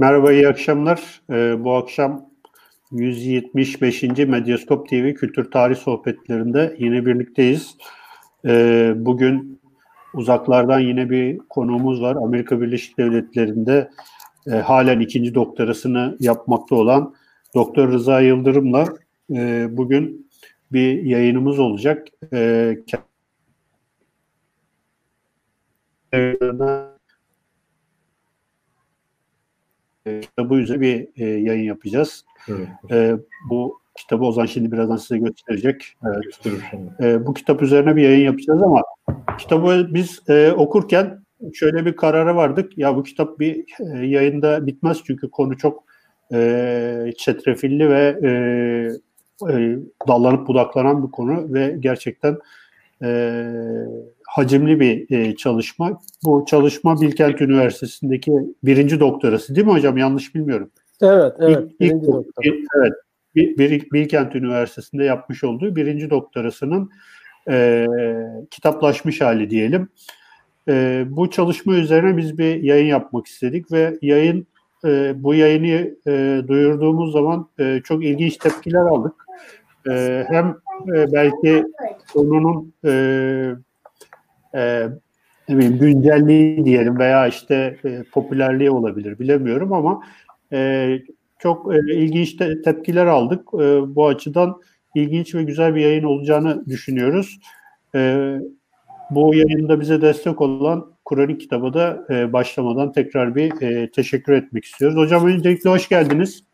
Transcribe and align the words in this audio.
Merhaba, 0.00 0.32
iyi 0.32 0.48
akşamlar. 0.48 1.20
Ee, 1.30 1.64
bu 1.64 1.74
akşam 1.74 2.30
175. 2.90 4.02
Medyaskop 4.02 4.88
TV 4.88 5.14
Kültür 5.14 5.50
Tarih 5.50 5.76
Sohbetlerinde 5.76 6.76
yine 6.78 7.06
birlikteyiz. 7.06 7.76
Ee, 8.46 8.92
bugün 8.96 9.60
uzaklardan 10.14 10.80
yine 10.80 11.10
bir 11.10 11.38
konuğumuz 11.38 12.02
var. 12.02 12.16
Amerika 12.16 12.60
Birleşik 12.60 12.98
Devletleri'nde 12.98 13.90
e, 14.46 14.50
halen 14.50 15.00
ikinci 15.00 15.34
doktorasını 15.34 16.16
yapmakta 16.20 16.74
olan 16.74 17.14
Doktor 17.54 17.92
Rıza 17.92 18.20
Yıldırım'la 18.20 18.86
e, 19.32 19.66
bugün 19.70 20.30
bir 20.72 21.02
yayınımız 21.02 21.58
olacak. 21.58 22.08
E, 22.32 22.78
kitabı 30.20 30.54
üzerine 30.54 30.80
bir 30.82 31.08
e, 31.16 31.26
yayın 31.26 31.64
yapacağız. 31.64 32.24
Evet. 32.48 32.68
E, 32.90 33.16
bu 33.50 33.80
kitabı 33.96 34.24
Ozan 34.24 34.46
şimdi 34.46 34.72
birazdan 34.72 34.96
size 34.96 35.18
gösterecek. 35.18 35.94
Evet. 36.06 36.46
E, 37.00 37.26
bu 37.26 37.34
kitap 37.34 37.62
üzerine 37.62 37.96
bir 37.96 38.02
yayın 38.02 38.24
yapacağız 38.24 38.62
ama 38.62 38.82
kitabı 39.38 39.88
biz 39.90 40.22
e, 40.28 40.52
okurken 40.52 41.24
şöyle 41.54 41.86
bir 41.86 41.96
karara 41.96 42.36
vardık. 42.36 42.78
Ya 42.78 42.96
bu 42.96 43.02
kitap 43.02 43.38
bir 43.38 43.64
e, 43.80 44.06
yayında 44.06 44.66
bitmez 44.66 44.98
çünkü 45.06 45.30
konu 45.30 45.56
çok 45.56 45.84
e, 46.32 47.12
çetrefilli 47.18 47.88
ve 47.88 48.18
e, 48.22 48.30
e, 49.52 49.78
dallanıp 50.08 50.48
budaklanan 50.48 51.06
bir 51.06 51.10
konu 51.10 51.54
ve 51.54 51.76
gerçekten 51.80 52.38
e, 53.04 53.42
hacimli 54.26 54.80
bir 54.80 55.16
e, 55.16 55.36
çalışma. 55.36 56.00
Bu 56.24 56.44
çalışma 56.48 57.00
Bilkent 57.00 57.40
Üniversitesi'ndeki 57.40 58.32
birinci 58.62 59.00
doktorası 59.00 59.54
değil 59.54 59.66
mi 59.66 59.72
hocam? 59.72 59.96
Yanlış 59.96 60.34
bilmiyorum. 60.34 60.70
Evet, 61.02 61.32
evet. 61.40 61.58
İlk, 61.58 61.80
birinci 61.80 62.06
ilk, 62.06 62.12
doktora. 62.12 62.54
Evet. 62.76 62.92
Bir, 63.34 63.90
Bilkent 63.92 64.36
Üniversitesi'nde 64.36 65.04
yapmış 65.04 65.44
olduğu 65.44 65.76
birinci 65.76 66.10
doktorasının 66.10 66.90
e, 67.50 67.86
kitaplaşmış 68.50 69.20
hali 69.20 69.50
diyelim. 69.50 69.88
E, 70.68 71.04
bu 71.08 71.30
çalışma 71.30 71.74
üzerine 71.74 72.16
biz 72.16 72.38
bir 72.38 72.62
yayın 72.62 72.86
yapmak 72.86 73.26
istedik 73.26 73.72
ve 73.72 73.98
yayın 74.02 74.46
e, 74.84 75.12
bu 75.22 75.34
yayını 75.34 75.94
e, 76.06 76.42
duyurduğumuz 76.48 77.12
zaman 77.12 77.48
e, 77.58 77.80
çok 77.84 78.04
ilginç 78.04 78.36
tepkiler 78.36 78.80
aldık. 78.80 79.14
E, 79.90 80.24
hem 80.28 80.56
e, 80.94 81.12
belki 81.12 81.64
konunun 82.12 82.72
e, 82.84 82.90
e, 84.54 84.88
ne 85.48 85.66
güncelliği 85.66 86.64
diyelim 86.64 86.98
veya 86.98 87.26
işte 87.26 87.76
e, 87.84 88.02
popülerliği 88.12 88.70
olabilir 88.70 89.18
bilemiyorum 89.18 89.72
ama 89.72 90.02
e, 90.52 90.88
çok 91.38 91.74
e, 91.74 91.94
ilginç 91.94 92.36
te- 92.36 92.62
tepkiler 92.62 93.06
aldık. 93.06 93.48
E, 93.54 93.94
bu 93.94 94.06
açıdan 94.06 94.60
ilginç 94.94 95.34
ve 95.34 95.42
güzel 95.42 95.74
bir 95.74 95.80
yayın 95.80 96.04
olacağını 96.04 96.66
düşünüyoruz. 96.66 97.38
E, 97.94 98.34
bu 99.10 99.34
yayında 99.34 99.80
bize 99.80 100.02
destek 100.02 100.40
olan 100.40 100.92
Kur'an 101.04 101.38
kitabı 101.38 101.74
da 101.74 102.06
e, 102.10 102.32
başlamadan 102.32 102.92
tekrar 102.92 103.34
bir 103.34 103.62
e, 103.62 103.90
teşekkür 103.90 104.32
etmek 104.32 104.64
istiyoruz. 104.64 104.98
Hocam 104.98 105.26
öncelikle 105.26 105.70
hoş 105.70 105.88
geldiniz. 105.88 106.44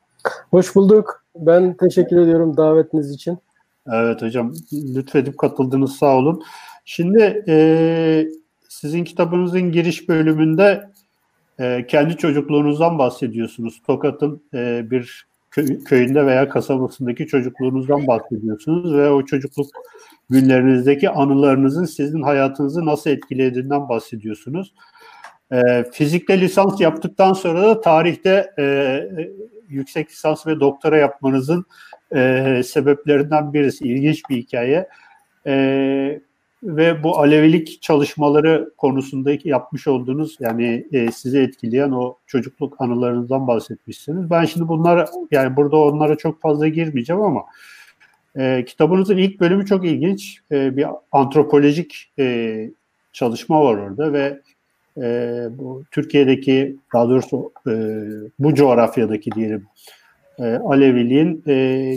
Hoş 0.50 0.75
bulduk. 0.75 1.25
Ben 1.36 1.77
teşekkür 1.77 2.17
ediyorum 2.17 2.56
davetiniz 2.56 3.11
için. 3.11 3.39
Evet 3.92 4.22
hocam 4.22 4.54
lütfedip 4.72 5.38
katıldınız 5.38 5.96
sağ 5.96 6.16
olun. 6.16 6.42
Şimdi 6.84 7.44
e, 7.48 8.27
sizin 8.68 9.04
kitabınızın 9.04 9.72
giriş 9.72 10.08
bölümünde 10.08 10.90
e, 11.60 11.86
kendi 11.86 12.16
çocukluğunuzdan 12.16 12.98
bahsediyorsunuz. 12.98 13.82
Tokat'ın 13.86 14.42
e, 14.55 14.90
bir 14.90 15.27
kö- 15.52 15.84
köyünde 15.84 16.27
veya 16.27 16.48
kasabasındaki 16.48 17.27
çocukluğunuzdan 17.27 18.06
bahsediyorsunuz 18.06 18.94
ve 18.94 19.10
o 19.10 19.24
çocukluk 19.24 19.66
günlerinizdeki 20.30 21.11
anılarınızın 21.11 21.84
sizin 21.84 22.23
hayatınızı 22.23 22.86
nasıl 22.86 23.11
etkilediğinden 23.11 23.89
bahsediyorsunuz. 23.89 24.74
E, 25.52 25.84
fizikte 25.92 26.40
lisans 26.40 26.80
yaptıktan 26.80 27.33
sonra 27.33 27.62
da 27.62 27.80
tarihte 27.80 28.50
e, 28.58 28.98
yüksek 29.68 30.11
lisans 30.11 30.46
ve 30.46 30.61
doktora 30.61 30.96
yapmanızın 30.96 31.64
e, 32.15 32.63
sebeplerinden 32.65 33.53
birisi. 33.53 33.85
İlginç 33.85 34.23
bir 34.31 34.37
hikaye. 34.37 34.89
E, 35.47 36.20
ve 36.65 37.03
bu 37.03 37.19
Alevilik 37.19 37.83
çalışmaları 37.83 38.70
konusundaki 38.77 39.48
yapmış 39.48 39.87
olduğunuz 39.87 40.37
yani 40.41 40.87
e, 40.92 41.13
sizi 41.13 41.39
etkileyen 41.39 41.91
o 41.91 42.17
çocukluk 42.27 42.81
anılarınızdan 42.81 43.47
bahsetmişsiniz. 43.47 44.31
Ben 44.31 44.45
şimdi 44.45 44.69
bunlar 44.69 45.09
yani 45.31 45.57
burada 45.57 45.77
onlara 45.77 46.17
çok 46.17 46.41
fazla 46.41 46.69
girmeyeceğim 46.69 47.23
ama 47.23 47.45
e, 48.36 48.65
kitabınızın 48.65 49.17
ilk 49.17 49.41
bölümü 49.41 49.67
çok 49.67 49.85
ilginç. 49.85 50.41
E, 50.53 50.77
bir 50.77 50.86
antropolojik 51.13 52.13
e, 52.19 52.71
çalışma 53.13 53.65
var 53.65 53.75
orada 53.75 54.13
ve 54.13 54.41
e, 54.97 55.47
bu 55.51 55.85
Türkiye'deki 55.91 56.77
daha 56.92 57.09
doğrusu 57.09 57.53
e, 57.67 57.73
bu 58.39 58.55
coğrafyadaki 58.55 59.33
diyelim 59.33 59.67
e, 60.39 60.45
Aleviliğin 60.45 61.42
e, 61.48 61.96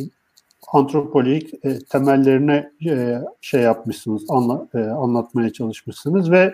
antropolojik 0.74 1.54
e, 1.66 1.80
temellerine 1.80 2.72
e, 2.90 3.18
şey 3.42 3.62
yapmışsınız, 3.62 4.26
anla, 4.30 4.68
e, 4.76 4.78
anlatmaya 4.78 5.54
çalışmışsınız 5.54 6.32
ve 6.32 6.54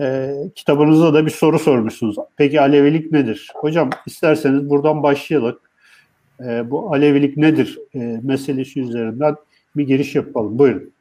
e, 0.00 0.34
kitabınızda 0.54 1.14
da 1.14 1.26
bir 1.26 1.30
soru 1.30 1.58
sormuşsunuz. 1.58 2.16
Peki 2.36 2.60
Alevilik 2.60 3.12
nedir? 3.12 3.50
Hocam 3.54 3.90
isterseniz 4.06 4.70
buradan 4.70 5.02
başlayalım. 5.02 5.58
E, 6.40 6.70
bu 6.70 6.92
Alevilik 6.92 7.36
nedir 7.36 7.78
e, 7.94 8.20
meselesi 8.22 8.80
üzerinden 8.80 9.36
bir 9.76 9.86
giriş 9.86 10.14
yapalım. 10.14 10.58
Buyurun. 10.58 10.92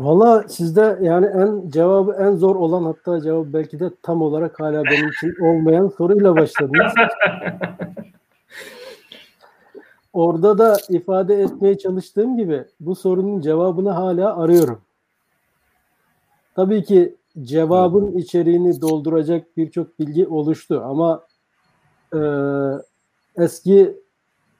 Valla 0.00 0.48
sizde 0.48 0.98
yani 1.02 1.26
en 1.26 1.70
cevabı 1.70 2.12
en 2.12 2.36
zor 2.36 2.56
olan 2.56 2.84
hatta 2.84 3.20
cevap 3.20 3.46
belki 3.46 3.80
de 3.80 3.90
tam 4.02 4.22
olarak 4.22 4.60
hala 4.60 4.84
benim 4.84 5.08
için 5.08 5.34
olmayan 5.44 5.88
soruyla 5.88 6.36
başladınız. 6.36 6.92
Orada 10.12 10.58
da 10.58 10.76
ifade 10.88 11.42
etmeye 11.42 11.78
çalıştığım 11.78 12.36
gibi 12.36 12.64
bu 12.80 12.94
sorunun 12.94 13.40
cevabını 13.40 13.90
hala 13.90 14.36
arıyorum. 14.36 14.80
Tabii 16.54 16.84
ki 16.84 17.14
cevabın 17.42 18.12
içeriğini 18.12 18.80
dolduracak 18.80 19.56
birçok 19.56 19.98
bilgi 19.98 20.26
oluştu 20.26 20.82
ama 20.84 21.22
e, 22.14 22.20
eski 23.36 23.96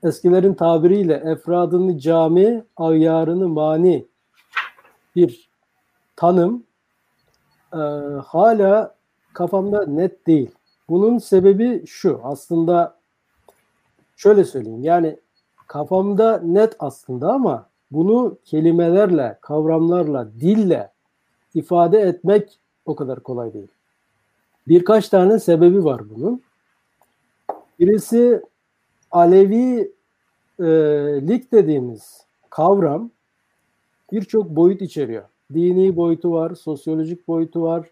eskilerin 0.03 0.55
tabiriyle 0.55 1.15
efradını 1.15 1.99
cami, 1.99 2.65
ayyarını 2.77 3.49
mani 3.49 4.10
bir 5.17 5.51
tanım 6.17 6.65
e, 7.73 7.79
hala 8.27 8.95
kafamda 9.33 9.87
net 9.87 10.27
değil. 10.27 10.51
Bunun 10.89 11.19
sebebi 11.19 11.87
şu 11.87 12.21
aslında 12.25 12.99
şöyle 14.17 14.45
söyleyeyim 14.45 14.85
yani 14.85 15.17
kafamda 15.67 16.41
net 16.45 16.77
aslında 16.79 17.33
ama 17.33 17.67
bunu 17.91 18.39
kelimelerle, 18.45 19.39
kavramlarla, 19.41 20.29
dille 20.41 20.93
ifade 21.55 22.01
etmek 22.01 22.59
o 22.87 22.97
kadar 22.97 23.21
kolay 23.21 23.53
değil. 23.53 23.69
Birkaç 24.69 25.09
tane 25.09 25.39
sebebi 25.39 25.85
var 25.85 26.11
bunun. 26.11 26.43
Birisi 27.79 28.43
Alevi 29.11 29.93
e, 30.59 30.65
lik 31.29 31.53
dediğimiz 31.53 32.25
kavram 32.51 33.11
birçok 34.13 34.51
boyut 34.51 34.83
içeriyor. 34.83 35.25
Dini 35.55 35.97
boyutu 35.97 36.33
var, 36.33 36.55
sosyolojik 36.55 37.29
boyutu 37.29 37.63
var, 37.63 37.87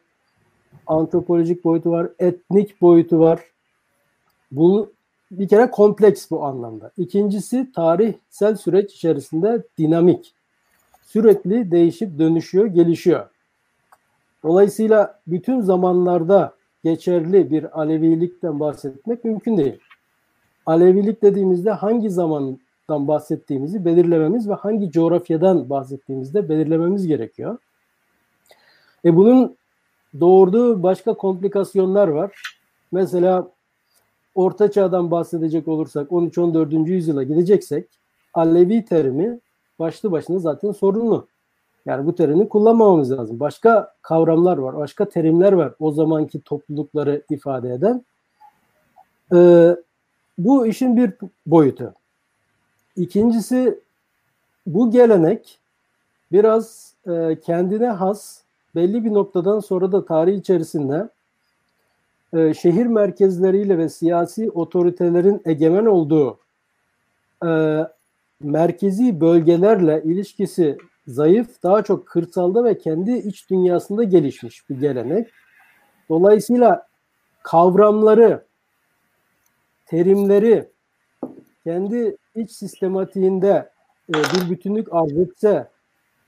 antropolojik 0.87 1.65
boyutu 1.65 1.91
var, 1.91 2.09
etnik 2.19 2.81
boyutu 2.81 3.19
var. 3.19 3.41
Bu 4.53 4.93
bir 5.31 5.49
kere 5.49 5.71
kompleks 5.71 6.31
bu 6.31 6.45
anlamda. 6.45 6.91
İkincisi 6.97 7.73
tarihsel 7.73 8.57
süreç 8.57 8.95
içerisinde 8.95 9.63
dinamik. 9.79 10.35
Sürekli 11.03 11.71
değişip 11.71 12.19
dönüşüyor, 12.19 12.67
gelişiyor. 12.67 13.27
Dolayısıyla 14.43 15.21
bütün 15.27 15.61
zamanlarda 15.61 16.55
geçerli 16.85 17.51
bir 17.51 17.81
Alevilikten 17.81 18.61
bahsetmek 18.61 19.25
mümkün 19.25 19.57
değil. 19.57 19.79
Alevilik 20.67 21.23
dediğimizde 21.23 21.71
hangi 21.71 22.11
zamandan 22.89 23.09
bahsettiğimizi 23.09 23.85
belirlememiz 23.85 24.49
ve 24.49 24.55
hangi 24.55 24.91
coğrafyadan 24.91 25.71
bahsettiğimizde 25.71 26.49
belirlememiz 26.49 27.07
gerekiyor. 27.07 27.59
E 29.05 29.17
bunun 29.17 29.57
doğurduğu 30.21 30.83
başka 30.83 31.15
komplikasyonlar 31.15 32.09
var. 32.09 32.43
Mesela 32.93 33.49
Orta 34.35 34.71
Çağ'dan 34.71 35.11
bahsedecek 35.11 35.69
olursak 35.69 36.11
13-14. 36.11 36.89
yüzyıla 36.89 37.23
gideceksek 37.23 37.89
Alevi 38.35 38.85
terimi 38.85 39.41
başlı 39.79 40.13
başına 40.13 40.39
zaten 40.39 40.73
sorunlu. 40.73 41.27
Yani 41.87 42.07
bu 42.07 42.15
terimi 42.15 42.49
kullanmamamız 42.49 43.13
lazım. 43.13 43.41
Başka 43.41 43.95
kavramlar 44.03 44.59
var, 44.59 44.77
başka 44.77 45.09
terimler 45.09 45.53
var 45.53 45.73
o 45.79 45.93
zamanki 45.93 46.41
toplulukları 46.41 47.23
ifade 47.31 47.73
eden. 47.73 48.05
Ee, 49.35 49.77
bu 50.39 50.67
işin 50.67 50.97
bir 50.97 51.13
boyutu. 51.47 51.95
İkincisi 52.99 53.81
bu 54.67 54.91
gelenek 54.91 55.59
biraz 56.33 56.95
e, 57.07 57.41
kendine 57.41 57.89
has 57.89 58.43
belli 58.75 59.05
bir 59.05 59.15
noktadan 59.15 59.61
sonra 59.61 59.93
da 59.93 60.05
tarih 60.05 60.39
içerisinde 60.39 61.09
e, 62.33 62.55
şehir 62.55 62.87
merkezleriyle 62.87 63.79
ve 63.79 63.89
siyasi 63.89 64.51
otoritelerin 64.51 65.43
egemen 65.45 65.87
olduğu 65.87 66.39
e, 67.47 67.51
merkezi 68.41 69.21
bölgelerle 69.21 70.03
ilişkisi 70.05 70.79
zayıf, 71.07 71.63
daha 71.63 71.83
çok 71.83 72.07
kırsalda 72.07 72.65
ve 72.65 72.79
kendi 72.79 73.13
iç 73.13 73.51
dünyasında 73.51 74.05
gelişmiş 74.05 74.71
bir 74.71 74.81
gelenek. 74.81 75.29
Dolayısıyla 76.09 76.87
kavramları, 77.43 78.45
terimleri 79.87 80.69
kendi 81.65 82.17
iç 82.35 82.51
sistematiğinde 82.51 83.71
e, 84.09 84.13
bir 84.13 84.51
bütünlük 84.51 84.89
arz 84.93 85.19
etse 85.19 85.69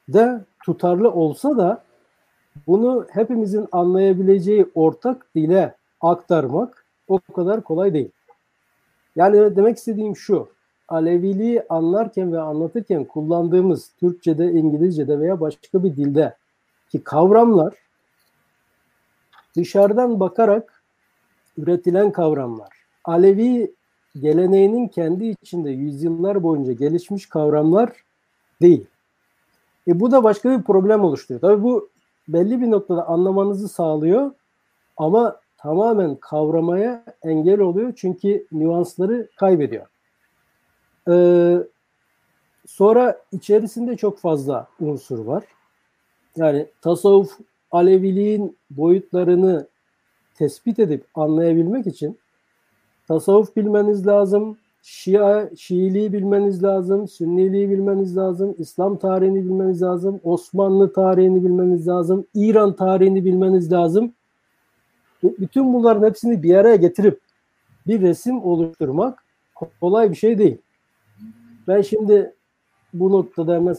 de 0.08 0.40
tutarlı 0.64 1.10
olsa 1.10 1.56
da 1.56 1.82
bunu 2.66 3.06
hepimizin 3.10 3.68
anlayabileceği 3.72 4.66
ortak 4.74 5.34
dile 5.34 5.74
aktarmak 6.00 6.86
o 7.08 7.20
kadar 7.20 7.62
kolay 7.62 7.94
değil. 7.94 8.10
Yani 9.16 9.56
demek 9.56 9.78
istediğim 9.78 10.16
şu. 10.16 10.48
Aleviliği 10.88 11.62
anlarken 11.68 12.32
ve 12.32 12.40
anlatırken 12.40 13.04
kullandığımız 13.04 13.92
Türkçe'de, 14.00 14.52
İngilizce'de 14.52 15.20
veya 15.20 15.40
başka 15.40 15.84
bir 15.84 15.96
dilde 15.96 16.36
ki 16.90 17.04
kavramlar 17.04 17.74
dışarıdan 19.56 20.20
bakarak 20.20 20.82
üretilen 21.56 22.12
kavramlar. 22.12 22.68
Alevi 23.04 23.74
geleneğinin 24.20 24.88
kendi 24.88 25.24
içinde 25.26 25.70
yüzyıllar 25.70 26.42
boyunca 26.42 26.72
gelişmiş 26.72 27.28
kavramlar 27.28 27.92
değil. 28.62 28.86
E 29.88 30.00
bu 30.00 30.10
da 30.10 30.24
başka 30.24 30.58
bir 30.58 30.62
problem 30.62 31.04
oluşturuyor. 31.04 31.40
Tabii 31.40 31.62
bu 31.62 31.88
belli 32.28 32.60
bir 32.60 32.70
noktada 32.70 33.08
anlamanızı 33.08 33.68
sağlıyor 33.68 34.30
ama 34.96 35.40
tamamen 35.58 36.14
kavramaya 36.14 37.04
engel 37.22 37.60
oluyor 37.60 37.92
çünkü 37.96 38.46
nüansları 38.52 39.28
kaybediyor. 39.36 39.86
Ee, 41.08 41.56
sonra 42.66 43.22
içerisinde 43.32 43.96
çok 43.96 44.18
fazla 44.18 44.68
unsur 44.80 45.18
var. 45.18 45.44
Yani 46.36 46.66
tasavvuf 46.82 47.38
Aleviliğin 47.70 48.58
boyutlarını 48.70 49.66
tespit 50.34 50.78
edip 50.78 51.04
anlayabilmek 51.14 51.86
için 51.86 52.18
tasavvuf 53.10 53.56
bilmeniz 53.56 54.06
lazım, 54.06 54.56
Şia, 54.82 55.48
Şiiliği 55.56 56.12
bilmeniz 56.12 56.62
lazım, 56.64 57.08
Sünniliği 57.08 57.70
bilmeniz 57.70 58.16
lazım, 58.16 58.54
İslam 58.58 58.96
tarihini 58.96 59.44
bilmeniz 59.44 59.82
lazım, 59.82 60.20
Osmanlı 60.24 60.92
tarihini 60.92 61.44
bilmeniz 61.44 61.88
lazım, 61.88 62.26
İran 62.34 62.76
tarihini 62.76 63.24
bilmeniz 63.24 63.72
lazım. 63.72 64.12
Bütün 65.22 65.74
bunların 65.74 66.06
hepsini 66.06 66.42
bir 66.42 66.54
araya 66.54 66.76
getirip 66.76 67.20
bir 67.86 68.00
resim 68.00 68.44
oluşturmak 68.44 69.24
kolay 69.80 70.10
bir 70.10 70.16
şey 70.16 70.38
değil. 70.38 70.58
Ben 71.68 71.82
şimdi 71.82 72.34
bu 72.94 73.12
noktada 73.12 73.54
hemen 73.54 73.76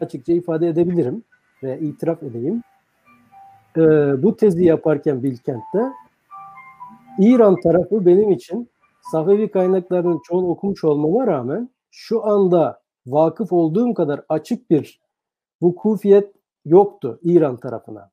açıkça 0.00 0.32
ifade 0.32 0.68
edebilirim 0.68 1.22
ve 1.62 1.80
itiraf 1.80 2.22
edeyim. 2.22 2.62
Ee, 3.76 3.82
bu 4.22 4.36
tezi 4.36 4.64
yaparken 4.64 5.22
Bilkent'te 5.22 5.92
İran 7.18 7.60
tarafı 7.60 8.06
benim 8.06 8.30
için 8.30 8.70
Safevi 9.12 9.50
kaynaklarının 9.50 10.20
çoğunu 10.24 10.48
okumuş 10.48 10.84
olmama 10.84 11.26
rağmen 11.26 11.70
şu 11.90 12.24
anda 12.24 12.80
vakıf 13.06 13.52
olduğum 13.52 13.94
kadar 13.94 14.20
açık 14.28 14.70
bir 14.70 15.00
vukufiyet 15.62 16.34
yoktu 16.64 17.18
İran 17.22 17.56
tarafına. 17.56 18.10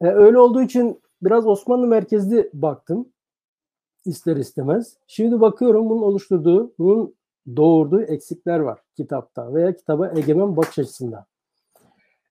E, 0.00 0.06
öyle 0.06 0.38
olduğu 0.38 0.62
için 0.62 1.00
biraz 1.22 1.46
Osmanlı 1.46 1.86
merkezli 1.86 2.50
baktım 2.52 3.08
ister 4.04 4.36
istemez. 4.36 4.96
Şimdi 5.06 5.40
bakıyorum 5.40 5.90
bunun 5.90 6.02
oluşturduğu, 6.02 6.72
bunun 6.78 7.14
doğurduğu 7.56 8.02
eksikler 8.02 8.58
var 8.58 8.80
kitapta 8.96 9.54
veya 9.54 9.76
kitaba 9.76 10.12
egemen 10.16 10.56
bakış 10.56 10.78
açısında. 10.78 11.26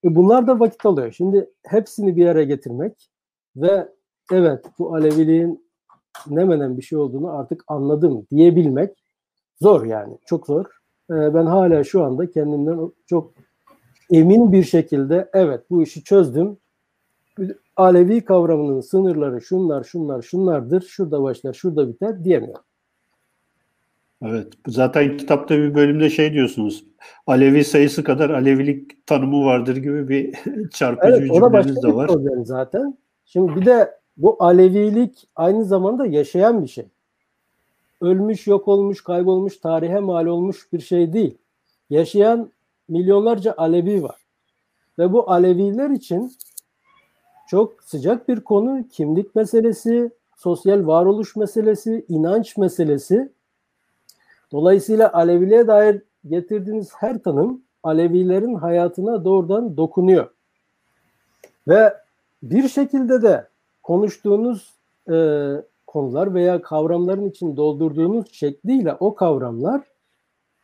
E 0.04 0.16
bunlar 0.16 0.48
da 0.48 0.60
vakit 0.60 0.86
alıyor. 0.86 1.12
Şimdi 1.12 1.50
hepsini 1.63 2.16
bir 2.16 2.25
araya 2.25 2.45
getirmek 2.45 3.10
ve 3.56 3.89
evet 4.31 4.66
bu 4.80 4.95
Aleviliğin 4.95 5.70
ne 6.29 6.45
menen 6.45 6.77
bir 6.77 6.81
şey 6.81 6.97
olduğunu 6.97 7.37
artık 7.37 7.63
anladım 7.67 8.27
diyebilmek 8.31 8.91
zor 9.61 9.85
yani. 9.85 10.17
Çok 10.25 10.47
zor. 10.47 10.65
E, 11.09 11.33
ben 11.33 11.45
hala 11.45 11.83
şu 11.83 12.03
anda 12.03 12.31
kendimden 12.31 12.91
çok 13.07 13.33
emin 14.11 14.51
bir 14.51 14.63
şekilde 14.63 15.29
evet 15.33 15.61
bu 15.69 15.83
işi 15.83 16.03
çözdüm. 16.03 16.57
Alevi 17.75 18.25
kavramının 18.25 18.81
sınırları 18.81 19.41
şunlar 19.41 19.83
şunlar 19.83 20.21
şunlardır. 20.21 20.81
Şurada 20.81 21.23
başlar 21.23 21.53
şurada 21.53 21.89
biter 21.89 22.23
diyemiyorum. 22.23 22.63
Evet. 24.25 24.47
Zaten 24.67 25.17
kitapta 25.17 25.57
bir 25.57 25.75
bölümde 25.75 26.09
şey 26.09 26.33
diyorsunuz. 26.33 26.85
Alevi 27.27 27.63
sayısı 27.63 28.03
kadar 28.03 28.29
Alevilik 28.29 29.07
tanımı 29.07 29.45
vardır 29.45 29.77
gibi 29.77 30.09
bir 30.09 30.35
çarpıcı 30.69 31.13
evet, 31.13 31.33
cümleniz 31.33 31.83
de 31.83 31.93
var. 31.93 32.07
problem 32.07 32.45
zaten. 32.45 32.97
Şimdi 33.25 33.55
bir 33.55 33.65
de 33.65 34.00
bu 34.21 34.35
Alevilik 34.39 35.27
aynı 35.35 35.65
zamanda 35.65 36.06
yaşayan 36.06 36.63
bir 36.63 36.68
şey. 36.68 36.85
Ölmüş, 38.01 38.47
yok 38.47 38.68
olmuş, 38.68 39.03
kaybolmuş, 39.03 39.57
tarihe 39.57 40.00
mal 40.00 40.25
olmuş 40.25 40.73
bir 40.73 40.79
şey 40.79 41.13
değil. 41.13 41.38
Yaşayan 41.89 42.51
milyonlarca 42.89 43.53
Alevi 43.57 44.03
var. 44.03 44.15
Ve 45.00 45.13
bu 45.13 45.31
Aleviler 45.31 45.89
için 45.89 46.33
çok 47.47 47.83
sıcak 47.83 48.29
bir 48.29 48.39
konu. 48.39 48.88
Kimlik 48.91 49.35
meselesi, 49.35 50.12
sosyal 50.38 50.88
varoluş 50.88 51.35
meselesi, 51.35 52.06
inanç 52.09 52.57
meselesi. 52.57 53.31
Dolayısıyla 54.51 55.13
Aleviliğe 55.13 55.68
dair 55.68 56.01
getirdiğiniz 56.29 56.89
her 56.94 57.23
tanım 57.23 57.62
Alevilerin 57.83 58.56
hayatına 58.56 59.25
doğrudan 59.25 59.77
dokunuyor. 59.77 60.29
Ve 61.68 61.94
bir 62.44 62.68
şekilde 62.68 63.21
de 63.21 63.50
konuştuğunuz 63.91 64.75
e, 65.11 65.15
konular 65.88 66.33
veya 66.33 66.61
kavramların 66.61 67.30
için 67.30 67.57
doldurduğunuz 67.57 68.31
şekliyle 68.31 68.94
o 68.99 69.16
kavramlar 69.16 69.81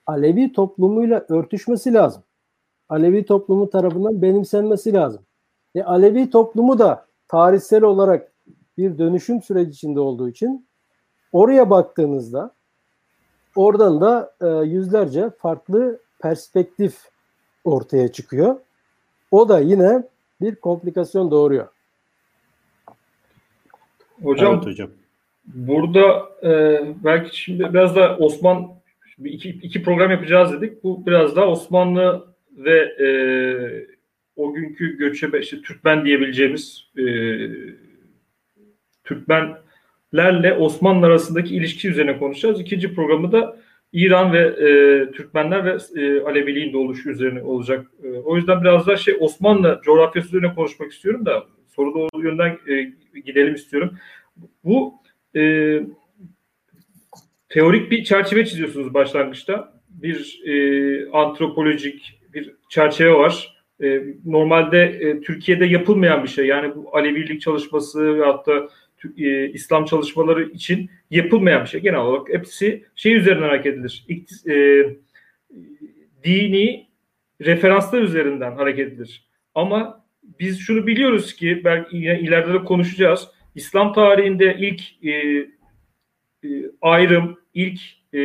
Alevi 0.05 0.53
toplumuyla 0.53 1.25
örtüşmesi 1.29 1.93
lazım. 1.93 2.23
Alevi 2.89 3.25
toplumu 3.25 3.69
tarafından 3.69 4.21
benimsenmesi 4.21 4.93
lazım. 4.93 5.21
E, 5.75 5.83
Alevi 5.83 6.29
toplumu 6.29 6.79
da 6.79 7.05
tarihsel 7.27 7.83
olarak 7.83 8.31
bir 8.77 8.97
dönüşüm 8.97 9.41
süreci 9.41 9.71
içinde 9.71 9.99
olduğu 9.99 10.29
için 10.29 10.67
oraya 11.31 11.69
baktığınızda 11.69 12.51
oradan 13.55 14.01
da 14.01 14.33
e, 14.41 14.47
yüzlerce 14.47 15.29
farklı 15.29 15.99
perspektif 16.19 17.09
ortaya 17.63 18.11
çıkıyor. 18.11 18.55
O 19.31 19.49
da 19.49 19.59
yine 19.59 20.03
bir 20.41 20.55
komplikasyon 20.55 21.31
doğuruyor. 21.31 21.76
Hocam, 24.23 24.53
evet 24.53 24.65
hocam. 24.65 24.89
burada 25.45 26.29
e, 26.43 26.81
belki 27.03 27.39
şimdi 27.39 27.73
biraz 27.73 27.95
da 27.95 28.17
Osman 28.17 28.67
iki, 29.25 29.49
iki 29.49 29.83
program 29.83 30.11
yapacağız 30.11 30.51
dedik. 30.51 30.83
Bu 30.83 31.05
biraz 31.05 31.35
da 31.35 31.49
Osmanlı 31.49 32.25
ve 32.57 32.79
e, 32.79 33.07
o 34.35 34.53
günkü 34.53 34.97
göçebe 34.97 35.39
işte 35.39 35.61
Türkmen 35.61 36.05
diyebileceğimiz 36.05 36.87
e, 36.97 37.05
Türkmenlerle 39.03 40.53
Osmanlı 40.53 41.05
arasındaki 41.05 41.55
ilişki 41.55 41.89
üzerine 41.89 42.17
konuşacağız. 42.17 42.61
İkinci 42.61 42.95
programı 42.95 43.31
da 43.31 43.57
İran 43.93 44.33
ve 44.33 44.39
e, 44.39 45.11
Türkmenler 45.11 45.65
ve 45.65 45.77
e, 46.01 46.21
Aleviliğin 46.21 46.73
doğuşu 46.73 47.09
üzerine 47.09 47.41
olacak. 47.41 47.87
E, 48.03 48.09
o 48.09 48.35
yüzden 48.35 48.61
biraz 48.61 48.87
daha 48.87 48.97
şey 48.97 49.17
Osmanlı 49.19 49.81
coğrafyası 49.83 50.27
üzerine 50.27 50.55
konuşmak 50.55 50.91
istiyorum 50.91 51.25
da 51.25 51.43
soruda 51.77 51.99
o 52.13 52.19
yönden 52.19 52.57
e, 52.67 52.93
gidelim 53.19 53.55
istiyorum. 53.55 53.97
Bu 54.63 54.93
e, 55.35 55.41
teorik 57.49 57.91
bir 57.91 58.03
çerçeve 58.03 58.45
çiziyorsunuz 58.45 58.93
başlangıçta. 58.93 59.81
Bir 59.89 60.41
e, 60.45 61.09
antropolojik 61.09 62.19
bir 62.33 62.55
çerçeve 62.69 63.13
var 63.13 63.57
e, 63.83 64.03
normalde 64.25 64.83
e, 64.83 65.21
Türkiye'de 65.21 65.65
yapılmayan 65.65 66.23
bir 66.23 66.29
şey. 66.29 66.45
Yani 66.45 66.75
bu 66.75 66.97
Alevilik 66.97 67.41
çalışması 67.41 68.19
ve 68.19 68.25
hatta 68.25 68.69
e, 69.17 69.49
İslam 69.49 69.85
çalışmaları 69.85 70.43
için 70.43 70.89
yapılmayan 71.11 71.63
bir 71.63 71.69
şey. 71.69 71.81
Genel 71.81 71.99
olarak 71.99 72.29
hepsi 72.29 72.85
şey 72.95 73.15
üzerinden 73.15 73.47
hareket 73.47 73.73
edilir. 73.73 74.05
İktis, 74.07 74.47
e, 74.47 74.85
dini 76.23 76.87
referanslar 77.41 78.01
üzerinden 78.01 78.51
hareket 78.51 78.87
edilir. 78.87 79.27
Ama 79.55 80.06
biz 80.39 80.59
şunu 80.59 80.87
biliyoruz 80.87 81.35
ki 81.35 81.61
belki 81.63 81.97
ileride 81.97 82.53
de 82.53 82.63
konuşacağız. 82.63 83.27
İslam 83.55 83.93
tarihinde 83.93 84.57
ilk 84.59 85.03
e, 85.03 85.11
e, 85.11 86.47
ayrım, 86.81 87.39
ilk 87.53 87.79
e, 88.13 88.19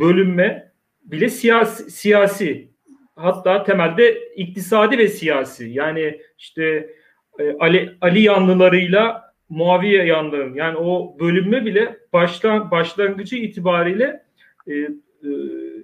bölünme 0.00 0.72
bile 1.04 1.28
siyasi, 1.28 1.90
siyasi 1.90 2.68
hatta 3.16 3.64
temelde 3.64 4.18
iktisadi 4.36 4.98
ve 4.98 5.08
siyasi. 5.08 5.68
Yani 5.68 6.20
işte 6.38 6.90
e, 7.38 7.56
Ali, 7.60 7.96
Ali 8.00 8.20
yanlılarıyla 8.20 9.28
Muaviye 9.48 10.04
yanlıların 10.04 10.54
yani 10.54 10.76
o 10.76 11.16
bölünme 11.20 11.64
bile 11.64 11.96
baştan 12.12 12.70
başlangıcı 12.70 13.36
itibariyle 13.36 14.22
e, 14.66 14.72
e, 14.72 14.88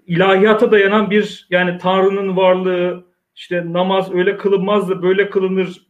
ilahiyata 0.06 0.72
dayanan 0.72 1.10
bir 1.10 1.46
yani 1.50 1.78
Tanrı'nın 1.78 2.36
varlığı 2.36 3.06
işte 3.34 3.72
namaz 3.72 4.14
öyle 4.14 4.36
kılınmaz 4.36 4.88
da 4.88 5.02
böyle 5.02 5.30
kılınır 5.30 5.86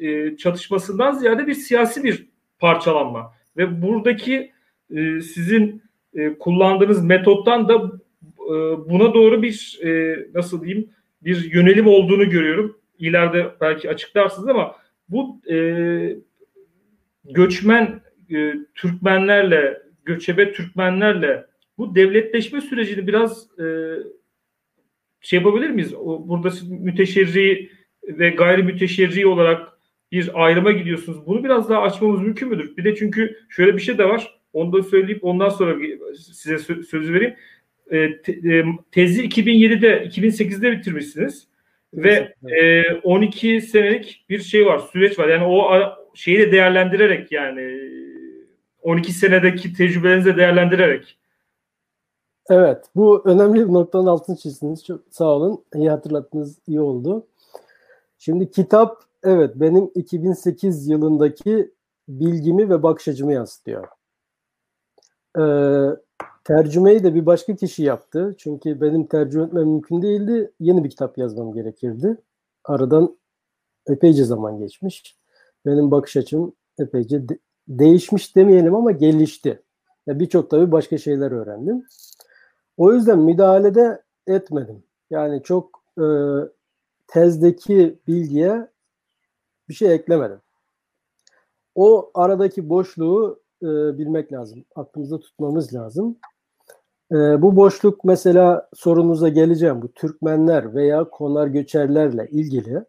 e, 0.00 0.36
çatışmasından 0.36 1.12
ziyade 1.12 1.46
bir 1.46 1.54
siyasi 1.54 2.04
bir 2.04 2.28
parçalanma 2.58 3.34
ve 3.56 3.82
buradaki 3.82 4.52
e, 4.90 5.20
sizin 5.20 5.82
e, 6.14 6.38
kullandığınız 6.38 7.04
metottan 7.04 7.68
da 7.68 7.74
e, 8.38 8.54
buna 8.90 9.14
doğru 9.14 9.42
bir 9.42 9.80
e, 9.84 10.18
nasıl 10.34 10.64
diyeyim 10.64 10.90
bir 11.22 11.52
yönelim 11.52 11.86
olduğunu 11.86 12.30
görüyorum. 12.30 12.78
İleride 12.98 13.46
belki 13.60 13.90
açıklarsınız 13.90 14.48
ama 14.48 14.76
bu 15.08 15.40
e, 15.50 16.16
göçmen 17.24 18.00
e, 18.30 18.54
Türkmenlerle, 18.74 19.82
göçebe 20.04 20.52
Türkmenlerle 20.52 21.46
bu 21.78 21.94
devletleşme 21.94 22.60
sürecini 22.60 23.06
biraz 23.06 23.58
e, 23.60 23.64
şey 25.22 25.38
yapabilir 25.38 25.70
miyiz? 25.70 25.94
O, 25.94 26.28
burada 26.28 26.50
siz 26.50 26.70
müteşerri 26.70 27.70
ve 28.04 28.30
gayri 28.30 28.62
müteşerri 28.62 29.26
olarak 29.26 29.72
bir 30.12 30.30
ayrıma 30.34 30.72
gidiyorsunuz. 30.72 31.26
Bunu 31.26 31.44
biraz 31.44 31.70
daha 31.70 31.82
açmamız 31.82 32.22
mümkün 32.22 32.48
müdür? 32.48 32.76
Bir 32.76 32.84
de 32.84 32.94
çünkü 32.94 33.38
şöyle 33.48 33.76
bir 33.76 33.82
şey 33.82 33.98
de 33.98 34.04
var. 34.04 34.40
Onu 34.52 34.72
da 34.72 34.82
söyleyip 34.82 35.24
ondan 35.24 35.48
sonra 35.48 35.76
size 36.14 36.58
sözü 36.82 37.14
vereyim. 37.14 37.34
E, 37.90 38.22
te, 38.22 38.32
e, 38.32 38.64
tezi 38.90 39.24
2007'de, 39.24 40.04
2008'de 40.04 40.72
bitirmişsiniz. 40.72 41.48
Ve 41.94 42.34
e, 42.48 42.82
12 42.92 43.60
senelik 43.60 44.24
bir 44.28 44.38
şey 44.38 44.66
var, 44.66 44.78
süreç 44.78 45.18
var. 45.18 45.28
Yani 45.28 45.44
o 45.44 45.82
şeyi 46.14 46.38
de 46.38 46.52
değerlendirerek 46.52 47.32
yani 47.32 47.78
12 48.82 49.12
senedeki 49.12 49.72
tecrübelerinizi 49.72 50.36
değerlendirerek. 50.36 51.18
Evet, 52.50 52.84
bu 52.96 53.22
önemli 53.24 53.68
bir 53.68 53.72
noktanın 53.72 54.06
altını 54.06 54.36
çizdiniz. 54.36 54.84
Çok 54.84 55.00
sağ 55.10 55.24
olun. 55.24 55.64
İyi 55.74 55.90
hatırlattınız, 55.90 56.58
iyi 56.66 56.80
oldu. 56.80 57.26
Şimdi 58.18 58.50
kitap, 58.50 59.02
evet 59.24 59.52
benim 59.56 59.90
2008 59.94 60.88
yılındaki 60.88 61.72
bilgimi 62.08 62.70
ve 62.70 62.82
bakış 62.82 63.08
açımı 63.08 63.32
yansıtıyor. 63.32 63.88
Ee, 65.38 65.96
tercümeyi 66.44 67.04
de 67.04 67.14
bir 67.14 67.26
başka 67.26 67.56
kişi 67.56 67.82
yaptı. 67.82 68.34
Çünkü 68.38 68.80
benim 68.80 69.06
tercüme 69.06 69.44
etmem 69.44 69.68
mümkün 69.68 70.02
değildi. 70.02 70.52
Yeni 70.60 70.84
bir 70.84 70.90
kitap 70.90 71.18
yazmam 71.18 71.52
gerekirdi. 71.52 72.16
Aradan 72.64 73.16
epeyce 73.86 74.24
zaman 74.24 74.58
geçmiş. 74.58 75.16
Benim 75.66 75.90
bakış 75.90 76.16
açım 76.16 76.52
epeyce 76.78 77.28
de- 77.28 77.38
değişmiş 77.68 78.36
demeyelim 78.36 78.74
ama 78.74 78.90
gelişti. 78.90 79.62
Yani 80.06 80.20
Birçok 80.20 80.50
tabii 80.50 80.72
başka 80.72 80.98
şeyler 80.98 81.30
öğrendim. 81.32 81.84
O 82.76 82.92
yüzden 82.92 83.18
müdahalede 83.18 84.02
etmedim. 84.26 84.84
Yani 85.10 85.42
çok 85.42 85.82
e, 85.98 86.06
tezdeki 87.06 87.98
bilgiye 88.06 88.68
bir 89.68 89.74
şey 89.74 89.94
eklemedim. 89.94 90.40
O 91.74 92.10
aradaki 92.14 92.68
boşluğu 92.68 93.42
e, 93.62 93.66
bilmek 93.98 94.32
lazım. 94.32 94.64
Aklımızda 94.74 95.20
tutmamız 95.20 95.74
lazım. 95.74 96.18
E, 97.12 97.42
bu 97.42 97.56
boşluk 97.56 98.04
mesela 98.04 98.68
sorunuza 98.74 99.28
geleceğim. 99.28 99.82
Bu 99.82 99.92
Türkmenler 99.92 100.74
veya 100.74 101.10
konar 101.10 101.46
göçerlerle 101.46 102.28
ilgili 102.30 102.84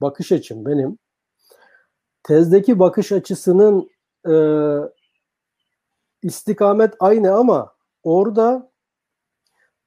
bakış 0.00 0.32
açım 0.32 0.66
benim. 0.66 0.98
Tezdeki 2.22 2.78
bakış 2.78 3.12
açısının 3.12 3.90
e, 4.28 4.34
istikamet 6.22 6.94
aynı 7.00 7.34
ama 7.34 7.72
orada 8.02 8.71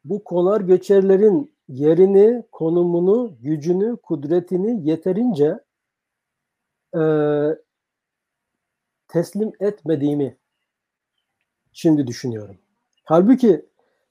bu 0.05 0.23
konar 0.23 0.61
göçerlerin 0.61 1.55
yerini, 1.67 2.43
konumunu, 2.51 3.37
gücünü, 3.41 3.97
kudretini 3.97 4.89
yeterince 4.89 5.59
e, 6.95 7.01
teslim 9.07 9.51
etmediğimi 9.59 10.37
şimdi 11.73 12.07
düşünüyorum. 12.07 12.57
Halbuki 13.03 13.65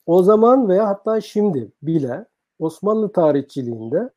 o 0.06 0.22
zaman 0.22 0.68
veya 0.68 0.88
hatta 0.88 1.20
şimdi 1.20 1.72
bile 1.82 2.26
Osmanlı 2.58 3.12
tarihçiliğinde 3.12 4.10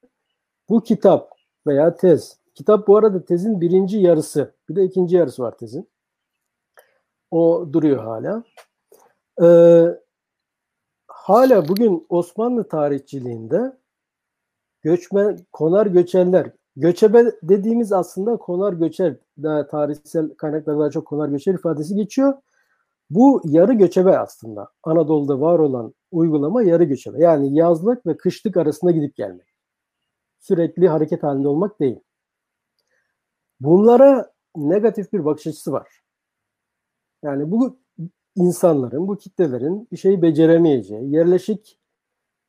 bu 0.70 0.84
kitap 0.84 1.32
veya 1.68 1.96
tez, 1.96 2.38
kitap 2.56 2.88
bu 2.88 2.98
arada 2.98 3.26
tezin 3.26 3.62
birinci 3.62 3.98
yarısı, 3.98 4.54
bir 4.70 4.76
de 4.76 4.84
ikinci 4.84 5.16
yarısı 5.16 5.44
var 5.44 5.58
tezin. 5.58 5.90
O 7.32 7.70
duruyor 7.72 8.04
hala. 8.04 8.44
Ee, 9.42 10.00
hala 11.28 11.68
bugün 11.68 12.06
Osmanlı 12.10 12.68
tarihçiliğinde 12.68 13.78
göçmen, 14.82 15.38
konar 15.52 15.86
göçerler, 15.86 16.52
göçebe 16.76 17.32
dediğimiz 17.44 17.94
aslında 17.94 18.38
konar 18.38 18.74
göçer, 18.74 19.16
daha 19.44 19.68
tarihsel 19.68 20.30
kaynaklarda 20.34 20.80
daha 20.80 20.90
çok 20.90 21.08
konar 21.08 21.30
göçer 21.30 21.54
ifadesi 21.54 21.96
geçiyor. 21.96 22.34
Bu 23.10 23.42
yarı 23.46 23.74
göçebe 23.74 24.18
aslında. 24.18 24.70
Anadolu'da 24.84 25.42
var 25.42 25.60
olan 25.60 25.94
uygulama 26.12 26.64
yarı 26.64 26.84
göçebe. 26.84 27.24
Yani 27.24 27.58
yazlık 27.58 28.06
ve 28.06 28.18
kışlık 28.18 28.58
arasında 28.58 28.92
gidip 28.92 29.16
gelmek. 29.16 29.48
Sürekli 30.40 30.88
hareket 30.88 31.24
halinde 31.24 31.48
olmak 31.48 31.80
değil. 31.80 32.00
Bunlara 33.60 34.32
negatif 34.56 35.14
bir 35.14 35.26
bakış 35.26 35.48
açısı 35.48 35.72
var. 35.72 36.02
Yani 37.24 37.52
bu 37.52 37.80
insanların, 38.38 39.08
bu 39.08 39.18
kitlelerin 39.18 39.88
bir 39.92 39.98
şeyi 39.98 40.22
beceremeyeceği, 40.22 41.12
yerleşik 41.12 41.80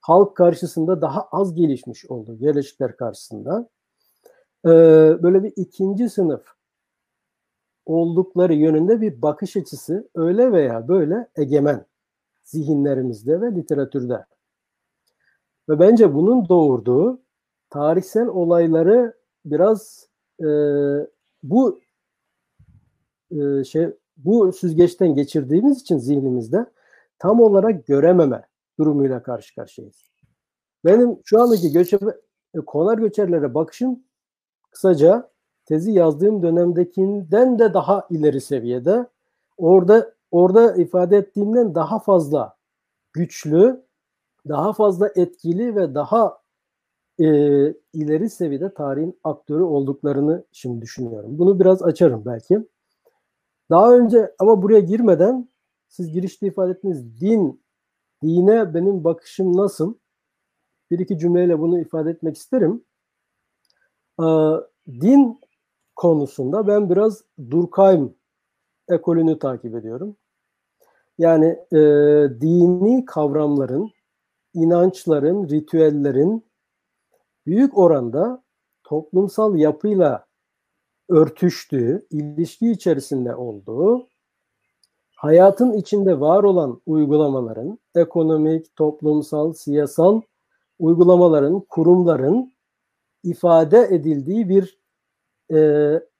halk 0.00 0.37
karşısında 0.37 1.00
daha 1.00 1.23
az 1.23 1.54
gelişmiş 1.54 2.07
olduğu, 2.07 2.35
yerleşikler 2.35 2.97
karşısında 2.97 3.68
e, 4.64 4.68
böyle 5.23 5.42
bir 5.42 5.52
ikinci 5.57 6.09
sınıf 6.09 6.47
oldukları 7.87 8.54
yönünde 8.54 9.00
bir 9.00 9.23
bakış 9.23 9.57
açısı 9.57 10.09
öyle 10.14 10.52
veya 10.52 10.88
böyle 10.88 11.28
egemen 11.37 11.87
zihinlerimizde 12.42 13.40
ve 13.40 13.54
literatürde. 13.54 14.25
Ve 15.68 15.78
bence 15.78 16.14
bunun 16.14 16.49
doğurduğu 16.49 17.21
tarihsel 17.71 18.26
olayları 18.26 19.14
biraz 19.45 20.09
e, 20.40 20.49
bu 21.42 21.80
e, 23.30 23.64
şey 23.64 23.90
bu 24.19 24.53
süzgeçten 24.53 25.15
geçirdiğimiz 25.15 25.81
için 25.81 25.99
zihnimizde 25.99 26.67
tam 27.19 27.41
olarak 27.41 27.87
görememe 27.87 28.47
durumuyla 28.79 29.23
karşı 29.23 29.55
karşıyayız. 29.55 30.11
Benim 30.85 31.19
şu 31.25 31.43
andaki 31.43 31.73
göçebe, 31.73 32.11
konar 32.67 32.99
göçerlere 32.99 33.55
bakışım 33.55 34.03
kısaca 34.71 35.31
tezi 35.65 35.93
yazdığım 35.93 36.43
dönemdekinden 36.43 37.59
de 37.59 37.75
daha 37.75 38.07
ileri 38.11 38.41
seviyede. 38.41 39.07
Orada 39.57 40.15
orada 40.31 40.75
ifade 40.75 41.17
ettiğimden 41.17 41.75
daha 41.75 41.99
fazla 41.99 42.57
güçlü, 43.13 43.85
daha 44.49 44.73
fazla 44.73 45.11
etkili 45.17 45.77
ve 45.77 45.95
daha 45.95 46.39
e, 47.21 47.25
ileri 47.93 48.31
seviyede 48.31 48.75
tarihin 48.75 49.19
aktörü 49.25 49.63
olduklarını 49.63 50.45
şimdi 50.53 50.83
düşünüyorum. 50.83 51.39
Bunu 51.39 51.61
biraz 51.61 51.83
açarım 51.83 52.23
belki. 52.27 52.67
Daha 53.71 53.95
önce 53.95 54.35
ama 54.39 54.63
buraya 54.63 54.81
girmeden 54.81 55.49
siz 55.89 56.13
girişte 56.13 56.47
ifade 56.47 56.73
ettiğiniz 56.73 57.21
din, 57.21 57.63
dine 58.23 58.75
benim 58.75 59.05
bakışım 59.05 59.57
nasıl? 59.57 59.95
Bir 60.91 60.99
iki 60.99 61.19
cümleyle 61.19 61.59
bunu 61.59 61.81
ifade 61.81 62.11
etmek 62.11 62.37
isterim. 62.37 62.85
Ee, 64.21 64.25
din 64.89 65.41
konusunda 65.97 66.67
ben 66.67 66.91
biraz 66.91 67.25
Durkheim 67.51 68.15
ekolünü 68.89 69.39
takip 69.39 69.75
ediyorum. 69.75 70.17
Yani 71.19 71.47
e, 71.73 71.79
dini 72.41 73.05
kavramların, 73.05 73.91
inançların, 74.55 75.49
ritüellerin 75.49 76.47
büyük 77.47 77.79
oranda 77.79 78.43
toplumsal 78.85 79.57
yapıyla 79.57 80.27
örtüştüğü, 81.09 82.07
ilişki 82.11 82.71
içerisinde 82.71 83.35
olduğu, 83.35 84.07
hayatın 85.17 85.73
içinde 85.73 86.21
var 86.21 86.43
olan 86.43 86.81
uygulamaların 86.87 87.79
ekonomik, 87.95 88.77
toplumsal, 88.77 89.53
siyasal 89.53 90.21
uygulamaların, 90.79 91.61
kurumların 91.61 92.53
ifade 93.25 93.88
edildiği 93.91 94.49
bir 94.49 94.79
e, 95.53 95.59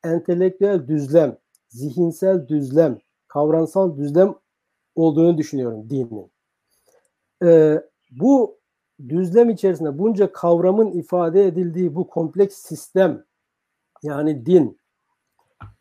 entelektüel 0.04 0.88
düzlem, 0.88 1.38
zihinsel 1.68 2.49
düzlem, 2.49 2.99
kavramsal 3.28 3.97
düzlem 3.97 4.35
olduğunu 4.95 5.38
düşünüyorum 5.38 5.90
dinin. 5.90 6.30
E, 7.45 7.83
bu 8.11 8.59
düzlem 9.09 9.50
içerisinde 9.50 9.99
bunca 9.99 10.33
kavramın 10.33 10.90
ifade 10.90 11.47
edildiği 11.47 11.95
bu 11.95 12.07
kompleks 12.07 12.57
sistem 12.57 13.25
yani 14.02 14.47
din 14.47 14.78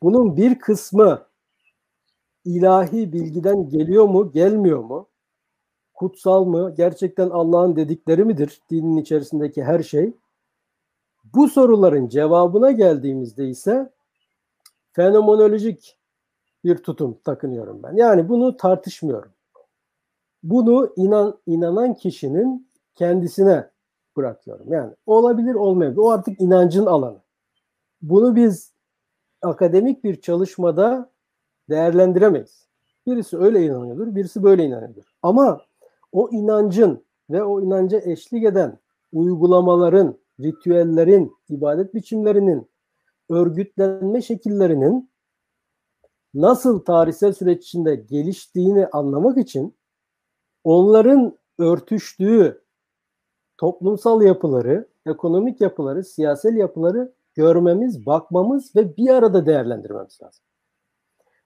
bunun 0.02 0.38
bir 0.38 0.60
kısmı 0.60 1.28
ilahi 2.46 3.14
bilgiden 3.14 3.70
geliyor 3.70 4.06
mu, 4.06 4.32
gelmiyor 4.32 4.84
mu? 4.84 5.10
Kutsal 5.94 6.46
mı? 6.46 6.74
Gerçekten 6.78 7.30
Allah'ın 7.30 7.76
dedikleri 7.76 8.26
midir? 8.26 8.62
Dinin 8.72 8.98
içerisindeki 8.98 9.64
her 9.64 9.84
şey. 9.84 10.14
Bu 11.36 11.48
soruların 11.48 12.08
cevabına 12.08 12.72
geldiğimizde 12.72 13.48
ise 13.48 13.94
fenomenolojik 14.92 15.98
bir 16.64 16.78
tutum 16.78 17.20
takınıyorum 17.24 17.84
ben. 17.84 17.96
Yani 17.96 18.30
bunu 18.30 18.58
tartışmıyorum. 18.58 19.32
Bunu 20.44 20.94
inan 20.96 21.40
inanan 21.46 21.94
kişinin 21.94 22.70
kendisine 22.96 23.70
bırakıyorum. 24.18 24.74
Yani 24.74 24.94
olabilir 25.06 25.56
olmayabilir. 25.56 26.02
O 26.02 26.10
artık 26.12 26.42
inancın 26.42 26.86
alanı. 26.86 27.27
Bunu 28.02 28.36
biz 28.36 28.74
akademik 29.42 30.04
bir 30.04 30.22
çalışmada 30.22 31.12
değerlendiremeyiz. 31.70 32.68
Birisi 33.08 33.38
öyle 33.38 33.66
inanıyordur, 33.66 34.16
birisi 34.16 34.44
böyle 34.44 34.66
inanıyordur. 34.66 35.04
Ama 35.22 35.62
o 36.12 36.30
inancın 36.32 37.06
ve 37.30 37.44
o 37.44 37.62
inanca 37.62 38.02
eşlik 38.04 38.44
eden 38.44 38.80
uygulamaların, 39.12 40.20
ritüellerin, 40.40 41.34
ibadet 41.50 41.94
biçimlerinin, 41.94 42.70
örgütlenme 43.30 44.22
şekillerinin 44.22 45.10
nasıl 46.34 46.80
tarihsel 46.80 47.34
süreç 47.34 47.64
içinde 47.64 47.96
geliştiğini 47.96 48.88
anlamak 48.88 49.38
için 49.38 49.76
onların 50.64 51.38
örtüştüğü 51.60 52.62
toplumsal 53.58 54.22
yapıları, 54.22 54.88
ekonomik 55.06 55.62
yapıları, 55.62 56.04
siyasal 56.04 56.56
yapıları 56.56 57.14
görmemiz, 57.38 58.06
bakmamız 58.06 58.76
ve 58.76 58.98
bir 58.98 59.10
arada 59.10 59.46
değerlendirmemiz 59.46 60.20
lazım. 60.24 60.44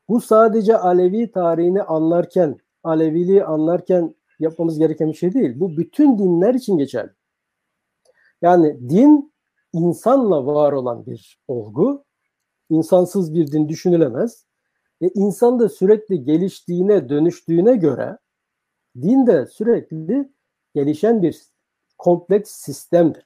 Bu 0.09 0.21
sadece 0.21 0.77
Alevi 0.77 1.31
tarihini 1.31 1.83
anlarken, 1.83 2.57
Aleviliği 2.83 3.43
anlarken 3.43 4.15
yapmamız 4.39 4.79
gereken 4.79 5.09
bir 5.09 5.13
şey 5.13 5.33
değil. 5.33 5.59
Bu 5.59 5.77
bütün 5.77 6.17
dinler 6.17 6.53
için 6.53 6.77
geçerli. 6.77 7.11
Yani 8.41 8.89
din 8.89 9.33
insanla 9.73 10.45
var 10.45 10.71
olan 10.71 11.05
bir 11.05 11.39
olgu. 11.47 12.05
İnsansız 12.69 13.33
bir 13.33 13.51
din 13.51 13.69
düşünülemez. 13.69 14.45
E 15.01 15.07
insan 15.07 15.59
da 15.59 15.69
sürekli 15.69 16.23
geliştiğine, 16.23 17.09
dönüştüğüne 17.09 17.75
göre 17.75 18.17
din 19.01 19.27
de 19.27 19.45
sürekli 19.47 20.31
gelişen 20.75 21.21
bir 21.21 21.41
kompleks 21.97 22.51
sistemdir. 22.51 23.25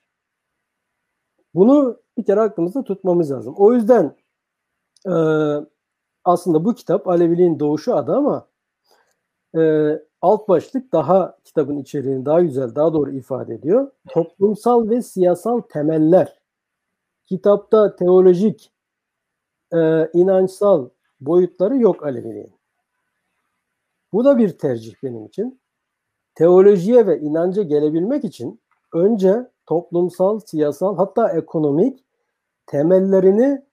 Bunu 1.54 2.05
bir 2.18 2.26
kere 2.26 2.42
aklımızda 2.42 2.84
tutmamız 2.84 3.32
lazım. 3.32 3.54
O 3.58 3.74
yüzden 3.74 4.16
e, 5.08 5.14
aslında 6.24 6.66
bu 6.66 6.76
kitap 6.76 7.08
Aleviliğin 7.08 7.60
Doğuşu 7.60 7.96
adı 7.96 8.16
ama 8.16 8.48
e, 9.58 9.92
alt 10.22 10.50
başlık 10.50 10.92
daha 10.92 11.38
kitabın 11.44 11.78
içeriğini 11.78 12.26
daha 12.26 12.42
güzel, 12.42 12.76
daha 12.76 12.94
doğru 12.94 13.12
ifade 13.12 13.54
ediyor. 13.54 13.92
Toplumsal 14.10 14.90
ve 14.90 15.02
siyasal 15.02 15.62
temeller. 15.62 16.40
Kitapta 17.26 17.96
teolojik, 17.96 18.72
e, 19.74 20.10
inançsal 20.14 20.90
boyutları 21.20 21.78
yok 21.78 22.06
Aleviliğin. 22.06 22.56
Bu 24.14 24.26
da 24.26 24.38
bir 24.38 24.58
tercih 24.58 24.96
benim 25.04 25.26
için. 25.26 25.60
Teolojiye 26.36 27.08
ve 27.08 27.20
inanca 27.20 27.64
gelebilmek 27.64 28.24
için 28.24 28.62
önce 28.94 29.52
toplumsal, 29.66 30.40
siyasal 30.40 30.98
hatta 30.98 31.30
ekonomik 31.30 32.04
temellerini 32.66 33.66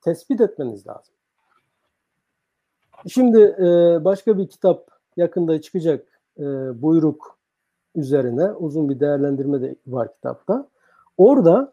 tespit 0.00 0.40
etmeniz 0.40 0.86
lazım. 0.86 1.14
Şimdi 3.08 3.40
e, 3.40 3.64
başka 4.04 4.38
bir 4.38 4.48
kitap 4.48 4.88
yakında 5.16 5.60
çıkacak 5.60 6.20
e, 6.38 6.42
buyruk 6.82 7.38
üzerine 7.94 8.52
uzun 8.52 8.88
bir 8.88 9.00
değerlendirme 9.00 9.62
de 9.62 9.76
var 9.86 10.14
kitapta. 10.14 10.68
Orada 11.16 11.72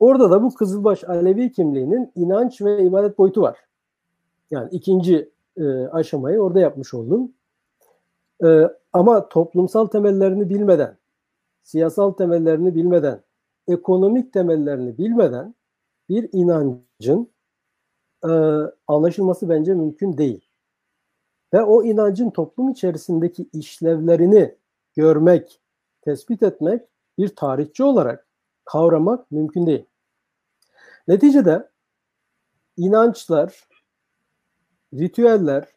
orada 0.00 0.30
da 0.30 0.42
bu 0.42 0.54
Kızılbaş 0.54 1.04
Alevi 1.04 1.52
kimliğinin 1.52 2.12
inanç 2.14 2.60
ve 2.60 2.84
ibadet 2.84 3.18
boyutu 3.18 3.42
var. 3.42 3.58
Yani 4.50 4.68
ikinci 4.70 5.30
e, 5.56 5.86
aşamayı 5.86 6.40
orada 6.40 6.60
yapmış 6.60 6.94
oldum. 6.94 7.32
E, 8.44 8.70
ama 8.92 9.28
toplumsal 9.28 9.86
temellerini 9.86 10.48
bilmeden, 10.48 10.96
siyasal 11.66 12.12
temellerini 12.12 12.74
bilmeden, 12.74 13.22
ekonomik 13.68 14.32
temellerini 14.32 14.98
bilmeden 14.98 15.54
bir 16.08 16.28
inancın 16.32 17.32
e, 18.24 18.30
anlaşılması 18.86 19.48
bence 19.48 19.74
mümkün 19.74 20.18
değil. 20.18 20.48
Ve 21.54 21.62
o 21.62 21.84
inancın 21.84 22.30
toplum 22.30 22.70
içerisindeki 22.70 23.48
işlevlerini 23.52 24.54
görmek, 24.96 25.60
tespit 26.02 26.42
etmek 26.42 26.82
bir 27.18 27.36
tarihçi 27.36 27.84
olarak 27.84 28.28
kavramak 28.64 29.30
mümkün 29.30 29.66
değil. 29.66 29.86
Neticede 31.08 31.70
inançlar, 32.76 33.68
ritüeller, 34.94 35.68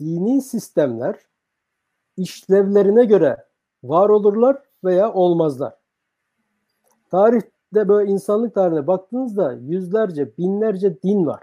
dini 0.00 0.42
sistemler 0.42 1.20
işlevlerine 2.16 3.04
göre 3.04 3.46
var 3.82 4.08
olurlar 4.08 4.65
veya 4.86 5.12
olmazlar. 5.12 5.74
Tarihte 7.10 7.88
böyle 7.88 8.10
insanlık 8.10 8.54
tarihine 8.54 8.86
baktığınızda 8.86 9.52
yüzlerce, 9.52 10.36
binlerce 10.38 11.02
din 11.02 11.26
var. 11.26 11.42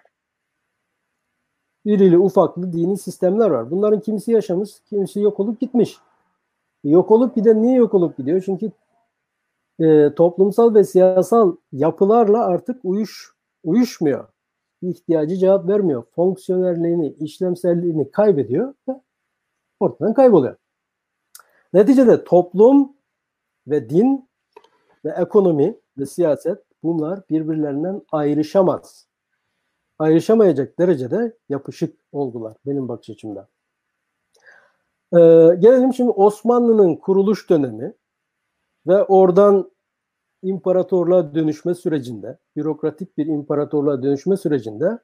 İrili 1.86 2.18
ufaklı 2.18 2.74
dini 2.74 2.98
sistemler 2.98 3.50
var. 3.50 3.72
Bunların 3.72 4.00
kimisi 4.00 4.32
yaşamış, 4.32 4.72
kimisi 4.90 5.20
yok 5.20 5.40
olup 5.40 5.60
gitmiş. 5.60 5.98
Yok 6.84 7.12
olup 7.12 7.36
giden 7.36 7.64
niye 7.64 7.76
yok 7.76 7.94
olup 7.94 8.18
gidiyor? 8.18 8.42
Çünkü 8.46 8.72
e, 9.80 10.14
toplumsal 10.16 10.76
ve 10.76 10.84
siyasal 10.84 11.56
yapılarla 11.72 12.46
artık 12.46 12.80
uyuş 12.84 13.34
uyuşmuyor. 13.64 14.28
İhtiyacı 14.82 15.36
cevap 15.36 15.68
vermiyor. 15.68 16.04
Fonksiyonelliğini, 16.16 17.14
işlemselliğini 17.14 18.12
kaybediyor 18.12 18.74
ve 18.90 19.02
ortadan 19.80 20.14
kayboluyor. 20.14 20.56
Neticede 21.74 22.24
toplum 22.24 22.93
ve 23.68 23.90
din 23.90 24.30
ve 25.06 25.10
ekonomi 25.10 25.80
ve 25.98 26.06
siyaset 26.06 26.64
bunlar 26.84 27.30
birbirlerinden 27.30 28.02
ayrışamaz. 28.12 29.08
Ayrışamayacak 30.00 30.80
derecede 30.80 31.38
yapışık 31.50 32.00
oldular 32.12 32.58
benim 32.66 32.88
bakış 32.88 33.10
açımdan. 33.10 33.48
Ee, 35.14 35.18
gelelim 35.60 35.94
şimdi 35.94 36.10
Osmanlı'nın 36.12 36.96
kuruluş 36.96 37.50
dönemi 37.50 37.94
ve 38.88 39.04
oradan 39.04 39.72
imparatorluğa 40.44 41.36
dönüşme 41.36 41.76
sürecinde, 41.76 42.38
bürokratik 42.56 43.18
bir 43.18 43.26
imparatorluğa 43.26 44.04
dönüşme 44.04 44.38
sürecinde 44.38 45.00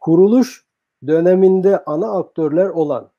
kuruluş 0.00 0.66
döneminde 1.06 1.84
ana 1.84 2.18
aktörler 2.18 2.68
olan, 2.68 3.10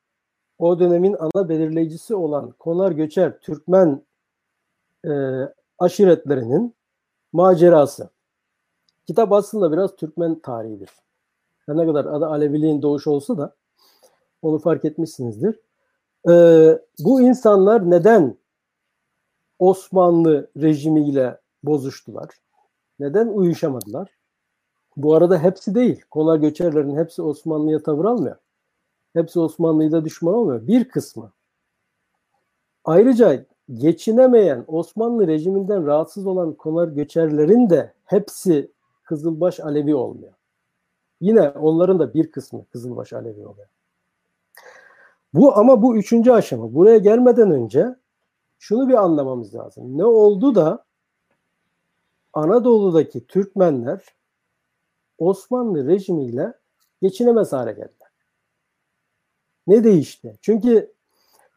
o 0.57 0.79
dönemin 0.79 1.15
ana 1.19 1.49
belirleyicisi 1.49 2.15
olan 2.15 2.51
Konar 2.51 2.91
Göçer 2.91 3.39
Türkmen 3.39 4.05
e, 5.05 5.11
aşiretlerinin 5.79 6.75
macerası. 7.33 8.09
Kitap 9.07 9.31
aslında 9.31 9.71
biraz 9.71 9.95
Türkmen 9.95 10.39
tarihidir. 10.39 10.89
Her 11.65 11.77
ne 11.77 11.85
kadar 11.85 12.05
adı 12.05 12.25
Aleviliğin 12.25 12.81
doğuşu 12.81 13.11
olsa 13.11 13.37
da 13.37 13.55
onu 14.41 14.59
fark 14.59 14.85
etmişsinizdir. 14.85 15.59
Ee, 16.29 16.79
bu 16.99 17.21
insanlar 17.21 17.91
neden 17.91 18.37
Osmanlı 19.59 20.51
rejimiyle 20.57 21.41
bozuştular? 21.63 22.29
Neden 22.99 23.27
uyuşamadılar? 23.27 24.09
Bu 24.97 25.15
arada 25.15 25.39
hepsi 25.39 25.75
değil. 25.75 26.01
Konar 26.11 26.37
göçerlerin 26.37 26.97
hepsi 26.97 27.21
Osmanlı'ya 27.21 27.83
tavır 27.83 28.05
almıyor. 28.05 28.35
Hepsi 29.13 29.39
Osmanlı'yla 29.39 30.05
düşman 30.05 30.33
olmuyor. 30.33 30.67
Bir 30.67 30.89
kısmı. 30.89 31.31
Ayrıca 32.83 33.45
geçinemeyen 33.73 34.65
Osmanlı 34.67 35.27
rejiminden 35.27 35.85
rahatsız 35.85 36.27
olan 36.27 36.53
konar 36.53 36.87
göçerlerin 36.87 37.69
de 37.69 37.93
hepsi 38.05 38.71
Kızılbaş 39.03 39.59
Alevi 39.59 39.95
olmuyor. 39.95 40.33
Yine 41.21 41.49
onların 41.49 41.99
da 41.99 42.13
bir 42.13 42.31
kısmı 42.31 42.65
Kızılbaş 42.65 43.13
Alevi 43.13 43.47
oluyor. 43.47 43.67
Bu 45.33 45.57
ama 45.57 45.81
bu 45.81 45.97
üçüncü 45.97 46.31
aşama. 46.31 46.73
Buraya 46.73 46.97
gelmeden 46.97 47.51
önce 47.51 47.95
şunu 48.59 48.89
bir 48.89 48.93
anlamamız 48.93 49.55
lazım. 49.55 49.97
Ne 49.97 50.05
oldu 50.05 50.55
da 50.55 50.85
Anadolu'daki 52.33 53.27
Türkmenler 53.27 54.05
Osmanlı 55.17 55.87
rejimiyle 55.87 56.53
geçinemez 57.01 57.53
hale 57.53 57.71
geldiler. 57.71 58.09
Ne 59.67 59.83
değişti? 59.83 60.35
Çünkü 60.41 60.93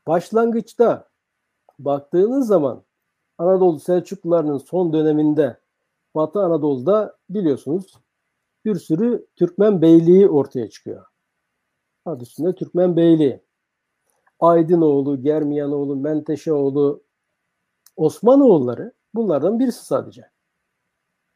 başlangıçta 0.06 1.07
baktığınız 1.78 2.46
zaman 2.46 2.82
Anadolu 3.38 3.80
Selçuklularının 3.80 4.58
son 4.58 4.92
döneminde 4.92 5.60
Batı 6.14 6.40
Anadolu'da 6.40 7.16
biliyorsunuz 7.30 7.98
bir 8.64 8.74
sürü 8.74 9.26
Türkmen 9.36 9.82
beyliği 9.82 10.28
ortaya 10.28 10.70
çıkıyor. 10.70 11.06
Adı 12.04 12.22
üstünde 12.22 12.54
Türkmen 12.54 12.96
beyliği. 12.96 13.40
Aydınoğlu, 14.40 15.22
Germiyanoğlu, 15.22 15.96
Menteşeoğlu, 15.96 17.02
Osmanoğulları 17.96 18.92
bunlardan 19.14 19.58
birisi 19.58 19.84
sadece. 19.84 20.30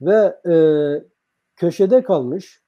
Ve 0.01 0.41
e, 0.53 0.55
köşede 1.57 2.03
kalmış, 2.03 2.63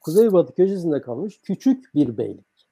kuzeybatı 0.00 0.54
köşesinde 0.54 1.00
kalmış 1.00 1.40
küçük 1.40 1.94
bir 1.94 2.18
beylik. 2.18 2.68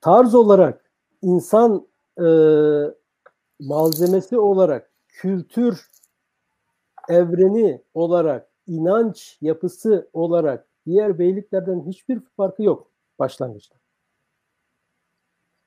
Tarz 0.00 0.34
olarak, 0.34 0.90
insan 1.22 1.88
e, 2.18 2.26
malzemesi 3.60 4.38
olarak, 4.38 4.90
kültür 5.08 5.90
evreni 7.08 7.82
olarak, 7.94 8.50
inanç 8.66 9.38
yapısı 9.40 10.10
olarak 10.12 10.68
diğer 10.86 11.18
beyliklerden 11.18 11.86
hiçbir 11.86 12.20
farkı 12.36 12.62
yok 12.62 12.90
başlangıçta. 13.18 13.76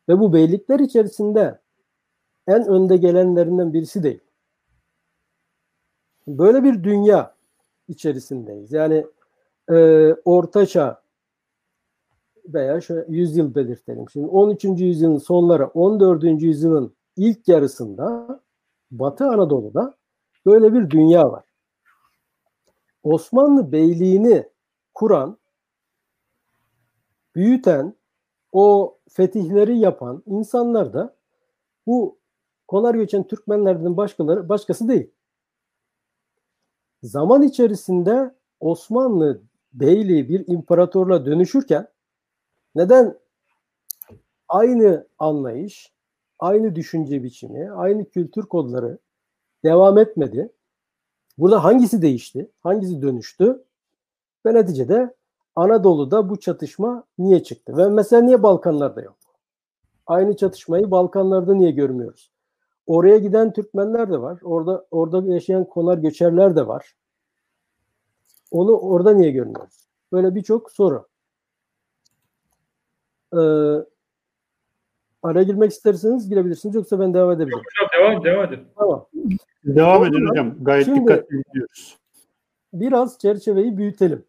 Ve 0.10 0.20
bu 0.20 0.34
beylikler 0.34 0.80
içerisinde 0.80 1.60
en 2.48 2.68
önde 2.68 2.98
gelenlerinden 2.98 3.74
birisi 3.74 4.04
değil. 4.04 4.20
Böyle 6.28 6.64
bir 6.64 6.84
dünya 6.84 7.36
içerisindeyiz. 7.88 8.72
Yani 8.72 9.06
e, 9.72 9.76
ortaçağ 10.14 11.04
veya 12.46 12.82
şöyle 12.82 13.06
100 13.10 13.38
yıl 13.38 13.56
belirtelim. 13.56 14.10
Şimdi 14.10 14.28
13. 14.28 14.64
yüzyılın 14.64 15.18
sonları 15.18 15.66
14. 15.68 16.24
yüzyılın 16.24 16.96
ilk 17.16 17.48
yarısında 17.48 18.40
Batı 18.92 19.26
Anadolu'da 19.26 19.98
böyle 20.46 20.74
bir 20.74 20.90
dünya 20.90 21.32
var. 21.32 21.46
Osmanlı 23.04 23.72
Beyliğini 23.72 24.50
kuran, 24.94 25.38
büyüten, 27.36 27.96
o 28.52 28.98
fetihleri 29.10 29.78
yapan 29.80 30.24
insanlar 30.26 30.94
da 30.94 31.16
bu 31.88 32.20
konar 32.68 32.96
göçen 32.96 33.28
Türkmenlerden 33.28 33.98
başkaları 33.98 34.50
başkası 34.50 34.88
değil. 34.88 35.12
Zaman 37.04 37.42
içerisinde 37.42 38.36
Osmanlı 38.60 39.42
Beyliği 39.74 40.30
bir 40.30 40.48
imparatorla 40.48 41.26
dönüşürken 41.26 41.88
neden 42.76 43.20
aynı 44.48 45.08
anlayış, 45.20 45.93
aynı 46.44 46.76
düşünce 46.76 47.24
biçimi, 47.24 47.72
aynı 47.72 48.06
kültür 48.10 48.44
kodları 48.44 48.98
devam 49.64 49.98
etmedi? 49.98 50.52
Burada 51.38 51.64
hangisi 51.64 52.02
değişti? 52.02 52.52
Hangisi 52.64 53.02
dönüştü? 53.02 53.64
Ve 54.46 54.54
neticede 54.54 55.16
Anadolu'da 55.56 56.30
bu 56.30 56.40
çatışma 56.40 57.04
niye 57.18 57.44
çıktı? 57.44 57.78
Ve 57.78 57.90
mesela 57.90 58.22
niye 58.22 58.44
Balkanlarda 58.44 59.02
yok? 59.02 59.16
Aynı 60.08 60.38
çatışmayı 60.38 60.92
Balkanlarda 60.92 61.54
niye 61.54 61.72
görmüyoruz? 61.72 62.32
Oraya 62.88 63.18
giden 63.18 63.54
Türkmenler 63.54 64.12
de 64.12 64.22
var. 64.22 64.40
Orada 64.44 64.86
orada 64.92 65.34
yaşayan 65.34 65.66
konar 65.66 65.98
göçerler 65.98 66.56
de 66.56 66.68
var. 66.68 66.96
Onu 68.52 68.78
orada 68.78 69.14
niye 69.14 69.32
görmüyoruz? 69.32 69.88
Böyle 70.12 70.36
birçok 70.36 70.72
soru. 70.72 71.08
Ee, 73.34 73.93
araya 75.24 75.44
girmek 75.44 75.72
isterseniz 75.72 76.30
girebilirsiniz 76.30 76.76
yoksa 76.76 77.00
ben 77.00 77.14
devam 77.14 77.32
edebilirim. 77.32 77.60
Hocam 77.60 78.12
devam, 78.12 78.24
devam 78.24 78.54
edin. 78.54 78.68
Tamam. 78.76 79.06
Devam 79.66 80.06
edin 80.06 80.28
hocam. 80.30 80.64
Gayet 80.64 80.86
Şimdi- 80.86 81.00
dikkatli 81.02 81.30
dinliyoruz. 81.30 81.98
Biraz 82.74 83.20
çerçeveyi 83.20 83.78
büyütelim. 83.78 84.26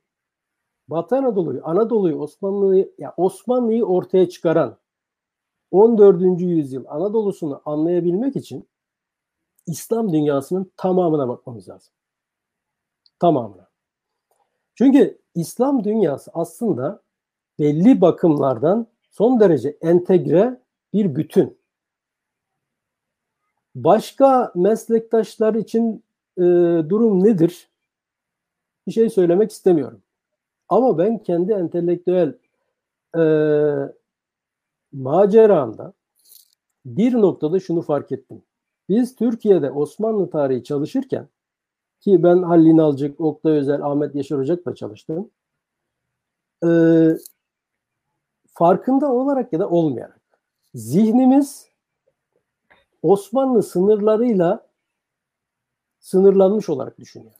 Batı 0.89 1.17
Anadolu'yu, 1.17 1.61
Anadolu'yu, 1.65 2.17
Osmanlı'yı, 2.17 2.93
ya 2.99 3.15
Osmanlı'yı 3.17 3.85
ortaya 3.85 4.29
çıkaran 4.29 4.77
14. 5.71 6.45
yüzyıl 6.45 6.85
Anadolu'sunu 6.89 7.63
anlayabilmek 7.65 8.37
için 8.37 8.69
İslam 9.67 10.13
dünyasının 10.13 10.73
tamamına 10.77 11.29
bakmamız 11.29 11.69
lazım. 11.69 11.93
Tamamına. 13.19 13.69
Çünkü 14.75 15.19
İslam 15.35 15.85
dünyası 15.85 16.31
aslında 16.35 17.03
belli 17.59 18.01
bakımlardan 18.01 18.87
son 19.11 19.41
derece 19.41 19.69
entegre 19.81 20.61
bir 20.95 21.17
bütün. 21.17 21.59
Başka 23.75 24.53
meslektaşlar 24.55 25.55
için 25.55 26.05
e, 26.39 26.43
durum 26.89 27.25
nedir? 27.25 27.69
Bir 28.87 28.93
şey 28.93 29.11
söylemek 29.11 29.51
istemiyorum. 29.51 30.03
Ama 30.69 30.99
ben 30.99 31.19
kendi 31.19 31.53
entelektüel 31.53 32.35
e, 33.19 33.23
maceramda 34.93 35.93
bir 36.87 37.15
noktada 37.15 37.61
şunu 37.61 37.83
fark 37.83 38.13
ettim. 38.13 38.43
Biz 38.89 39.17
Türkiye'de 39.17 39.71
Osmanlı 39.71 40.31
tarihi 40.31 40.65
çalışırken 40.65 41.29
ki 42.01 42.23
ben 42.23 42.43
Halil 42.43 42.67
İnalcık, 42.67 43.21
Oktay 43.21 43.53
Özel, 43.53 43.83
Ahmet 43.83 44.15
Yaşar 44.15 44.39
Ocak'la 44.39 44.75
çalıştım. 44.75 45.31
E, 46.65 46.69
farkında 48.55 49.13
olarak 49.13 49.53
ya 49.53 49.61
da 49.61 49.69
olmayarak 49.69 50.24
zihnimiz 50.75 51.69
Osmanlı 53.03 53.63
sınırlarıyla 53.63 54.67
sınırlanmış 56.01 56.69
olarak 56.69 56.99
düşünüyor. 56.99 57.35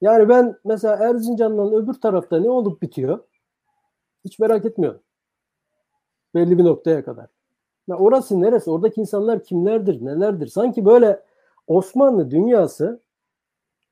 Yani 0.00 0.28
ben 0.28 0.56
mesela 0.64 0.96
Erzincan'dan 0.96 1.72
öbür 1.72 1.94
tarafta 1.94 2.40
ne 2.40 2.50
olup 2.50 2.82
bitiyor 2.82 3.18
hiç 4.24 4.38
merak 4.38 4.64
etmiyorum. 4.64 5.00
Belli 6.34 6.58
bir 6.58 6.64
noktaya 6.64 7.04
kadar. 7.04 7.26
Ya 7.88 7.96
orası 7.96 8.40
neresi? 8.40 8.70
Oradaki 8.70 9.00
insanlar 9.00 9.44
kimlerdir, 9.44 10.04
nelerdir? 10.04 10.46
Sanki 10.46 10.84
böyle 10.84 11.22
Osmanlı 11.66 12.30
dünyası 12.30 13.00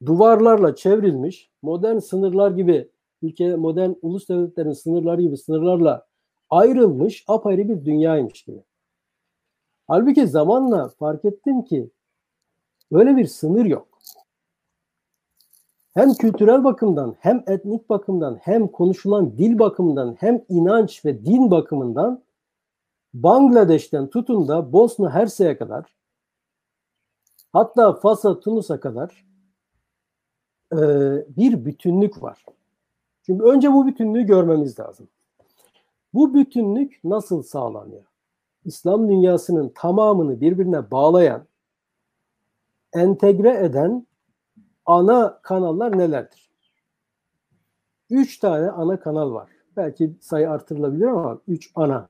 duvarlarla 0.06 0.76
çevrilmiş, 0.76 1.50
modern 1.62 1.98
sınırlar 1.98 2.50
gibi, 2.50 2.90
ülke 3.22 3.56
modern 3.56 3.92
ulus 4.02 4.28
devletlerin 4.28 4.72
sınırları 4.72 5.22
gibi 5.22 5.36
sınırlarla 5.36 6.05
ayrılmış 6.50 7.24
apayrı 7.28 7.68
bir 7.68 7.84
dünyaymış 7.84 8.42
gibi. 8.42 8.62
Halbuki 9.86 10.26
zamanla 10.26 10.88
fark 10.88 11.24
ettim 11.24 11.62
ki 11.62 11.90
böyle 12.92 13.16
bir 13.16 13.26
sınır 13.26 13.64
yok. 13.64 13.88
Hem 15.94 16.14
kültürel 16.14 16.64
bakımdan, 16.64 17.16
hem 17.18 17.44
etnik 17.46 17.90
bakımdan, 17.90 18.38
hem 18.42 18.68
konuşulan 18.68 19.38
dil 19.38 19.58
bakımından, 19.58 20.16
hem 20.20 20.44
inanç 20.48 21.04
ve 21.04 21.24
din 21.24 21.50
bakımından 21.50 22.22
Bangladeş'ten 23.14 24.06
tutun 24.06 24.48
da 24.48 24.72
Bosna 24.72 25.10
Hersek'e 25.10 25.56
kadar 25.56 25.96
hatta 27.52 27.92
Fas'a, 27.92 28.40
Tunus'a 28.40 28.80
kadar 28.80 29.26
e, 30.72 30.78
bir 31.36 31.64
bütünlük 31.64 32.22
var. 32.22 32.44
Çünkü 33.22 33.44
önce 33.44 33.72
bu 33.72 33.86
bütünlüğü 33.86 34.22
görmemiz 34.22 34.80
lazım. 34.80 35.08
Bu 36.16 36.34
bütünlük 36.34 37.00
nasıl 37.04 37.42
sağlanıyor? 37.42 38.04
İslam 38.64 39.08
dünyasının 39.08 39.68
tamamını 39.68 40.40
birbirine 40.40 40.90
bağlayan, 40.90 41.46
entegre 42.92 43.64
eden 43.64 44.06
ana 44.86 45.38
kanallar 45.42 45.98
nelerdir? 45.98 46.50
Üç 48.10 48.38
tane 48.38 48.70
ana 48.70 49.00
kanal 49.00 49.32
var. 49.32 49.50
Belki 49.76 50.16
sayı 50.20 50.50
artırılabilir 50.50 51.06
ama 51.06 51.40
üç 51.48 51.70
ana. 51.74 52.08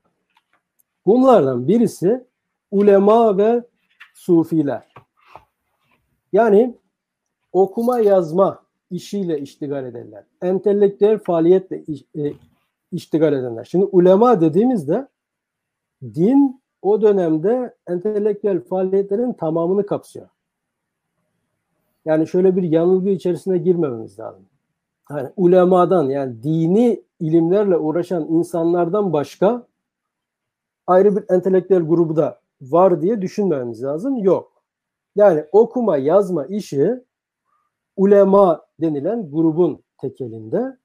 Bunlardan 1.05 1.67
birisi 1.67 2.27
ulema 2.71 3.37
ve 3.37 3.63
sufiler. 4.13 4.93
Yani 6.33 6.77
okuma 7.51 7.99
yazma 7.99 8.63
işiyle 8.91 9.39
iştigal 9.39 9.85
ederler. 9.85 10.23
Entelektüel 10.41 11.19
faaliyetle 11.19 11.83
iştigal 12.91 13.33
edenler. 13.33 13.63
Şimdi 13.63 13.85
ulema 13.85 14.41
dediğimizde 14.41 15.07
din 16.03 16.61
o 16.81 17.01
dönemde 17.01 17.75
entelektüel 17.87 18.63
faaliyetlerin 18.63 19.33
tamamını 19.33 19.85
kapsıyor. 19.85 20.29
Yani 22.05 22.27
şöyle 22.27 22.55
bir 22.55 22.63
yanılgı 22.63 23.09
içerisine 23.09 23.57
girmememiz 23.57 24.19
lazım. 24.19 24.45
Yani 25.09 25.29
ulemadan 25.37 26.09
yani 26.09 26.43
dini 26.43 27.03
ilimlerle 27.19 27.77
uğraşan 27.77 28.27
insanlardan 28.27 29.13
başka 29.13 29.67
ayrı 30.87 31.15
bir 31.15 31.23
entelektüel 31.29 31.81
grubu 31.81 32.15
da 32.15 32.39
var 32.61 33.01
diye 33.01 33.21
düşünmemiz 33.21 33.83
lazım. 33.83 34.17
Yok. 34.17 34.63
Yani 35.15 35.45
okuma 35.51 35.97
yazma 35.97 36.45
işi 36.45 37.03
ulema 37.95 38.61
denilen 38.81 39.31
grubun 39.31 39.83
tekelinde. 40.01 40.77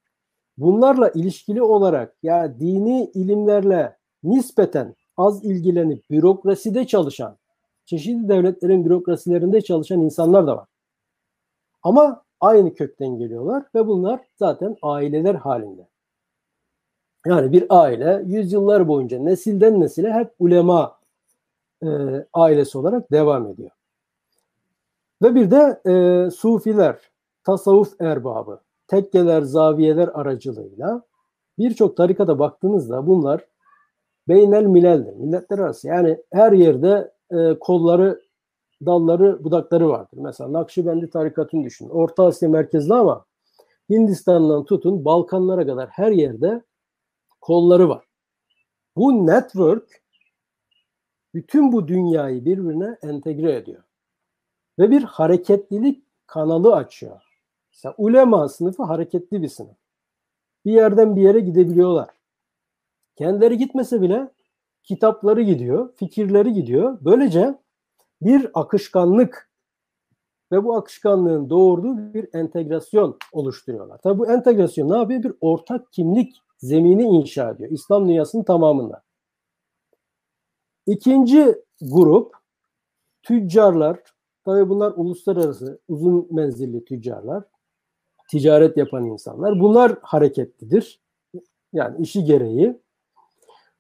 Bunlarla 0.59 1.09
ilişkili 1.09 1.63
olarak 1.63 2.17
ya 2.23 2.61
dini 2.61 3.11
ilimlerle 3.15 3.97
nispeten 4.23 4.95
az 5.17 5.45
ilgilenip 5.45 6.11
bürokraside 6.11 6.87
çalışan, 6.87 7.39
çeşitli 7.85 8.29
devletlerin 8.29 8.85
bürokrasilerinde 8.85 9.61
çalışan 9.61 10.01
insanlar 10.01 10.47
da 10.47 10.57
var. 10.57 10.69
Ama 11.83 12.25
aynı 12.41 12.75
kökten 12.75 13.19
geliyorlar 13.19 13.65
ve 13.75 13.87
bunlar 13.87 14.21
zaten 14.37 14.77
aileler 14.83 15.35
halinde. 15.35 15.89
Yani 17.27 17.53
bir 17.53 17.67
aile 17.69 18.23
yüzyıllar 18.27 18.89
boyunca 18.89 19.19
nesilden 19.19 19.81
nesile 19.81 20.13
hep 20.13 20.35
ulema 20.39 20.99
e, 21.83 21.89
ailesi 22.33 22.79
olarak 22.79 23.13
devam 23.13 23.47
ediyor. 23.47 23.71
Ve 25.23 25.35
bir 25.35 25.51
de 25.51 25.81
e, 25.87 26.31
sufiler, 26.31 27.11
tasavvuf 27.45 28.01
erbabı, 28.01 28.61
tekkeler, 28.93 29.43
zaviyeler 29.43 30.09
aracılığıyla 30.15 31.03
birçok 31.59 31.97
tarikata 31.97 32.39
baktığınızda 32.39 33.07
bunlar 33.07 33.47
beynel 34.29 34.65
mileldir. 34.65 35.15
Milletler 35.17 35.59
arası. 35.59 35.89
Yani 35.89 36.23
her 36.33 36.53
yerde 36.53 37.13
e, 37.31 37.59
kolları, 37.61 38.21
dalları, 38.87 39.45
budakları 39.45 39.89
vardır. 39.89 40.19
Mesela 40.23 40.53
Nakşibendi 40.53 41.11
tarikatını 41.11 41.65
düşünün. 41.65 41.91
Orta 41.91 42.25
Asya 42.25 42.49
merkezli 42.49 42.95
ama 42.95 43.25
Hindistan'dan 43.91 44.65
tutun 44.65 45.05
Balkanlara 45.05 45.67
kadar 45.67 45.89
her 45.89 46.11
yerde 46.11 46.63
kolları 47.41 47.89
var. 47.89 48.05
Bu 48.97 49.27
network 49.27 50.03
bütün 51.35 51.73
bu 51.73 51.89
dünyayı 51.89 52.45
birbirine 52.45 52.97
entegre 53.03 53.57
ediyor. 53.57 53.83
Ve 54.79 54.91
bir 54.91 55.03
hareketlilik 55.03 56.05
kanalı 56.27 56.75
açıyor. 56.75 57.32
Mesela 57.73 57.95
ulema 57.99 58.49
sınıfı 58.49 58.83
hareketli 58.83 59.43
bir 59.43 59.49
sınıf. 59.49 59.77
Bir 60.65 60.73
yerden 60.73 61.17
bir 61.17 61.23
yere 61.23 61.41
gidebiliyorlar. 61.41 62.09
Kendileri 63.17 63.59
gitmese 63.59 64.03
bile 64.03 64.31
kitapları 64.83 65.43
gidiyor, 65.43 65.95
fikirleri 65.97 66.53
gidiyor. 66.53 66.99
Böylece 67.01 67.59
bir 68.23 68.51
akışkanlık 68.55 69.51
ve 70.53 70.65
bu 70.65 70.77
akışkanlığın 70.77 71.51
doğurduğu 71.51 72.15
bir 72.15 72.29
entegrasyon 72.35 73.19
oluşturuyorlar. 73.33 73.99
Tabi 73.99 74.19
bu 74.19 74.31
entegrasyon 74.31 74.91
ne 74.91 74.97
yapıyor? 74.97 75.23
Bir 75.23 75.33
ortak 75.41 75.93
kimlik 75.93 76.37
zemini 76.59 77.03
inşa 77.03 77.51
ediyor. 77.51 77.71
İslam 77.71 78.09
dünyasının 78.09 78.43
tamamında. 78.43 79.03
İkinci 80.87 81.55
grup 81.81 82.35
tüccarlar. 83.23 84.01
Tabi 84.45 84.69
bunlar 84.69 84.93
uluslararası 84.97 85.81
uzun 85.89 86.29
menzilli 86.31 86.85
tüccarlar. 86.85 87.45
Ticaret 88.33 88.77
yapan 88.77 89.05
insanlar. 89.05 89.61
Bunlar 89.61 89.97
hareketlidir. 90.03 91.01
Yani 91.73 92.03
işi 92.03 92.25
gereği. 92.25 92.81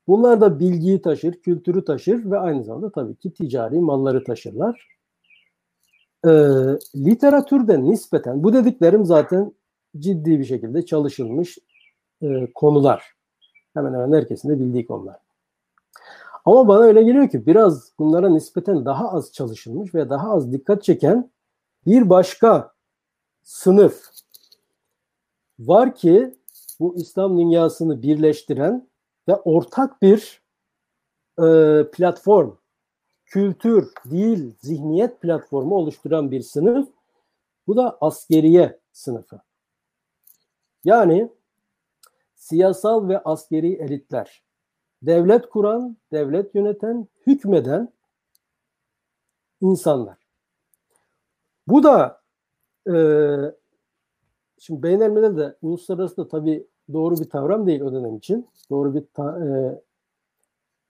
Bunlar 0.08 0.40
da 0.40 0.60
bilgiyi 0.60 1.02
taşır, 1.02 1.32
kültürü 1.32 1.84
taşır 1.84 2.30
ve 2.30 2.38
aynı 2.38 2.64
zamanda 2.64 2.90
tabii 2.90 3.16
ki 3.16 3.32
ticari 3.32 3.80
malları 3.80 4.24
taşırlar. 4.24 4.86
Ee, 6.26 6.30
literatürde 6.96 7.84
nispeten, 7.84 8.42
bu 8.44 8.52
dediklerim 8.52 9.04
zaten 9.04 9.52
ciddi 9.98 10.38
bir 10.38 10.44
şekilde 10.44 10.86
çalışılmış 10.86 11.58
e, 12.22 12.52
konular. 12.54 13.12
Hemen 13.74 13.94
hemen 13.94 14.12
herkesin 14.12 14.48
de 14.48 14.60
bildiği 14.60 14.86
konular. 14.86 15.16
Ama 16.44 16.68
bana 16.68 16.82
öyle 16.82 17.02
geliyor 17.02 17.28
ki 17.28 17.46
biraz 17.46 17.92
bunlara 17.98 18.28
nispeten 18.28 18.84
daha 18.84 19.12
az 19.12 19.32
çalışılmış 19.32 19.94
ve 19.94 20.10
daha 20.10 20.32
az 20.32 20.52
dikkat 20.52 20.82
çeken 20.82 21.30
bir 21.86 22.10
başka 22.10 22.72
sınıf 23.42 24.12
var 25.68 25.94
ki 25.94 26.34
bu 26.80 26.96
İslam 26.96 27.38
dünyasını 27.38 28.02
birleştiren 28.02 28.88
ve 29.28 29.36
ortak 29.36 30.02
bir 30.02 30.42
e, 31.38 31.46
platform, 31.92 32.50
kültür, 33.26 33.92
dil, 34.10 34.54
zihniyet 34.60 35.20
platformu 35.20 35.74
oluşturan 35.74 36.30
bir 36.30 36.40
sınıf. 36.40 36.88
Bu 37.66 37.76
da 37.76 37.98
askeriye 38.00 38.80
sınıfı. 38.92 39.40
Yani 40.84 41.32
siyasal 42.34 43.08
ve 43.08 43.22
askeri 43.22 43.72
elitler, 43.72 44.42
devlet 45.02 45.48
kuran, 45.48 45.96
devlet 46.12 46.54
yöneten, 46.54 47.08
hükmeden 47.26 47.92
insanlar. 49.60 50.18
Bu 51.66 51.82
da 51.82 52.22
e, 52.86 52.94
şimdi 54.62 54.82
beynelmede 54.82 55.36
de 55.36 55.56
uluslararası 55.62 56.16
da 56.16 56.28
tabii 56.28 56.66
doğru 56.92 57.20
bir 57.20 57.28
kavram 57.28 57.66
değil 57.66 57.80
o 57.80 57.92
dönem 57.92 58.16
için. 58.16 58.48
Doğru 58.70 58.94
bir 58.94 59.04
ta, 59.14 59.46
e, 59.46 59.80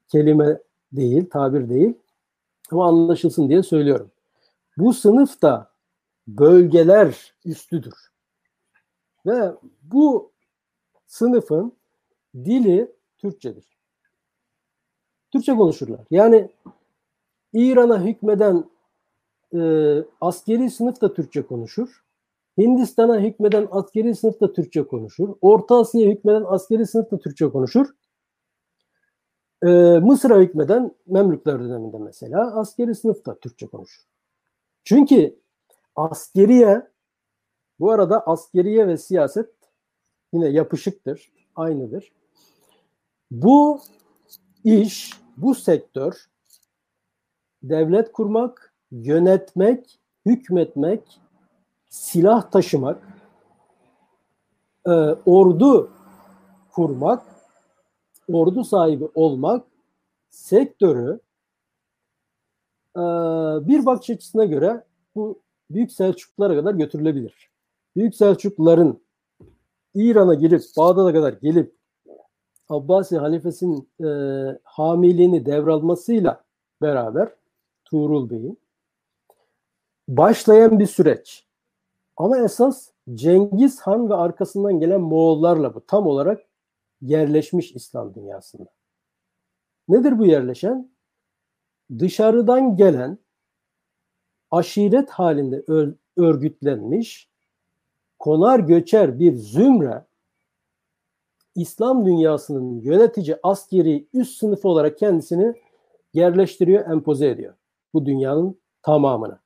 kelime 0.08 0.58
değil, 0.92 1.30
tabir 1.30 1.68
değil. 1.68 1.94
Ama 2.70 2.88
anlaşılsın 2.88 3.48
diye 3.48 3.62
söylüyorum. 3.62 4.10
Bu 4.76 4.92
sınıfta 4.92 5.72
bölgeler 6.26 7.34
üstüdür. 7.44 7.94
Ve 9.26 9.52
bu 9.82 10.32
sınıfın 11.06 11.72
dili 12.34 12.92
Türkçedir. 13.18 13.64
Türkçe 15.30 15.54
konuşurlar. 15.54 16.00
Yani 16.10 16.50
İran'a 17.52 18.04
hükmeden 18.04 18.70
e, 19.54 19.60
askeri 20.20 20.70
sınıf 20.70 21.00
da 21.00 21.14
Türkçe 21.14 21.42
konuşur. 21.46 22.02
Hindistan'a 22.58 23.20
hükmeden 23.20 23.68
askeri 23.70 24.14
sınıf 24.14 24.40
da 24.40 24.52
Türkçe 24.52 24.86
konuşur. 24.86 25.28
Orta 25.40 25.76
Asya'ya 25.76 26.10
hükmeden 26.10 26.44
askeri 26.46 26.86
sınıf 26.86 27.10
da 27.10 27.18
Türkçe 27.18 27.50
konuşur. 27.50 27.86
Ee, 29.62 29.68
Mısır'a 29.98 30.38
hükmeden 30.38 30.94
Memlükler 31.06 31.60
döneminde 31.60 31.98
mesela 31.98 32.56
askeri 32.56 32.94
sınıf 32.94 33.26
da 33.26 33.38
Türkçe 33.38 33.66
konuşur. 33.66 34.02
Çünkü 34.84 35.38
askeriye 35.96 36.82
bu 37.80 37.90
arada 37.90 38.26
askeriye 38.26 38.88
ve 38.88 38.96
siyaset 38.96 39.50
yine 40.32 40.48
yapışıktır, 40.48 41.32
aynıdır. 41.56 42.12
Bu 43.30 43.80
iş, 44.64 45.12
bu 45.36 45.54
sektör 45.54 46.26
devlet 47.62 48.12
kurmak, 48.12 48.74
yönetmek, 48.90 50.00
hükmetmek, 50.26 51.20
silah 51.92 52.50
taşımak, 52.50 53.08
e, 54.86 54.90
ordu 55.26 55.90
kurmak, 56.72 57.22
ordu 58.32 58.64
sahibi 58.64 59.08
olmak 59.14 59.66
sektörü 60.30 61.20
e, 62.96 63.00
bir 63.68 63.86
bakış 63.86 64.10
açısına 64.10 64.44
göre 64.44 64.84
bu 65.14 65.42
Büyük 65.70 65.92
Selçuklulara 65.92 66.54
kadar 66.54 66.74
götürülebilir. 66.74 67.50
Büyük 67.96 68.14
Selçukluların 68.16 69.02
İran'a 69.94 70.34
gelip 70.34 70.62
Bağdat'a 70.76 71.12
kadar 71.12 71.32
gelip 71.32 71.74
Abbasi 72.68 73.18
halifesinin 73.18 73.88
e, 74.04 74.08
hamiliğini 74.64 75.46
devralmasıyla 75.46 76.44
beraber 76.82 77.28
Tuğrul 77.84 78.30
Bey'in 78.30 78.58
başlayan 80.08 80.78
bir 80.78 80.86
süreç. 80.86 81.51
Ama 82.22 82.38
esas 82.38 82.88
Cengiz 83.14 83.80
Han 83.80 84.10
ve 84.10 84.14
arkasından 84.14 84.80
gelen 84.80 85.00
Moğollarla 85.00 85.74
bu 85.74 85.86
tam 85.86 86.06
olarak 86.06 86.42
yerleşmiş 87.00 87.72
İslam 87.72 88.14
dünyasında. 88.14 88.70
Nedir 89.88 90.18
bu 90.18 90.26
yerleşen? 90.26 90.92
Dışarıdan 91.98 92.76
gelen 92.76 93.18
aşiret 94.50 95.10
halinde 95.10 95.64
örgütlenmiş 96.16 97.30
konar 98.18 98.58
göçer 98.58 99.18
bir 99.18 99.36
zümre 99.36 100.04
İslam 101.54 102.06
dünyasının 102.06 102.80
yönetici 102.80 103.36
askeri 103.42 104.08
üst 104.12 104.38
sınıfı 104.38 104.68
olarak 104.68 104.98
kendisini 104.98 105.54
yerleştiriyor, 106.14 106.90
empoze 106.90 107.28
ediyor. 107.28 107.54
Bu 107.94 108.06
dünyanın 108.06 108.60
tamamına 108.82 109.41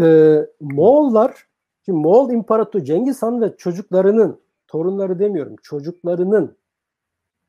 e, 0.00 0.46
Moğollar, 0.60 1.46
şimdi 1.84 1.98
Moğol 1.98 2.30
İmparatoru 2.30 2.84
Cengiz 2.84 3.22
Han 3.22 3.40
ve 3.40 3.56
çocuklarının, 3.56 4.40
torunları 4.66 5.18
demiyorum, 5.18 5.56
çocuklarının 5.62 6.56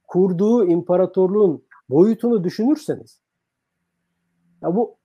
kurduğu 0.07 0.65
imparatorluğun 0.65 1.63
boyutunu 1.89 2.43
düşünürseniz, 2.43 3.21
ya 4.62 4.75
bu 4.75 4.95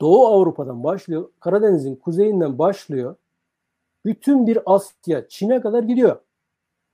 Doğu 0.00 0.26
Avrupa'dan 0.26 0.84
başlıyor, 0.84 1.30
Karadeniz'in 1.40 1.96
kuzeyinden 1.96 2.58
başlıyor, 2.58 3.16
bütün 4.04 4.46
bir 4.46 4.58
Asya, 4.66 5.28
Çin'e 5.28 5.60
kadar 5.60 5.82
gidiyor. 5.82 6.16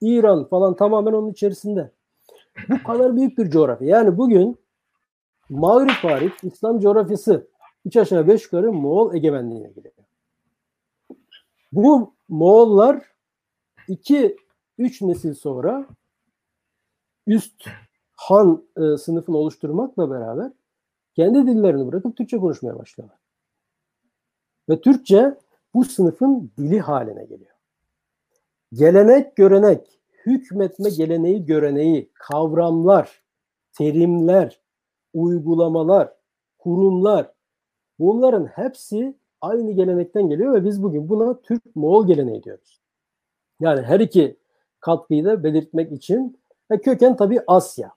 İran 0.00 0.44
falan 0.44 0.76
tamamen 0.76 1.12
onun 1.12 1.30
içerisinde. 1.30 1.90
Bu 2.68 2.82
kadar 2.82 3.16
büyük 3.16 3.38
bir 3.38 3.50
coğrafya. 3.50 3.88
Yani 3.88 4.18
bugün 4.18 4.58
Mağrip 5.48 6.04
hariç 6.04 6.32
İslam 6.42 6.80
coğrafyası 6.80 7.46
3 7.84 7.96
aşağı 7.96 8.28
5 8.28 8.44
yukarı 8.44 8.72
Moğol 8.72 9.14
egemenliğine 9.14 9.68
giriyor. 9.68 9.94
Bu 11.72 12.14
Moğollar 12.28 13.02
2 13.88 14.36
3 14.78 15.02
nesil 15.02 15.34
sonra 15.34 15.86
üst 17.26 17.64
Han 18.16 18.64
e, 18.76 18.96
sınıfını 18.96 19.36
oluşturmakla 19.36 20.10
beraber 20.10 20.52
kendi 21.14 21.46
dillerini 21.46 21.86
bırakıp 21.92 22.16
Türkçe 22.16 22.38
konuşmaya 22.38 22.78
başlıyorlar. 22.78 23.18
Ve 24.68 24.80
Türkçe 24.80 25.38
bu 25.74 25.84
sınıfın 25.84 26.52
dili 26.58 26.80
haline 26.80 27.24
geliyor. 27.24 27.54
Gelenek, 28.72 29.36
görenek, 29.36 30.00
hükmetme 30.26 30.90
geleneği, 30.90 31.44
göreneği, 31.44 32.10
kavramlar, 32.14 33.22
terimler, 33.72 34.60
uygulamalar, 35.14 36.12
kurumlar 36.58 37.32
bunların 37.98 38.46
hepsi 38.46 39.14
aynı 39.40 39.72
gelenekten 39.72 40.28
geliyor 40.28 40.54
ve 40.54 40.64
biz 40.64 40.82
bugün 40.82 41.08
buna 41.08 41.40
Türk-Moğol 41.40 42.06
geleneği 42.06 42.42
diyoruz. 42.42 42.80
Yani 43.60 43.82
her 43.82 44.00
iki 44.00 44.36
katkıyı 44.80 45.24
da 45.24 45.44
belirtmek 45.44 45.92
için 45.92 46.38
e, 46.70 46.80
köken 46.80 47.16
tabi 47.16 47.40
Asya. 47.46 47.92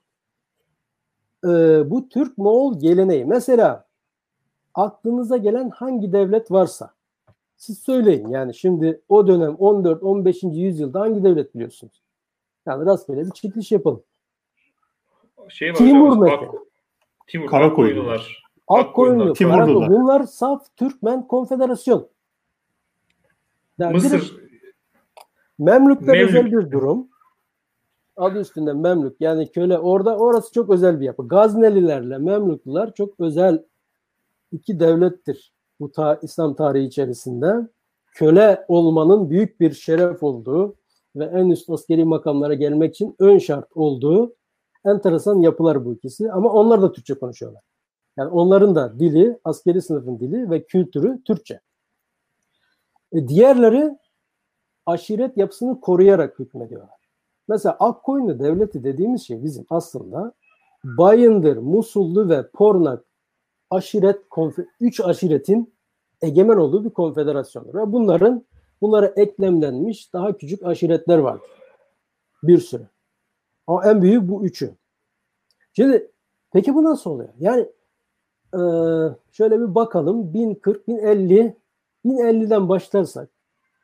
E, 1.44 1.48
bu 1.90 2.08
Türk-Moğol 2.08 2.80
geleneği 2.80 3.24
mesela 3.24 3.86
aklınıza 4.74 5.36
gelen 5.36 5.70
hangi 5.70 6.12
devlet 6.12 6.50
varsa 6.50 6.94
siz 7.56 7.78
söyleyin. 7.78 8.28
Yani 8.28 8.54
şimdi 8.54 9.00
o 9.08 9.26
dönem 9.26 9.52
14-15. 9.52 10.54
yüzyılda 10.54 11.00
hangi 11.00 11.24
devlet 11.24 11.54
biliyorsunuz? 11.54 12.02
Yani 12.66 12.86
rastgele 12.86 13.26
bir 13.26 13.30
çekiliş 13.30 13.72
yapalım. 13.72 14.02
Şey 15.48 15.70
var 15.70 15.74
Timur 15.74 16.08
hocam, 16.08 16.22
mesela. 16.22 16.52
Timur, 17.26 17.46
Karakoyunlular. 17.46 18.47
Akkoyunlu, 18.68 19.32
Timurlular. 19.32 19.88
Bunlar 19.90 20.22
saf 20.22 20.76
Türkmen 20.76 21.28
konfederasyon. 21.28 22.08
Yani 23.78 23.92
Mısır 23.92 24.36
Memlükler 25.58 26.16
Memlük. 26.16 26.28
özel 26.28 26.52
bir 26.52 26.70
durum. 26.70 27.08
Adı 28.16 28.40
üstünde 28.40 28.72
Memlük. 28.72 29.16
Yani 29.20 29.50
köle 29.50 29.78
orada 29.78 30.16
orası 30.16 30.52
çok 30.52 30.70
özel 30.70 31.00
bir 31.00 31.04
yapı. 31.04 31.28
Gaznelilerle 31.28 32.18
Memlükliler 32.18 32.94
çok 32.94 33.20
özel 33.20 33.64
iki 34.52 34.80
devlettir 34.80 35.52
bu 35.80 35.92
ta- 35.92 36.18
İslam 36.22 36.54
tarihi 36.54 36.84
içerisinde. 36.86 37.68
Köle 38.14 38.64
olmanın 38.68 39.30
büyük 39.30 39.60
bir 39.60 39.72
şeref 39.72 40.22
olduğu 40.22 40.74
ve 41.16 41.24
en 41.24 41.50
üst 41.50 41.70
askeri 41.70 42.04
makamlara 42.04 42.54
gelmek 42.54 42.94
için 42.94 43.16
ön 43.18 43.38
şart 43.38 43.68
olduğu 43.74 44.34
enteresan 44.84 45.40
yapılar 45.40 45.84
bu 45.84 45.94
ikisi. 45.94 46.32
Ama 46.32 46.52
onlar 46.52 46.82
da 46.82 46.92
Türkçe 46.92 47.14
konuşuyorlar. 47.14 47.62
Yani 48.18 48.30
onların 48.30 48.74
da 48.74 48.98
dili, 48.98 49.38
askeri 49.44 49.82
sınıfın 49.82 50.18
dili 50.18 50.50
ve 50.50 50.64
kültürü 50.64 51.22
Türkçe. 51.24 51.60
E, 53.12 53.28
diğerleri 53.28 53.98
aşiret 54.86 55.36
yapısını 55.36 55.80
koruyarak 55.80 56.38
hükmediyorlar. 56.38 56.98
Mesela 57.48 57.76
Akkoyunlu 57.80 58.38
devleti 58.38 58.84
dediğimiz 58.84 59.22
şey 59.22 59.44
bizim 59.44 59.66
aslında 59.70 60.32
Bayındır, 60.84 61.56
Musullu 61.56 62.28
ve 62.28 62.50
Pornak 62.50 63.04
aşiret, 63.70 64.20
üç 64.80 65.00
aşiretin 65.00 65.74
egemen 66.22 66.56
olduğu 66.56 66.84
bir 66.84 66.90
konfederasyondur. 66.90 67.74
Ve 67.74 67.92
bunların 67.92 68.44
bunlara 68.80 69.06
eklemlenmiş 69.06 70.12
daha 70.12 70.36
küçük 70.36 70.62
aşiretler 70.62 71.18
vardır. 71.18 71.50
Bir 72.42 72.58
sürü. 72.58 72.86
Ama 73.66 73.90
en 73.90 74.02
büyük 74.02 74.28
bu 74.28 74.44
üçü. 74.44 74.74
Şimdi 75.72 76.10
peki 76.52 76.74
bu 76.74 76.84
nasıl 76.84 77.10
oluyor? 77.10 77.28
Yani 77.38 77.68
eee, 78.54 79.16
şöyle 79.32 79.60
bir 79.60 79.74
bakalım 79.74 80.34
1040, 80.34 80.88
1050, 80.88 81.56
1050'den 82.04 82.68
başlarsak 82.68 83.30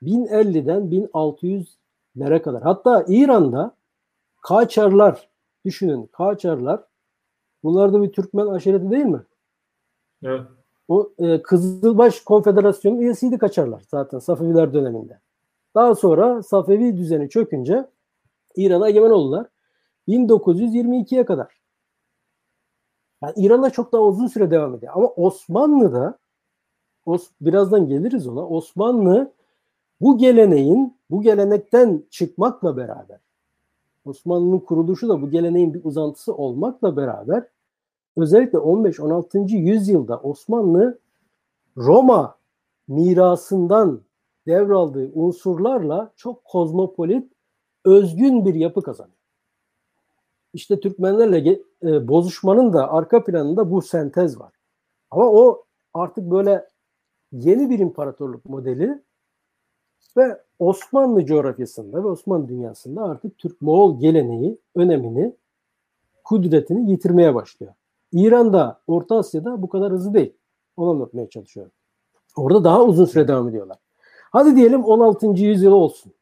1050'den 0.03 0.90
1600'lere 0.90 2.42
kadar. 2.42 2.62
Hatta 2.62 3.05
İran'da 3.09 3.74
Kaçarlar 4.42 5.29
düşünün 5.64 6.07
Kaçarlar 6.07 6.85
bunlar 7.62 7.92
da 7.92 8.03
bir 8.03 8.12
Türkmen 8.12 8.46
aşireti 8.46 8.90
değil 8.90 9.05
mi? 9.05 9.22
Evet. 10.22 10.40
O 10.88 11.11
e, 11.18 11.42
Kızılbaş 11.42 12.20
Konfederasyonu 12.20 13.03
üyesiydi 13.03 13.38
Kaçarlar 13.38 13.83
zaten 13.88 14.18
Safeviler 14.18 14.72
döneminde. 14.74 15.20
Daha 15.74 15.94
sonra 15.94 16.42
Safevi 16.42 16.96
düzeni 16.96 17.29
çökünce 17.29 17.87
İran'a 18.57 18.88
egemen 18.88 19.11
oldular. 19.11 19.46
1922'ye 20.09 21.24
kadar. 21.24 21.63
Yani 23.24 23.46
İran'da 23.46 23.70
çok 23.70 23.92
daha 23.92 24.02
uzun 24.02 24.26
süre 24.26 24.50
devam 24.50 24.74
ediyor. 24.74 24.92
Ama 24.96 25.08
Osmanlı'da 25.08 26.18
Os, 27.06 27.28
birazdan 27.40 27.88
geliriz 27.88 28.26
ona. 28.26 28.48
Osmanlı 28.48 29.32
bu 30.00 30.18
geleneğin, 30.18 30.96
bu 31.10 31.22
gelenekten 31.22 32.02
çıkmakla 32.10 32.76
beraber 32.76 33.18
Osmanlı'nın 34.04 34.58
kuruluşu 34.58 35.08
da 35.08 35.22
bu 35.22 35.30
geleneğin 35.30 35.74
bir 35.74 35.84
uzantısı 35.84 36.34
olmakla 36.34 36.96
beraber 36.96 37.46
özellikle 38.16 38.58
15-16. 38.58 39.56
yüzyılda 39.56 40.20
Osmanlı 40.20 40.98
Roma 41.76 42.37
mirasından 42.88 44.00
devraldığı 44.46 45.10
unsurlarla 45.14 46.12
çok 46.16 46.44
kozmopolit, 46.44 47.32
özgün 47.84 48.44
bir 48.44 48.54
yapı 48.54 48.82
kazanıyor. 48.82 49.23
İşte 50.55 50.81
Türkmenlerle 50.81 51.61
e, 51.83 52.09
bozuşmanın 52.09 52.73
da 52.73 52.93
arka 52.93 53.25
planında 53.25 53.71
bu 53.71 53.83
sentez 53.83 54.40
var. 54.40 54.53
Ama 55.11 55.25
o 55.31 55.64
artık 55.95 56.31
böyle 56.31 56.69
yeni 57.33 57.71
bir 57.71 57.79
imparatorluk 57.79 58.45
modeli 58.45 59.03
ve 60.17 60.40
Osmanlı 60.59 61.27
coğrafyasında 61.27 62.05
ve 62.05 62.09
Osmanlı 62.09 62.49
dünyasında 62.49 63.03
artık 63.03 63.38
Türk-Moğol 63.38 64.01
geleneği, 64.01 64.59
önemini, 64.75 65.37
kudretini 66.25 66.90
yitirmeye 66.90 67.35
başlıyor. 67.35 67.73
İran'da, 68.12 68.81
Orta 68.87 69.17
Asya'da 69.17 69.62
bu 69.62 69.69
kadar 69.69 69.93
hızlı 69.93 70.14
değil. 70.14 70.33
Onu 70.77 70.90
anlatmaya 70.90 71.29
çalışıyorum. 71.29 71.73
Orada 72.37 72.64
daha 72.64 72.85
uzun 72.85 73.05
süre 73.05 73.29
devam 73.29 73.49
ediyorlar. 73.49 73.79
Hadi 74.31 74.57
diyelim 74.57 74.85
16. 74.85 75.27
yüzyıl 75.27 75.73
olsun. 75.73 76.12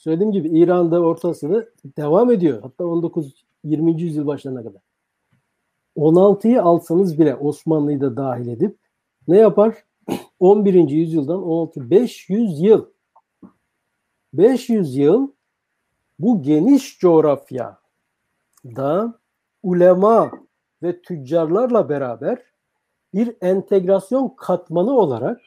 Söylediğim 0.00 0.32
gibi 0.32 0.48
İran'da, 0.48 1.00
Orta 1.00 1.28
Asya'da 1.28 1.66
devam 1.96 2.30
ediyor. 2.30 2.62
Hatta 2.62 2.84
19-20. 2.84 4.00
yüzyıl 4.00 4.26
başlarına 4.26 4.62
kadar. 4.62 4.82
16'yı 5.96 6.62
alsanız 6.62 7.18
bile 7.18 7.36
Osmanlı'yı 7.36 8.00
da 8.00 8.16
dahil 8.16 8.48
edip 8.48 8.78
ne 9.28 9.38
yapar? 9.38 9.84
11. 10.40 10.88
yüzyıldan 10.88 11.42
16 11.42 11.90
500 11.90 12.60
yıl 12.60 12.86
500 14.32 14.96
yıl 14.96 15.30
bu 16.18 16.42
geniş 16.42 16.98
coğrafya 16.98 17.78
da 18.64 19.18
ulema 19.62 20.30
ve 20.82 21.02
tüccarlarla 21.02 21.88
beraber 21.88 22.42
bir 23.14 23.36
entegrasyon 23.40 24.28
katmanı 24.36 24.92
olarak 24.92 25.40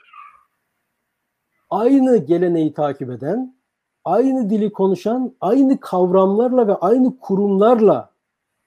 aynı 1.69 2.17
geleneği 2.17 2.73
takip 2.73 3.09
eden, 3.09 3.62
aynı 4.05 4.49
dili 4.49 4.71
konuşan, 4.71 5.35
aynı 5.41 5.79
kavramlarla 5.79 6.67
ve 6.67 6.75
aynı 6.75 7.19
kurumlarla 7.19 8.13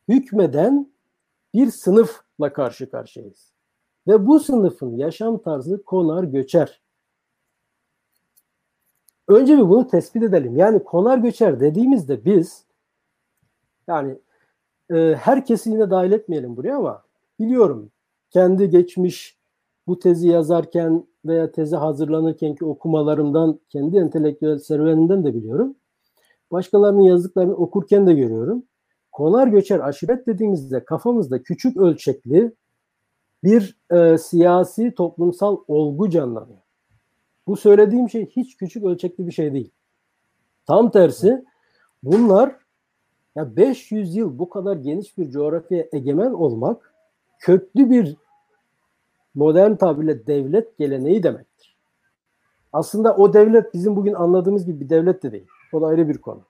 hükmeden 0.09 0.93
bir 1.55 1.71
sınıfla 1.71 2.53
karşı 2.53 2.91
karşıyayız. 2.91 3.53
Ve 4.09 4.27
bu 4.27 4.41
sınıfın 4.41 4.97
yaşam 4.97 5.39
tarzı 5.39 5.83
konar 5.85 6.25
göçer. 6.25 6.83
Önce 9.29 9.57
bir 9.57 9.69
bunu 9.69 9.87
tespit 9.87 10.23
edelim. 10.23 10.57
Yani 10.57 10.85
konar 10.85 11.19
göçer 11.19 11.61
dediğimizde 11.61 12.25
biz 12.25 12.65
yani 13.89 14.19
e, 14.91 15.15
herkesi 15.15 15.71
yine 15.71 15.91
dahil 15.91 16.13
etmeyelim 16.13 16.57
buraya 16.57 16.77
ama 16.77 17.03
biliyorum 17.39 17.91
kendi 18.31 18.71
geçmiş 18.71 19.39
bu 19.87 19.99
tezi 19.99 20.29
yazarken 20.29 21.07
veya 21.29 21.53
tezi 21.53 21.77
hazırlanırken 21.77 22.55
ki 22.55 22.65
okumalarımdan 22.65 23.61
kendi 23.69 23.97
entelektüel 23.97 24.59
serüveninden 24.59 25.25
de 25.25 25.35
biliyorum. 25.35 25.77
Başkalarının 26.53 27.03
yazdıklarını 27.03 27.55
okurken 27.55 28.07
de 28.07 28.15
görüyorum. 28.15 28.63
Konar 29.13 29.49
göçer 29.49 29.81
aşiret 29.81 30.27
dediğimizde 30.27 30.85
kafamızda 30.85 31.43
küçük 31.43 31.77
ölçekli 31.77 32.53
bir 33.45 33.79
e, 33.91 34.19
siyasi 34.19 34.95
toplumsal 34.95 35.59
olgu 35.69 36.11
canlanıyor. 36.11 36.59
Bu 37.47 37.57
söylediğim 37.57 38.11
şey 38.11 38.27
hiç 38.27 38.57
küçük 38.57 38.85
ölçekli 38.85 39.27
bir 39.27 39.33
şey 39.33 39.53
değil. 39.53 39.71
Tam 40.67 40.91
tersi 40.91 41.45
bunlar 42.03 42.57
ya 43.37 43.57
500 43.57 44.17
yıl 44.17 44.39
bu 44.39 44.49
kadar 44.49 44.77
geniş 44.77 45.19
bir 45.19 45.31
coğrafyaya 45.31 45.87
egemen 45.93 46.33
olmak 46.33 46.95
köklü 47.39 47.91
bir 47.91 48.17
modern 49.37 49.75
tabirle 49.75 50.27
devlet 50.27 50.79
geleneği 50.79 51.23
demektir. 51.23 51.77
Aslında 52.73 53.17
o 53.17 53.33
devlet 53.33 53.75
bizim 53.75 53.97
bugün 53.97 54.15
anladığımız 54.15 54.67
gibi 54.67 54.81
bir 54.81 54.89
devlet 54.89 55.23
de 55.23 55.33
değil. 55.33 55.47
O 55.73 55.81
da 55.81 55.87
ayrı 55.87 56.09
bir 56.09 56.19
konu. 56.19 56.43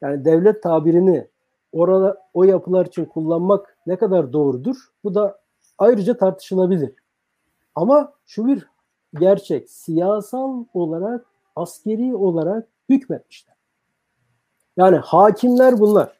Yani 0.00 0.24
devlet 0.24 0.62
tabirini 0.62 1.28
orada 1.72 2.22
o 2.34 2.44
yapılar 2.44 2.86
için 2.86 3.04
kullanmak 3.04 3.76
ne 3.86 3.96
kadar 3.96 4.32
doğrudur? 4.32 4.76
Bu 5.04 5.14
da 5.14 5.40
ayrıca 5.78 6.16
tartışılabilir. 6.16 6.94
Ama 7.74 8.12
şu 8.26 8.46
bir 8.46 8.66
gerçek. 9.14 9.70
Siyasal 9.70 10.64
olarak, 10.74 11.26
askeri 11.56 12.14
olarak 12.14 12.68
hükmetmişler. 12.88 13.56
Yani 14.76 14.96
hakimler 14.96 15.80
bunlar. 15.80 16.18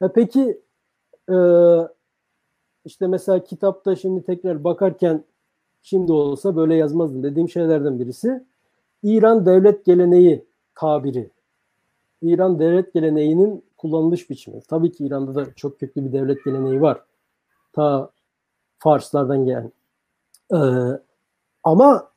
Ya 0.00 0.12
peki 0.12 0.62
e, 1.28 1.36
işte 2.86 3.06
mesela 3.06 3.44
kitapta 3.44 3.96
şimdi 3.96 4.22
tekrar 4.22 4.64
bakarken 4.64 5.24
şimdi 5.82 6.12
olsa 6.12 6.56
böyle 6.56 6.74
yazmazdım 6.74 7.22
dediğim 7.22 7.48
şeylerden 7.48 7.98
birisi 7.98 8.44
İran 9.02 9.46
devlet 9.46 9.84
geleneği 9.84 10.44
tabiri. 10.74 11.30
İran 12.22 12.58
devlet 12.58 12.94
geleneğinin 12.94 13.64
kullanılış 13.76 14.30
biçimi. 14.30 14.60
Tabii 14.68 14.92
ki 14.92 15.06
İran'da 15.06 15.34
da 15.34 15.54
çok 15.54 15.80
köklü 15.80 16.04
bir 16.04 16.12
devlet 16.12 16.44
geleneği 16.44 16.80
var. 16.80 17.02
Ta 17.72 18.10
Farslardan 18.78 19.44
gelen. 19.44 19.72
Ee, 20.52 20.56
ama 21.64 22.10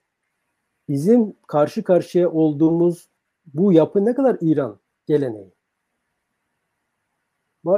bizim 0.90 1.34
karşı 1.48 1.84
karşıya 1.84 2.32
olduğumuz 2.32 3.10
bu 3.54 3.74
yapı 3.74 4.06
ne 4.06 4.16
kadar 4.16 4.38
İran 4.42 4.78
geleneği. 5.08 5.52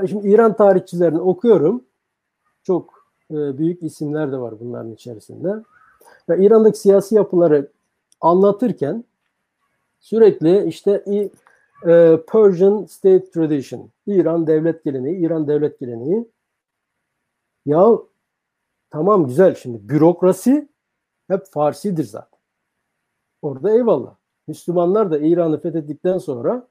Şimdi 0.07 0.27
İran 0.27 0.55
tarihçilerini 0.55 1.19
okuyorum. 1.19 1.85
Çok 2.63 3.07
e, 3.31 3.57
büyük 3.57 3.83
isimler 3.83 4.31
de 4.31 4.37
var 4.37 4.59
bunların 4.59 4.91
içerisinde. 4.91 5.63
Ve 6.29 6.45
İran'daki 6.45 6.79
siyasi 6.79 7.15
yapıları 7.15 7.71
anlatırken 8.21 9.03
sürekli 9.99 10.65
işte 10.65 11.03
e, 11.87 12.19
Persian 12.31 12.85
State 12.85 13.31
Tradition, 13.31 13.89
İran 14.07 14.47
devlet 14.47 14.83
geleneği, 14.83 15.17
İran 15.17 15.47
devlet 15.47 15.79
geleneği. 15.79 16.27
Ya 17.65 17.97
tamam 18.89 19.27
güzel 19.27 19.55
şimdi 19.55 19.89
bürokrasi 19.89 20.69
hep 21.27 21.45
Farsidir 21.45 22.03
zaten. 22.03 22.39
Orada 23.41 23.71
eyvallah. 23.71 24.15
Müslümanlar 24.47 25.11
da 25.11 25.17
İran'ı 25.17 25.61
fethettikten 25.61 26.17
sonra 26.17 26.67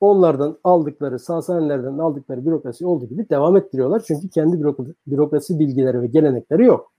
onlardan 0.00 0.58
aldıkları, 0.64 1.18
Sasanilerden 1.18 1.98
aldıkları 1.98 2.46
bürokrasi 2.46 2.86
olduğu 2.86 3.06
gibi 3.06 3.30
devam 3.30 3.56
ettiriyorlar. 3.56 4.02
Çünkü 4.06 4.28
kendi 4.28 4.64
bürokrasi 5.06 5.58
bilgileri 5.58 6.02
ve 6.02 6.06
gelenekleri 6.06 6.64
yok. 6.64 6.92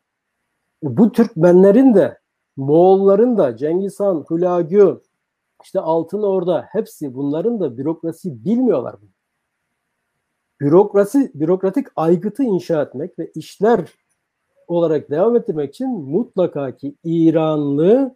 E, 0.84 0.98
bu 0.98 1.12
Türkmenlerin 1.12 1.94
de, 1.94 2.20
Moğolların 2.58 3.38
da, 3.38 3.58
Cengiz 3.58 4.00
Han, 4.00 4.26
Hülagü, 4.32 5.02
işte 5.64 5.80
Altın 5.80 6.24
Orda 6.24 6.66
hepsi 6.70 7.14
bunların 7.14 7.60
da 7.60 7.78
bürokrasi 7.78 8.46
bilmiyorlar. 8.46 8.96
Bürokrasi, 10.62 11.32
bürokratik 11.36 11.88
aygıtı 11.96 12.44
inşa 12.44 12.82
etmek 12.82 13.20
ve 13.20 13.32
işler 13.36 13.94
olarak 14.68 15.10
devam 15.10 15.36
ettirmek 15.36 15.70
için 15.70 15.90
mutlaka 15.90 16.76
ki 16.76 16.96
İranlı 17.04 18.16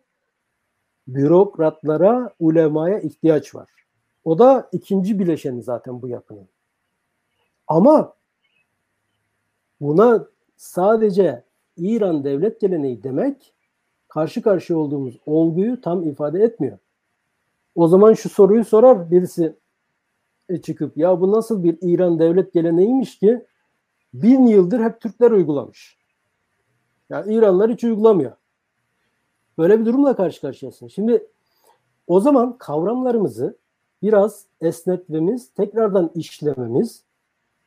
bürokratlara, 1.08 2.34
ulemaya 2.40 3.00
ihtiyaç 3.00 3.56
var. 3.56 3.83
O 4.26 4.40
da 4.40 4.70
ikinci 4.72 5.20
bileşeni 5.20 5.64
zaten 5.64 6.02
bu 6.02 6.08
yapının. 6.08 6.48
Ama 7.68 8.14
buna 9.82 10.28
sadece 10.58 11.44
İran 11.78 12.24
devlet 12.24 12.62
geleneği 12.62 13.04
demek 13.04 13.54
karşı 14.08 14.42
karşıya 14.42 14.80
olduğumuz 14.80 15.20
olguyu 15.26 15.82
tam 15.82 16.04
ifade 16.04 16.44
etmiyor. 16.44 16.78
O 17.76 17.88
zaman 17.88 18.14
şu 18.14 18.30
soruyu 18.30 18.66
sorar 18.66 19.12
birisi 19.12 19.56
e, 20.50 20.62
çıkıp 20.62 20.98
ya 20.98 21.22
bu 21.22 21.32
nasıl 21.32 21.64
bir 21.64 21.78
İran 21.82 22.20
devlet 22.20 22.54
geleneğiymiş 22.54 23.20
ki 23.20 23.46
bin 24.14 24.46
yıldır 24.46 24.80
hep 24.80 25.02
Türkler 25.02 25.32
uygulamış. 25.32 25.98
Yani 27.10 27.34
İranlar 27.34 27.72
hiç 27.72 27.84
uygulamıyor. 27.84 28.32
Böyle 29.58 29.80
bir 29.80 29.86
durumla 29.86 30.16
karşı 30.16 30.42
karşıyasın. 30.42 30.88
Şimdi 30.88 31.28
o 32.08 32.20
zaman 32.20 32.58
kavramlarımızı 32.58 33.58
biraz 34.04 34.46
esnetmemiz, 34.62 35.50
tekrardan 35.54 36.12
işlememiz, 36.16 37.04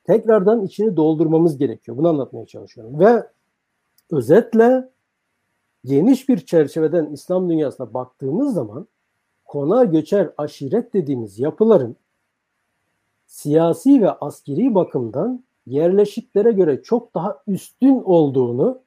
tekrardan 0.05 0.65
içini 0.65 0.97
doldurmamız 0.97 1.59
gerekiyor. 1.59 1.97
Bunu 1.97 2.09
anlatmaya 2.09 2.47
çalışıyorum. 2.47 3.01
Ve 3.01 3.27
özetle 4.11 4.89
geniş 5.85 6.29
bir 6.29 6.39
çerçeveden 6.39 7.07
İslam 7.07 7.51
dünyasına 7.51 7.95
baktığımız 7.95 8.55
zaman 8.55 8.87
konağa 9.45 9.85
göçer 9.85 10.31
aşiret 10.39 10.95
dediğimiz 10.95 11.39
yapıların 11.39 11.97
siyasi 13.27 14.03
ve 14.03 14.11
askeri 14.11 14.75
bakımdan 14.75 15.45
yerleşiklere 15.67 16.53
göre 16.53 16.83
çok 16.83 17.15
daha 17.15 17.43
üstün 17.47 18.03
olduğunu 18.05 18.79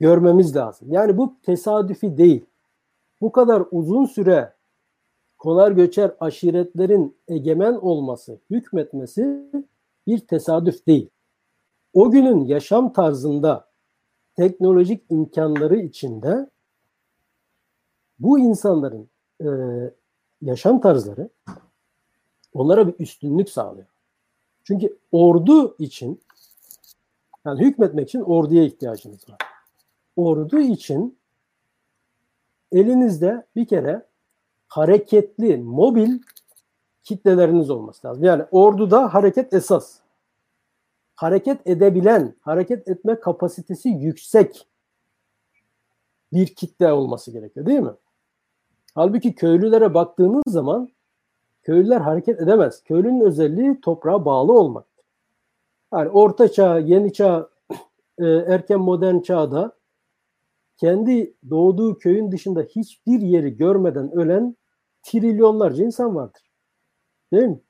görmemiz 0.00 0.56
lazım. 0.56 0.92
Yani 0.92 1.16
bu 1.16 1.34
tesadüfi 1.42 2.18
değil. 2.18 2.44
Bu 3.20 3.32
kadar 3.32 3.62
uzun 3.70 4.04
süre 4.04 4.52
konar 5.40 5.72
göçer 5.72 6.12
aşiretlerin 6.20 7.16
egemen 7.28 7.74
olması, 7.74 8.38
hükmetmesi 8.50 9.50
bir 10.06 10.18
tesadüf 10.18 10.86
değil. 10.86 11.10
O 11.92 12.10
günün 12.10 12.44
yaşam 12.44 12.92
tarzında 12.92 13.68
teknolojik 14.36 15.04
imkanları 15.10 15.76
içinde 15.76 16.50
bu 18.18 18.38
insanların 18.38 19.08
e, 19.40 19.48
yaşam 20.42 20.80
tarzları 20.80 21.28
onlara 22.54 22.88
bir 22.88 22.94
üstünlük 22.98 23.50
sağlıyor. 23.50 23.86
Çünkü 24.64 24.98
ordu 25.12 25.76
için 25.78 26.20
yani 27.44 27.60
hükmetmek 27.60 28.08
için 28.08 28.20
orduya 28.20 28.64
ihtiyacınız 28.64 29.28
var. 29.28 29.38
Ordu 30.16 30.58
için 30.58 31.18
elinizde 32.72 33.46
bir 33.56 33.66
kere 33.66 34.09
hareketli, 34.70 35.56
mobil 35.56 36.18
kitleleriniz 37.04 37.70
olması 37.70 38.06
lazım. 38.06 38.24
Yani 38.24 38.44
orduda 38.50 39.14
hareket 39.14 39.54
esas. 39.54 39.98
Hareket 41.14 41.66
edebilen, 41.66 42.34
hareket 42.40 42.88
etme 42.88 43.20
kapasitesi 43.20 43.88
yüksek 43.88 44.66
bir 46.32 46.46
kitle 46.54 46.92
olması 46.92 47.30
gerekiyor 47.30 47.66
değil 47.66 47.80
mi? 47.80 47.94
Halbuki 48.94 49.34
köylülere 49.34 49.94
baktığınız 49.94 50.42
zaman 50.46 50.88
köylüler 51.62 52.00
hareket 52.00 52.40
edemez. 52.40 52.82
Köylünün 52.84 53.20
özelliği 53.20 53.80
toprağa 53.80 54.24
bağlı 54.24 54.52
olmak. 54.52 54.86
Yani 55.92 56.08
orta 56.08 56.52
çağ, 56.52 56.78
yeni 56.78 57.12
çağ, 57.12 57.48
e, 58.18 58.26
erken 58.26 58.80
modern 58.80 59.20
çağda 59.20 59.72
kendi 60.76 61.34
doğduğu 61.50 61.98
köyün 61.98 62.32
dışında 62.32 62.62
hiçbir 62.62 63.20
yeri 63.20 63.56
görmeden 63.56 64.12
ölen 64.12 64.56
trilyonlarca 65.02 65.84
insan 65.84 66.16
vardır. 66.16 66.42
Değil 67.32 67.44
mi? 67.44 67.60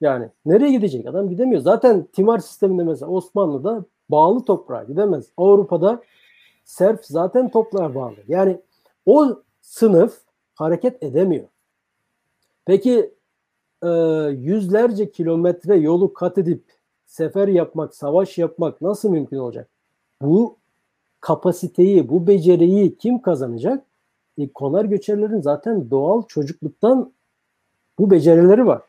Yani 0.00 0.28
nereye 0.46 0.72
gidecek? 0.72 1.06
Adam 1.06 1.28
gidemiyor. 1.28 1.62
Zaten 1.62 2.06
timar 2.12 2.38
sisteminde 2.38 2.84
mesela 2.84 3.10
Osmanlı'da 3.10 3.84
bağlı 4.08 4.44
toprağa 4.44 4.84
gidemez. 4.84 5.26
Avrupa'da 5.36 6.02
serf 6.64 7.04
zaten 7.04 7.50
toprağa 7.50 7.94
bağlı. 7.94 8.16
Yani 8.28 8.60
o 9.06 9.42
sınıf 9.60 10.20
hareket 10.54 11.02
edemiyor. 11.02 11.48
Peki 12.64 13.14
e, 13.82 13.88
yüzlerce 14.36 15.10
kilometre 15.10 15.76
yolu 15.76 16.12
kat 16.14 16.38
edip 16.38 16.64
sefer 17.06 17.48
yapmak, 17.48 17.94
savaş 17.94 18.38
yapmak 18.38 18.80
nasıl 18.80 19.10
mümkün 19.10 19.36
olacak? 19.36 19.68
Bu 20.22 20.58
kapasiteyi, 21.20 22.08
bu 22.08 22.26
beceriyi 22.26 22.98
kim 22.98 23.22
kazanacak? 23.22 23.86
E, 24.38 24.52
konar 24.52 24.84
göçerlerin 24.84 25.40
zaten 25.40 25.90
doğal 25.90 26.22
çocukluktan 26.26 27.12
bu 27.98 28.10
becerileri 28.10 28.66
var. 28.66 28.82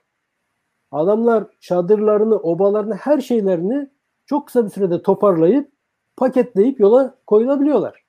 Adamlar 0.92 1.48
çadırlarını, 1.60 2.36
obalarını, 2.36 2.96
her 2.96 3.22
şeylerini 3.22 3.90
çok 4.26 4.46
kısa 4.48 4.66
bir 4.66 4.70
sürede 4.70 5.02
toparlayıp 5.02 5.72
paketleyip 6.18 6.80
yola 6.80 7.16
koyulabiliyorlar. 7.28 8.06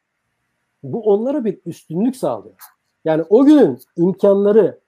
Bu 0.82 1.02
onlara 1.02 1.44
bir 1.44 1.60
üstünlük 1.66 2.16
sağlıyor. 2.16 2.56
Yani 3.04 3.24
o 3.28 3.44
günün 3.44 3.78
imkanları, 3.96 4.80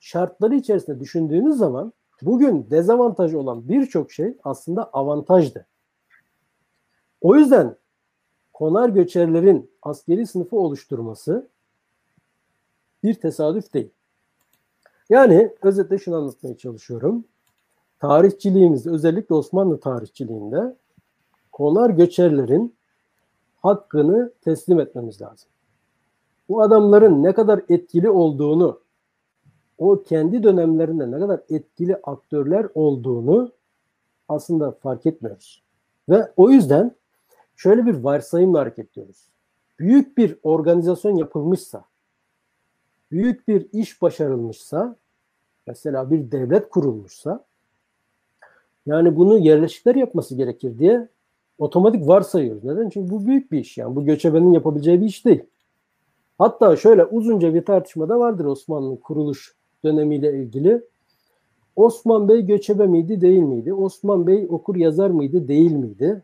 şartları 0.00 0.54
içerisinde 0.54 1.00
düşündüğünüz 1.00 1.56
zaman 1.56 1.92
bugün 2.22 2.70
dezavantaj 2.70 3.34
olan 3.34 3.68
birçok 3.68 4.12
şey 4.12 4.36
aslında 4.44 4.90
avantajdı. 4.92 5.66
O 7.20 7.36
yüzden 7.36 7.76
konar 8.52 8.88
göçerlerin 8.88 9.70
askeri 9.82 10.26
sınıfı 10.26 10.56
oluşturması 10.56 11.48
bir 13.02 13.14
tesadüf 13.14 13.74
değil. 13.74 13.90
Yani 15.10 15.52
özetle 15.62 15.98
şunu 15.98 16.16
anlatmaya 16.16 16.56
çalışıyorum. 16.56 17.24
Tarihçiliğimizde 17.98 18.90
özellikle 18.90 19.34
Osmanlı 19.34 19.80
tarihçiliğinde 19.80 20.76
konar 21.52 21.90
göçerlerin 21.90 22.74
hakkını 23.62 24.32
teslim 24.40 24.80
etmemiz 24.80 25.22
lazım. 25.22 25.48
Bu 26.48 26.62
adamların 26.62 27.22
ne 27.22 27.32
kadar 27.34 27.60
etkili 27.68 28.10
olduğunu 28.10 28.80
o 29.78 30.02
kendi 30.02 30.42
dönemlerinde 30.42 31.10
ne 31.10 31.18
kadar 31.18 31.40
etkili 31.50 31.96
aktörler 31.96 32.66
olduğunu 32.74 33.52
aslında 34.28 34.70
fark 34.70 35.06
etmiyoruz. 35.06 35.62
Ve 36.08 36.32
o 36.36 36.50
yüzden 36.50 36.94
şöyle 37.62 37.86
bir 37.86 37.94
varsayımla 37.94 38.60
hareket 38.60 38.90
ediyoruz. 38.90 39.28
Büyük 39.78 40.18
bir 40.18 40.36
organizasyon 40.42 41.16
yapılmışsa, 41.16 41.84
büyük 43.10 43.48
bir 43.48 43.68
iş 43.72 44.02
başarılmışsa, 44.02 44.96
mesela 45.66 46.10
bir 46.10 46.30
devlet 46.30 46.70
kurulmuşsa, 46.70 47.44
yani 48.86 49.16
bunu 49.16 49.38
yerleşikler 49.38 49.94
yapması 49.94 50.34
gerekir 50.36 50.78
diye 50.78 51.08
otomatik 51.58 52.08
varsayıyoruz. 52.08 52.64
Neden? 52.64 52.88
Çünkü 52.88 53.10
bu 53.10 53.26
büyük 53.26 53.52
bir 53.52 53.58
iş 53.58 53.78
yani. 53.78 53.96
Bu 53.96 54.04
göçebenin 54.04 54.52
yapabileceği 54.52 55.00
bir 55.00 55.06
iş 55.06 55.24
değil. 55.24 55.42
Hatta 56.38 56.76
şöyle 56.76 57.04
uzunca 57.04 57.54
bir 57.54 57.64
tartışma 57.64 58.08
da 58.08 58.18
vardır 58.18 58.44
Osmanlı 58.44 59.00
kuruluş 59.00 59.56
dönemiyle 59.84 60.38
ilgili. 60.38 60.82
Osman 61.76 62.28
Bey 62.28 62.46
göçebe 62.46 62.86
miydi 62.86 63.20
değil 63.20 63.42
miydi? 63.42 63.74
Osman 63.74 64.26
Bey 64.26 64.46
okur 64.48 64.76
yazar 64.76 65.10
mıydı 65.10 65.48
değil 65.48 65.72
miydi? 65.72 66.22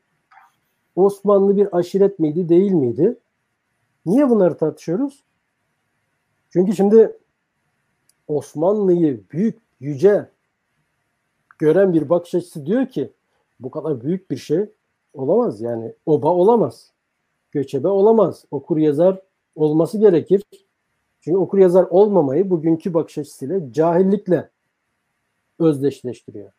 Osmanlı 0.98 1.56
bir 1.56 1.76
aşiret 1.76 2.18
miydi 2.18 2.48
değil 2.48 2.72
miydi? 2.72 3.18
Niye 4.06 4.30
bunları 4.30 4.56
tartışıyoruz? 4.56 5.24
Çünkü 6.50 6.76
şimdi 6.76 7.18
Osmanlı'yı 8.28 9.20
büyük, 9.30 9.58
yüce 9.80 10.30
gören 11.58 11.94
bir 11.94 12.08
bakış 12.08 12.34
açısı 12.34 12.66
diyor 12.66 12.86
ki 12.86 13.12
bu 13.60 13.70
kadar 13.70 14.00
büyük 14.00 14.30
bir 14.30 14.36
şey 14.36 14.70
olamaz 15.14 15.60
yani 15.60 15.94
oba 16.06 16.28
olamaz. 16.28 16.92
Göçebe 17.50 17.88
olamaz. 17.88 18.44
Okur 18.50 18.76
yazar 18.76 19.22
olması 19.54 19.98
gerekir. 19.98 20.42
Çünkü 21.20 21.38
okur 21.38 21.58
yazar 21.58 21.84
olmamayı 21.90 22.50
bugünkü 22.50 22.94
bakış 22.94 23.18
açısıyla 23.18 23.72
cahillikle 23.72 24.50
özdeşleştiriyor. 25.58 26.52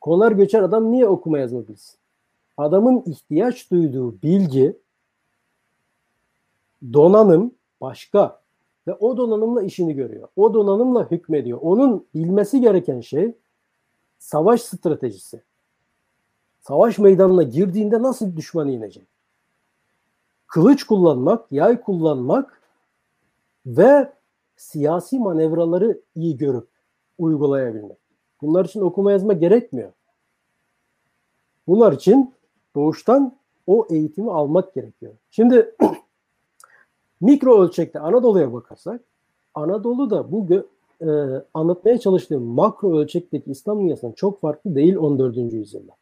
Konar 0.00 0.32
göçer 0.32 0.62
adam 0.62 0.92
niye 0.92 1.06
okuma 1.06 1.38
yazma 1.38 1.68
bilsin? 1.68 2.01
Adamın 2.56 3.02
ihtiyaç 3.06 3.70
duyduğu 3.70 4.22
bilgi, 4.22 4.78
donanım 6.92 7.54
başka 7.80 8.42
ve 8.86 8.94
o 8.94 9.16
donanımla 9.16 9.62
işini 9.62 9.94
görüyor. 9.94 10.28
O 10.36 10.54
donanımla 10.54 11.10
hükmediyor. 11.10 11.58
Onun 11.62 12.06
bilmesi 12.14 12.60
gereken 12.60 13.00
şey 13.00 13.34
savaş 14.18 14.62
stratejisi. 14.62 15.42
Savaş 16.60 16.98
meydanına 16.98 17.42
girdiğinde 17.42 18.02
nasıl 18.02 18.36
düşmanı 18.36 18.70
inecek? 18.70 19.06
Kılıç 20.46 20.84
kullanmak, 20.84 21.52
yay 21.52 21.80
kullanmak 21.80 22.62
ve 23.66 24.12
siyasi 24.56 25.18
manevraları 25.18 26.00
iyi 26.14 26.36
görüp 26.36 26.68
uygulayabilmek. 27.18 27.98
Bunlar 28.42 28.64
için 28.64 28.80
okuma 28.80 29.12
yazma 29.12 29.32
gerekmiyor. 29.32 29.92
Bunlar 31.66 31.92
için 31.92 32.34
doğuştan 32.74 33.36
o 33.66 33.86
eğitimi 33.90 34.32
almak 34.32 34.74
gerekiyor. 34.74 35.12
Şimdi 35.30 35.74
mikro 37.20 37.62
ölçekte 37.62 38.00
Anadolu'ya 38.00 38.52
bakarsak 38.52 39.00
Anadolu 39.54 40.10
da 40.10 40.32
bu 40.32 40.46
e, 41.00 41.08
anlatmaya 41.54 41.98
çalıştığım 41.98 42.42
makro 42.42 42.98
ölçekteki 42.98 43.50
İslam 43.50 43.80
dünyasından 43.80 44.12
çok 44.12 44.40
farklı 44.40 44.74
değil 44.74 44.96
14. 44.96 45.36
yüzyılda. 45.36 45.92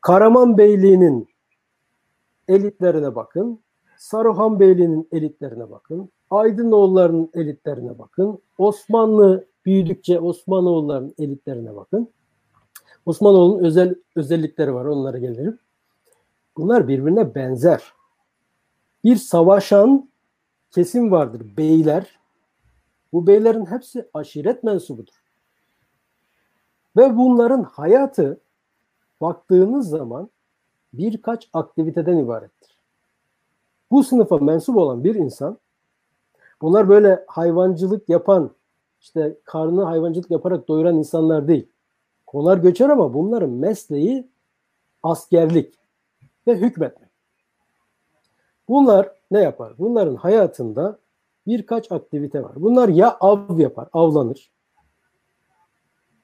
Karaman 0.00 0.58
Beyliği'nin 0.58 1.28
elitlerine 2.48 3.14
bakın. 3.14 3.60
Saruhan 3.96 4.60
Beyliği'nin 4.60 5.08
elitlerine 5.12 5.70
bakın. 5.70 6.10
Aydınoğulları'nın 6.30 7.30
elitlerine 7.34 7.98
bakın. 7.98 8.38
Osmanlı 8.58 9.46
büyüdükçe 9.66 10.20
Osmanoğulları'nın 10.20 11.14
elitlerine 11.18 11.76
bakın. 11.76 12.08
Osmanoğlu'nun 13.08 13.64
özel 13.64 13.94
özellikleri 14.16 14.74
var. 14.74 14.84
Onlara 14.84 15.18
gelirim. 15.18 15.58
Bunlar 16.56 16.88
birbirine 16.88 17.34
benzer. 17.34 17.92
Bir 19.04 19.16
savaşan 19.16 20.08
kesim 20.70 21.10
vardır. 21.10 21.56
Beyler. 21.56 22.18
Bu 23.12 23.26
beylerin 23.26 23.66
hepsi 23.66 24.08
aşiret 24.14 24.62
mensubudur. 24.62 25.22
Ve 26.96 27.16
bunların 27.16 27.62
hayatı 27.62 28.40
baktığınız 29.20 29.88
zaman 29.88 30.30
birkaç 30.92 31.48
aktiviteden 31.52 32.16
ibarettir. 32.16 32.78
Bu 33.90 34.04
sınıfa 34.04 34.38
mensup 34.38 34.76
olan 34.76 35.04
bir 35.04 35.14
insan 35.14 35.58
bunlar 36.62 36.88
böyle 36.88 37.24
hayvancılık 37.26 38.08
yapan 38.08 38.50
işte 39.00 39.38
karnı 39.44 39.82
hayvancılık 39.82 40.30
yaparak 40.30 40.68
doyuran 40.68 40.96
insanlar 40.96 41.48
değil. 41.48 41.68
Konar 42.28 42.58
göçer 42.58 42.88
ama 42.88 43.14
bunların 43.14 43.50
mesleği 43.50 44.28
askerlik 45.02 45.74
ve 46.46 46.56
hükmetmek. 46.56 47.10
Bunlar 48.68 49.12
ne 49.30 49.40
yapar? 49.40 49.72
Bunların 49.78 50.16
hayatında 50.16 50.98
birkaç 51.46 51.92
aktivite 51.92 52.42
var. 52.42 52.52
Bunlar 52.56 52.88
ya 52.88 53.16
av 53.20 53.58
yapar, 53.58 53.88
avlanır. 53.92 54.50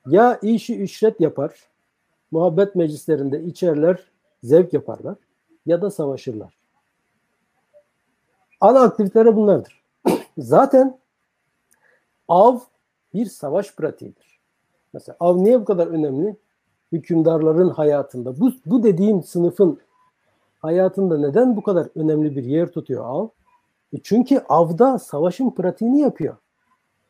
Ya 0.07 0.38
işi 0.42 0.78
ücret 0.78 1.20
yapar. 1.20 1.68
Muhabbet 2.30 2.74
meclislerinde 2.74 3.44
içerler, 3.44 4.11
zevk 4.42 4.72
yaparlar. 4.72 5.16
Ya 5.66 5.82
da 5.82 5.90
savaşırlar. 5.90 6.59
Ana 8.61 8.80
aktiviteleri 8.80 9.36
bunlardır. 9.36 9.84
Zaten 10.38 10.98
av 12.28 12.59
bir 13.14 13.26
savaş 13.26 13.74
pratiğidir. 13.74 14.34
Mesela 14.95 15.16
av 15.20 15.45
niye 15.45 15.61
bu 15.61 15.64
kadar 15.64 15.86
önemli? 15.86 16.36
Hükümdarların 16.92 17.70
hayatında. 17.70 18.40
Bu, 18.40 18.53
bu 18.66 18.82
dediğim 18.82 19.22
sınıfın 19.22 19.80
hayatında 20.59 21.18
neden 21.18 21.57
bu 21.57 21.62
kadar 21.62 21.88
önemli 21.95 22.36
bir 22.36 22.45
yer 22.45 22.72
tutuyor 22.72 23.05
av? 23.05 23.28
E 23.92 23.97
çünkü 24.03 24.38
avda 24.49 24.99
savaşın 24.99 25.51
pratiğini 25.51 26.01
yapıyor. 26.01 26.36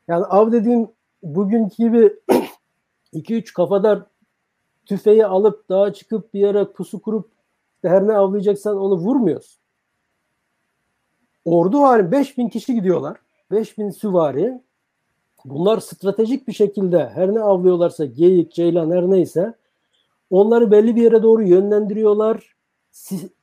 Yani 0.09 0.24
av 0.24 0.53
dediğim 0.53 0.89
bugünkü 1.22 1.76
gibi 1.76 2.16
2-3 3.14 3.53
kafadar 3.53 4.03
tüfeği 4.87 5.26
alıp 5.26 5.68
dağa 5.68 5.93
çıkıp 5.93 6.35
bir 6.35 6.41
yere 6.41 6.64
pusu 6.64 7.03
kurup 7.03 7.30
her 7.82 8.09
ne 8.09 8.16
avlayacaksan 8.16 8.76
onu 8.76 8.95
vurmuyorsun. 8.95 9.61
Ordu 11.45 11.82
hali 11.82 12.12
5000 12.12 12.49
kişi 12.49 12.74
gidiyorlar. 12.74 13.16
5000 13.51 13.91
süvari. 13.91 14.61
Bunlar 15.45 15.80
stratejik 15.80 16.49
bir 16.49 16.53
şekilde 16.53 17.09
her 17.09 17.34
ne 17.34 17.40
avlıyorlarsa 17.40 18.05
geyik, 18.05 18.53
ceylan 18.53 18.90
her 18.90 19.11
neyse 19.11 19.55
onları 20.30 20.70
belli 20.70 20.97
bir 20.97 21.03
yere 21.03 21.22
doğru 21.22 21.42
yönlendiriyorlar. 21.42 22.55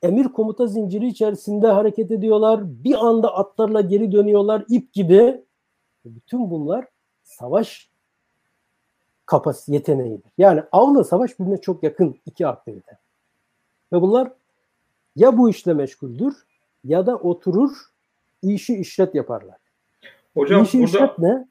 Emir 0.02 0.24
komuta 0.24 0.66
zinciri 0.66 1.06
içerisinde 1.06 1.66
hareket 1.66 2.10
ediyorlar. 2.10 2.60
Bir 2.64 3.06
anda 3.06 3.34
atlarla 3.34 3.80
geri 3.80 4.12
dönüyorlar 4.12 4.64
ip 4.68 4.92
gibi. 4.92 5.44
Bütün 6.04 6.50
bunlar 6.50 6.86
savaş 7.22 7.90
kapas 9.26 9.68
yeteneğidir. 9.68 10.32
Yani 10.38 10.62
avla 10.72 11.04
savaş 11.04 11.38
birbirine 11.38 11.60
çok 11.60 11.82
yakın 11.82 12.16
iki 12.26 12.46
aktivite. 12.46 12.98
Ve 13.92 14.02
bunlar 14.02 14.32
ya 15.16 15.38
bu 15.38 15.50
işle 15.50 15.74
meşguldür 15.74 16.46
ya 16.84 17.06
da 17.06 17.16
oturur 17.16 17.70
işi 18.42 18.76
işlet 18.76 19.14
yaparlar. 19.14 19.56
Hocam 20.34 20.62
işi 20.62 20.78
burada 20.78 20.86
işlet 20.86 21.18
ne? 21.18 21.48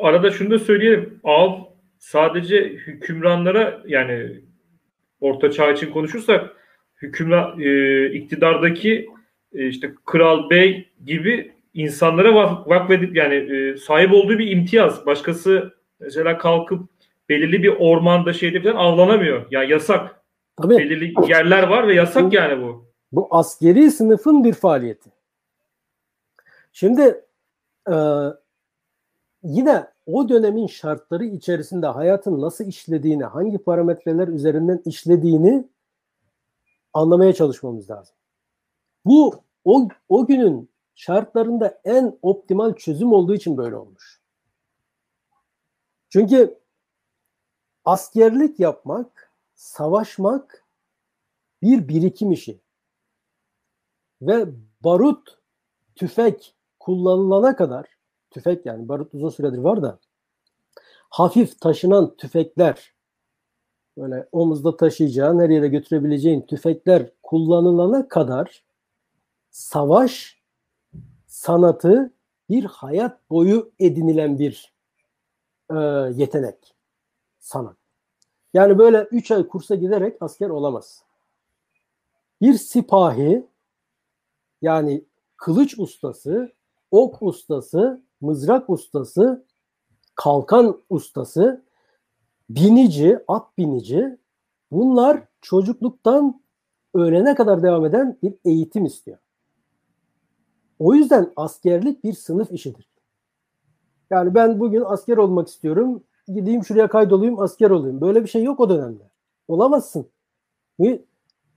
Arada 0.00 0.30
şunu 0.30 0.50
da 0.50 0.58
söyleyelim. 0.58 1.20
Av 1.24 1.60
sadece 1.98 2.64
hükümranlara 2.64 3.82
yani 3.86 4.40
orta 5.20 5.50
çağ 5.50 5.72
için 5.72 5.90
konuşursak 5.90 6.56
hükümran 7.02 7.60
e, 7.60 8.06
iktidardaki 8.06 9.08
e, 9.52 9.68
işte 9.68 9.94
kral 10.04 10.50
bey 10.50 10.88
gibi 11.04 11.52
insanlara 11.74 12.34
vakfedip 12.66 13.16
yani 13.16 13.34
e, 13.34 13.76
sahip 13.76 14.12
olduğu 14.12 14.38
bir 14.38 14.50
imtiyaz. 14.50 15.06
Başkası 15.06 15.74
mesela 16.00 16.38
kalkıp 16.38 16.88
belirli 17.28 17.62
bir 17.62 17.68
ormanda 17.78 18.32
şeyde 18.32 18.62
falan 18.62 18.76
avlanamıyor. 18.76 19.46
Yani 19.50 19.70
yasak. 19.70 20.20
Tabii. 20.62 20.78
Belirli 20.78 21.14
yerler 21.28 21.62
var 21.62 21.88
ve 21.88 21.94
yasak 21.94 22.30
bu, 22.30 22.34
yani 22.34 22.62
bu. 22.62 22.90
Bu 23.12 23.28
askeri 23.30 23.90
sınıfın 23.90 24.44
bir 24.44 24.52
faaliyeti. 24.52 25.10
Şimdi 26.72 27.02
e, 27.88 27.94
yine 29.44 29.86
o 30.06 30.28
dönemin 30.28 30.66
şartları 30.66 31.24
içerisinde 31.24 31.86
hayatın 31.86 32.40
nasıl 32.40 32.64
işlediğini, 32.64 33.24
hangi 33.24 33.58
parametreler 33.58 34.28
üzerinden 34.28 34.82
işlediğini 34.84 35.68
anlamaya 36.92 37.32
çalışmamız 37.32 37.90
lazım. 37.90 38.16
Bu 39.04 39.34
o, 39.64 39.88
o 40.08 40.26
günün 40.26 40.70
şartlarında 40.94 41.80
en 41.84 42.18
optimal 42.22 42.74
çözüm 42.74 43.12
olduğu 43.12 43.34
için 43.34 43.56
böyle 43.56 43.76
olmuş. 43.76 44.20
Çünkü 46.08 46.58
askerlik 47.84 48.60
yapmak, 48.60 49.32
savaşmak 49.54 50.64
bir 51.62 51.88
birikim 51.88 52.32
işi. 52.32 52.60
Ve 54.22 54.46
barut, 54.80 55.38
tüfek 55.94 56.54
kullanılana 56.80 57.56
kadar 57.56 57.93
tüfek 58.34 58.66
yani 58.66 58.88
barut 58.88 59.14
uzun 59.14 59.28
süredir 59.28 59.58
var 59.58 59.82
da 59.82 59.98
hafif 61.10 61.60
taşınan 61.60 62.16
tüfekler 62.16 62.94
böyle 63.98 64.28
omuzda 64.32 64.76
taşıyacağın, 64.76 65.40
her 65.40 65.50
yere 65.50 65.68
götürebileceğin 65.68 66.40
tüfekler 66.40 67.10
kullanılana 67.22 68.08
kadar 68.08 68.64
savaş 69.50 70.42
sanatı 71.26 72.12
bir 72.50 72.64
hayat 72.64 73.30
boyu 73.30 73.72
edinilen 73.78 74.38
bir 74.38 74.74
e, 75.70 75.74
yetenek. 76.14 76.74
Sanat. 77.38 77.76
Yani 78.54 78.78
böyle 78.78 79.08
3 79.10 79.30
ay 79.30 79.48
kursa 79.48 79.74
giderek 79.74 80.22
asker 80.22 80.48
olamaz. 80.48 81.04
Bir 82.40 82.54
sipahi 82.54 83.46
yani 84.62 85.04
kılıç 85.36 85.78
ustası, 85.78 86.52
ok 86.90 87.22
ustası, 87.22 88.03
mızrak 88.20 88.70
ustası, 88.70 89.46
kalkan 90.14 90.82
ustası, 90.90 91.64
binici, 92.50 93.18
at 93.28 93.58
binici 93.58 94.18
bunlar 94.70 95.22
çocukluktan 95.40 96.42
öğlene 96.94 97.34
kadar 97.34 97.62
devam 97.62 97.84
eden 97.84 98.18
bir 98.22 98.34
eğitim 98.44 98.84
istiyor. 98.84 99.18
O 100.78 100.94
yüzden 100.94 101.32
askerlik 101.36 102.04
bir 102.04 102.12
sınıf 102.12 102.52
işidir. 102.52 102.88
Yani 104.10 104.34
ben 104.34 104.60
bugün 104.60 104.82
asker 104.86 105.16
olmak 105.16 105.48
istiyorum. 105.48 106.02
Gideyim 106.28 106.64
şuraya 106.64 106.88
kaydolayım 106.88 107.40
asker 107.40 107.70
olayım. 107.70 108.00
Böyle 108.00 108.22
bir 108.22 108.28
şey 108.28 108.42
yok 108.44 108.60
o 108.60 108.68
dönemde. 108.68 109.10
Olamazsın. 109.48 110.08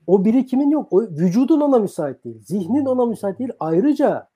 O 0.07 0.25
birikimin 0.25 0.69
yok. 0.69 0.93
O 0.93 1.01
vücudun 1.01 1.61
ona 1.61 1.79
müsait 1.79 2.23
değil. 2.23 2.41
Zihnin 2.41 2.85
ona 2.85 3.05
müsait 3.05 3.39
değil. 3.39 3.51
Ayrıca 3.59 4.29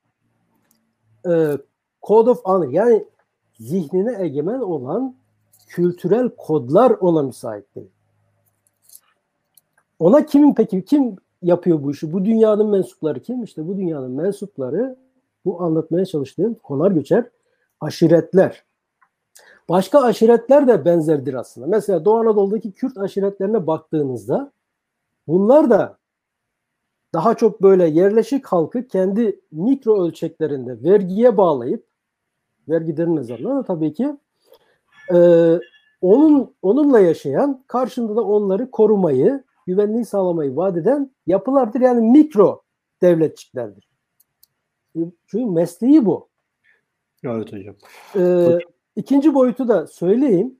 e, 1.26 1.58
Code 2.02 2.30
of 2.30 2.44
Honor 2.44 2.68
yani 2.68 3.04
zihnine 3.58 4.16
egemen 4.22 4.60
olan 4.60 5.14
kültürel 5.66 6.28
kodlar 6.36 6.90
ona 6.90 7.22
müsait 7.22 7.74
değil. 7.76 7.90
Ona 9.98 10.26
kimin 10.26 10.54
peki 10.54 10.84
kim 10.84 11.16
yapıyor 11.42 11.82
bu 11.82 11.90
işi? 11.90 12.12
Bu 12.12 12.24
dünyanın 12.24 12.66
mensupları 12.66 13.20
kim? 13.20 13.42
İşte 13.42 13.68
bu 13.68 13.76
dünyanın 13.76 14.10
mensupları 14.10 14.96
bu 15.44 15.62
anlatmaya 15.62 16.06
çalıştığım 16.06 16.54
konar 16.54 16.90
göçer 16.90 17.24
aşiretler. 17.80 18.64
Başka 19.68 20.02
aşiretler 20.02 20.68
de 20.68 20.84
benzerdir 20.84 21.34
aslında. 21.34 21.66
Mesela 21.66 22.04
Doğu 22.04 22.16
Anadolu'daki 22.16 22.72
Kürt 22.72 22.98
aşiretlerine 22.98 23.66
baktığınızda 23.66 24.52
bunlar 25.28 25.70
da 25.70 25.98
daha 27.14 27.34
çok 27.34 27.62
böyle 27.62 27.86
yerleşik 27.86 28.46
halkı 28.46 28.86
kendi 28.86 29.40
mikro 29.52 30.04
ölçeklerinde 30.04 30.82
vergiye 30.82 31.36
bağlayıp 31.36 31.91
vergilerin 32.68 33.16
nazarında 33.16 33.56
da 33.56 33.62
tabii 33.62 33.92
ki 33.92 34.16
e, 35.14 35.18
onun 36.00 36.54
onunla 36.62 37.00
yaşayan 37.00 37.64
karşında 37.66 38.16
da 38.16 38.22
onları 38.22 38.70
korumayı 38.70 39.44
güvenliği 39.66 40.04
sağlamayı 40.04 40.56
vaat 40.56 40.76
eden 40.76 41.10
yapılardır. 41.26 41.80
Yani 41.80 42.10
mikro 42.10 42.62
devletçiklerdir. 43.02 43.88
E, 44.96 45.00
çünkü 45.26 45.46
mesleği 45.46 46.06
bu. 46.06 46.28
Evet 47.24 47.52
hocam. 47.52 47.74
Ee, 48.16 48.58
ikinci 48.96 49.34
boyutu 49.34 49.68
da 49.68 49.86
söyleyeyim. 49.86 50.54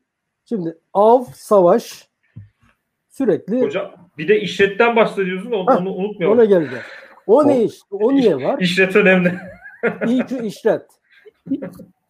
Şimdi 0.44 0.78
av, 0.94 1.24
savaş 1.34 2.09
sürekli... 3.09 3.62
Hocam 3.62 3.90
bir 4.18 4.28
de 4.28 4.40
işletten 4.40 4.96
bahsediyorsun 4.96 5.53
onu, 5.53 5.66
ha, 5.66 5.78
onu 5.78 5.94
unutmayalım. 5.94 6.38
Ona 6.38 6.44
geleceğim. 6.44 6.84
O, 7.26 7.36
o 7.36 7.48
ne 7.48 7.64
iş? 7.64 7.80
O 7.90 8.14
niye 8.14 8.36
var? 8.36 8.59
İşlet 8.61 8.96
önemli. 8.96 9.32
İyi 10.07 10.26
ki 10.26 10.38
işlet. 10.38 10.86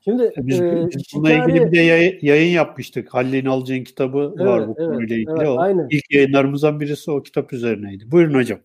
Şimdi 0.04 0.32
biz, 0.36 0.60
e, 0.60 0.88
biz 0.90 1.04
bununla 1.14 1.28
şikari... 1.30 1.52
ilgili 1.52 1.66
bir 1.66 1.72
de 1.72 1.80
yayın, 1.80 2.18
yayın 2.22 2.52
yapmıştık. 2.52 3.14
Halil 3.14 3.32
İnalcı'nın 3.32 3.84
kitabı 3.84 4.34
Evet, 4.36 4.46
var 4.46 4.68
bu 4.68 4.74
evet, 4.78 4.88
konuyla 4.88 5.16
ilgili. 5.16 5.30
evet, 5.30 5.48
o, 5.48 5.58
aynen. 5.58 5.86
İlk 5.90 6.10
yayınlarımızdan 6.10 6.80
birisi 6.80 7.10
o 7.10 7.22
kitap 7.22 7.52
üzerineydi. 7.52 8.10
Buyurun 8.10 8.34
hocam. 8.34 8.58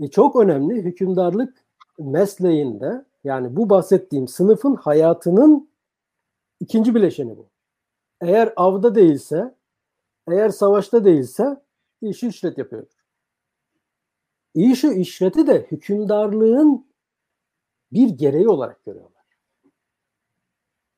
E, 0.00 0.08
çok 0.10 0.36
önemli 0.36 0.82
hükümdarlık 0.82 1.64
mesleğinde 1.98 3.04
yani 3.24 3.56
bu 3.56 3.70
bahsettiğim 3.70 4.28
sınıfın 4.28 4.74
hayatının 4.74 5.70
ikinci 6.60 6.94
bileşeni 6.94 7.36
bu. 7.36 7.48
Eğer 8.20 8.52
avda 8.56 8.94
değilse, 8.94 9.54
eğer 10.30 10.48
savaşta 10.48 11.04
değilse 11.04 11.56
işi 12.02 12.28
işlet 12.28 12.58
yapıyor. 12.58 12.86
İşi 14.54 14.88
işleti 14.88 15.46
de 15.46 15.66
hükümdarlığın 15.70 16.86
bir 17.92 18.08
gereği 18.08 18.48
olarak 18.48 18.84
görüyorlar. 18.84 19.11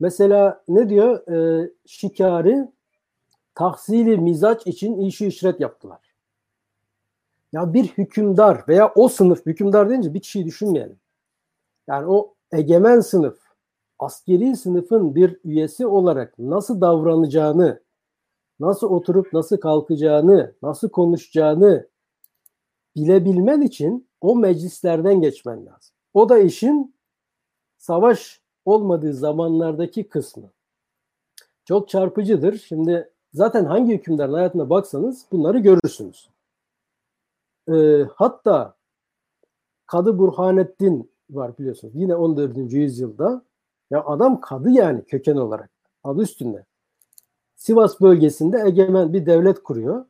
Mesela 0.04 0.62
ne 0.68 0.88
diyor? 0.88 1.28
E, 1.28 1.70
şikari 1.86 2.68
tahsili 3.54 4.16
mizaç 4.16 4.66
için 4.66 4.98
işi 4.98 5.26
işret 5.26 5.60
yaptılar. 5.60 6.14
Ya 7.52 7.74
bir 7.74 7.84
hükümdar 7.84 8.64
veya 8.68 8.92
o 8.94 9.08
sınıf 9.08 9.46
hükümdar 9.46 9.90
deyince 9.90 10.14
bir 10.14 10.20
kişiyi 10.20 10.44
düşünmeyelim. 10.44 10.98
Yani 11.86 12.06
o 12.06 12.34
egemen 12.52 13.00
sınıf 13.00 13.38
askeri 13.98 14.56
sınıfın 14.56 15.14
bir 15.14 15.40
üyesi 15.44 15.86
olarak 15.86 16.38
nasıl 16.38 16.80
davranacağını, 16.80 17.82
nasıl 18.60 18.90
oturup 18.90 19.32
nasıl 19.32 19.56
kalkacağını, 19.56 20.54
nasıl 20.62 20.88
konuşacağını 20.88 21.88
bilebilmen 22.96 23.60
için 23.60 24.08
o 24.20 24.36
meclislerden 24.36 25.20
geçmen 25.20 25.66
lazım. 25.66 25.94
O 26.14 26.28
da 26.28 26.38
işin 26.38 26.94
savaş 27.78 28.43
olmadığı 28.64 29.14
zamanlardaki 29.14 30.08
kısmı. 30.08 30.50
Çok 31.64 31.88
çarpıcıdır. 31.88 32.58
Şimdi 32.58 33.10
zaten 33.32 33.64
hangi 33.64 33.94
hükümdarın 33.94 34.32
hayatına 34.32 34.70
baksanız 34.70 35.26
bunları 35.32 35.58
görürsünüz. 35.58 36.30
Ee, 37.68 38.06
hatta 38.14 38.76
Kadı 39.86 40.18
Burhanettin 40.18 41.10
var 41.30 41.58
biliyorsunuz. 41.58 41.94
Yine 41.96 42.16
14. 42.16 42.72
yüzyılda. 42.72 43.42
Ya 43.90 44.04
adam 44.04 44.40
kadı 44.40 44.70
yani 44.70 45.04
köken 45.04 45.36
olarak. 45.36 45.70
Adı 46.04 46.22
üstünde. 46.22 46.64
Sivas 47.56 48.00
bölgesinde 48.00 48.62
egemen 48.66 49.12
bir 49.12 49.26
devlet 49.26 49.62
kuruyor. 49.62 50.04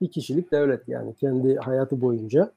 Bir 0.00 0.10
kişilik 0.10 0.52
devlet 0.52 0.88
yani 0.88 1.14
kendi 1.14 1.56
hayatı 1.56 2.00
boyunca. 2.00 2.52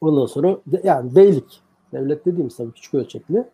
Ondan 0.00 0.26
sonra 0.26 0.58
yani 0.82 1.14
beylik. 1.16 1.62
Devlet 1.92 2.26
dediğimiz 2.26 2.56
tabii 2.56 2.72
küçük 2.72 2.94
ölçekli. 2.94 3.44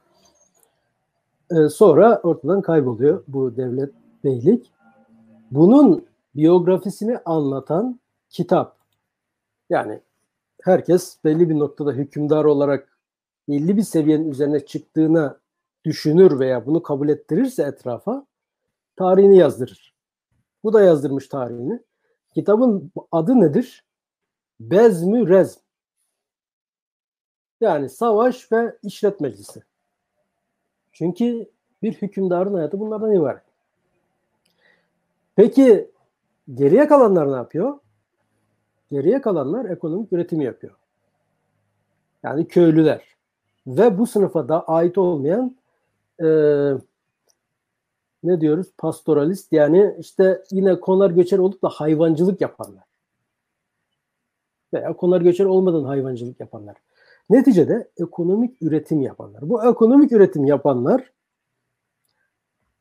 Ee, 1.51 1.69
sonra 1.69 2.21
ortadan 2.23 2.63
kayboluyor 2.63 3.25
bu 3.29 3.57
devlet 3.57 3.95
beylik. 4.25 4.73
Bunun 5.51 6.07
biyografisini 6.37 7.19
anlatan 7.19 8.01
kitap. 8.31 8.77
Yani 9.71 10.01
herkes 10.63 11.19
belli 11.25 11.51
bir 11.51 11.59
noktada 11.59 11.93
hükümdar 11.93 12.45
olarak 12.45 12.99
belli 13.49 13.77
bir 13.77 13.83
seviyenin 13.83 14.31
üzerine 14.31 14.67
çıktığına 14.67 15.39
düşünür 15.85 16.41
veya 16.41 16.67
bunu 16.67 16.83
kabul 16.83 17.09
ettirirse 17.09 17.63
etrafa 17.63 18.27
tarihini 18.97 19.37
yazdırır. 19.37 19.95
Bu 20.65 20.73
da 20.73 20.83
yazdırmış 20.83 21.29
tarihini. 21.29 21.81
Kitabın 22.35 22.93
adı 23.13 23.41
nedir? 23.41 23.85
Bezmü 24.61 25.29
Rezm. 25.29 25.61
Yani 27.61 27.89
savaş 27.89 28.53
ve 28.53 28.79
işlet 28.83 29.21
meclisi. 29.21 29.63
Çünkü 30.99 31.51
bir 31.83 31.93
hükümdarın 31.93 32.55
hayatı 32.55 32.81
bunlardan 32.81 33.15
ibaret. 33.15 33.43
Peki 35.37 35.91
geriye 36.55 36.89
kalanlar 36.89 37.33
ne 37.33 37.37
yapıyor? 37.37 37.79
Geriye 38.91 39.21
kalanlar 39.21 39.71
ekonomik 39.71 40.13
üretimi 40.13 40.45
yapıyor. 40.45 40.75
Yani 42.23 42.49
köylüler. 42.49 43.03
Ve 43.67 43.99
bu 43.99 44.07
sınıfa 44.07 44.49
da 44.49 44.65
ait 44.69 44.99
olmayan 44.99 45.57
e, 46.21 46.27
ne 48.23 48.41
diyoruz? 48.41 48.67
Pastoralist 48.79 49.53
yani 49.53 49.95
işte 49.99 50.43
yine 50.51 50.81
konar 50.81 51.11
göçer 51.11 51.39
olup 51.39 51.63
da 51.63 51.69
hayvancılık 51.69 52.41
yapanlar. 52.41 52.85
Veya 54.75 54.93
konar 54.93 55.21
göçer 55.21 55.45
olmadan 55.45 55.85
hayvancılık 55.85 56.41
yapanlar. 56.41 56.77
Neticede 57.31 57.91
ekonomik 57.97 58.63
üretim 58.63 59.03
yapanlar. 59.03 59.51
Bu 59.51 59.65
ekonomik 59.65 60.13
üretim 60.13 60.45
yapanlar 60.45 61.13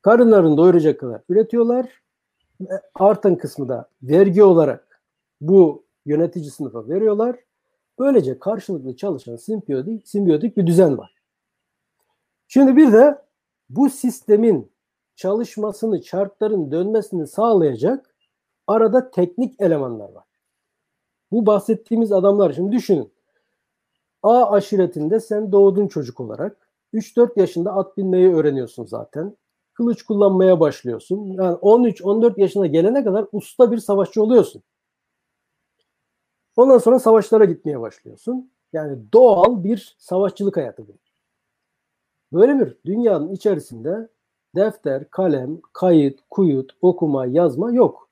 karınlarını 0.01 0.57
doyuracak 0.57 0.99
kadar 0.99 1.21
üretiyorlar. 1.29 2.01
Artan 2.95 3.35
kısmı 3.35 3.69
da 3.69 3.89
vergi 4.03 4.43
olarak 4.43 5.01
bu 5.41 5.85
yönetici 6.05 6.51
sınıfa 6.51 6.89
veriyorlar. 6.89 7.35
Böylece 7.99 8.39
karşılıklı 8.39 8.95
çalışan 8.95 9.35
simbiyotik, 9.35 10.07
simbiyotik 10.07 10.57
bir 10.57 10.67
düzen 10.67 10.97
var. 10.97 11.15
Şimdi 12.47 12.77
bir 12.77 12.93
de 12.93 13.21
bu 13.69 13.89
sistemin 13.89 14.71
çalışmasını, 15.15 16.01
çarkların 16.01 16.71
dönmesini 16.71 17.27
sağlayacak 17.27 18.15
arada 18.67 19.11
teknik 19.11 19.61
elemanlar 19.61 20.09
var. 20.09 20.25
Bu 21.31 21.45
bahsettiğimiz 21.45 22.11
adamlar 22.11 22.53
şimdi 22.53 22.71
düşünün. 22.71 23.14
A 24.26 24.51
aşiretinde 24.51 25.19
sen 25.19 25.51
doğdun 25.51 25.88
çocuk 25.88 26.19
olarak. 26.19 26.69
3-4 26.93 27.39
yaşında 27.39 27.73
at 27.73 27.97
binmeyi 27.97 28.36
öğreniyorsun 28.36 28.86
zaten. 28.86 29.38
Kılıç 29.73 30.03
kullanmaya 30.03 30.59
başlıyorsun. 30.59 31.26
Yani 31.26 31.57
13-14 31.57 32.41
yaşına 32.41 32.67
gelene 32.67 33.03
kadar 33.03 33.26
usta 33.32 33.71
bir 33.71 33.78
savaşçı 33.78 34.23
oluyorsun. 34.23 34.63
Ondan 36.55 36.78
sonra 36.78 36.99
savaşlara 36.99 37.45
gitmeye 37.45 37.82
başlıyorsun. 37.82 38.51
Yani 38.73 38.97
doğal 39.13 39.63
bir 39.63 39.95
savaşçılık 39.99 40.57
hayatı 40.57 40.88
bu. 40.88 40.91
Böyle 42.34 42.59
bir 42.59 42.78
dünyanın 42.86 43.32
içerisinde 43.32 44.09
defter, 44.55 45.09
kalem, 45.09 45.61
kayıt, 45.73 46.19
kuyut, 46.30 46.71
okuma, 46.82 47.26
yazma 47.26 47.71
yok. 47.71 48.09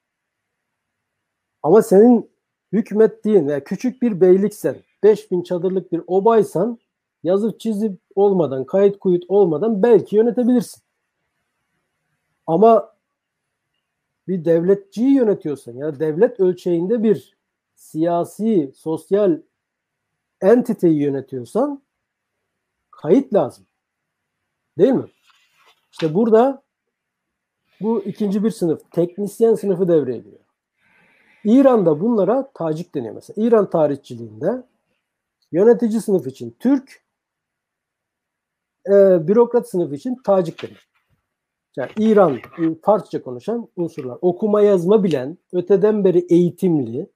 Ama 1.63 1.81
senin 1.81 2.31
hükmettiğin 2.71 3.47
yani 3.47 3.63
küçük 3.63 4.01
bir 4.01 4.21
beyliksen, 4.21 4.75
5000 5.03 5.43
çadırlık 5.43 5.91
bir 5.91 6.01
obaysan 6.07 6.79
yazıp 7.23 7.59
çizip 7.59 7.99
olmadan, 8.15 8.65
kayıt 8.65 8.99
kuyut 8.99 9.23
olmadan 9.27 9.83
belki 9.83 10.15
yönetebilirsin. 10.15 10.83
Ama 12.47 12.93
bir 14.27 14.45
devletçiyi 14.45 15.15
yönetiyorsan 15.15 15.73
ya 15.73 15.99
devlet 15.99 16.39
ölçeğinde 16.39 17.03
bir 17.03 17.37
siyasi, 17.75 18.71
sosyal 18.75 19.41
entiteyi 20.41 21.01
yönetiyorsan 21.01 21.81
kayıt 22.91 23.33
lazım. 23.33 23.65
Değil 24.77 24.93
mi? 24.93 25.05
İşte 25.91 26.13
burada 26.13 26.63
bu 27.81 28.03
ikinci 28.03 28.43
bir 28.43 28.51
sınıf, 28.51 28.91
teknisyen 28.91 29.55
sınıfı 29.55 29.87
devreye 29.87 30.17
giriyor. 30.17 30.43
İran'da 31.43 31.99
bunlara 31.99 32.51
tacik 32.53 32.95
deniyor 32.95 33.15
mesela. 33.15 33.47
İran 33.47 33.69
tarihçiliğinde 33.69 34.63
yönetici 35.53 36.01
sınıf 36.01 36.27
için 36.27 36.55
Türk, 36.59 37.03
e, 38.87 38.91
bürokrat 39.27 39.69
sınıf 39.69 39.93
için 39.93 40.15
tacik 40.23 40.63
denir. 40.63 40.89
Yani 41.77 41.89
İran, 41.99 42.37
Farsça 42.81 43.21
konuşan 43.21 43.67
unsurlar. 43.75 44.17
Okuma 44.21 44.61
yazma 44.61 45.03
bilen, 45.03 45.37
öteden 45.53 46.03
beri 46.03 46.19
eğitimli, 46.19 47.09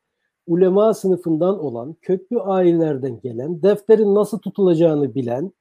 ulema 0.47 0.93
sınıfından 0.93 1.59
olan, 1.59 1.93
köklü 2.01 2.39
ailelerden 2.39 3.19
gelen, 3.19 3.61
defterin 3.61 4.15
nasıl 4.15 4.39
tutulacağını 4.39 5.15
bilen, 5.15 5.51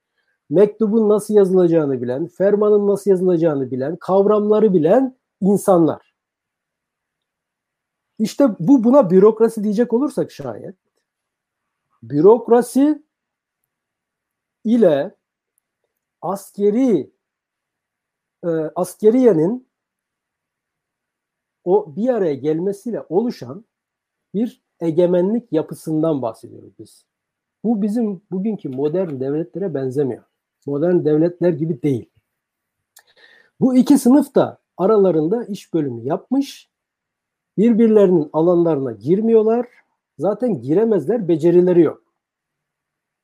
mektubun 0.49 1.09
nasıl 1.09 1.33
yazılacağını 1.33 2.01
bilen, 2.01 2.27
fermanın 2.27 2.87
nasıl 2.87 3.11
yazılacağını 3.11 3.71
bilen, 3.71 3.95
kavramları 3.95 4.73
bilen 4.73 5.15
insanlar. 5.41 6.13
İşte 8.19 8.47
bu 8.59 8.83
buna 8.83 9.09
bürokrasi 9.09 9.63
diyecek 9.63 9.93
olursak 9.93 10.31
şayet 10.31 10.75
bürokrasi 12.03 13.03
ile 14.63 15.15
askeri 16.21 17.11
e, 18.43 18.47
askeriyenin 18.75 19.67
o 21.63 21.95
bir 21.95 22.09
araya 22.09 22.33
gelmesiyle 22.33 23.05
oluşan 23.09 23.65
bir 24.33 24.61
egemenlik 24.79 25.53
yapısından 25.53 26.21
bahsediyoruz 26.21 26.71
biz. 26.79 27.05
Bu 27.63 27.81
bizim 27.81 28.21
bugünkü 28.31 28.69
modern 28.69 29.19
devletlere 29.19 29.73
benzemiyor. 29.73 30.23
Modern 30.65 31.05
devletler 31.05 31.49
gibi 31.49 31.81
değil. 31.81 32.09
Bu 33.59 33.75
iki 33.75 33.97
sınıf 33.97 34.35
da 34.35 34.57
aralarında 34.77 35.45
iş 35.45 35.73
bölümü 35.73 36.03
yapmış. 36.03 36.69
Birbirlerinin 37.57 38.29
alanlarına 38.33 38.91
girmiyorlar. 38.91 39.67
Zaten 40.17 40.61
giremezler, 40.61 41.27
becerileri 41.27 41.81
yok. 41.81 42.03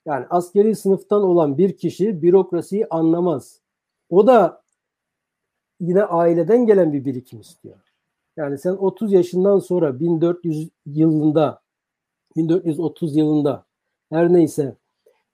Yani 0.05 0.25
askeri 0.29 0.75
sınıftan 0.75 1.23
olan 1.23 1.57
bir 1.57 1.77
kişi 1.77 2.21
bürokrasiyi 2.21 2.87
anlamaz. 2.89 3.61
O 4.09 4.27
da 4.27 4.63
yine 5.79 6.03
aileden 6.03 6.65
gelen 6.65 6.93
bir 6.93 7.05
birikim 7.05 7.39
istiyor. 7.39 7.79
Yani 8.37 8.57
sen 8.57 8.71
30 8.71 9.13
yaşından 9.13 9.59
sonra 9.59 9.99
1400 9.99 10.69
yılında 10.85 11.61
1430 12.35 13.15
yılında 13.15 13.65
her 14.09 14.33
neyse 14.33 14.75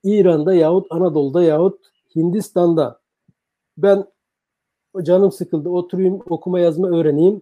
İran'da 0.03 0.53
yahut 0.53 0.87
Anadolu'da 0.89 1.43
yahut 1.43 1.79
Hindistan'da 2.15 2.99
ben 3.77 4.05
canım 5.03 5.31
sıkıldı 5.31 5.69
oturayım 5.69 6.21
okuma 6.29 6.59
yazma 6.59 6.87
öğreneyim 6.87 7.41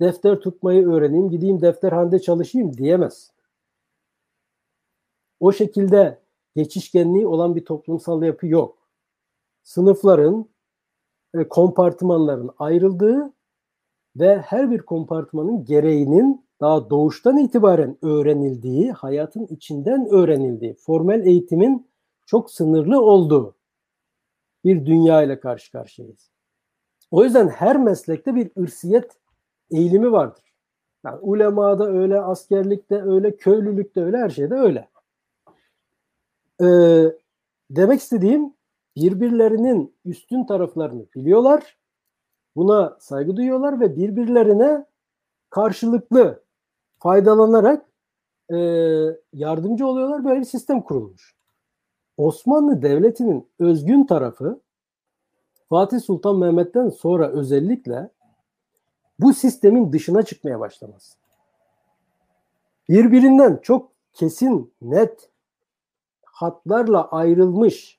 defter 0.00 0.40
tutmayı 0.40 0.88
öğreneyim 0.88 1.30
gideyim 1.30 1.60
defterhanede 1.60 2.18
çalışayım 2.18 2.76
diyemez. 2.76 3.32
O 5.40 5.52
şekilde 5.52 6.18
geçişkenliği 6.56 7.26
olan 7.26 7.56
bir 7.56 7.64
toplumsal 7.64 8.22
yapı 8.22 8.46
yok. 8.46 8.78
Sınıfların, 9.62 10.48
e, 11.34 11.48
kompartımanların 11.48 12.50
ayrıldığı 12.58 13.32
ve 14.16 14.38
her 14.38 14.70
bir 14.70 14.78
kompartmanın 14.78 15.64
gereğinin 15.64 16.46
daha 16.60 16.90
doğuştan 16.90 17.38
itibaren 17.38 17.96
öğrenildiği, 18.02 18.92
hayatın 18.92 19.46
içinden 19.46 20.08
öğrenildiği, 20.10 20.74
formel 20.74 21.26
eğitimin 21.26 21.90
çok 22.26 22.50
sınırlı 22.50 23.00
olduğu 23.00 23.54
bir 24.64 24.86
dünya 24.86 25.22
ile 25.22 25.40
karşı 25.40 25.72
karşıyayız. 25.72 26.30
O 27.10 27.24
yüzden 27.24 27.48
her 27.48 27.76
meslekte 27.76 28.34
bir 28.34 28.50
ırsiyet 28.58 29.10
eğilimi 29.70 30.12
vardır. 30.12 30.44
Yani 31.04 31.18
ulemada 31.20 31.86
öyle, 31.86 32.20
askerlikte 32.20 33.02
öyle, 33.02 33.36
köylülükte 33.36 34.02
öyle, 34.02 34.18
her 34.18 34.30
şeyde 34.30 34.54
öyle. 34.54 34.88
Ee, 36.60 37.04
demek 37.70 38.00
istediğim 38.00 38.54
birbirlerinin 38.96 39.94
üstün 40.04 40.44
taraflarını 40.44 41.06
biliyorlar, 41.14 41.78
buna 42.56 42.96
saygı 43.00 43.36
duyuyorlar 43.36 43.80
ve 43.80 43.96
birbirlerine 43.96 44.86
karşılıklı 45.50 46.42
faydalanarak 46.98 47.86
e, 48.52 48.56
yardımcı 49.32 49.86
oluyorlar. 49.86 50.24
Böyle 50.24 50.40
bir 50.40 50.44
sistem 50.44 50.82
kurulmuş. 50.82 51.34
Osmanlı 52.16 52.82
Devleti'nin 52.82 53.48
özgün 53.58 54.04
tarafı 54.04 54.60
Fatih 55.68 56.00
Sultan 56.00 56.38
Mehmet'ten 56.38 56.88
sonra 56.88 57.28
özellikle 57.28 58.10
bu 59.18 59.34
sistemin 59.34 59.92
dışına 59.92 60.22
çıkmaya 60.22 60.60
başlaması. 60.60 61.18
Birbirinden 62.88 63.58
çok 63.62 63.92
kesin, 64.12 64.74
net 64.82 65.29
hatlarla 66.40 67.08
ayrılmış 67.08 67.98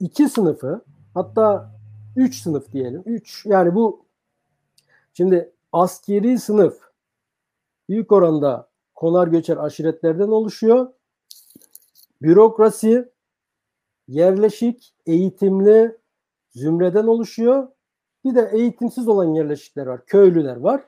iki 0.00 0.28
sınıfı 0.28 0.84
hatta 1.14 1.70
üç 2.16 2.42
sınıf 2.42 2.72
diyelim. 2.72 3.02
Üç 3.06 3.46
yani 3.46 3.74
bu 3.74 4.04
şimdi 5.14 5.52
askeri 5.72 6.38
sınıf 6.38 6.80
büyük 7.88 8.12
oranda 8.12 8.68
konar 8.94 9.28
göçer 9.28 9.56
aşiretlerden 9.56 10.28
oluşuyor. 10.28 10.92
Bürokrasi 12.22 13.12
yerleşik, 14.08 14.94
eğitimli 15.06 15.96
zümreden 16.50 17.06
oluşuyor. 17.06 17.68
Bir 18.24 18.34
de 18.34 18.50
eğitimsiz 18.52 19.08
olan 19.08 19.34
yerleşikler 19.34 19.86
var, 19.86 20.06
köylüler 20.06 20.56
var. 20.56 20.84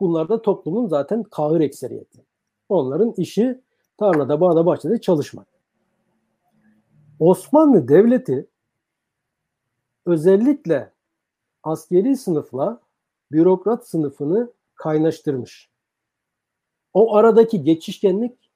Bunlar 0.00 0.28
da 0.28 0.42
toplumun 0.42 0.88
zaten 0.88 1.22
kahır 1.22 1.60
ekseriyeti. 1.60 2.24
Onların 2.68 3.14
işi 3.16 3.60
tarlada, 3.98 4.40
bağda, 4.40 4.66
bahçede 4.66 5.00
çalışmak. 5.00 5.57
Osmanlı 7.20 7.88
Devleti 7.88 8.46
özellikle 10.06 10.92
askeri 11.62 12.16
sınıfla 12.16 12.80
bürokrat 13.32 13.88
sınıfını 13.88 14.52
kaynaştırmış. 14.74 15.70
O 16.94 17.16
aradaki 17.16 17.62
geçişkenlik 17.62 18.50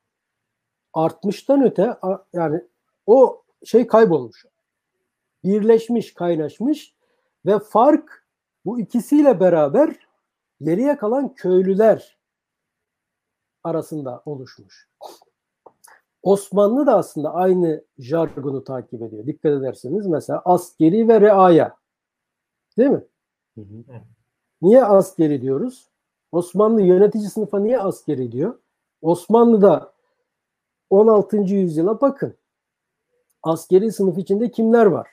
artmıştan 0.93 1.63
öte 1.63 1.97
yani 2.33 2.65
o 3.07 3.43
şey 3.65 3.87
kaybolmuş. 3.87 4.47
Birleşmiş, 5.45 6.15
kaynaşmış 6.15 6.95
ve 7.47 7.59
fark 7.59 8.27
bu 8.65 8.81
ikisiyle 8.81 9.41
beraber 9.41 9.97
geriye 10.63 10.97
kalan 10.97 11.35
köylüler 11.35 12.19
arasında 13.65 14.23
oluşmuş. 14.25 14.92
Osmanlı 16.23 16.87
da 16.87 16.97
aslında 16.97 17.35
aynı 17.35 17.85
jargonu 17.99 18.65
takip 18.65 19.03
ediyor. 19.03 19.27
Dikkat 19.27 19.53
ederseniz 19.53 20.07
mesela 20.07 20.43
askeri 20.45 21.09
ve 21.09 21.21
reaya. 21.21 21.77
Değil 22.79 22.91
mi? 22.91 23.05
Hı 23.55 23.61
hı. 23.61 23.85
Niye 24.63 24.85
askeri 24.85 25.43
diyoruz? 25.43 25.89
Osmanlı 26.33 26.83
yönetici 26.83 27.29
sınıfa 27.29 27.61
niye 27.61 27.81
askeri 27.81 28.33
diyor? 28.33 28.59
Osmanlı'da 29.03 29.93
16. 30.91 31.37
yüzyıla 31.37 32.01
bakın. 32.01 32.35
Askeri 33.43 33.93
sınıf 33.93 34.19
içinde 34.19 34.51
kimler 34.51 34.87
var? 34.87 35.09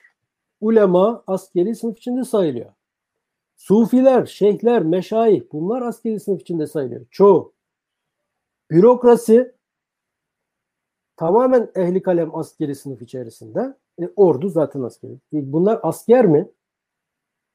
Ulema 0.60 1.22
askeri 1.26 1.74
sınıf 1.74 1.98
içinde 1.98 2.24
sayılıyor. 2.24 2.72
Sufiler, 3.56 4.26
şeyhler, 4.26 4.82
meşayih 4.82 5.42
bunlar 5.52 5.82
askeri 5.82 6.20
sınıf 6.20 6.40
içinde 6.40 6.66
sayılıyor. 6.66 7.06
Çoğu. 7.10 7.52
Bürokrasi 8.70 9.54
tamamen 11.20 11.70
ehli 11.74 12.02
kalem 12.02 12.34
askeri 12.34 12.74
sınıf 12.74 13.02
içerisinde. 13.02 13.76
E, 14.02 14.08
ordu 14.16 14.48
zaten 14.48 14.82
askeri. 14.82 15.12
E, 15.12 15.52
bunlar 15.52 15.80
asker 15.82 16.26
mi? 16.26 16.48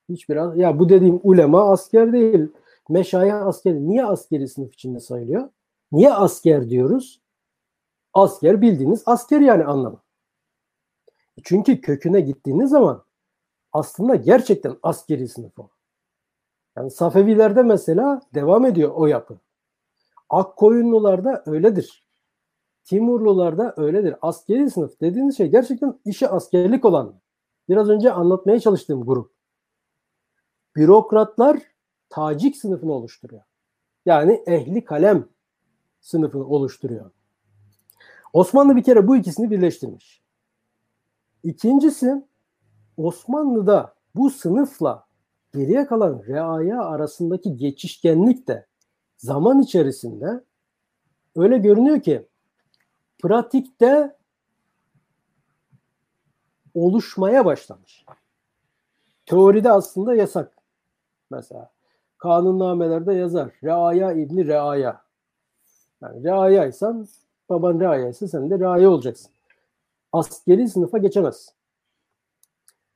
Hiçbir 0.10 0.56
ya 0.56 0.80
bu 0.80 0.90
dediğim 0.90 1.20
ulema 1.24 1.72
asker 1.72 2.14
değil. 2.14 2.48
Meşayih 2.90 3.46
asker. 3.46 3.76
Niye 3.76 4.06
askeri 4.06 4.48
sınıf 4.48 4.74
içinde 4.74 5.00
sayılıyor? 5.00 5.50
Niye 5.92 6.14
asker 6.14 6.70
diyoruz? 6.70 7.22
Asker 8.14 8.62
bildiğiniz 8.62 9.04
asker 9.06 9.40
yani 9.40 9.64
anlamı. 9.64 10.02
Çünkü 11.44 11.82
köküne 11.82 12.22
gittiğiniz 12.22 12.70
zaman 12.70 13.04
aslında 13.74 14.16
gerçekten 14.16 14.78
askeri 14.84 15.28
sınıf 15.28 15.60
o. 15.60 15.70
Yani 16.78 16.92
Safevilerde 16.92 17.62
mesela 17.62 18.22
devam 18.34 18.66
ediyor 18.66 18.92
o 18.96 19.08
yapı. 19.08 19.38
Akkoyunlularda 20.30 21.44
öyledir. 21.46 22.05
Timurlularda 22.86 23.74
öyledir. 23.78 24.16
Askeri 24.22 24.70
sınıf 24.70 25.02
dediğiniz 25.02 25.38
şey 25.38 25.48
gerçekten 25.48 26.00
işi 26.06 26.28
askerlik 26.28 26.86
olan. 26.86 27.16
Biraz 27.70 27.90
önce 27.90 28.12
anlatmaya 28.12 28.60
çalıştığım 28.60 29.06
grup. 29.06 29.32
Bürokratlar 30.76 31.62
tacik 32.10 32.58
sınıfını 32.58 32.94
oluşturuyor. 32.94 33.42
Yani 34.06 34.44
ehli 34.48 34.86
kalem 34.86 35.28
sınıfını 36.02 36.46
oluşturuyor. 36.48 37.12
Osmanlı 38.34 38.76
bir 38.76 38.84
kere 38.84 39.08
bu 39.08 39.16
ikisini 39.16 39.52
birleştirmiş. 39.52 40.24
İkincisi 41.44 42.26
Osmanlı'da 42.98 43.96
bu 44.16 44.30
sınıfla 44.30 45.06
geriye 45.54 45.86
kalan 45.86 46.24
reaya 46.28 46.82
arasındaki 46.82 47.58
geçişkenlik 47.58 48.48
de 48.48 48.68
zaman 49.18 49.62
içerisinde 49.62 50.44
öyle 51.36 51.58
görünüyor 51.58 52.02
ki 52.02 52.28
pratikte 53.22 54.16
oluşmaya 56.74 57.46
başlamış. 57.46 58.06
Teoride 59.26 59.72
aslında 59.72 60.16
yasak. 60.16 60.58
Mesela 61.32 61.72
kanunnamelerde 62.18 63.14
yazar. 63.14 63.52
Reaya 63.64 64.12
İbni 64.12 64.48
Reaya. 64.48 65.02
Yani 66.02 66.24
reayaysan 66.24 67.08
baban 67.50 67.80
reayaysa 67.80 68.28
sen 68.28 68.50
de 68.50 68.60
reaya 68.60 68.90
olacaksın. 68.90 69.32
Askeri 70.14 70.70
sınıfa 70.70 70.98
geçemez. 70.98 71.54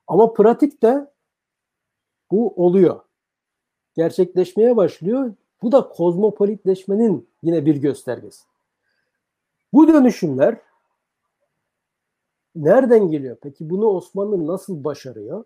Ama 0.07 0.33
pratikte 0.33 1.07
bu 2.31 2.65
oluyor. 2.65 2.99
Gerçekleşmeye 3.95 4.77
başlıyor. 4.77 5.33
Bu 5.61 5.71
da 5.71 5.89
kozmopolitleşmenin 5.89 7.29
yine 7.43 7.65
bir 7.65 7.75
göstergesi. 7.75 8.48
Bu 9.73 9.87
dönüşümler 9.87 10.57
nereden 12.55 13.09
geliyor? 13.11 13.37
Peki 13.41 13.69
bunu 13.69 13.85
Osmanlı 13.85 14.47
nasıl 14.47 14.83
başarıyor? 14.83 15.43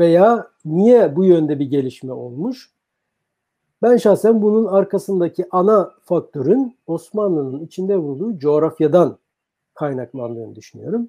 Veya 0.00 0.50
niye 0.64 1.16
bu 1.16 1.24
yönde 1.24 1.58
bir 1.58 1.66
gelişme 1.66 2.12
olmuş? 2.12 2.70
Ben 3.82 3.96
şahsen 3.96 4.42
bunun 4.42 4.64
arkasındaki 4.64 5.46
ana 5.50 5.92
faktörün 6.04 6.76
Osmanlı'nın 6.86 7.60
içinde 7.66 8.02
bulunduğu 8.02 8.38
coğrafyadan 8.38 9.18
kaynaklandığını 9.74 10.56
düşünüyorum. 10.56 11.08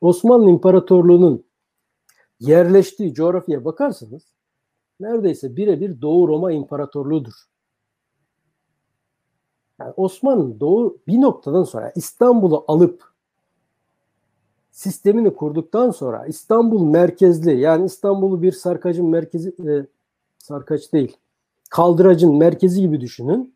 Osmanlı 0.00 0.50
İmparatorluğu'nun 0.50 1.44
yerleştiği 2.40 3.14
coğrafyaya 3.14 3.64
bakarsanız 3.64 4.22
neredeyse 5.00 5.56
birebir 5.56 6.00
Doğu 6.02 6.28
Roma 6.28 6.52
İmparatorluğu'dur. 6.52 7.34
Yani 9.82 9.94
Osmanlı 9.96 10.60
Doğu 10.60 10.98
bir 11.06 11.20
noktadan 11.20 11.64
sonra 11.64 11.92
İstanbul'u 11.94 12.64
alıp 12.68 13.04
sistemini 14.70 15.34
kurduktan 15.34 15.90
sonra 15.90 16.26
İstanbul 16.26 16.84
merkezli 16.84 17.60
yani 17.60 17.86
İstanbul'u 17.86 18.42
bir 18.42 18.52
sarkacın 18.52 19.06
merkezi 19.06 19.48
e, 19.68 19.86
sarkaç 20.38 20.92
değil 20.92 21.16
kaldıracın 21.70 22.36
merkezi 22.36 22.80
gibi 22.80 23.00
düşünün. 23.00 23.54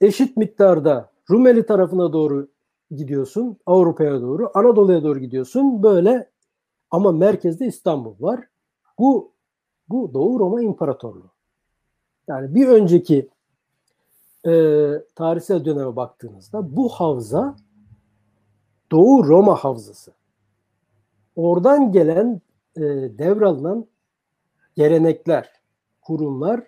Eşit 0.00 0.36
miktarda 0.36 1.10
Rumeli 1.30 1.66
tarafına 1.66 2.12
doğru 2.12 2.48
gidiyorsun. 2.90 3.56
Avrupa'ya 3.66 4.20
doğru, 4.20 4.50
Anadolu'ya 4.54 5.02
doğru 5.02 5.18
gidiyorsun. 5.18 5.82
Böyle 5.82 6.30
ama 6.90 7.12
merkezde 7.12 7.66
İstanbul 7.66 8.14
var. 8.20 8.48
Bu 8.98 9.32
bu 9.88 10.14
Doğu 10.14 10.40
Roma 10.40 10.62
İmparatorluğu. 10.62 11.30
Yani 12.28 12.54
bir 12.54 12.68
önceki 12.68 13.28
e, 14.46 14.52
tarihsel 15.14 15.64
döneme 15.64 15.96
baktığınızda 15.96 16.76
bu 16.76 16.88
havza 16.88 17.56
Doğu 18.90 19.26
Roma 19.26 19.54
havzası. 19.54 20.12
Oradan 21.36 21.92
gelen 21.92 22.40
e, 22.76 22.80
devralınan 23.18 23.86
gelenekler, 24.76 25.52
kurumlar 26.00 26.64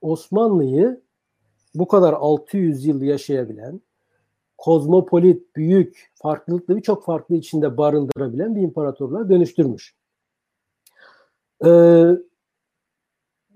Osmanlı'yı 0.00 1.00
bu 1.74 1.88
kadar 1.88 2.12
600 2.12 2.86
yıl 2.86 3.02
yaşayabilen, 3.02 3.80
kozmopolit, 4.58 5.56
büyük, 5.56 6.12
farklılıklı 6.14 6.76
birçok 6.76 7.04
farklı 7.04 7.36
içinde 7.36 7.76
barındırabilen 7.76 8.56
bir 8.56 8.62
imparatorluğa 8.62 9.28
dönüştürmüş. 9.28 9.94
Ee, 11.64 12.04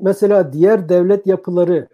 mesela 0.01 0.53
diğer 0.53 0.89
devlet 0.89 1.27
yapıları, 1.27 1.89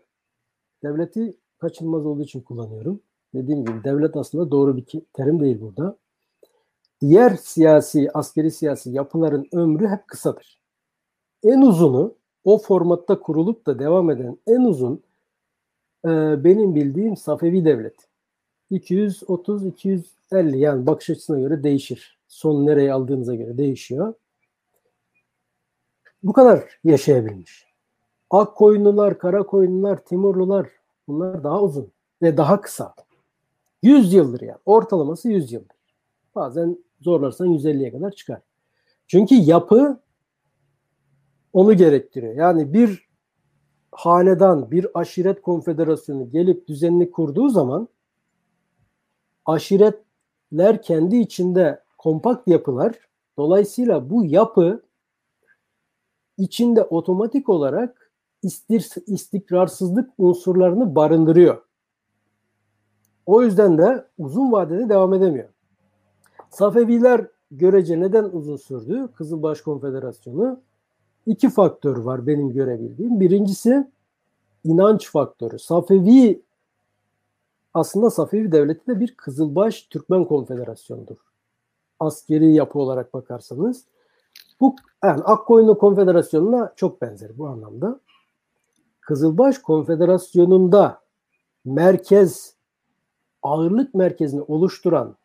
devleti 0.82 1.39
kaçınılmaz 1.60 2.06
olduğu 2.06 2.22
için 2.22 2.40
kullanıyorum. 2.40 3.00
Dediğim 3.34 3.64
gibi 3.64 3.84
devlet 3.84 4.16
aslında 4.16 4.50
doğru 4.50 4.76
bir 4.76 4.84
terim 5.12 5.40
değil 5.40 5.60
burada. 5.60 5.96
Diğer 7.00 7.30
siyasi, 7.30 8.10
askeri 8.14 8.50
siyasi 8.50 8.90
yapıların 8.90 9.48
ömrü 9.52 9.88
hep 9.88 10.08
kısadır. 10.08 10.60
En 11.42 11.60
uzunu 11.60 12.14
o 12.44 12.58
formatta 12.58 13.20
kurulup 13.20 13.66
da 13.66 13.78
devam 13.78 14.10
eden 14.10 14.38
en 14.46 14.60
uzun 14.60 15.02
e, 16.04 16.08
benim 16.44 16.74
bildiğim 16.74 17.16
Safevi 17.16 17.64
Devlet. 17.64 17.96
230-250 18.70 20.56
yani 20.56 20.86
bakış 20.86 21.10
açısına 21.10 21.38
göre 21.40 21.62
değişir. 21.62 22.18
Son 22.28 22.66
nereye 22.66 22.92
aldığınıza 22.92 23.34
göre 23.34 23.58
değişiyor. 23.58 24.14
Bu 26.22 26.32
kadar 26.32 26.78
yaşayabilmiş. 26.84 27.66
Ak 28.30 28.56
koyunlular, 28.56 29.18
kara 29.18 29.42
koyunlular, 29.42 30.04
Timurlular 30.04 30.79
bunlar 31.10 31.44
daha 31.44 31.62
uzun 31.62 31.92
ve 32.22 32.36
daha 32.36 32.60
kısa. 32.60 32.94
100 33.82 34.12
yıldır 34.12 34.40
yani. 34.40 34.58
Ortalaması 34.66 35.28
100 35.28 35.52
yıldır. 35.52 35.76
Bazen 36.34 36.78
zorlarsan 37.00 37.48
150'ye 37.48 37.92
kadar 37.92 38.10
çıkar. 38.10 38.40
Çünkü 39.06 39.34
yapı 39.34 40.00
onu 41.52 41.74
gerektiriyor. 41.74 42.34
Yani 42.34 42.72
bir 42.72 43.08
hanedan, 43.92 44.70
bir 44.70 44.86
aşiret 44.94 45.42
konfederasyonu 45.42 46.30
gelip 46.30 46.68
düzenini 46.68 47.10
kurduğu 47.10 47.48
zaman 47.48 47.88
aşiretler 49.44 50.82
kendi 50.82 51.16
içinde 51.16 51.82
kompakt 51.98 52.48
yapılar. 52.48 52.94
Dolayısıyla 53.38 54.10
bu 54.10 54.24
yapı 54.24 54.82
içinde 56.38 56.82
otomatik 56.82 57.48
olarak 57.48 57.99
istir, 58.42 58.88
istikrarsızlık 59.06 60.10
unsurlarını 60.18 60.94
barındırıyor. 60.94 61.62
O 63.26 63.42
yüzden 63.42 63.78
de 63.78 64.06
uzun 64.18 64.52
vadede 64.52 64.88
devam 64.88 65.14
edemiyor. 65.14 65.48
Safeviler 66.50 67.26
görece 67.50 68.00
neden 68.00 68.24
uzun 68.24 68.56
sürdü? 68.56 69.08
Kızılbaş 69.14 69.60
Konfederasyonu 69.60 70.60
iki 71.26 71.50
faktör 71.50 71.96
var 71.96 72.26
benim 72.26 72.52
görebildiğim. 72.52 73.20
Birincisi 73.20 73.90
inanç 74.64 75.10
faktörü. 75.10 75.58
Safevi 75.58 76.42
aslında 77.74 78.10
Safevi 78.10 78.52
Devleti 78.52 78.86
de 78.86 79.00
bir 79.00 79.14
Kızılbaş 79.14 79.82
Türkmen 79.82 80.24
Konfederasyonu'dur. 80.24 81.16
Askeri 82.00 82.54
yapı 82.54 82.78
olarak 82.78 83.14
bakarsanız. 83.14 83.84
Bu 84.60 84.76
yani 85.04 85.22
Akkoyunlu 85.22 85.78
Konfederasyonu'na 85.78 86.72
çok 86.76 87.02
benzer 87.02 87.38
bu 87.38 87.46
anlamda. 87.48 88.00
Kızılbaş 89.10 89.58
Konfederasyonu'nda 89.58 91.00
merkez 91.64 92.54
ağırlık 93.42 93.94
merkezini 93.94 94.42
oluşturan 94.42 95.16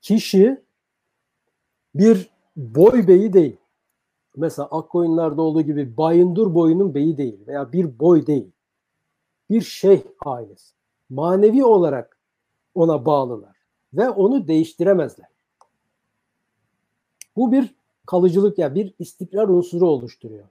kişi 0.00 0.64
bir 1.94 2.30
boy 2.56 3.08
beyi 3.08 3.32
değil 3.32 3.56
mesela 4.36 4.68
Akkoyunlar'da 4.70 5.42
olduğu 5.42 5.62
gibi 5.62 5.96
Bayındur 5.96 6.54
boyunun 6.54 6.94
beyi 6.94 7.16
değil 7.16 7.46
veya 7.46 7.72
bir 7.72 7.98
boy 7.98 8.26
değil. 8.26 8.52
Bir 9.50 9.60
şeyh 9.60 10.02
ailesi. 10.24 10.74
Manevi 11.08 11.64
olarak 11.64 12.18
ona 12.74 13.06
bağlılar 13.06 13.56
ve 13.94 14.10
onu 14.10 14.48
değiştiremezler. 14.48 15.28
Bu 17.36 17.52
bir 17.52 17.74
kalıcılık 18.06 18.58
ya 18.58 18.66
yani 18.66 18.74
bir 18.74 18.94
istikrar 18.98 19.48
unsuru 19.48 19.88
oluşturuyor. 19.88 20.48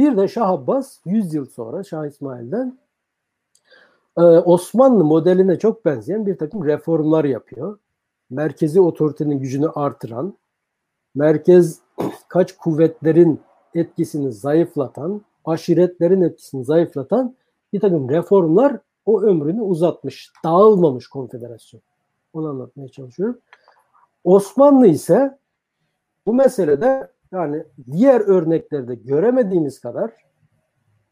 Bir 0.00 0.16
de 0.16 0.28
Şah 0.28 0.48
Abbas 0.48 0.98
100 1.04 1.34
yıl 1.34 1.46
sonra 1.46 1.84
Şah 1.84 2.06
İsmail'den 2.06 2.78
e, 4.18 4.22
Osmanlı 4.22 5.04
modeline 5.04 5.58
çok 5.58 5.84
benzeyen 5.84 6.26
bir 6.26 6.38
takım 6.38 6.64
reformlar 6.64 7.24
yapıyor. 7.24 7.78
Merkezi 8.30 8.80
otoritenin 8.80 9.38
gücünü 9.38 9.68
artıran, 9.68 10.34
merkez 11.14 11.78
kaç 12.28 12.56
kuvvetlerin 12.56 13.40
etkisini 13.74 14.32
zayıflatan, 14.32 15.22
aşiretlerin 15.44 16.22
etkisini 16.22 16.64
zayıflatan 16.64 17.34
bir 17.72 17.80
takım 17.80 18.08
reformlar 18.08 18.78
o 19.06 19.22
ömrünü 19.22 19.60
uzatmış. 19.60 20.32
Dağılmamış 20.44 21.08
konfederasyon. 21.08 21.82
Onu 22.32 22.48
anlatmaya 22.48 22.88
çalışıyorum. 22.88 23.38
Osmanlı 24.24 24.86
ise 24.86 25.38
bu 26.26 26.34
meselede 26.34 27.10
yani 27.32 27.64
diğer 27.92 28.20
örneklerde 28.20 28.94
göremediğimiz 28.94 29.80
kadar 29.80 30.10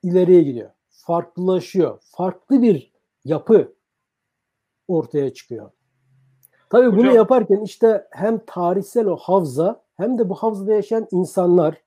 ileriye 0.02 0.42
gidiyor. 0.42 0.70
Farklılaşıyor. 0.88 1.98
Farklı 2.16 2.62
bir 2.62 2.92
yapı 3.24 3.74
ortaya 4.88 5.32
çıkıyor. 5.32 5.70
Tabii 6.70 6.86
Hocam, 6.86 6.98
bunu 6.98 7.14
yaparken 7.14 7.60
işte 7.60 8.06
hem 8.10 8.38
tarihsel 8.46 9.06
o 9.06 9.16
havza 9.16 9.82
hem 9.96 10.18
de 10.18 10.28
bu 10.28 10.34
havzada 10.34 10.72
yaşayan 10.72 11.08
insanlar 11.10 11.82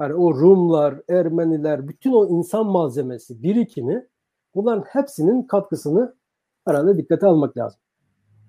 yani 0.00 0.14
o 0.14 0.34
Rumlar, 0.34 0.94
Ermeniler, 1.08 1.88
bütün 1.88 2.12
o 2.12 2.26
insan 2.26 2.66
malzemesi, 2.66 3.42
birikimi 3.42 4.06
bunların 4.54 4.84
hepsinin 4.88 5.42
katkısını 5.42 6.14
herhalde 6.66 6.98
dikkate 6.98 7.26
almak 7.26 7.56
lazım. 7.56 7.80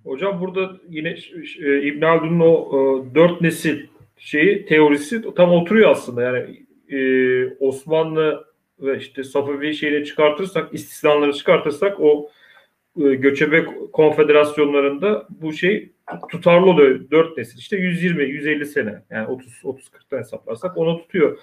Hocam 0.04 0.42
burada 0.42 0.72
yine 0.90 1.16
e, 1.60 1.82
İbn 1.82 2.06
Haldun'un 2.06 2.40
o 2.40 2.70
e, 2.78 3.16
dört 3.16 3.42
nesil 3.42 3.88
şeyi 4.18 4.66
teorisi 4.66 5.22
tam 5.36 5.52
oturuyor 5.52 5.92
aslında. 5.92 6.22
Yani 6.22 6.66
e, 6.90 7.00
Osmanlı 7.60 8.46
ve 8.80 8.98
işte 8.98 9.24
Safavi 9.24 9.74
şeyini 9.74 10.06
çıkartırsak, 10.06 10.74
istisnaları 10.74 11.34
çıkartırsak 11.34 12.00
o 12.00 12.30
e, 13.02 13.16
göçebe 13.16 13.66
konfederasyonlarında 13.94 15.28
bu 15.30 15.54
şey 15.54 15.92
tutarlı 16.30 16.66
oluyor. 16.66 17.12
Dört 17.12 17.38
nesil 17.38 17.60
işte 17.60 17.78
120, 17.78 18.24
150 18.24 18.66
sene 18.66 19.02
yani 19.10 19.28
30 19.28 19.62
30 19.64 19.88
40'tan 19.88 20.20
hesaplarsak 20.20 20.78
onu 20.78 20.98
tutuyor. 20.98 21.38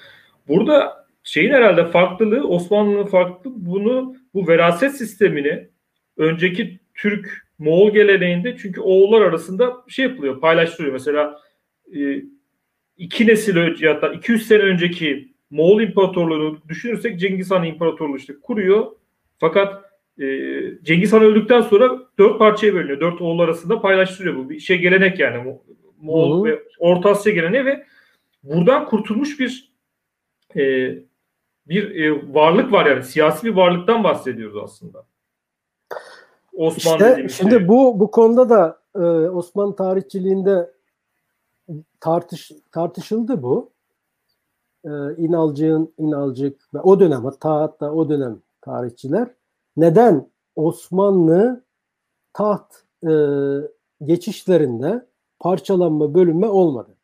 Burada 0.49 1.07
şeyin 1.23 1.51
herhalde 1.51 1.85
farklılığı 1.85 2.49
Osmanlı'nın 2.49 3.07
farklı 3.07 3.51
bunu 3.57 4.17
bu 4.35 4.49
veraset 4.49 4.97
sistemini 4.97 5.69
önceki 6.17 6.81
Türk 6.95 7.47
Moğol 7.59 7.91
geleneğinde 7.91 8.57
çünkü 8.57 8.81
oğullar 8.81 9.23
arasında 9.23 9.77
şey 9.89 10.05
yapılıyor, 10.05 10.41
paylaştırıyor. 10.41 10.93
Mesela 10.93 11.41
e, 11.97 12.23
iki 12.97 13.27
nesil 13.27 13.57
önce 13.57 13.89
hatta 13.89 14.13
200 14.13 14.47
sene 14.47 14.63
önceki 14.63 15.33
Moğol 15.51 15.81
İmparatorluğunu 15.81 16.59
düşünürsek 16.69 17.21
Cengiz 17.21 17.51
Han 17.51 17.65
İmparatorluğu 17.65 18.17
işte 18.17 18.35
kuruyor. 18.43 18.87
Fakat 19.39 19.85
e, 20.19 20.25
Cengiz 20.83 21.13
Han 21.13 21.23
öldükten 21.23 21.61
sonra 21.61 21.99
dört 22.19 22.39
parçaya 22.39 22.75
bölünüyor. 22.75 23.01
Dört 23.01 23.21
oğul 23.21 23.39
arasında 23.39 23.81
paylaştırıyor 23.81 24.37
bu. 24.37 24.51
Bir 24.51 24.59
şey 24.59 24.79
gelenek 24.79 25.19
yani. 25.19 25.59
Moğol 26.01 26.45
ve 26.45 26.63
Orta 26.79 27.11
Asya 27.11 27.33
geleneği 27.33 27.65
ve 27.65 27.87
buradan 28.43 28.87
kurtulmuş 28.87 29.41
bir 29.41 29.73
e, 30.57 30.95
bir 31.69 31.95
e, 32.05 32.35
varlık 32.35 32.73
var 32.73 32.87
yani 32.87 33.03
siyasi 33.03 33.47
bir 33.47 33.57
varlıktan 33.57 34.05
bahsediyoruz 34.05 34.57
aslında. 34.57 35.05
Osmanlı 36.53 37.17
işte, 37.17 37.29
şimdi 37.29 37.55
şey. 37.55 37.69
bu 37.69 38.01
bu 38.01 38.11
konuda 38.11 38.49
da 38.49 38.79
e, 38.95 38.99
Osmanlı 39.29 39.77
tarihçiliğinde 39.77 40.71
tartış 42.01 42.53
tartışıldı 42.73 43.43
bu. 43.43 43.71
E, 44.85 44.91
İnalcık'ın 45.17 45.95
İnalcık 45.99 46.75
ve 46.75 46.81
o 46.81 47.01
dönem 47.01 47.25
hatta 47.25 47.61
hatta 47.61 47.93
o 47.93 48.09
dönem 48.09 48.43
tarihçiler 48.61 49.35
neden 49.77 50.31
Osmanlı 50.57 51.65
taht 52.33 52.75
e, 53.07 53.13
geçişlerinde 54.05 55.07
parçalanma, 55.39 56.15
bölünme 56.15 56.49
olmadı? 56.49 56.97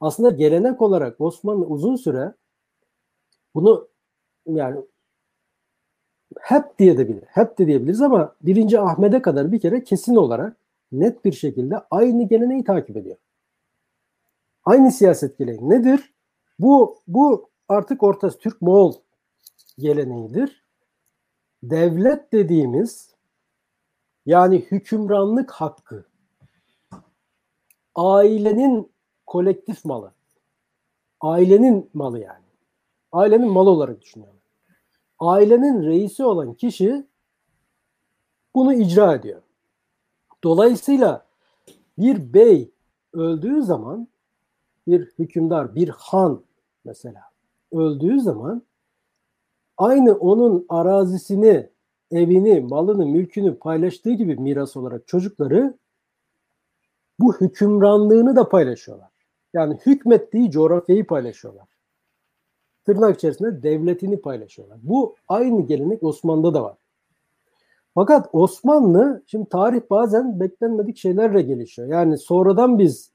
Aslında 0.00 0.30
gelenek 0.30 0.82
olarak 0.82 1.20
Osmanlı 1.20 1.66
uzun 1.66 1.96
süre 1.96 2.34
bunu 3.54 3.88
yani 4.46 4.80
hep 6.40 6.78
diye 6.78 6.98
de 6.98 7.08
bilir. 7.08 7.24
Hep 7.26 7.58
de 7.58 7.66
diyebiliriz 7.66 8.02
ama 8.02 8.34
birinci 8.42 8.80
Ahmet'e 8.80 9.22
kadar 9.22 9.52
bir 9.52 9.60
kere 9.60 9.84
kesin 9.84 10.16
olarak 10.16 10.56
net 10.92 11.24
bir 11.24 11.32
şekilde 11.32 11.76
aynı 11.90 12.28
geleneği 12.28 12.64
takip 12.64 12.96
ediyor. 12.96 13.16
Aynı 14.64 14.92
siyaset 14.92 15.38
geleneği. 15.38 15.70
Nedir? 15.70 16.14
Bu 16.58 17.02
bu 17.06 17.50
artık 17.68 18.02
ortası 18.02 18.38
Türk 18.38 18.62
Moğol 18.62 18.94
geleneğidir. 19.78 20.64
Devlet 21.62 22.32
dediğimiz 22.32 23.14
yani 24.26 24.58
hükümranlık 24.58 25.50
hakkı 25.50 26.06
ailenin 27.94 28.92
kolektif 29.26 29.84
malı. 29.84 30.14
Ailenin 31.20 31.90
malı 31.94 32.18
yani. 32.18 32.44
Ailenin 33.12 33.48
malı 33.50 33.70
olarak 33.70 34.00
düşünüyorum 34.02 34.40
ailenin 35.20 35.82
reisi 35.82 36.24
olan 36.24 36.54
kişi 36.54 37.06
bunu 38.54 38.74
icra 38.74 39.14
ediyor. 39.14 39.42
Dolayısıyla 40.44 41.26
bir 41.98 42.34
bey 42.34 42.70
öldüğü 43.12 43.62
zaman 43.62 44.08
bir 44.86 45.06
hükümdar, 45.18 45.74
bir 45.74 45.88
han 45.88 46.42
mesela 46.84 47.22
öldüğü 47.72 48.20
zaman 48.20 48.62
aynı 49.76 50.14
onun 50.14 50.66
arazisini, 50.68 51.70
evini, 52.10 52.60
malını, 52.60 53.06
mülkünü 53.06 53.58
paylaştığı 53.58 54.12
gibi 54.12 54.36
miras 54.36 54.76
olarak 54.76 55.06
çocukları 55.06 55.78
bu 57.20 57.34
hükümranlığını 57.40 58.36
da 58.36 58.48
paylaşıyorlar. 58.48 59.08
Yani 59.52 59.78
hükmettiği 59.86 60.50
coğrafyayı 60.50 61.06
paylaşıyorlar 61.06 61.70
tırnak 62.84 63.16
içerisinde 63.16 63.62
devletini 63.62 64.20
paylaşıyorlar. 64.20 64.78
Bu 64.82 65.16
aynı 65.28 65.66
gelenek 65.66 66.02
Osmanlı'da 66.02 66.54
da 66.54 66.62
var. 66.62 66.76
Fakat 67.94 68.28
Osmanlı, 68.32 69.22
şimdi 69.26 69.48
tarih 69.48 69.80
bazen 69.90 70.40
beklenmedik 70.40 70.96
şeylerle 70.96 71.42
gelişiyor. 71.42 71.88
Yani 71.88 72.18
sonradan 72.18 72.78
biz 72.78 73.10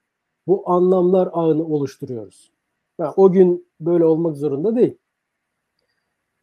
bu 0.48 0.70
anlamlar 0.70 1.30
ağını 1.34 1.66
oluşturuyoruz. 1.66 2.52
Yani 3.00 3.14
o 3.18 3.32
gün 3.32 3.68
böyle 3.80 4.06
olmak 4.06 4.38
zorunda 4.38 4.76
değil. 4.76 4.98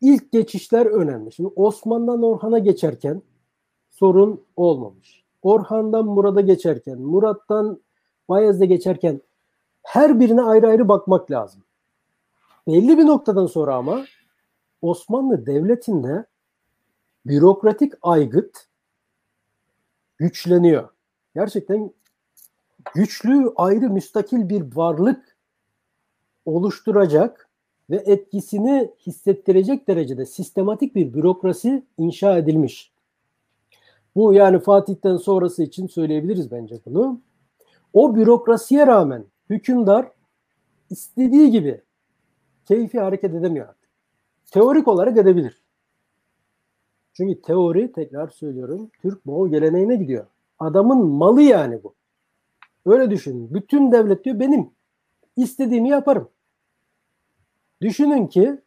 İlk 0.00 0.32
geçişler 0.32 0.86
önemli. 0.86 1.32
Şimdi 1.32 1.50
Osman'dan 1.56 2.22
Orhan'a 2.22 2.58
geçerken 2.58 3.22
sorun 3.90 4.44
olmamış. 4.56 5.24
Orhan'dan 5.42 6.06
Murat'a 6.06 6.40
geçerken, 6.40 6.98
Murat'tan 6.98 7.80
Bayez'de 8.28 8.66
geçerken 8.66 9.20
her 9.82 10.20
birine 10.20 10.42
ayrı 10.42 10.68
ayrı 10.68 10.88
bakmak 10.88 11.30
lazım. 11.30 11.62
Belli 12.66 12.98
bir 12.98 13.06
noktadan 13.06 13.46
sonra 13.46 13.74
ama 13.74 14.04
Osmanlı 14.82 15.46
Devleti'nde 15.46 16.26
bürokratik 17.26 17.92
aygıt 18.02 18.68
güçleniyor. 20.18 20.88
Gerçekten 21.34 21.92
güçlü, 22.94 23.52
ayrı, 23.56 23.90
müstakil 23.90 24.48
bir 24.48 24.76
varlık 24.76 25.36
oluşturacak 26.44 27.48
ve 27.90 27.96
etkisini 27.96 28.90
hissettirecek 29.06 29.88
derecede 29.88 30.26
sistematik 30.26 30.94
bir 30.94 31.14
bürokrasi 31.14 31.86
inşa 31.98 32.38
edilmiş. 32.38 32.92
Bu 34.16 34.34
yani 34.34 34.60
Fatih'ten 34.60 35.16
sonrası 35.16 35.62
için 35.62 35.86
söyleyebiliriz 35.86 36.50
bence 36.50 36.80
bunu. 36.86 37.20
O 37.92 38.14
bürokrasiye 38.14 38.86
rağmen 38.86 39.24
hükümdar 39.50 40.08
istediği 40.90 41.50
gibi 41.50 41.80
keyfi 42.64 43.00
hareket 43.00 43.34
edemiyor 43.34 43.68
artık. 43.68 43.90
Teorik 44.50 44.88
olarak 44.88 45.18
edebilir. 45.18 45.62
Çünkü 47.12 47.42
teori 47.42 47.92
tekrar 47.92 48.28
söylüyorum 48.28 48.90
Türk 49.02 49.26
Moğol 49.26 49.48
geleneğine 49.48 49.96
gidiyor. 49.96 50.26
Adamın 50.58 51.06
malı 51.06 51.42
yani 51.42 51.82
bu. 51.82 51.94
Öyle 52.86 53.10
düşünün. 53.10 53.54
Bütün 53.54 53.92
devlet 53.92 54.24
diyor 54.24 54.40
benim. 54.40 54.70
İstediğimi 55.36 55.88
yaparım. 55.88 56.28
Düşünün 57.80 58.26
ki 58.26 58.60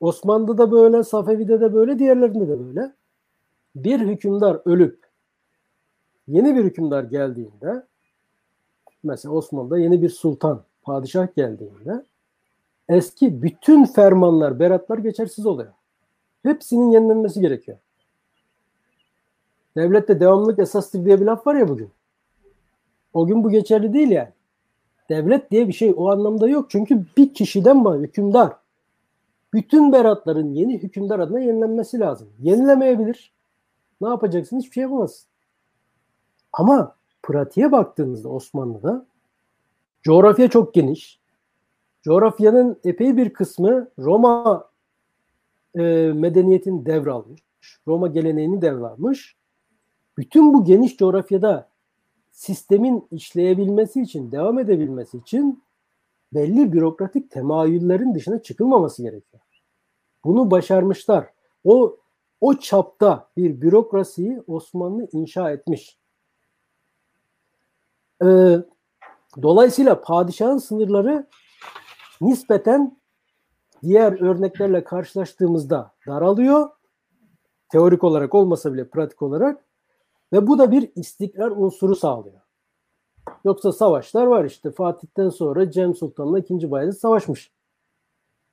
Osmanlı'da 0.00 0.58
da 0.58 0.72
böyle, 0.72 1.04
Safevi'de 1.04 1.60
de 1.60 1.74
böyle, 1.74 1.98
diğerlerinde 1.98 2.48
de 2.48 2.66
böyle. 2.66 2.92
Bir 3.76 4.00
hükümdar 4.00 4.60
ölüp 4.64 5.04
yeni 6.28 6.56
bir 6.56 6.64
hükümdar 6.64 7.04
geldiğinde 7.04 7.86
mesela 9.02 9.34
Osmanlı'da 9.34 9.78
yeni 9.78 10.02
bir 10.02 10.08
sultan, 10.08 10.62
padişah 10.82 11.34
geldiğinde 11.36 12.04
eski 12.88 13.42
bütün 13.42 13.84
fermanlar, 13.84 14.58
beratlar 14.58 14.98
geçersiz 14.98 15.46
oluyor. 15.46 15.72
Hepsinin 16.42 16.90
yenilenmesi 16.90 17.40
gerekiyor. 17.40 17.78
Devlette 19.76 20.20
devamlılık 20.20 20.58
esastır 20.58 21.04
diye 21.04 21.20
bir 21.20 21.26
laf 21.26 21.46
var 21.46 21.54
ya 21.54 21.68
bugün. 21.68 21.90
O 23.14 23.26
gün 23.26 23.44
bu 23.44 23.50
geçerli 23.50 23.92
değil 23.92 24.10
yani. 24.10 24.28
Devlet 25.08 25.50
diye 25.50 25.68
bir 25.68 25.72
şey 25.72 25.94
o 25.96 26.10
anlamda 26.10 26.48
yok. 26.48 26.70
Çünkü 26.70 27.04
bir 27.16 27.34
kişiden 27.34 27.84
var 27.84 27.98
hükümdar. 27.98 28.52
Bütün 29.52 29.92
beratların 29.92 30.52
yeni 30.52 30.82
hükümdar 30.82 31.18
adına 31.18 31.40
yenilenmesi 31.40 32.00
lazım. 32.00 32.28
Yenilemeyebilir. 32.40 33.32
Ne 34.00 34.08
yapacaksın? 34.08 34.58
Hiçbir 34.58 34.72
şey 34.72 34.82
yapamazsın. 34.82 35.28
Ama 36.52 36.96
pratiğe 37.22 37.72
baktığımızda 37.72 38.28
Osmanlı'da 38.28 39.06
Coğrafya 40.02 40.50
çok 40.50 40.74
geniş. 40.74 41.20
Coğrafyanın 42.02 42.80
epey 42.84 43.16
bir 43.16 43.32
kısmı 43.32 43.88
Roma 43.98 44.68
e, 45.74 45.82
medeniyetin 46.14 46.86
devralmış. 46.86 47.40
Roma 47.86 48.06
geleneğini 48.06 48.62
devralmış. 48.62 49.36
Bütün 50.18 50.54
bu 50.54 50.64
geniş 50.64 50.96
coğrafyada 50.96 51.68
sistemin 52.34 53.06
işleyebilmesi 53.10 54.02
için, 54.02 54.32
devam 54.32 54.58
edebilmesi 54.58 55.18
için 55.18 55.64
belli 56.34 56.72
bürokratik 56.72 57.30
temayüllerin 57.30 58.14
dışına 58.14 58.42
çıkılmaması 58.42 59.02
gerekiyor. 59.02 59.42
Bunu 60.24 60.50
başarmışlar. 60.50 61.26
O 61.64 61.96
o 62.40 62.58
çapta 62.58 63.28
bir 63.36 63.60
bürokrasiyi 63.60 64.42
Osmanlı 64.46 65.08
inşa 65.12 65.50
etmiş. 65.50 65.98
Ee, 68.24 68.56
dolayısıyla 69.42 70.00
padişahın 70.00 70.58
sınırları 70.58 71.26
nispeten 72.20 72.98
diğer 73.82 74.20
örneklerle 74.20 74.84
karşılaştığımızda 74.84 75.92
daralıyor. 76.06 76.70
Teorik 77.72 78.04
olarak 78.04 78.34
olmasa 78.34 78.74
bile 78.74 78.88
pratik 78.88 79.22
olarak 79.22 79.64
ve 80.32 80.46
bu 80.46 80.58
da 80.58 80.70
bir 80.70 80.90
istikrar 80.94 81.50
unsuru 81.50 81.96
sağlıyor. 81.96 82.40
Yoksa 83.44 83.72
savaşlar 83.72 84.26
var 84.26 84.44
işte. 84.44 84.70
Fatih'ten 84.70 85.28
sonra 85.28 85.70
Cem 85.70 85.94
Sultan'la 85.94 86.38
2. 86.38 86.70
Bayezid 86.70 87.00
savaşmış. 87.00 87.50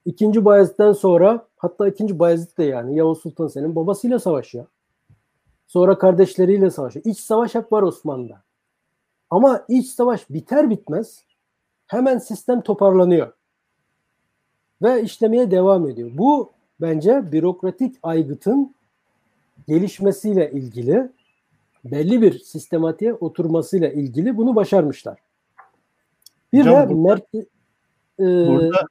2. 0.05 0.45
Bayezid'den 0.45 0.93
sonra 0.93 1.47
hatta 1.57 1.87
2. 1.87 2.19
Bayezid 2.19 2.57
de 2.57 2.63
yani 2.63 2.95
Yavuz 2.97 3.21
Sultan 3.21 3.47
senin 3.47 3.75
babasıyla 3.75 4.19
savaşıyor. 4.19 4.65
Sonra 5.67 5.97
kardeşleriyle 5.97 6.71
savaşıyor. 6.71 7.05
İç 7.05 7.19
savaş 7.19 7.55
hep 7.55 7.71
var 7.71 7.81
Osmanlı'da. 7.81 8.41
Ama 9.29 9.65
iç 9.67 9.87
savaş 9.87 10.29
biter 10.29 10.69
bitmez 10.69 11.23
hemen 11.87 12.17
sistem 12.17 12.61
toparlanıyor. 12.61 13.33
Ve 14.81 15.01
işlemeye 15.03 15.51
devam 15.51 15.87
ediyor. 15.87 16.11
Bu 16.13 16.51
bence 16.81 17.31
bürokratik 17.31 17.95
aygıtın 18.03 18.75
gelişmesiyle 19.67 20.51
ilgili 20.51 21.09
belli 21.85 22.21
bir 22.21 22.39
sistematiğe 22.39 23.13
oturmasıyla 23.13 23.89
ilgili 23.89 24.37
bunu 24.37 24.55
başarmışlar. 24.55 25.19
Bir 26.53 26.61
Hocam, 26.61 26.89
de 26.89 26.93
merke, 26.93 27.37
e, 28.19 28.47
burada, 28.47 28.87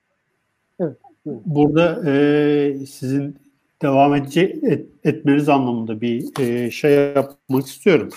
evet, 0.81 0.97
burada 1.27 2.11
e, 2.11 2.87
sizin 2.87 3.37
devam 3.83 4.15
edecek 4.15 4.65
et, 4.65 4.87
etmeniz 5.05 5.49
anlamında 5.49 6.01
bir 6.01 6.41
e, 6.41 6.71
şey 6.71 6.93
yapmak 6.93 7.67
istiyorum. 7.67 8.09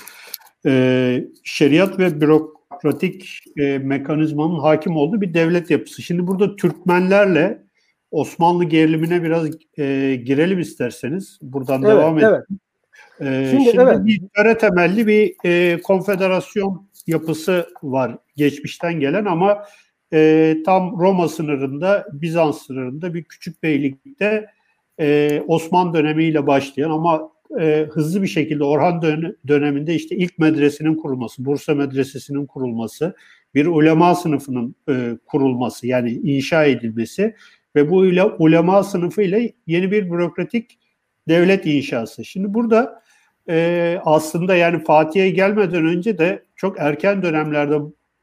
E, 0.65 1.26
şeriat 1.43 1.99
ve 1.99 2.21
bürokratik 2.21 3.39
e, 3.57 3.78
mekanizmanın 3.78 4.59
hakim 4.59 4.97
olduğu 4.97 5.21
bir 5.21 5.34
devlet 5.34 5.69
yapısı. 5.69 6.01
Şimdi 6.01 6.28
burada 6.28 6.55
Türkmenlerle 6.55 7.63
Osmanlı 8.11 8.63
gerilimine 8.63 9.24
biraz 9.24 9.47
e, 9.78 10.15
girelim 10.26 10.59
isterseniz. 10.59 11.39
Buradan 11.41 11.84
evet, 11.84 11.95
devam 11.95 12.17
edelim. 12.17 12.34
Evet. 12.34 12.59
Ee, 13.22 13.47
şimdi, 13.51 13.64
şimdi 13.64 13.84
evet. 13.84 14.05
bir 14.05 14.22
töre 14.36 14.57
temelli 14.57 15.07
bir 15.07 15.34
e, 15.45 15.82
konfederasyon 15.82 16.89
yapısı 17.07 17.68
var 17.84 18.18
geçmişten 18.36 18.99
gelen 18.99 19.26
ama 19.26 19.66
e, 20.14 20.55
tam 20.66 20.99
Roma 20.99 21.28
sınırında, 21.28 22.07
Bizans 22.14 22.68
sınırında 22.68 23.14
bir 23.14 23.24
küçük 23.24 23.64
beylikte 23.64 24.45
e, 24.99 25.41
Osman 25.47 25.93
dönemiyle 25.93 26.47
başlayan 26.47 26.89
ama 26.89 27.30
e, 27.59 27.88
hızlı 27.91 28.22
bir 28.22 28.28
şekilde 28.28 28.64
Orhan 28.64 29.01
dön- 29.01 29.38
döneminde 29.47 29.95
işte 29.95 30.16
ilk 30.16 30.39
medresinin 30.39 30.95
kurulması, 30.95 31.45
Bursa 31.45 31.76
Medresesi'nin 31.76 32.45
kurulması, 32.45 33.16
bir 33.55 33.66
ulema 33.66 34.16
sınıfının 34.16 34.76
e, 34.89 35.18
kurulması 35.26 35.88
yani 35.88 36.11
inşa 36.11 36.66
edilmesi 36.66 37.36
ve 37.76 37.89
bu 37.89 38.05
ile 38.05 38.24
ulema 38.24 38.84
sınıfı 38.84 39.22
ile 39.22 39.53
yeni 39.68 39.91
bir 39.91 40.11
bürokratik 40.11 40.80
devlet 41.28 41.65
inşası. 41.65 42.26
Şimdi 42.26 42.53
burada 42.53 43.01
e, 43.49 43.97
aslında 44.05 44.55
yani 44.55 44.84
Fatih'e 44.84 45.30
gelmeden 45.30 45.86
önce 45.86 46.17
de 46.17 46.43
çok 46.55 46.80
erken 46.80 47.21
dönemlerde 47.21 47.80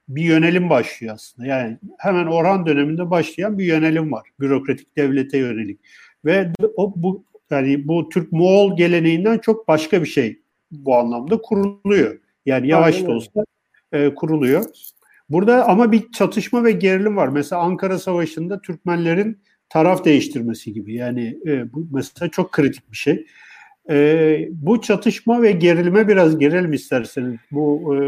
bir 0.08 0.22
yönelim 0.22 0.70
başlıyor 0.70 1.14
aslında. 1.14 1.48
Yani 1.48 1.78
hemen 1.98 2.26
Orhan 2.26 2.66
döneminde 2.66 3.10
başlayan 3.10 3.58
bir 3.58 3.64
yönelim 3.64 4.12
var. 4.12 4.28
Bürokratik 4.40 4.96
devlete 4.96 5.38
yönelik. 5.38 5.80
Ve 6.24 6.52
o 6.76 6.92
bu 6.96 7.24
yani 7.50 7.88
bu 7.88 8.08
Türk 8.08 8.32
Moğol 8.32 8.76
geleneğinden 8.76 9.38
çok 9.38 9.68
başka 9.68 10.02
bir 10.02 10.06
şey 10.06 10.40
bu 10.70 10.96
anlamda 10.96 11.38
kuruluyor. 11.40 12.18
Yani 12.46 12.68
yavaş 12.68 12.94
Aynen. 12.96 13.08
da 13.08 13.14
olsa 13.14 13.44
e, 13.92 14.14
kuruluyor. 14.14 14.64
Burada 15.30 15.68
ama 15.68 15.92
bir 15.92 16.12
çatışma 16.12 16.64
ve 16.64 16.72
gerilim 16.72 17.16
var. 17.16 17.28
Mesela 17.28 17.62
Ankara 17.62 17.98
Savaşı'nda 17.98 18.60
Türkmenlerin 18.60 19.38
taraf 19.70 20.04
değiştirmesi 20.04 20.72
gibi. 20.72 20.94
Yani 20.94 21.38
e, 21.46 21.72
bu 21.72 21.86
mesela 21.92 22.30
çok 22.30 22.52
kritik 22.52 22.92
bir 22.92 22.96
şey. 22.96 23.26
E, 23.90 24.48
bu 24.50 24.80
çatışma 24.80 25.42
ve 25.42 25.52
gerilime 25.52 26.08
biraz 26.08 26.38
girelim 26.38 26.72
isterseniz. 26.72 27.40
Bu 27.50 27.94
e, 27.94 28.00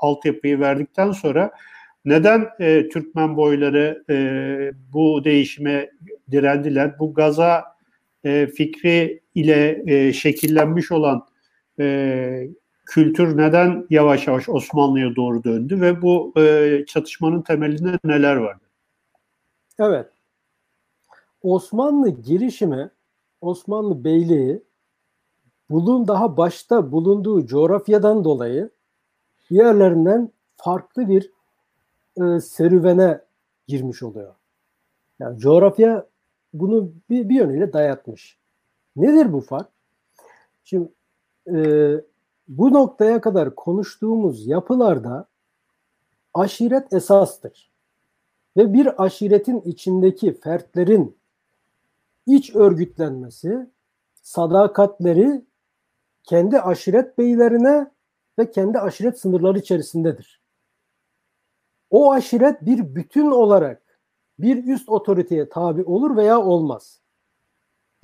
altyapıyı 0.00 0.60
verdikten 0.60 1.12
sonra 1.12 1.50
neden 2.04 2.48
e, 2.60 2.88
Türkmen 2.88 3.36
boyları 3.36 4.04
e, 4.10 4.16
bu 4.92 5.24
değişime 5.24 5.90
direndiler? 6.30 6.98
Bu 6.98 7.14
Gaza 7.14 7.64
e, 8.24 8.46
fikri 8.46 9.22
ile 9.34 9.82
e, 9.86 10.12
şekillenmiş 10.12 10.92
olan 10.92 11.26
e, 11.80 12.48
kültür 12.86 13.36
neden 13.36 13.86
yavaş 13.90 14.26
yavaş 14.26 14.48
Osmanlı'ya 14.48 15.16
doğru 15.16 15.44
döndü 15.44 15.80
ve 15.80 16.02
bu 16.02 16.34
e, 16.38 16.84
çatışmanın 16.86 17.42
temelinde 17.42 17.98
neler 18.04 18.36
vardı? 18.36 18.64
Evet. 19.80 20.17
Osmanlı 21.48 22.08
girişimi, 22.08 22.90
Osmanlı 23.40 24.04
Beyliği 24.04 24.62
bulun 25.70 26.08
daha 26.08 26.36
başta 26.36 26.92
bulunduğu 26.92 27.46
coğrafyadan 27.46 28.24
dolayı 28.24 28.70
diğerlerinden 29.50 30.32
farklı 30.56 31.08
bir 31.08 31.32
e, 32.20 32.40
serüvene 32.40 33.20
girmiş 33.66 34.02
oluyor. 34.02 34.34
Yani 35.18 35.38
coğrafya 35.38 36.06
bunu 36.52 36.92
bir, 37.10 37.28
bir 37.28 37.34
yönüyle 37.34 37.72
dayatmış. 37.72 38.38
Nedir 38.96 39.32
bu 39.32 39.40
fark? 39.40 39.68
Şimdi 40.64 40.88
e, 41.46 41.56
bu 42.48 42.72
noktaya 42.72 43.20
kadar 43.20 43.54
konuştuğumuz 43.54 44.46
yapılarda 44.46 45.26
aşiret 46.34 46.92
esastır. 46.92 47.70
Ve 48.56 48.72
bir 48.72 49.04
aşiretin 49.04 49.60
içindeki 49.60 50.40
fertlerin 50.40 51.17
iç 52.28 52.54
örgütlenmesi, 52.54 53.70
sadakatleri 54.22 55.44
kendi 56.24 56.60
aşiret 56.60 57.18
beylerine 57.18 57.90
ve 58.38 58.50
kendi 58.50 58.78
aşiret 58.78 59.20
sınırları 59.20 59.58
içerisindedir. 59.58 60.42
O 61.90 62.12
aşiret 62.12 62.62
bir 62.62 62.94
bütün 62.94 63.30
olarak 63.30 64.00
bir 64.38 64.64
üst 64.64 64.88
otoriteye 64.88 65.48
tabi 65.48 65.84
olur 65.84 66.16
veya 66.16 66.42
olmaz. 66.42 67.00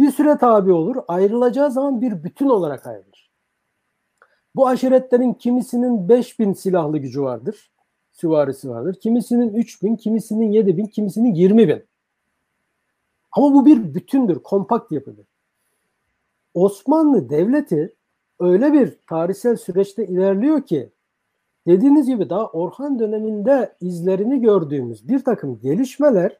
Bir 0.00 0.10
süre 0.10 0.38
tabi 0.38 0.72
olur, 0.72 0.96
ayrılacağı 1.08 1.70
zaman 1.70 2.00
bir 2.00 2.24
bütün 2.24 2.48
olarak 2.48 2.86
ayrılır. 2.86 3.30
Bu 4.56 4.68
aşiretlerin 4.68 5.34
kimisinin 5.34 6.08
5000 6.08 6.52
silahlı 6.52 6.98
gücü 6.98 7.22
vardır, 7.22 7.72
süvarisi 8.12 8.70
vardır. 8.70 8.94
Kimisinin 9.00 9.54
3000, 9.54 9.96
kimisinin 9.96 10.52
7000, 10.52 10.86
kimisinin 10.86 11.34
20000. 11.34 11.86
Ama 13.34 13.54
bu 13.54 13.66
bir 13.66 13.94
bütündür, 13.94 14.38
kompakt 14.38 14.92
yapıdır. 14.92 15.26
Osmanlı 16.54 17.30
Devleti 17.30 17.94
öyle 18.40 18.72
bir 18.72 18.98
tarihsel 19.08 19.56
süreçte 19.56 20.06
ilerliyor 20.06 20.62
ki 20.62 20.90
dediğiniz 21.66 22.06
gibi 22.06 22.30
daha 22.30 22.46
Orhan 22.46 22.98
döneminde 22.98 23.76
izlerini 23.80 24.40
gördüğümüz 24.40 25.08
bir 25.08 25.24
takım 25.24 25.60
gelişmeler 25.60 26.38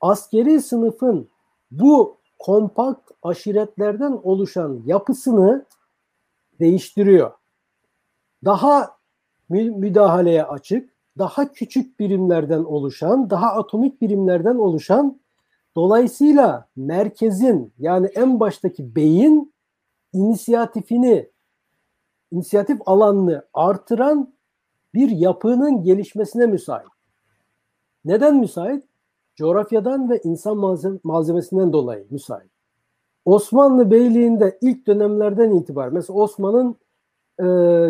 askeri 0.00 0.62
sınıfın 0.62 1.28
bu 1.70 2.16
kompakt 2.38 3.10
aşiretlerden 3.22 4.20
oluşan 4.22 4.82
yapısını 4.86 5.64
değiştiriyor. 6.60 7.32
Daha 8.44 8.96
müdahaleye 9.48 10.44
açık, 10.44 10.90
daha 11.18 11.52
küçük 11.52 12.00
birimlerden 12.00 12.64
oluşan, 12.64 13.30
daha 13.30 13.52
atomik 13.52 14.00
birimlerden 14.00 14.54
oluşan 14.54 15.20
dolayısıyla 15.76 16.68
merkezin 16.76 17.72
yani 17.78 18.06
en 18.06 18.40
baştaki 18.40 18.96
beyin 18.96 19.54
inisiyatifini, 20.12 21.30
inisiyatif 22.32 22.80
alanını 22.86 23.44
artıran 23.54 24.34
bir 24.94 25.08
yapının 25.08 25.82
gelişmesine 25.82 26.46
müsait. 26.46 26.88
Neden 28.04 28.36
müsait? 28.36 28.84
Coğrafyadan 29.36 30.10
ve 30.10 30.20
insan 30.24 30.56
malzemesinden 31.04 31.72
dolayı 31.72 32.06
müsait. 32.10 32.50
Osmanlı 33.24 33.90
Beyliği'nde 33.90 34.58
ilk 34.60 34.86
dönemlerden 34.86 35.50
itibaren 35.50 35.94
mesela 35.94 36.18
Osman'ın 36.18 36.76
e, 37.38 37.44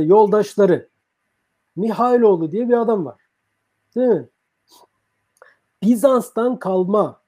yoldaşları 0.04 0.88
Mihailoğlu 1.76 2.52
diye 2.52 2.68
bir 2.68 2.80
adam 2.80 3.04
var. 3.04 3.20
Değil 3.96 4.08
mi? 4.08 4.28
Bizans'tan 5.82 6.58
kalma 6.58 7.20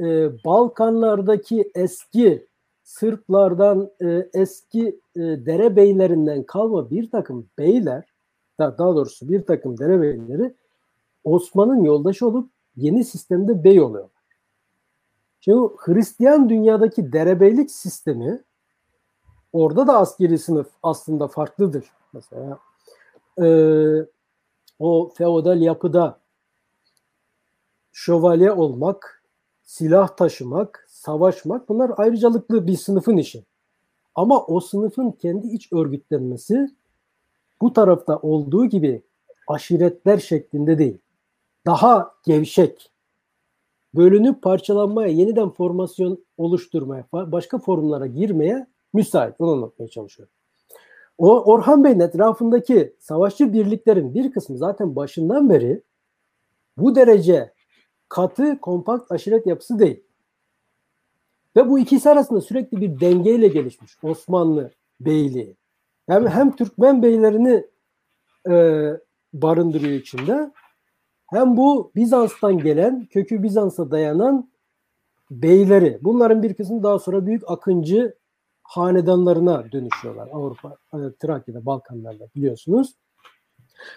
e, 0.00 0.30
Balkanlardaki 0.44 1.70
eski 1.74 2.50
Sırplardan 2.82 3.90
e, 4.02 4.28
eski 4.34 5.00
e, 5.16 5.20
derebeylerinden 5.20 6.42
kalma 6.42 6.90
bir 6.90 7.10
takım 7.10 7.48
beyler 7.58 8.04
daha, 8.58 8.78
doğrusu 8.78 9.28
bir 9.28 9.42
takım 9.42 9.78
derebeyleri 9.78 10.54
Osman'ın 11.24 11.84
yoldaşı 11.84 12.26
olup 12.26 12.50
yeni 12.76 13.04
sistemde 13.04 13.64
bey 13.64 13.80
oluyorlar. 13.80 14.20
Şimdi 15.40 15.68
Hristiyan 15.76 16.48
dünyadaki 16.48 17.12
derebeylik 17.12 17.70
sistemi 17.70 18.42
orada 19.52 19.86
da 19.86 19.98
askeri 19.98 20.38
sınıf 20.38 20.68
aslında 20.82 21.28
farklıdır. 21.28 21.84
Mesela 22.12 22.58
e, 23.42 23.46
o 24.78 25.12
feodal 25.14 25.60
yapıda 25.60 26.20
şövalye 27.92 28.52
olmak, 28.52 29.19
silah 29.70 30.16
taşımak, 30.16 30.86
savaşmak 30.88 31.68
bunlar 31.68 31.90
ayrıcalıklı 31.96 32.66
bir 32.66 32.76
sınıfın 32.76 33.16
işi. 33.16 33.44
Ama 34.14 34.46
o 34.46 34.60
sınıfın 34.60 35.10
kendi 35.10 35.46
iç 35.46 35.72
örgütlenmesi 35.72 36.68
bu 37.60 37.72
tarafta 37.72 38.18
olduğu 38.18 38.66
gibi 38.66 39.02
aşiretler 39.48 40.18
şeklinde 40.18 40.78
değil. 40.78 40.98
Daha 41.66 42.14
gevşek, 42.24 42.90
bölünüp 43.94 44.42
parçalanmaya, 44.42 45.08
yeniden 45.08 45.50
formasyon 45.50 46.24
oluşturmaya, 46.36 47.04
başka 47.12 47.58
forumlara 47.58 48.06
girmeye 48.06 48.66
müsait. 48.92 49.34
Onu 49.38 49.50
anlatmaya 49.50 49.88
çalışıyorum. 49.88 50.34
O 51.18 51.44
Orhan 51.44 51.84
Bey'in 51.84 52.00
etrafındaki 52.00 52.96
savaşçı 52.98 53.52
birliklerin 53.52 54.14
bir 54.14 54.32
kısmı 54.32 54.58
zaten 54.58 54.96
başından 54.96 55.50
beri 55.50 55.82
bu 56.76 56.94
derece 56.94 57.52
katı, 58.10 58.58
kompakt 58.60 59.12
aşiret 59.12 59.46
yapısı 59.46 59.78
değil. 59.78 60.02
Ve 61.56 61.68
bu 61.68 61.78
ikisi 61.78 62.10
arasında 62.10 62.40
sürekli 62.40 62.80
bir 62.80 63.00
dengeyle 63.00 63.48
gelişmiş 63.48 63.96
Osmanlı 64.02 64.70
beyliği. 65.00 65.56
Hem, 66.08 66.26
hem 66.26 66.56
Türkmen 66.56 67.02
beylerini 67.02 67.64
e, 68.50 68.86
barındırıyor 69.32 69.92
içinde 69.92 70.52
hem 71.26 71.56
bu 71.56 71.92
Bizans'tan 71.96 72.58
gelen, 72.58 73.06
kökü 73.10 73.42
Bizans'a 73.42 73.90
dayanan 73.90 74.50
beyleri. 75.30 75.98
Bunların 76.02 76.42
bir 76.42 76.54
kısmı 76.54 76.82
daha 76.82 76.98
sonra 76.98 77.26
büyük 77.26 77.50
akıncı 77.50 78.14
hanedanlarına 78.62 79.72
dönüşüyorlar. 79.72 80.28
Avrupa, 80.32 80.76
e, 80.94 80.98
Trakya'da, 81.20 81.66
Balkanlarda 81.66 82.28
biliyorsunuz. 82.36 82.94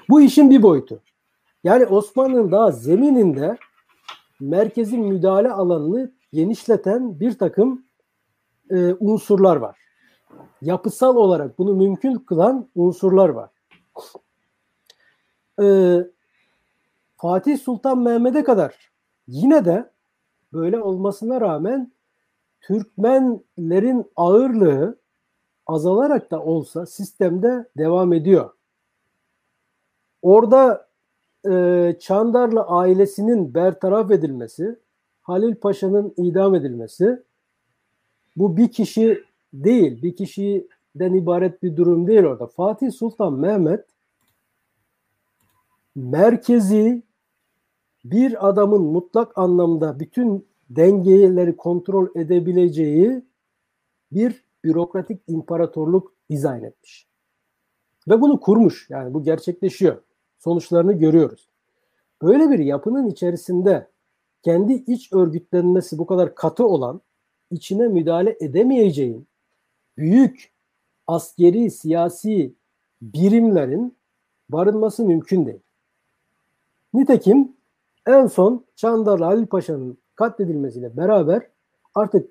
Bu 0.09 0.21
işin 0.21 0.49
bir 0.49 0.63
boyutu. 0.63 0.99
Yani 1.63 1.85
Osmanlı'nın 1.85 2.51
daha 2.51 2.71
zemininde 2.71 3.57
merkezin 4.43 5.01
müdahale 5.01 5.51
alanını 5.51 6.11
genişleten 6.33 7.19
bir 7.19 7.37
takım 7.37 7.85
e, 8.69 8.93
unsurlar 8.93 9.55
var. 9.55 9.79
Yapısal 10.61 11.15
olarak 11.15 11.59
bunu 11.59 11.75
mümkün 11.75 12.15
kılan 12.15 12.69
unsurlar 12.75 13.29
var. 13.29 13.49
E, 15.61 15.97
Fatih 17.17 17.59
Sultan 17.59 17.99
Mehmet'e 17.99 18.43
kadar 18.43 18.91
yine 19.27 19.65
de 19.65 19.91
böyle 20.53 20.81
olmasına 20.81 21.41
rağmen 21.41 21.91
Türkmenlerin 22.61 24.11
ağırlığı 24.15 24.99
azalarak 25.67 26.31
da 26.31 26.43
olsa 26.43 26.85
sistemde 26.85 27.69
devam 27.77 28.13
ediyor. 28.13 28.49
Orada 30.21 30.87
e, 31.49 31.95
Çandarlı 31.99 32.61
ailesinin 32.61 33.53
bertaraf 33.53 34.11
edilmesi, 34.11 34.75
Halil 35.21 35.55
Paşa'nın 35.55 36.13
idam 36.17 36.55
edilmesi 36.55 37.23
bu 38.35 38.57
bir 38.57 38.71
kişi 38.71 39.23
değil, 39.53 40.01
bir 40.01 40.15
kişiden 40.15 41.13
ibaret 41.13 41.63
bir 41.63 41.75
durum 41.75 42.07
değil 42.07 42.23
orada. 42.23 42.47
Fatih 42.47 42.91
Sultan 42.91 43.33
Mehmet 43.33 43.85
merkezi 45.95 47.03
bir 48.05 48.49
adamın 48.49 48.81
mutlak 48.81 49.37
anlamda 49.37 49.99
bütün 49.99 50.47
dengeleri 50.69 51.57
kontrol 51.57 52.07
edebileceği 52.15 53.23
bir 54.11 54.43
bürokratik 54.63 55.21
imparatorluk 55.27 56.13
dizayn 56.29 56.63
etmiş. 56.63 57.07
Ve 58.07 58.21
bunu 58.21 58.39
kurmuş. 58.39 58.89
Yani 58.89 59.13
bu 59.13 59.23
gerçekleşiyor. 59.23 60.01
Sonuçlarını 60.43 60.93
görüyoruz. 60.93 61.47
Böyle 62.21 62.49
bir 62.49 62.59
yapının 62.59 63.07
içerisinde 63.07 63.87
kendi 64.41 64.73
iç 64.73 65.13
örgütlenmesi 65.13 65.97
bu 65.97 66.05
kadar 66.05 66.35
katı 66.35 66.67
olan, 66.67 67.01
içine 67.51 67.87
müdahale 67.87 68.37
edemeyeceğin 68.39 69.27
büyük 69.97 70.51
askeri, 71.07 71.71
siyasi 71.71 72.53
birimlerin 73.01 73.95
barınması 74.49 75.05
mümkün 75.05 75.45
değil. 75.45 75.59
Nitekim 76.93 77.53
en 78.07 78.27
son 78.27 78.65
Çandarlı 78.75 79.25
Halil 79.25 79.45
Paşa'nın 79.45 79.97
katledilmesiyle 80.15 80.97
beraber 80.97 81.47
artık 81.95 82.29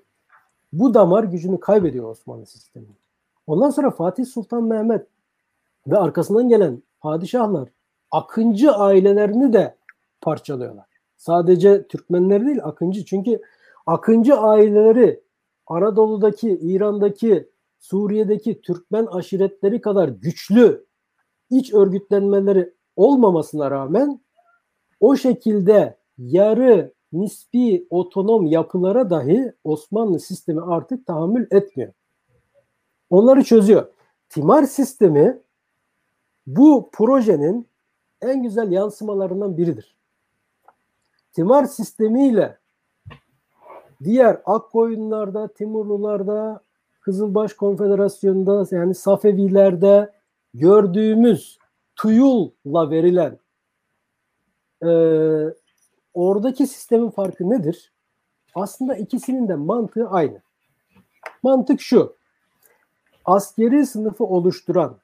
bu 0.73 0.93
damar 0.93 1.23
gücünü 1.23 1.59
kaybediyor 1.59 2.09
Osmanlı 2.09 2.45
sistemi. 2.45 2.87
Ondan 3.47 3.69
sonra 3.69 3.91
Fatih 3.91 4.25
Sultan 4.25 4.63
Mehmet 4.63 5.07
ve 5.87 5.97
arkasından 5.97 6.49
gelen 6.49 6.81
padişahlar 6.99 7.69
Akıncı 8.13 8.71
ailelerini 8.71 9.53
de 9.53 9.77
parçalıyorlar. 10.21 10.85
Sadece 11.17 11.87
Türkmenler 11.87 12.45
değil 12.45 12.63
Akıncı 12.63 13.05
çünkü 13.05 13.41
Akıncı 13.85 14.35
aileleri 14.35 15.23
Anadolu'daki, 15.67 16.49
İran'daki, 16.61 17.49
Suriye'deki 17.79 18.61
Türkmen 18.61 19.05
aşiretleri 19.05 19.81
kadar 19.81 20.07
güçlü 20.07 20.85
iç 21.49 21.73
örgütlenmeleri 21.73 22.73
olmamasına 22.95 23.71
rağmen 23.71 24.21
o 24.99 25.15
şekilde 25.15 25.97
yarı 26.17 26.93
nispi 27.13 27.87
otonom 27.89 28.45
yapılara 28.45 29.09
dahi 29.09 29.53
Osmanlı 29.63 30.19
sistemi 30.19 30.61
artık 30.61 31.05
tahammül 31.05 31.47
etmiyor. 31.51 31.93
Onları 33.09 33.43
çözüyor. 33.43 33.87
Timar 34.29 34.63
sistemi 34.63 35.41
bu 36.47 36.89
projenin 36.91 37.72
en 38.23 38.43
güzel 38.43 38.71
yansımalarından 38.71 39.57
biridir. 39.57 39.95
Timar 41.33 41.65
sistemiyle 41.65 42.57
diğer 44.03 44.41
Akkoyunlarda, 44.45 45.47
Timurlularda, 45.47 46.61
Kızılbaş 47.01 47.53
Konfederasyonu'nda 47.53 48.65
yani 48.71 48.95
Safevilerde 48.95 50.13
gördüğümüz 50.53 51.57
tuyulla 51.95 52.89
verilen 52.89 53.39
e, 54.83 54.89
oradaki 56.13 56.67
sistemin 56.67 57.09
farkı 57.09 57.49
nedir? 57.49 57.93
Aslında 58.55 58.95
ikisinin 58.95 59.47
de 59.47 59.55
mantığı 59.55 60.09
aynı. 60.09 60.41
Mantık 61.43 61.81
şu. 61.81 62.15
Askeri 63.25 63.85
sınıfı 63.85 64.23
oluşturan 64.23 64.97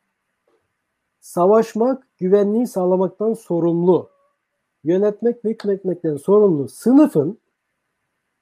savaşmak, 1.29 2.07
güvenliği 2.17 2.67
sağlamaktan 2.67 3.33
sorumlu, 3.33 4.09
yönetmek 4.83 5.45
ve 5.45 5.49
hükmetmekten 5.49 6.17
sorumlu 6.17 6.67
sınıfın 6.67 7.37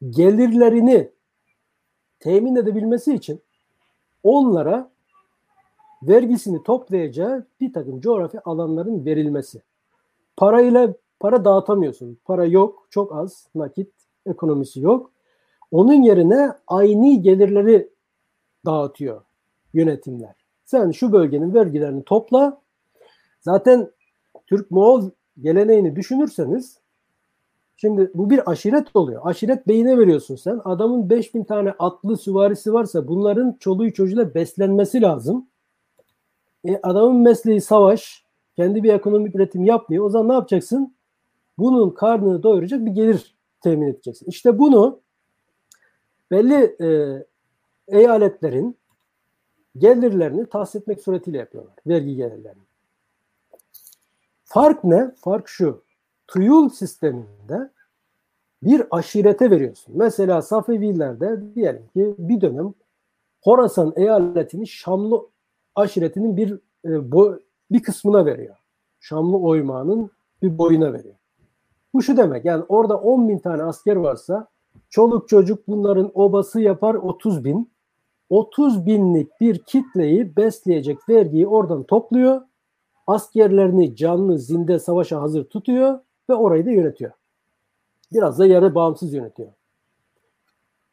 gelirlerini 0.09 1.11
temin 2.19 2.55
edebilmesi 2.55 3.14
için 3.14 3.41
onlara 4.23 4.91
vergisini 6.03 6.64
toplayacağı 6.64 7.47
bir 7.59 7.73
takım 7.73 8.01
coğrafi 8.01 8.39
alanların 8.39 9.05
verilmesi. 9.05 9.61
Parayla 10.38 10.93
para 11.19 11.45
dağıtamıyorsun. 11.45 12.18
Para 12.26 12.45
yok, 12.45 12.88
çok 12.89 13.15
az, 13.15 13.47
nakit 13.55 13.91
ekonomisi 14.26 14.81
yok. 14.81 15.11
Onun 15.72 16.01
yerine 16.01 16.51
aynı 16.68 17.22
gelirleri 17.22 17.89
dağıtıyor 18.65 19.22
yönetimler. 19.73 20.35
Sen 20.65 20.91
şu 20.91 21.11
bölgenin 21.11 21.53
vergilerini 21.53 22.03
topla. 22.03 22.66
Zaten 23.41 23.91
Türk-Moğol 24.47 25.09
geleneğini 25.41 25.95
düşünürseniz 25.95 26.80
şimdi 27.76 28.11
bu 28.14 28.30
bir 28.30 28.51
aşiret 28.51 28.88
oluyor. 28.93 29.22
Aşiret 29.23 29.68
beyine 29.68 29.97
veriyorsun 29.97 30.35
sen. 30.35 30.61
Adamın 30.65 31.09
5000 31.09 31.43
tane 31.43 31.72
atlı 31.80 32.18
süvarisi 32.18 32.73
varsa 32.73 33.07
bunların 33.07 33.57
çoluğu 33.59 33.93
çocuğuyla 33.93 34.34
beslenmesi 34.34 35.01
lazım. 35.01 35.47
E, 36.65 36.80
adamın 36.84 37.22
mesleği 37.22 37.61
savaş. 37.61 38.23
Kendi 38.55 38.84
bir 38.84 38.93
ekonomik 38.93 39.35
üretim 39.35 39.64
yapmıyor. 39.64 40.05
O 40.05 40.09
zaman 40.09 40.30
ne 40.30 40.34
yapacaksın? 40.34 40.97
bunun 41.57 41.89
karnını 41.89 42.43
doyuracak 42.43 42.85
bir 42.85 42.91
gelir 42.91 43.35
temin 43.61 43.88
edeceksin. 43.88 44.26
İşte 44.30 44.59
bunu 44.59 44.99
belli 46.31 46.76
e, 46.81 46.88
eyaletlerin 47.88 48.77
gelirlerini 49.77 50.45
tahsis 50.45 50.81
etmek 50.81 51.01
suretiyle 51.01 51.38
yapıyorlar. 51.38 51.73
Vergi 51.88 52.15
gelirlerini. 52.15 52.66
Fark 54.57 54.84
ne? 54.84 55.11
Fark 55.15 55.47
şu. 55.47 55.84
tuyul 56.27 56.69
sisteminde 56.69 57.71
bir 58.63 58.84
aşirete 58.91 59.51
veriyorsun. 59.51 59.93
Mesela 59.97 60.41
Safevilerde 60.41 61.55
diyelim 61.55 61.88
ki 61.93 62.15
bir 62.17 62.41
dönem 62.41 62.73
Horasan 63.43 63.93
eyaletini 63.95 64.67
Şamlı 64.67 65.21
aşiretinin 65.75 66.38
bir 66.38 66.59
e, 66.85 67.11
bo, 67.11 67.35
bir 67.71 67.84
kısmına 67.84 68.25
veriyor. 68.25 68.55
Şamlı 68.99 69.38
oymağının 69.38 70.11
bir 70.41 70.57
boyuna 70.57 70.93
veriyor. 70.93 71.15
Bu 71.93 72.01
şu 72.01 72.17
demek 72.17 72.45
yani 72.45 72.63
orada 72.69 72.97
10 72.97 73.29
bin 73.29 73.39
tane 73.39 73.63
asker 73.63 73.95
varsa 73.95 74.47
çoluk 74.89 75.29
çocuk 75.29 75.67
bunların 75.67 76.11
obası 76.13 76.61
yapar 76.61 76.95
30 76.95 77.43
bin. 77.43 77.71
30 78.29 78.85
binlik 78.85 79.41
bir 79.41 79.59
kitleyi 79.59 80.35
besleyecek 80.35 81.09
vergiyi 81.09 81.47
oradan 81.47 81.84
topluyor. 81.84 82.41
Askerlerini 83.07 83.95
canlı 83.95 84.39
zinde 84.39 84.79
savaşa 84.79 85.21
hazır 85.21 85.43
tutuyor 85.43 85.99
ve 86.29 86.34
orayı 86.34 86.65
da 86.65 86.71
yönetiyor. 86.71 87.11
Biraz 88.13 88.39
da 88.39 88.45
yarı 88.45 88.75
bağımsız 88.75 89.13
yönetiyor. 89.13 89.49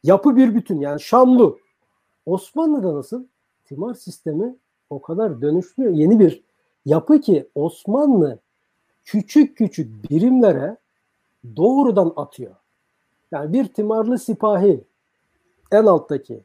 Yapı 0.02 0.36
bir 0.36 0.54
bütün 0.54 0.80
yani 0.80 1.00
Şamlı. 1.00 1.56
Osmanlı'da 2.26 2.94
nasıl? 2.94 3.24
Timar 3.64 3.94
sistemi 3.94 4.56
o 4.90 5.02
kadar 5.02 5.40
dönüşmüyor. 5.42 5.92
Yeni 5.92 6.20
bir 6.20 6.42
yapı 6.86 7.20
ki 7.20 7.48
Osmanlı 7.54 8.38
küçük 9.04 9.56
küçük 9.56 10.10
birimlere 10.10 10.76
doğrudan 11.56 12.12
atıyor. 12.16 12.54
Yani 13.32 13.52
bir 13.52 13.66
timarlı 13.66 14.18
sipahi 14.18 14.84
en 15.72 15.86
alttaki 15.86 16.40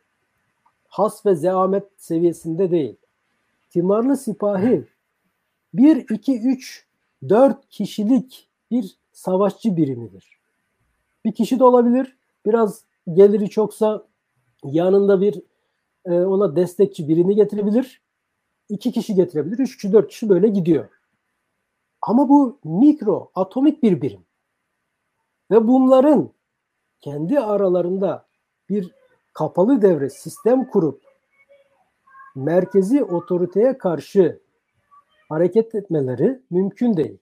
has 0.87 1.25
ve 1.25 1.35
zeamet 1.35 1.83
seviyesinde 1.97 2.71
değil. 2.71 2.95
Timarlı 3.69 4.17
sipahi 4.17 4.87
1, 5.73 6.09
2, 6.09 6.41
3, 6.41 6.85
4 7.29 7.69
kişilik 7.69 8.49
bir 8.71 8.97
savaşçı 9.11 9.77
birimidir. 9.77 10.39
Bir 11.25 11.31
kişi 11.31 11.59
de 11.59 11.63
olabilir. 11.63 12.17
Biraz 12.45 12.83
geliri 13.13 13.49
çoksa 13.49 14.07
yanında 14.63 15.21
bir 15.21 15.41
e, 16.05 16.13
ona 16.13 16.55
destekçi 16.55 17.07
birini 17.07 17.35
getirebilir. 17.35 18.01
iki 18.69 18.91
kişi 18.91 19.15
getirebilir. 19.15 19.59
Üç 19.59 19.75
kişi, 19.75 19.93
dört 19.93 20.09
kişi 20.09 20.29
böyle 20.29 20.47
gidiyor. 20.47 20.89
Ama 22.01 22.29
bu 22.29 22.59
mikro, 22.63 23.31
atomik 23.35 23.83
bir 23.83 24.01
birim. 24.01 24.21
Ve 25.51 25.67
bunların 25.67 26.29
kendi 27.01 27.39
aralarında 27.39 28.25
bir 28.69 28.91
kapalı 29.33 29.81
devre 29.81 30.09
sistem 30.09 30.65
kurup 30.65 31.01
merkezi 32.35 33.03
otoriteye 33.03 33.77
karşı 33.77 34.39
hareket 35.29 35.75
etmeleri 35.75 36.41
mümkün 36.49 36.97
değil. 36.97 37.17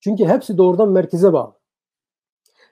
Çünkü 0.00 0.24
hepsi 0.24 0.58
doğrudan 0.58 0.88
merkeze 0.88 1.32
bağlı. 1.32 1.52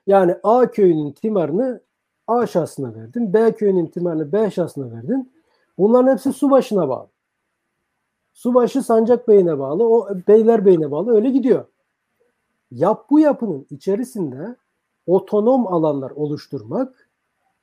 Yani 0.06 0.36
A 0.42 0.70
köyünün 0.70 1.12
timarını 1.12 1.80
A 2.26 2.46
şahsına 2.46 2.94
verdin. 2.94 3.34
B 3.34 3.52
köyünün 3.52 3.86
timarını 3.86 4.32
B 4.32 4.50
şahsına 4.50 4.92
verdin. 4.92 5.32
Bunların 5.78 6.12
hepsi 6.12 6.32
su 6.32 6.50
başına 6.50 6.88
bağlı. 6.88 7.08
Subaşı 8.32 8.82
Sancak 8.82 9.28
Bey'ine 9.28 9.58
bağlı, 9.58 9.88
o 9.88 10.08
Beyler 10.28 10.66
Bey'ine 10.66 10.90
bağlı 10.90 11.14
öyle 11.14 11.30
gidiyor. 11.30 11.64
Yap 12.70 13.06
bu 13.10 13.20
yapının 13.20 13.66
içerisinde 13.70 14.56
otonom 15.06 15.66
alanlar 15.66 16.10
oluşturmak, 16.10 17.10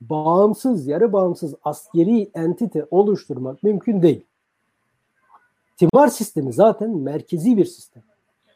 bağımsız, 0.01 0.88
yarı 0.88 1.13
bağımsız 1.13 1.55
askeri 1.63 2.31
entite 2.33 2.88
oluşturmak 2.91 3.63
mümkün 3.63 4.01
değil. 4.01 4.25
Timar 5.81 6.07
sistemi 6.07 6.53
zaten 6.53 6.97
merkezi 6.97 7.57
bir 7.57 7.65
sistem. 7.65 8.03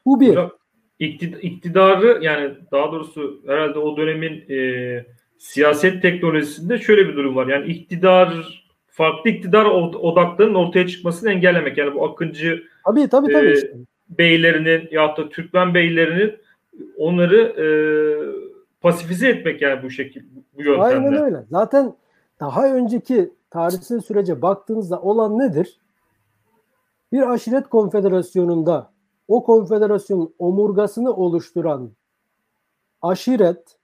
Bu 0.06 0.20
bir. 0.20 0.30
Hocam, 0.30 0.52
iktidarı 1.00 2.20
yani 2.24 2.54
daha 2.72 2.92
doğrusu 2.92 3.42
herhalde 3.48 3.80
o 3.80 3.98
dönemin 3.98 4.44
e, 4.50 5.06
siyaset 5.38 6.02
teknolojisinde 6.02 6.78
şöyle 6.78 7.08
bir 7.08 7.16
durum 7.16 7.36
var. 7.36 7.48
Yani 7.48 7.66
iktidar 7.66 8.64
farklı 8.88 9.30
iktidar 9.30 9.66
odaklarının 9.66 10.56
ortaya 10.56 10.88
çıkmasını 10.88 11.32
engellemek. 11.32 11.78
Yani 11.78 11.96
bu 11.96 12.06
Akıncı 12.06 12.64
tabii, 12.86 13.10
tabii, 13.10 13.34
tabii 13.34 13.48
e, 13.48 13.54
işte. 13.54 13.74
beylerinin 14.10 14.88
ya 14.92 15.18
da 15.18 15.30
Türkmen 15.30 15.74
beylerinin 15.74 16.34
onları 16.98 17.38
e, 17.42 17.68
pasifize 18.82 19.30
etmek 19.30 19.62
yani 19.62 19.84
bu 19.84 19.90
şekil 19.90 20.22
bu 20.58 20.64
yöntemle. 20.64 20.84
Aynen 20.84 21.14
öyle. 21.14 21.44
Zaten 21.50 21.94
daha 22.40 22.74
önceki 22.74 23.30
tarihsel 23.50 24.00
sürece 24.00 24.42
baktığınızda 24.42 25.02
olan 25.02 25.40
nedir? 25.40 25.80
Bir 27.12 27.32
aşiret 27.32 27.70
konfederasyonunda 27.70 28.92
o 29.28 29.44
konfederasyonun 29.44 30.36
omurgasını 30.40 31.14
oluşturan 31.14 31.92
aşiret 33.02 33.78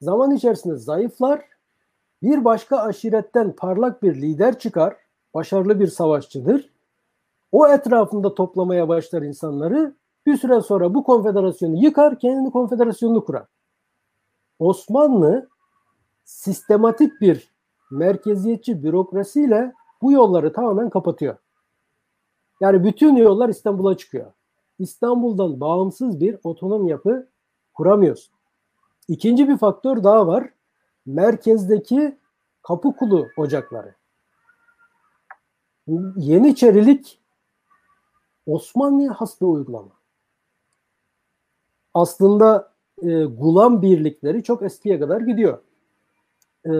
zaman 0.00 0.30
içerisinde 0.30 0.76
zayıflar 0.76 1.44
bir 2.22 2.44
başka 2.44 2.78
aşiretten 2.78 3.52
parlak 3.56 4.02
bir 4.02 4.14
lider 4.14 4.58
çıkar, 4.58 4.96
başarılı 5.34 5.80
bir 5.80 5.86
savaşçıdır. 5.86 6.70
O 7.52 7.68
etrafında 7.68 8.34
toplamaya 8.34 8.88
başlar 8.88 9.22
insanları. 9.22 9.94
Bir 10.26 10.36
süre 10.36 10.60
sonra 10.60 10.94
bu 10.94 11.04
konfederasyonu 11.04 11.76
yıkar, 11.76 12.18
kendi 12.18 12.50
konfederasyonunu 12.50 13.24
kurar. 13.24 13.46
Osmanlı 14.58 15.48
sistematik 16.24 17.20
bir 17.20 17.54
merkeziyetçi 17.90 18.82
bürokrasiyle 18.82 19.72
bu 20.02 20.12
yolları 20.12 20.52
tamamen 20.52 20.90
kapatıyor. 20.90 21.36
Yani 22.60 22.84
bütün 22.84 23.16
yollar 23.16 23.48
İstanbul'a 23.48 23.96
çıkıyor. 23.96 24.32
İstanbul'dan 24.78 25.60
bağımsız 25.60 26.20
bir 26.20 26.38
otonom 26.44 26.88
yapı 26.88 27.28
kuramıyorsun. 27.74 28.34
İkinci 29.08 29.48
bir 29.48 29.58
faktör 29.58 30.04
daha 30.04 30.26
var 30.26 30.50
merkezdeki 31.06 32.18
Kapıkulu 32.62 33.28
ocakları. 33.36 33.94
Yeniçerilik 36.16 37.20
Osmanlı'ya 38.46 39.12
has 39.12 39.40
bir 39.40 39.46
uygulama. 39.46 39.92
Aslında 41.94 42.72
e, 43.02 43.24
gulam 43.24 43.82
birlikleri 43.82 44.42
çok 44.42 44.62
eskiye 44.62 45.00
kadar 45.00 45.20
gidiyor. 45.20 45.58
E, 46.64 46.72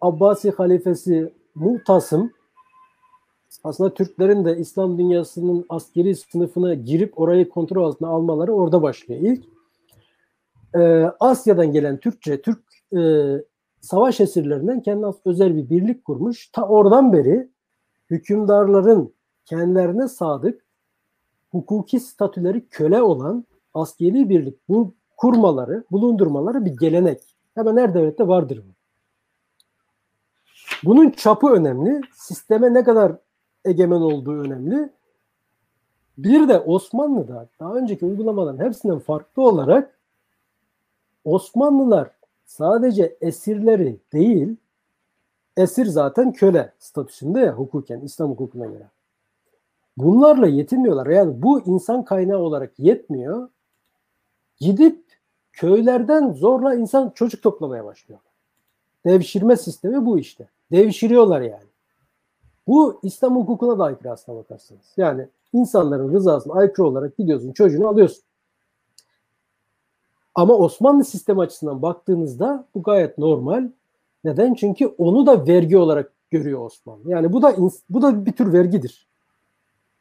Abbasi 0.00 0.50
halifesi 0.50 1.34
Muhtasım 1.54 2.32
aslında 3.64 3.94
Türklerin 3.94 4.44
de 4.44 4.56
İslam 4.56 4.98
dünyasının 4.98 5.66
askeri 5.68 6.16
sınıfına 6.16 6.74
girip 6.74 7.20
orayı 7.20 7.48
kontrol 7.48 7.84
altına 7.84 8.08
almaları 8.08 8.52
orada 8.52 8.82
başlıyor 8.82 9.20
ilk. 9.20 9.44
E, 10.74 11.10
Asya'dan 11.20 11.72
gelen 11.72 11.96
Türkçe, 11.96 12.42
Türk 12.42 12.60
e, 12.96 13.00
savaş 13.80 14.20
esirlerinden 14.20 14.82
kendine 14.82 15.12
özel 15.24 15.56
bir 15.56 15.70
birlik 15.70 16.04
kurmuş. 16.04 16.48
Ta 16.52 16.68
oradan 16.68 17.12
beri 17.12 17.48
hükümdarların 18.10 19.14
kendilerine 19.44 20.08
sadık 20.08 20.64
hukuki 21.50 22.00
statüleri 22.00 22.68
köle 22.68 23.02
olan 23.02 23.44
askeri 23.74 24.28
birlik 24.28 24.68
bu 24.68 24.94
kurmaları, 25.16 25.84
bulundurmaları 25.90 26.64
bir 26.64 26.76
gelenek. 26.76 27.20
Hemen 27.54 27.76
her 27.76 27.94
devlette 27.94 28.28
vardır 28.28 28.62
bu. 28.68 28.74
Bunun 30.84 31.10
çapı 31.10 31.48
önemli. 31.48 32.00
Sisteme 32.14 32.74
ne 32.74 32.84
kadar 32.84 33.16
egemen 33.64 34.00
olduğu 34.00 34.40
önemli. 34.40 34.90
Bir 36.18 36.48
de 36.48 36.58
Osmanlı'da 36.58 37.48
daha 37.60 37.74
önceki 37.74 38.06
uygulamaların 38.06 38.64
hepsinden 38.64 38.98
farklı 38.98 39.42
olarak 39.42 39.98
Osmanlılar 41.24 42.10
sadece 42.44 43.16
esirleri 43.20 43.96
değil, 44.12 44.56
esir 45.56 45.86
zaten 45.86 46.32
köle 46.32 46.72
statüsünde 46.78 47.40
ya 47.40 47.52
hukuken, 47.52 48.00
İslam 48.00 48.30
hukukuna 48.30 48.66
göre. 48.66 48.86
Bunlarla 49.96 50.46
yetinmiyorlar. 50.46 51.06
Yani 51.06 51.42
bu 51.42 51.60
insan 51.60 52.04
kaynağı 52.04 52.38
olarak 52.38 52.78
yetmiyor. 52.78 53.48
Gidip 54.58 55.04
köylerden 55.52 56.32
zorla 56.32 56.74
insan 56.74 57.10
çocuk 57.10 57.42
toplamaya 57.42 57.84
başlıyorlar. 57.84 58.32
Devşirme 59.06 59.56
sistemi 59.56 60.06
bu 60.06 60.18
işte. 60.18 60.48
Devşiriyorlar 60.72 61.40
yani. 61.40 61.73
Bu 62.66 63.00
İslam 63.02 63.36
hukukuna 63.36 63.78
da 63.78 63.84
aykırı 63.84 64.12
aslına 64.12 64.38
bakarsanız. 64.38 64.92
Yani 64.96 65.28
insanların 65.52 66.12
rızasına 66.12 66.54
aykırı 66.54 66.86
olarak 66.86 67.16
gidiyorsun 67.16 67.52
çocuğunu 67.52 67.88
alıyorsun. 67.88 68.24
Ama 70.34 70.54
Osmanlı 70.54 71.04
sistemi 71.04 71.40
açısından 71.40 71.82
baktığınızda 71.82 72.66
bu 72.74 72.82
gayet 72.82 73.18
normal. 73.18 73.68
Neden? 74.24 74.54
Çünkü 74.54 74.86
onu 74.86 75.26
da 75.26 75.46
vergi 75.46 75.78
olarak 75.78 76.12
görüyor 76.30 76.66
Osmanlı. 76.66 77.10
Yani 77.10 77.32
bu 77.32 77.42
da 77.42 77.56
bu 77.90 78.02
da 78.02 78.26
bir 78.26 78.32
tür 78.32 78.52
vergidir. 78.52 79.06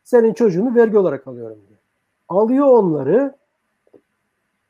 Senin 0.03 0.33
çocuğunu 0.33 0.75
vergi 0.75 0.97
olarak 0.97 1.27
alıyorum 1.27 1.59
diyor. 1.67 1.79
Alıyor 2.29 2.67
onları, 2.67 3.35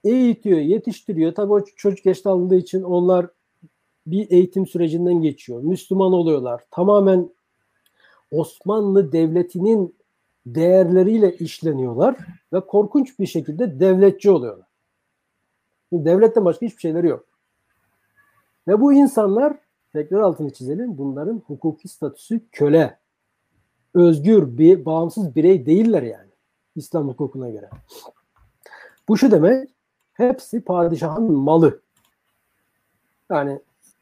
eğitiyor, 0.04 0.60
yetiştiriyor. 0.60 1.36
Tabii 1.36 1.54
o 1.54 1.66
çocuk 1.66 2.06
yaşta 2.06 2.32
alındığı 2.32 2.56
için 2.56 2.84
onlar 2.84 3.28
bir 4.08 4.32
eğitim 4.32 4.68
sürecinden 4.68 5.22
geçiyor. 5.22 5.62
Müslüman 5.64 6.14
oluyorlar. 6.14 6.62
Tamamen 6.72 7.30
Osmanlı 8.34 9.12
Devleti'nin 9.12 9.96
değerleriyle 10.46 11.34
işleniyorlar 11.38 12.18
ve 12.54 12.60
korkunç 12.60 13.20
bir 13.20 13.26
şekilde 13.26 13.80
devletçi 13.80 14.32
oluyorlar. 14.32 14.68
Devletten 15.94 16.46
başka 16.46 16.66
hiçbir 16.66 16.82
şeyleri 16.82 17.08
yok. 17.08 17.26
Ve 18.68 18.82
bu 18.82 18.94
insanlar 18.94 19.58
tekrar 19.94 20.20
altını 20.20 20.54
çizelim 20.54 20.98
bunların 20.98 21.42
hukuki 21.48 21.88
statüsü 21.88 22.42
köle. 22.52 23.00
Özgür 23.94 24.58
bir 24.58 24.86
bağımsız 24.86 25.36
birey 25.36 25.66
değiller 25.66 26.04
yani. 26.04 26.30
İslam 26.76 27.08
hukukuna 27.08 27.50
göre. 27.50 27.70
Bu 29.08 29.18
şu 29.18 29.32
demek 29.32 29.70
hepsi 30.14 30.62
padişahın 30.62 31.32
malı. 31.32 31.82
Yani 33.30 33.60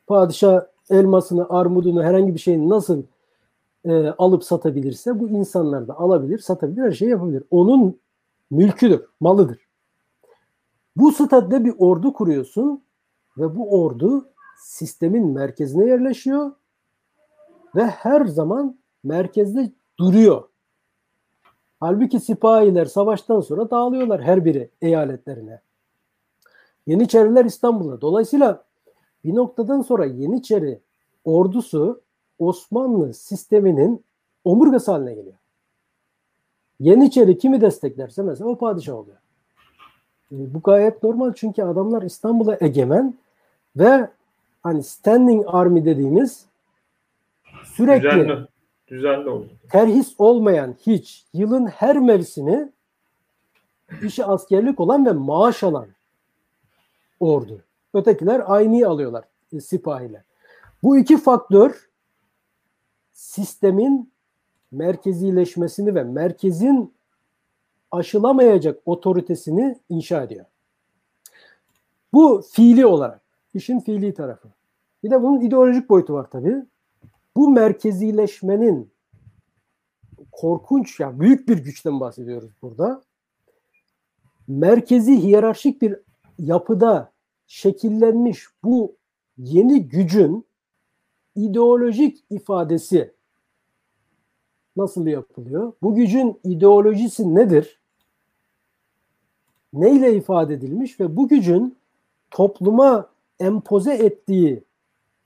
padişah 0.08 0.62
elmasını, 0.90 1.49
armudunu, 1.49 2.03
herhangi 2.03 2.34
bir 2.34 2.40
şeyin 2.40 2.70
nasıl 2.70 3.03
e, 3.86 4.08
alıp 4.08 4.44
satabilirse 4.44 5.20
bu 5.20 5.30
insanlar 5.30 5.88
da 5.88 5.98
alabilir, 5.99 6.40
satabilir, 6.40 6.82
her 6.82 6.91
şeyi 6.91 7.12
yapabilir. 7.12 7.44
Onun 7.52 7.99
mülküdür, 8.52 9.06
malıdır. 9.20 9.68
Bu 10.95 11.12
statüde 11.12 11.66
bir 11.66 11.74
ordu 11.78 12.14
kuruyorsun 12.14 12.84
ve 13.38 13.56
bu 13.56 13.82
ordu 13.82 14.30
sistemin 14.58 15.28
merkezine 15.28 15.86
yerleşiyor 15.86 16.52
ve 17.76 17.86
her 17.86 18.26
zaman 18.26 18.78
merkezde 19.03 19.72
duruyor. 19.99 20.44
Halbuki 21.80 22.20
sipahiler 22.20 22.86
savaştan 22.86 23.41
sonra 23.41 23.70
dağılıyorlar 23.70 24.22
her 24.22 24.45
biri 24.45 24.70
eyaletlerine. 24.82 25.62
Yeniçeriler 26.88 27.45
İstanbul'da. 27.45 28.02
Dolayısıyla 28.02 28.64
bir 29.24 29.36
noktadan 29.36 29.82
sonra 29.82 30.06
Yeniçeri 30.06 30.82
ordusu 31.24 32.02
Osmanlı 32.41 33.13
sisteminin 33.13 34.03
omurgası 34.43 34.91
haline 34.91 35.13
geliyor. 35.13 35.35
Yeniçeri 36.80 37.38
kimi 37.38 37.61
desteklerse 37.61 38.23
mesela 38.23 38.49
o 38.49 38.57
padişah 38.57 38.95
oluyor. 38.95 39.18
E, 40.31 40.53
bu 40.53 40.61
gayet 40.61 41.03
normal 41.03 41.34
çünkü 41.35 41.63
adamlar 41.63 42.01
İstanbul'a 42.01 42.57
egemen 42.61 43.18
ve 43.76 44.09
hani 44.63 44.84
standing 44.84 45.45
army 45.47 45.85
dediğimiz 45.85 46.45
sürekli 47.63 48.09
düzenli, 48.09 48.47
düzenli 48.88 49.30
oldu. 49.30 49.49
terhis 49.72 50.15
olmayan 50.18 50.76
hiç 50.85 51.26
yılın 51.34 51.65
her 51.65 51.99
mevsimi 51.99 52.69
işi 54.03 54.26
askerlik 54.26 54.80
olan 54.80 55.05
ve 55.05 55.11
maaş 55.11 55.63
alan 55.63 55.88
ordu. 57.19 57.61
Ötekiler 57.93 58.41
aynı 58.45 58.88
alıyorlar 58.88 59.23
e, 59.53 59.61
sipahiler. 59.61 60.22
Bu 60.84 60.97
iki 60.97 61.18
faktör 61.18 61.90
sistemin 63.22 64.11
merkezileşmesini 64.72 65.95
ve 65.95 66.03
merkezin 66.03 66.93
aşılamayacak 67.91 68.80
otoritesini 68.85 69.80
inşa 69.89 70.23
ediyor. 70.23 70.45
Bu 72.14 72.43
fiili 72.52 72.85
olarak, 72.85 73.22
işin 73.53 73.80
fiili 73.80 74.14
tarafı. 74.14 74.49
Bir 75.03 75.11
de 75.11 75.22
bunun 75.22 75.41
ideolojik 75.41 75.89
boyutu 75.89 76.14
var 76.14 76.30
tabii. 76.31 76.56
Bu 77.35 77.49
merkezileşmenin 77.49 78.91
korkunç 80.31 80.99
ya 80.99 81.07
yani 81.07 81.19
büyük 81.19 81.48
bir 81.48 81.57
güçten 81.57 81.99
bahsediyoruz 81.99 82.52
burada. 82.61 83.02
Merkezi 84.48 85.23
hiyerarşik 85.23 85.81
bir 85.81 85.95
yapıda 86.39 87.11
şekillenmiş 87.48 88.45
bu 88.64 88.95
yeni 89.38 89.88
gücün 89.88 90.45
ideolojik 91.36 92.24
ifadesi 92.30 93.14
nasıl 94.78 95.08
yapılıyor? 95.08 95.74
Bu 95.82 95.95
gücün 95.95 96.40
ideolojisi 96.44 97.36
nedir? 97.36 97.82
Neyle 99.74 100.16
ifade 100.16 100.53
edilmiş 100.53 100.99
ve 100.99 101.16
bu 101.16 101.28
gücün 101.28 101.78
topluma 102.32 103.10
empoze 103.40 103.94
ettiği 103.94 104.64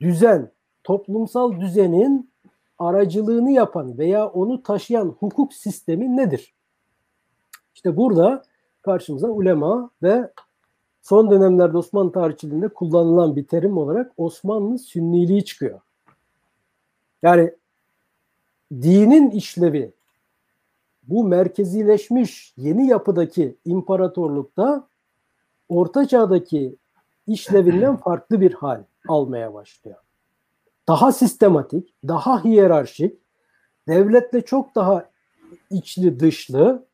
düzen, 0.00 0.50
toplumsal 0.84 1.60
düzenin 1.60 2.30
aracılığını 2.78 3.50
yapan 3.50 3.98
veya 3.98 4.28
onu 4.28 4.62
taşıyan 4.62 5.08
hukuk 5.08 5.54
sistemi 5.54 6.16
nedir? 6.16 6.54
İşte 7.74 7.96
burada 7.96 8.42
karşımıza 8.82 9.28
ulema 9.28 9.90
ve 10.02 10.32
son 11.02 11.30
dönemlerde 11.30 11.76
Osmanlı 11.76 12.12
tarihçiliğinde 12.12 12.68
kullanılan 12.68 13.36
bir 13.36 13.46
terim 13.46 13.78
olarak 13.78 14.12
Osmanlı 14.16 14.78
sünniliği 14.78 15.44
çıkıyor. 15.44 15.80
Yani 17.26 17.54
dinin 18.72 19.30
işlevi 19.30 19.92
bu 21.02 21.24
merkezileşmiş 21.24 22.54
yeni 22.56 22.86
yapıdaki 22.86 23.56
imparatorlukta 23.64 24.88
orta 25.68 26.08
çağdaki 26.08 26.76
işlevinden 27.26 27.96
farklı 28.04 28.40
bir 28.40 28.52
hal 28.52 28.82
almaya 29.08 29.54
başlıyor. 29.54 29.96
Daha 30.88 31.12
sistematik, 31.12 31.94
daha 32.08 32.44
hiyerarşik, 32.44 33.18
devletle 33.88 34.44
çok 34.44 34.74
daha 34.74 35.10
içli 35.70 36.20
dışlı 36.20 36.86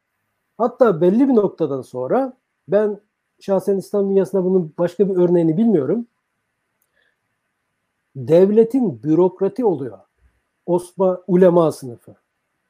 hatta 0.58 1.00
belli 1.00 1.28
bir 1.28 1.34
noktadan 1.34 1.82
sonra 1.82 2.36
ben 2.68 3.00
şahsen 3.40 3.76
İslam 3.76 4.10
dünyasında 4.10 4.44
bunun 4.44 4.74
başka 4.78 5.08
bir 5.08 5.16
örneğini 5.16 5.56
bilmiyorum. 5.56 6.06
Devletin 8.16 9.02
bürokrati 9.02 9.64
oluyor. 9.64 9.98
Osman 10.66 11.22
ulema 11.26 11.72
sınıfı. 11.72 12.14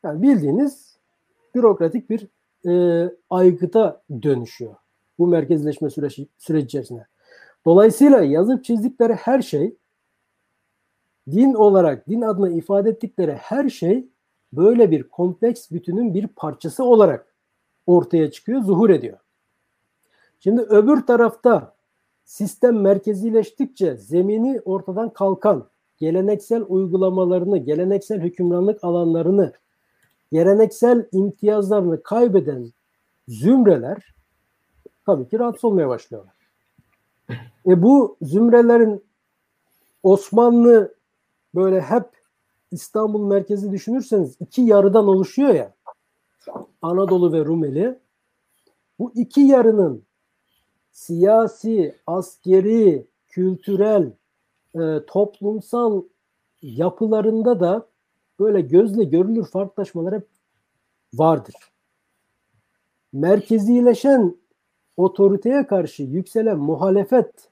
Yani 0.04 0.22
bildiğiniz 0.22 0.96
bürokratik 1.54 2.10
bir 2.10 2.28
e, 2.66 3.10
aygıta 3.30 4.02
dönüşüyor. 4.22 4.74
Bu 5.18 5.26
merkezleşme 5.26 5.90
süreci, 5.90 6.28
süreci 6.38 6.64
içerisinde. 6.64 7.06
Dolayısıyla 7.64 8.22
yazıp 8.22 8.64
çizdikleri 8.64 9.14
her 9.14 9.42
şey 9.42 9.76
din 11.30 11.54
olarak, 11.54 12.08
din 12.08 12.20
adına 12.20 12.50
ifade 12.50 12.90
ettikleri 12.90 13.32
her 13.32 13.68
şey 13.68 14.08
böyle 14.52 14.90
bir 14.90 15.02
kompleks 15.02 15.70
bütünün 15.70 16.14
bir 16.14 16.26
parçası 16.26 16.84
olarak 16.84 17.34
ortaya 17.86 18.30
çıkıyor, 18.30 18.62
zuhur 18.62 18.90
ediyor. 18.90 19.18
Şimdi 20.40 20.62
öbür 20.62 21.00
tarafta 21.00 21.74
sistem 22.24 22.80
merkezileştikçe 22.80 23.96
zemini 23.96 24.60
ortadan 24.64 25.12
kalkan, 25.12 25.68
geleneksel 26.02 26.64
uygulamalarını, 26.68 27.58
geleneksel 27.58 28.20
hükümranlık 28.20 28.84
alanlarını, 28.84 29.52
geleneksel 30.32 31.06
imtiyazlarını 31.12 32.02
kaybeden 32.02 32.72
zümreler 33.28 34.14
tabii 35.06 35.28
ki 35.28 35.38
rahatsız 35.38 35.64
olmaya 35.64 35.88
başlıyorlar. 35.88 36.34
E 37.66 37.82
bu 37.82 38.16
zümrelerin 38.22 39.04
Osmanlı 40.02 40.94
böyle 41.54 41.80
hep 41.80 42.04
İstanbul 42.70 43.26
merkezi 43.26 43.72
düşünürseniz 43.72 44.36
iki 44.40 44.62
yarıdan 44.62 45.08
oluşuyor 45.08 45.54
ya. 45.54 45.74
Anadolu 46.82 47.32
ve 47.32 47.44
Rumeli. 47.44 47.98
Bu 48.98 49.12
iki 49.14 49.40
yarının 49.40 50.02
siyasi, 50.92 51.96
askeri, 52.06 53.06
kültürel, 53.28 54.12
e, 54.74 55.06
toplumsal 55.06 56.02
yapılarında 56.62 57.60
da 57.60 57.86
böyle 58.40 58.60
gözle 58.60 59.04
görülür 59.04 59.44
farklılaşmalar 59.44 60.14
hep 60.14 60.28
vardır. 61.14 61.54
Merkezileşen 63.12 64.36
otoriteye 64.96 65.66
karşı 65.66 66.02
yükselen 66.02 66.58
muhalefet 66.58 67.50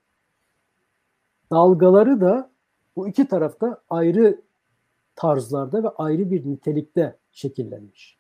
dalgaları 1.51 2.21
da 2.21 2.51
bu 2.97 3.09
iki 3.09 3.29
tarafta 3.29 3.83
ayrı 3.91 4.41
tarzlarda 5.17 5.85
ve 5.85 5.89
ayrı 5.89 6.31
bir 6.31 6.47
nitelikte 6.47 7.17
şekillenmiş. 7.33 8.19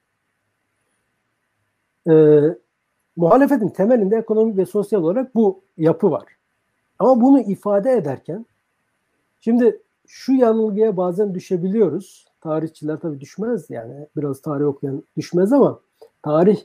Ee, 2.11 2.41
muhalefetin 3.17 3.69
temelinde 3.69 4.17
ekonomik 4.17 4.57
ve 4.57 4.67
sosyal 4.67 5.03
olarak 5.03 5.35
bu 5.35 5.65
yapı 5.77 6.11
var. 6.11 6.25
Ama 6.99 7.21
bunu 7.21 7.41
ifade 7.41 7.93
ederken 7.93 8.47
Şimdi 9.41 9.83
şu 10.07 10.33
yanılgıya 10.33 10.97
bazen 10.97 11.35
düşebiliyoruz. 11.35 12.27
Tarihçiler 12.41 12.97
tabii 12.97 13.21
düşmez 13.21 13.71
yani 13.71 14.07
biraz 14.17 14.43
tarih 14.43 14.67
okuyan 14.67 15.03
düşmez 15.17 15.53
ama 15.53 15.81
tarih 16.23 16.59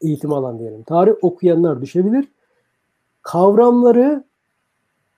eğitim 0.00 0.32
alan 0.32 0.58
diyelim. 0.58 0.82
Tarih 0.82 1.12
okuyanlar 1.22 1.82
düşebilir. 1.82 2.28
Kavramları 3.22 4.24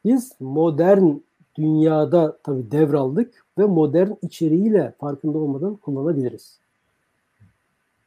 biz 0.05 0.33
modern 0.41 1.15
dünyada 1.57 2.39
tabii 2.43 2.71
devraldık 2.71 3.45
ve 3.59 3.65
modern 3.65 4.11
içeriğiyle 4.23 4.95
farkında 5.01 5.39
olmadan 5.39 5.77
kullanabiliriz. 5.77 6.59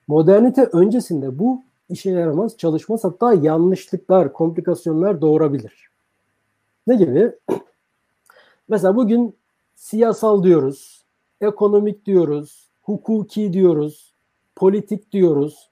Modernite 0.07 0.63
öncesinde 0.63 1.39
bu 1.39 1.63
işe 1.89 2.11
yaramaz, 2.11 2.57
çalışmaz 2.57 3.03
hatta 3.03 3.34
yanlışlıklar, 3.34 4.34
komplikasyonlar 4.34 5.22
doğurabilir. 5.22 5.89
Ne 6.88 6.95
gibi? 6.95 7.31
Mesela 8.72 8.95
bugün 8.95 9.35
siyasal 9.76 10.43
diyoruz, 10.43 11.06
ekonomik 11.41 12.06
diyoruz, 12.06 12.69
hukuki 12.81 13.53
diyoruz, 13.53 14.14
politik 14.56 15.11
diyoruz. 15.11 15.69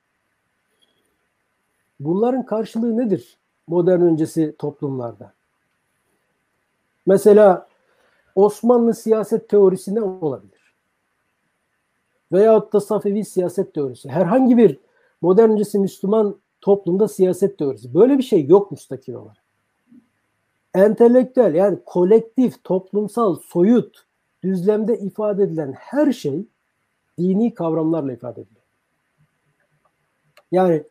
Bunların 2.00 2.46
karşılığı 2.46 2.98
nedir 2.98 3.38
modern 3.68 4.02
öncesi 4.02 4.56
toplumlarda. 4.58 5.34
Mesela 7.06 7.68
Osmanlı 8.36 8.94
siyaset 8.94 9.50
teorisi 9.50 9.96
ne 9.96 10.02
olabilir? 10.02 10.74
Veyahut 12.32 12.74
da 12.74 12.80
Safevi 12.80 13.26
siyaset 13.26 13.74
teorisi. 13.74 14.10
Herhangi 14.10 14.58
bir 14.58 14.80
modern 15.22 15.50
öncesi 15.50 15.80
Müslüman 15.80 16.36
toplumda 16.62 17.08
siyaset 17.08 17.58
teorisi. 17.58 17.94
Böyle 17.94 18.18
bir 18.18 18.24
şey 18.24 18.46
yok 18.46 18.72
müstakil 18.72 19.14
olarak. 19.14 19.49
Entelektüel 20.76 21.56
yani 21.56 21.80
kolektif, 21.86 22.64
toplumsal, 22.64 23.36
soyut 23.36 24.06
düzlemde 24.44 25.00
ifade 25.00 25.44
edilen 25.44 25.72
her 25.72 26.12
şey 26.12 26.46
dini 27.18 27.54
kavramlarla 27.54 28.14
ifade 28.14 28.42
ediliyor. 28.42 28.66
Yani 30.52 30.84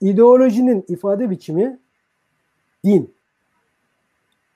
ideolojinin 0.00 0.84
ifade 0.88 1.30
biçimi 1.30 1.78
din. 2.84 3.14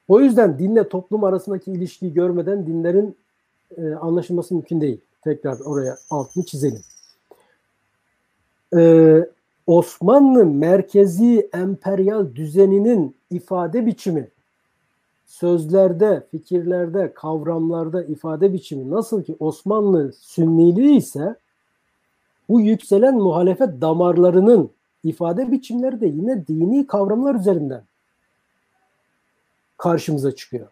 O 0.08 0.20
yüzden 0.20 0.58
dinle 0.58 0.88
toplum 0.88 1.24
arasındaki 1.24 1.72
ilişkiyi 1.72 2.14
görmeden 2.14 2.66
dinlerin 2.66 3.16
e, 3.76 3.94
anlaşılması 3.94 4.54
mümkün 4.54 4.80
değil. 4.80 5.00
Tekrar 5.24 5.60
oraya 5.60 5.96
altını 6.10 6.44
çizelim. 6.44 6.82
Ee, 8.76 9.28
Osmanlı 9.66 10.46
merkezi 10.46 11.50
emperyal 11.54 12.34
düzeninin 12.34 13.16
ifade 13.30 13.86
biçimi 13.86 14.28
sözlerde, 15.28 16.26
fikirlerde, 16.30 17.12
kavramlarda 17.14 18.04
ifade 18.04 18.52
biçimi 18.52 18.90
nasıl 18.90 19.22
ki 19.22 19.36
Osmanlı 19.40 20.12
sünniliği 20.12 20.96
ise 20.96 21.36
bu 22.48 22.60
yükselen 22.60 23.14
muhalefet 23.14 23.80
damarlarının 23.80 24.70
ifade 25.04 25.52
biçimleri 25.52 26.00
de 26.00 26.06
yine 26.06 26.46
dini 26.46 26.86
kavramlar 26.86 27.34
üzerinden 27.34 27.82
karşımıza 29.76 30.34
çıkıyor. 30.34 30.66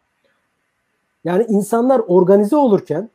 Yani 1.25 1.47
insanlar 1.49 1.99
organize 1.99 2.57
olurken 2.57 3.11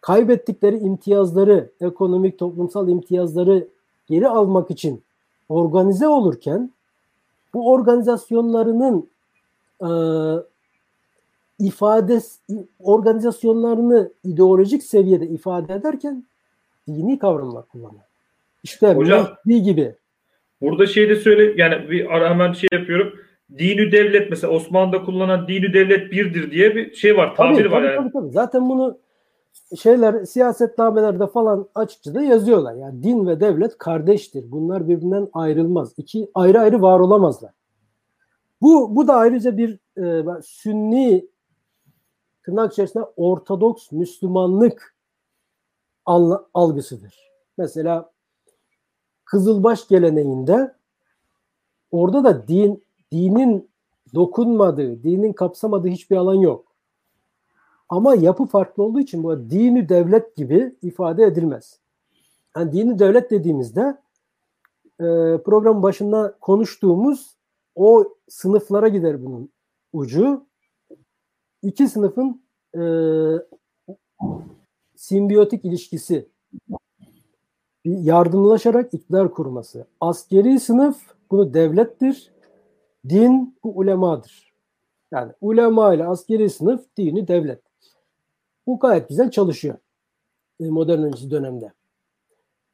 kaybettikleri 0.00 0.78
imtiyazları, 0.78 1.70
ekonomik, 1.80 2.38
toplumsal 2.38 2.88
imtiyazları 2.88 3.68
geri 4.06 4.28
almak 4.28 4.70
için 4.70 5.02
organize 5.48 6.08
olurken 6.08 6.70
bu 7.54 7.70
organizasyonlarının 7.70 9.08
e, 9.82 9.88
ifade 11.58 12.20
organizasyonlarını 12.78 14.12
ideolojik 14.24 14.82
seviyede 14.82 15.26
ifade 15.26 15.74
ederken 15.74 16.24
dini 16.88 17.18
kavramlar 17.18 17.68
kullanıyor. 17.68 18.02
İşte 18.62 18.94
Hocam, 18.94 19.28
Mehdi 19.44 19.62
gibi. 19.62 19.94
Burada 20.60 20.86
şey 20.86 21.08
de 21.08 21.16
söyle 21.16 21.62
yani 21.62 21.90
bir 21.90 22.14
ara 22.16 22.30
hemen 22.30 22.52
şey 22.52 22.68
yapıyorum. 22.72 23.12
Dinü 23.58 23.92
devlet 23.92 24.30
mesela 24.30 24.52
Osmanlı'da 24.52 25.04
kullanılan 25.04 25.48
dinü 25.48 25.72
devlet 25.72 26.12
birdir 26.12 26.50
diye 26.50 26.74
bir 26.76 26.94
şey 26.94 27.16
var, 27.16 27.36
tabir 27.36 27.56
tabii, 27.56 27.70
var 27.70 27.82
tabii, 27.82 27.86
yani. 27.86 27.96
Tabii, 27.96 28.12
tabii. 28.12 28.30
Zaten 28.32 28.68
bunu 28.68 28.98
şeyler 29.82 30.24
siyasetnamelerde 30.24 31.26
falan 31.26 31.68
açıkça 31.74 32.14
da 32.14 32.22
yazıyorlar. 32.22 32.74
Yani 32.74 33.02
din 33.02 33.26
ve 33.26 33.40
devlet 33.40 33.78
kardeştir. 33.78 34.44
Bunlar 34.48 34.88
birbirinden 34.88 35.28
ayrılmaz. 35.32 35.92
İki 35.96 36.30
ayrı 36.34 36.60
ayrı 36.60 36.82
var 36.82 37.00
olamazlar. 37.00 37.50
Bu 38.62 38.96
bu 38.96 39.08
da 39.08 39.14
ayrıca 39.14 39.56
bir 39.56 39.78
e, 39.98 40.42
sünni 40.42 41.26
tırnak 42.42 42.72
içerisinde 42.72 43.04
ortodoks 43.16 43.92
Müslümanlık 43.92 44.96
algısıdır. 46.54 47.30
Mesela 47.58 48.12
Kızılbaş 49.26 49.88
geleneğinde 49.88 50.74
orada 51.90 52.24
da 52.24 52.48
din 52.48 52.84
dinin 53.12 53.68
dokunmadığı, 54.14 55.02
dinin 55.02 55.32
kapsamadığı 55.32 55.88
hiçbir 55.88 56.16
alan 56.16 56.34
yok. 56.34 56.72
Ama 57.88 58.14
yapı 58.14 58.46
farklı 58.46 58.82
olduğu 58.82 59.00
için 59.00 59.24
bu 59.24 59.50
dini 59.50 59.88
devlet 59.88 60.36
gibi 60.36 60.76
ifade 60.82 61.24
edilmez. 61.24 61.80
Yani 62.56 62.72
dini 62.72 62.98
devlet 62.98 63.30
dediğimizde 63.30 63.98
e, 65.00 65.04
program 65.44 65.82
başında 65.82 66.36
konuştuğumuz 66.40 67.35
o 67.76 68.14
sınıflara 68.28 68.88
gider 68.88 69.24
bunun 69.24 69.52
ucu. 69.92 70.46
İki 71.62 71.88
sınıfın 71.88 72.42
e, 72.74 72.82
simbiyotik 74.96 75.64
ilişkisi 75.64 76.28
yardımlaşarak 77.84 78.94
iktidar 78.94 79.32
kurması. 79.32 79.86
Askeri 80.00 80.60
sınıf 80.60 81.14
bunu 81.30 81.54
devlettir. 81.54 82.32
Din 83.08 83.58
bu 83.64 83.78
ulemadır. 83.78 84.52
Yani 85.12 85.32
ulema 85.40 85.94
ile 85.94 86.06
askeri 86.06 86.50
sınıf 86.50 86.84
dini 86.96 87.28
devlet. 87.28 87.62
Bu 88.66 88.78
gayet 88.78 89.08
güzel 89.08 89.30
çalışıyor 89.30 89.78
e, 90.60 90.70
modern 90.70 91.02
öncesi 91.02 91.30
dönemde. 91.30 91.72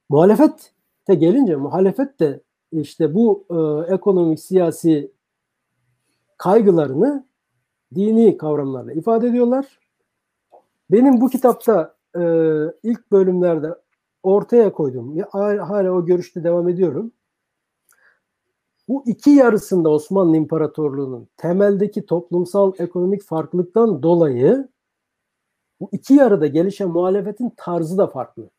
Muhalefet 0.08 0.72
de 1.08 1.14
gelince 1.14 1.56
muhalefet 1.56 2.20
de 2.20 2.40
işte 2.72 3.14
bu 3.14 3.44
e, 3.50 3.94
ekonomik 3.94 4.40
siyasi 4.40 5.12
kaygılarını 6.38 7.26
dini 7.94 8.36
kavramlarla 8.36 8.92
ifade 8.92 9.28
ediyorlar. 9.28 9.78
Benim 10.90 11.20
bu 11.20 11.28
kitapta 11.28 11.94
e, 12.16 12.22
ilk 12.82 13.12
bölümlerde 13.12 13.74
ortaya 14.22 14.72
koydum. 14.72 15.18
Hala 15.30 15.92
o 15.92 16.06
görüşte 16.06 16.44
devam 16.44 16.68
ediyorum. 16.68 17.12
Bu 18.88 19.02
iki 19.06 19.30
yarısında 19.30 19.88
Osmanlı 19.88 20.36
İmparatorluğu'nun 20.36 21.28
temeldeki 21.36 22.06
toplumsal 22.06 22.72
ekonomik 22.78 23.22
farklılıktan 23.22 24.02
dolayı 24.02 24.68
bu 25.80 25.88
iki 25.92 26.14
yarıda 26.14 26.46
gelişen 26.46 26.88
muhalefetin 26.88 27.52
tarzı 27.56 27.98
da 27.98 28.06
farklı. 28.06 28.50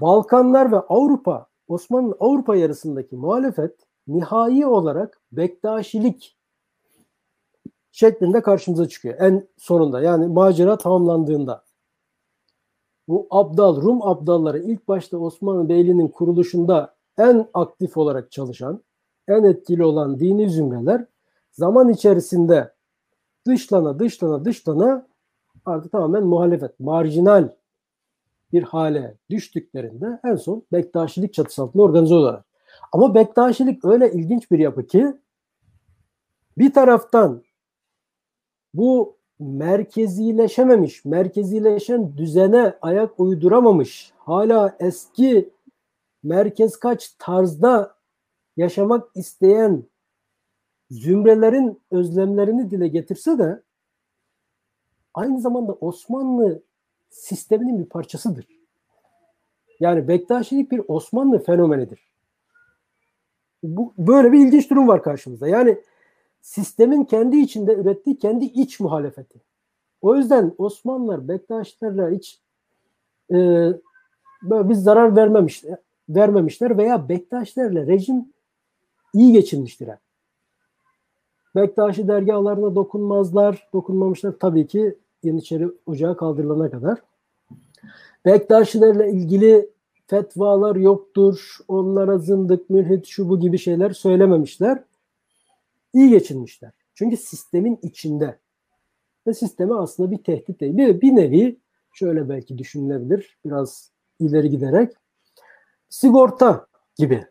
Balkanlar 0.00 0.72
ve 0.72 0.76
Avrupa, 0.76 1.46
Osmanlı 1.68 2.16
Avrupa 2.20 2.56
yarısındaki 2.56 3.16
muhalefet 3.16 3.74
nihai 4.06 4.66
olarak 4.66 5.20
Bektaşilik 5.32 6.36
şeklinde 7.92 8.42
karşımıza 8.42 8.88
çıkıyor. 8.88 9.14
En 9.18 9.48
sonunda 9.56 10.00
yani 10.00 10.26
macera 10.26 10.78
tamamlandığında. 10.78 11.64
Bu 13.08 13.26
Abdal, 13.30 13.82
Rum 13.82 14.02
Abdalları 14.02 14.58
ilk 14.58 14.88
başta 14.88 15.18
Osmanlı 15.18 15.68
Beyliği'nin 15.68 16.08
kuruluşunda 16.08 16.96
en 17.18 17.48
aktif 17.54 17.96
olarak 17.96 18.32
çalışan, 18.32 18.82
en 19.28 19.44
etkili 19.44 19.84
olan 19.84 20.20
dini 20.20 20.50
zümreler 20.50 21.06
zaman 21.52 21.88
içerisinde 21.88 22.74
dışlana 23.46 23.98
dışlana 23.98 24.44
dışlana 24.44 25.06
artık 25.64 25.92
tamamen 25.92 26.24
muhalefet, 26.24 26.80
marjinal 26.80 27.48
bir 28.52 28.62
hale 28.62 29.16
düştüklerinde 29.30 30.20
en 30.24 30.36
son 30.36 30.62
Bektaşilik 30.72 31.34
çatısı 31.34 31.62
altında 31.62 31.82
organize 31.82 32.14
oluyorlar. 32.14 32.42
Ama 32.92 33.14
Bektaşilik 33.14 33.84
öyle 33.84 34.12
ilginç 34.12 34.50
bir 34.50 34.58
yapı 34.58 34.86
ki 34.86 35.14
bir 36.58 36.72
taraftan 36.72 37.42
bu 38.74 39.16
merkezileşememiş, 39.38 41.04
merkezileşen 41.04 42.16
düzene 42.16 42.78
ayak 42.82 43.20
uyduramamış, 43.20 44.12
hala 44.18 44.76
eski 44.80 45.50
merkez 46.22 46.76
kaç 46.76 47.14
tarzda 47.18 47.96
yaşamak 48.56 49.16
isteyen 49.16 49.84
zümrelerin 50.90 51.82
özlemlerini 51.90 52.70
dile 52.70 52.88
getirse 52.88 53.38
de 53.38 53.62
aynı 55.14 55.40
zamanda 55.40 55.72
Osmanlı 55.72 56.62
sisteminin 57.16 57.78
bir 57.78 57.84
parçasıdır. 57.84 58.46
Yani 59.80 60.08
Bektaşilik 60.08 60.72
bir 60.72 60.80
Osmanlı 60.88 61.38
fenomenidir. 61.38 62.00
Bu, 63.62 63.94
böyle 63.98 64.32
bir 64.32 64.46
ilginç 64.46 64.70
durum 64.70 64.88
var 64.88 65.02
karşımızda. 65.02 65.48
Yani 65.48 65.78
sistemin 66.40 67.04
kendi 67.04 67.36
içinde 67.36 67.74
ürettiği 67.74 68.18
kendi 68.18 68.44
iç 68.44 68.80
muhalefeti. 68.80 69.40
O 70.00 70.16
yüzden 70.16 70.54
Osmanlılar 70.58 71.28
Bektaşilerle 71.28 72.16
hiç 72.16 72.40
e, 73.30 73.36
böyle 74.42 74.68
bir 74.68 74.74
zarar 74.74 75.16
vermemişler, 75.16 75.78
vermemişler 76.08 76.78
veya 76.78 77.08
Bektaşilerle 77.08 77.86
rejim 77.86 78.32
iyi 79.14 79.32
geçinmiştir. 79.32 79.86
Yani. 79.86 79.98
Bektaşi 81.56 82.08
dergahlarına 82.08 82.74
dokunmazlar, 82.74 83.68
dokunmamışlar 83.72 84.32
tabii 84.40 84.66
ki 84.66 84.98
Yeniçeri 85.26 85.68
Ocağı 85.86 86.16
kaldırılana 86.16 86.70
kadar. 86.70 86.98
Bektaşilerle 88.24 89.10
ilgili 89.10 89.70
fetvalar 90.06 90.76
yoktur, 90.76 91.58
onlara 91.68 92.18
zındık, 92.18 92.70
mülhit, 92.70 93.06
şu 93.06 93.28
bu 93.28 93.40
gibi 93.40 93.58
şeyler 93.58 93.90
söylememişler. 93.90 94.84
İyi 95.94 96.10
geçinmişler. 96.10 96.72
Çünkü 96.94 97.16
sistemin 97.16 97.78
içinde. 97.82 98.38
Ve 99.26 99.34
sisteme 99.34 99.74
aslında 99.74 100.10
bir 100.10 100.18
tehdit 100.18 100.60
değil. 100.60 100.76
Bir, 100.76 101.00
bir 101.00 101.16
nevi 101.16 101.58
şöyle 101.92 102.28
belki 102.28 102.58
düşünülebilir 102.58 103.38
biraz 103.44 103.90
ileri 104.20 104.50
giderek 104.50 104.92
sigorta 105.88 106.66
gibi. 106.96 107.24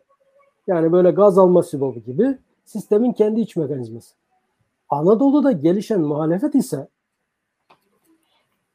Yani 0.66 0.92
böyle 0.92 1.10
gaz 1.10 1.38
alma 1.38 1.62
sibobu 1.62 2.00
gibi 2.00 2.38
sistemin 2.64 3.12
kendi 3.12 3.40
iç 3.40 3.56
mekanizması. 3.56 4.14
Anadolu'da 4.88 5.52
gelişen 5.52 6.00
muhalefet 6.00 6.54
ise 6.54 6.88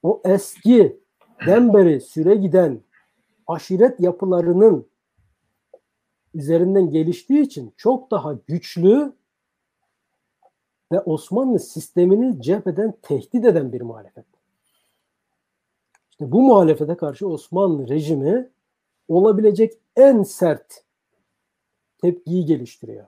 o 0.04 0.22
eski 0.26 1.00
beri 1.48 2.02
süre 2.02 2.36
giden 2.36 2.82
aşiret 3.48 4.00
yapılarının 4.00 4.88
üzerinden 6.34 6.90
geliştiği 6.90 7.42
için 7.42 7.74
çok 7.78 8.12
daha 8.12 8.34
güçlü 8.34 9.14
ve 10.92 11.00
Osmanlı 11.00 11.60
sistemini 11.60 12.42
cepheden 12.42 12.94
tehdit 13.02 13.46
eden 13.46 13.74
bir 13.74 13.82
muhalefet. 13.82 14.26
İşte 16.12 16.32
bu 16.32 16.42
muhalefete 16.42 16.98
karşı 16.98 17.28
Osmanlı 17.28 17.88
rejimi 17.88 18.50
olabilecek 19.08 19.74
en 19.96 20.24
sert 20.24 20.84
tepkiyi 22.02 22.46
geliştiriyor. 22.46 23.08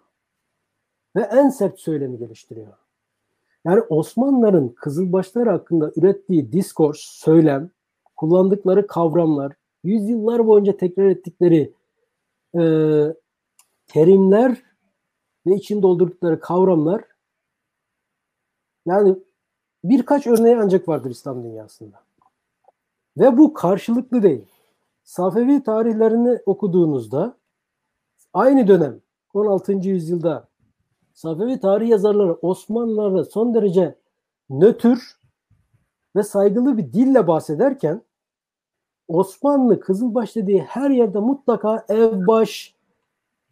Ve 1.16 1.22
en 1.22 1.50
sert 1.50 1.80
söylemi 1.80 2.18
geliştiriyor. 2.18 2.83
Yani 3.66 3.82
Osmanlıların 3.82 4.70
Kızılbaşlar 4.70 5.48
hakkında 5.48 5.92
ürettiği 5.96 6.52
diskors, 6.52 7.00
söylem, 7.00 7.70
kullandıkları 8.16 8.88
kavramlar, 8.88 9.54
yüzyıllar 9.84 10.48
boyunca 10.48 10.78
tekrar 10.78 11.06
ettikleri 11.06 11.74
e, 12.56 12.64
terimler 13.88 14.64
ve 15.46 15.56
için 15.56 15.82
doldurdukları 15.82 16.40
kavramlar 16.40 17.04
yani 18.86 19.16
birkaç 19.84 20.28
örneği 20.28 20.58
ancak 20.58 20.88
vardır 20.88 21.10
İslam 21.10 21.44
dünyasında. 21.44 22.04
Ve 23.18 23.38
bu 23.38 23.54
karşılıklı 23.54 24.24
değil. 24.24 24.46
Safevi 25.04 25.64
tarihlerini 25.64 26.40
okuduğunuzda 26.46 27.38
aynı 28.34 28.68
dönem 28.68 29.02
16. 29.34 29.74
yüzyılda 29.74 30.48
Safevi 31.14 31.60
tarih 31.60 31.90
yazarları 31.90 32.34
Osmanlılarla 32.34 33.26
son 33.26 33.54
derece 33.54 33.96
nötr 34.50 34.98
ve 36.16 36.24
saygılı 36.24 36.78
bir 36.78 36.94
dille 36.94 37.28
bahsederken 37.28 38.02
Osmanlı 39.08 39.80
Kızılbaş 39.80 40.36
dediği 40.36 40.62
her 40.62 40.90
yerde 40.90 41.20
mutlaka 41.20 41.86
evbaş, 41.90 42.76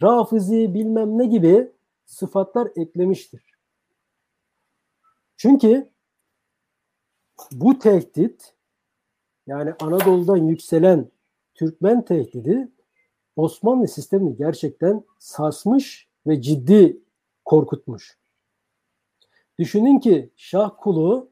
rafizi 0.02 0.74
bilmem 0.74 1.18
ne 1.18 1.26
gibi 1.26 1.72
sıfatlar 2.06 2.72
eklemiştir. 2.76 3.52
Çünkü 5.38 5.90
bu 7.52 7.80
tehdit 7.80 8.54
yani 9.48 9.74
Anadolu'dan 9.80 10.38
yükselen 10.38 11.12
Türkmen 11.54 12.06
tehdidi 12.06 12.72
Osmanlı 13.36 13.88
sistemini 13.88 14.36
gerçekten 14.36 15.04
sarsmış 15.20 16.08
ve 16.28 16.42
ciddi 16.42 17.01
korkutmuş. 17.52 18.18
Düşünün 19.60 20.00
ki 20.00 20.30
Şah 20.36 20.72
Kulu 20.78 21.30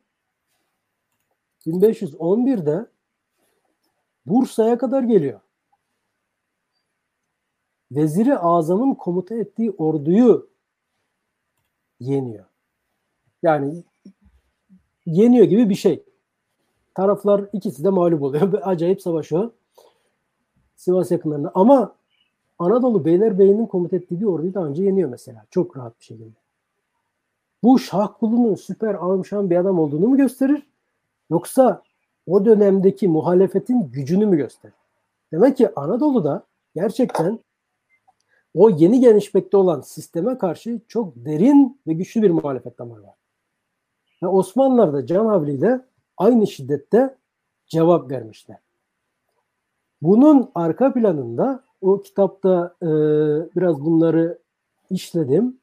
1511'de 1.66 2.92
Bursa'ya 4.26 4.78
kadar 4.78 5.04
geliyor. 5.04 5.40
Veziri 7.92 8.38
Azam'ın 8.38 8.96
komuta 8.96 9.36
ettiği 9.36 9.72
orduyu 9.72 10.50
yeniyor. 12.00 12.46
Yani 13.44 13.84
yeniyor 15.06 15.46
gibi 15.46 15.70
bir 15.70 15.76
şey. 15.76 16.04
Taraflar 16.96 17.50
ikisi 17.54 17.84
de 17.84 17.90
mağlup 17.90 18.22
oluyor. 18.22 18.54
Acayip 18.64 19.02
savaş 19.02 19.32
o. 19.32 19.52
Sivas 20.76 21.12
yakınlarında. 21.12 21.52
Ama 21.56 21.99
Anadolu 22.60 23.06
Beylerbeyi'nin 23.06 23.66
komuta 23.66 23.96
ettiği 23.96 24.22
bir 24.22 24.26
orduyu 24.26 24.54
daha 24.54 24.66
önce 24.66 24.84
yeniyor 24.84 25.10
mesela. 25.10 25.46
Çok 25.50 25.78
rahat 25.78 26.00
bir 26.00 26.06
şekilde. 26.06 26.40
Bu 27.64 27.80
Şahkulu'nun 27.80 28.56
süper 28.56 28.94
almışan 28.94 29.50
bir 29.50 29.56
adam 29.56 29.80
olduğunu 29.80 30.08
mu 30.08 30.18
gösterir? 30.18 30.68
Yoksa 31.30 31.84
o 32.28 32.46
dönemdeki 32.46 33.08
muhalefetin 33.08 33.92
gücünü 33.92 34.26
mü 34.26 34.38
gösterir? 34.38 34.76
Demek 35.32 35.58
ki 35.58 35.70
Anadolu'da 35.76 36.44
gerçekten 36.76 37.40
o 38.54 38.70
yeni 38.70 39.00
gelişmekte 39.00 39.58
olan 39.58 39.82
sisteme 39.82 40.38
karşı 40.38 40.82
çok 40.88 41.14
derin 41.16 41.82
ve 41.88 41.94
güçlü 41.94 42.22
bir 42.22 42.30
muhalefet 42.30 42.80
damarı 42.80 43.04
var. 43.04 43.16
Ve 44.24 44.28
Osmanlılar 44.28 44.94
da 44.94 45.06
Can 45.06 45.26
Havli'yle 45.26 45.82
aynı 46.18 46.48
şiddette 46.48 47.16
cevap 47.68 48.12
vermişler. 48.12 48.58
Bunun 50.02 50.52
arka 50.56 50.94
planında 50.94 51.64
o 51.82 52.02
kitapta 52.02 52.76
e, 52.82 52.88
biraz 53.56 53.86
bunları 53.86 54.40
işledim. 54.90 55.58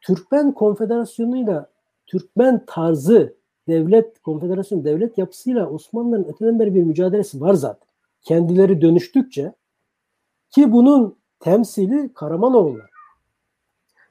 Türkmen 0.00 0.52
Konfederasyonu'yla 0.52 1.70
Türkmen 2.06 2.64
tarzı 2.66 3.34
devlet, 3.68 4.22
konfederasyon 4.22 4.84
devlet 4.84 5.18
yapısıyla 5.18 5.70
Osmanlıların 5.70 6.24
öteden 6.24 6.58
beri 6.58 6.74
bir 6.74 6.82
mücadelesi 6.82 7.40
var 7.40 7.54
zaten. 7.54 7.88
Kendileri 8.22 8.80
dönüştükçe 8.80 9.52
ki 10.50 10.72
bunun 10.72 11.16
temsili 11.40 12.14
Karamanoğulları. 12.14 12.86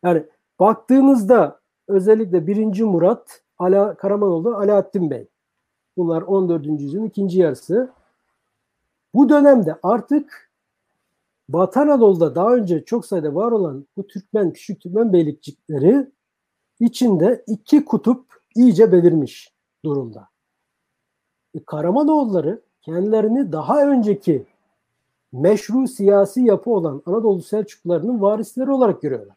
Yani 0.03 0.23
baktığınızda 0.59 1.59
özellikle 1.87 2.47
1. 2.47 2.81
Murat 2.83 3.41
Ala, 3.57 3.95
Karamanoğlu 3.95 4.55
Alaaddin 4.55 5.09
Bey. 5.09 5.27
Bunlar 5.97 6.21
14. 6.21 6.65
yüzyılın 6.67 7.05
ikinci 7.05 7.39
yarısı. 7.39 7.91
Bu 9.13 9.29
dönemde 9.29 9.79
artık 9.83 10.51
Batı 11.49 11.79
Anadolu'da 11.79 12.35
daha 12.35 12.55
önce 12.55 12.85
çok 12.85 13.05
sayıda 13.05 13.35
var 13.35 13.51
olan 13.51 13.85
bu 13.97 14.07
Türkmen, 14.07 14.53
küçük 14.53 14.81
Türkmen 14.81 15.13
beylikçikleri 15.13 16.11
içinde 16.79 17.43
iki 17.47 17.85
kutup 17.85 18.25
iyice 18.55 18.91
belirmiş 18.91 19.53
durumda. 19.85 20.27
E, 21.55 21.63
Karamanoğulları 21.63 22.61
kendilerini 22.81 23.51
daha 23.51 23.87
önceki 23.87 24.45
meşru 25.31 25.87
siyasi 25.87 26.41
yapı 26.41 26.69
olan 26.71 27.01
Anadolu 27.05 27.41
Selçuklularının 27.41 28.21
varisleri 28.21 28.71
olarak 28.71 29.01
görüyorlar. 29.01 29.35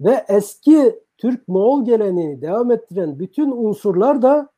Ve 0.00 0.24
eski 0.28 1.00
Türk-Moğol 1.18 1.84
geleneğini 1.84 2.42
devam 2.42 2.70
ettiren 2.70 3.18
bütün 3.18 3.50
unsurlar 3.50 4.22
da 4.22 4.48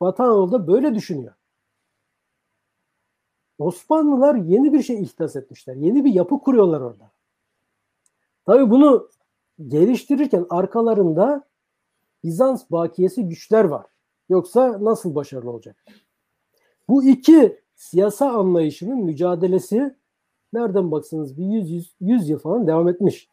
Batı 0.00 0.22
Anadolu'da 0.22 0.66
böyle 0.66 0.94
düşünüyor. 0.94 1.34
Osmanlılar 3.58 4.34
yeni 4.34 4.72
bir 4.72 4.82
şey 4.82 5.02
ihdas 5.02 5.36
etmişler. 5.36 5.74
Yeni 5.74 6.04
bir 6.04 6.14
yapı 6.14 6.40
kuruyorlar 6.40 6.80
orada. 6.80 7.10
Tabi 8.46 8.70
bunu 8.70 9.08
geliştirirken 9.66 10.46
arkalarında 10.50 11.48
Bizans 12.24 12.70
bakiyesi 12.70 13.28
güçler 13.28 13.64
var. 13.64 13.86
Yoksa 14.28 14.84
nasıl 14.84 15.14
başarılı 15.14 15.50
olacak? 15.50 15.76
Bu 16.88 17.04
iki 17.04 17.60
siyasa 17.74 18.30
anlayışının 18.30 19.04
mücadelesi 19.04 19.96
nereden 20.52 20.90
baksanız 20.90 21.38
bir 21.38 21.44
100, 21.44 21.70
100, 21.70 21.94
100 22.00 22.28
yıl 22.28 22.38
falan 22.38 22.66
devam 22.66 22.88
etmiş. 22.88 23.28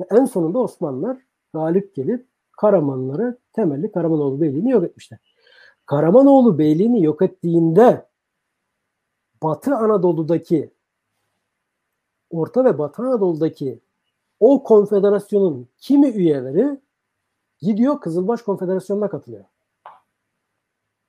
Ve 0.00 0.04
en 0.10 0.24
sonunda 0.24 0.58
Osmanlılar 0.58 1.18
galip 1.54 1.94
gelip 1.94 2.26
Karamanları 2.52 3.38
temelli 3.52 3.92
Karamanoğlu 3.92 4.40
Beyliği'ni 4.40 4.70
yok 4.70 4.84
etmişler. 4.84 5.18
Karamanoğlu 5.86 6.58
Beyliği'ni 6.58 7.04
yok 7.04 7.22
ettiğinde 7.22 8.06
Batı 9.42 9.74
Anadolu'daki 9.74 10.70
Orta 12.30 12.64
ve 12.64 12.78
Batı 12.78 13.02
Anadolu'daki 13.02 13.80
o 14.40 14.62
konfederasyonun 14.62 15.68
kimi 15.78 16.08
üyeleri 16.08 16.80
gidiyor 17.60 18.00
Kızılbaş 18.00 18.42
Konfederasyonu'na 18.42 19.08
katılıyor. 19.08 19.44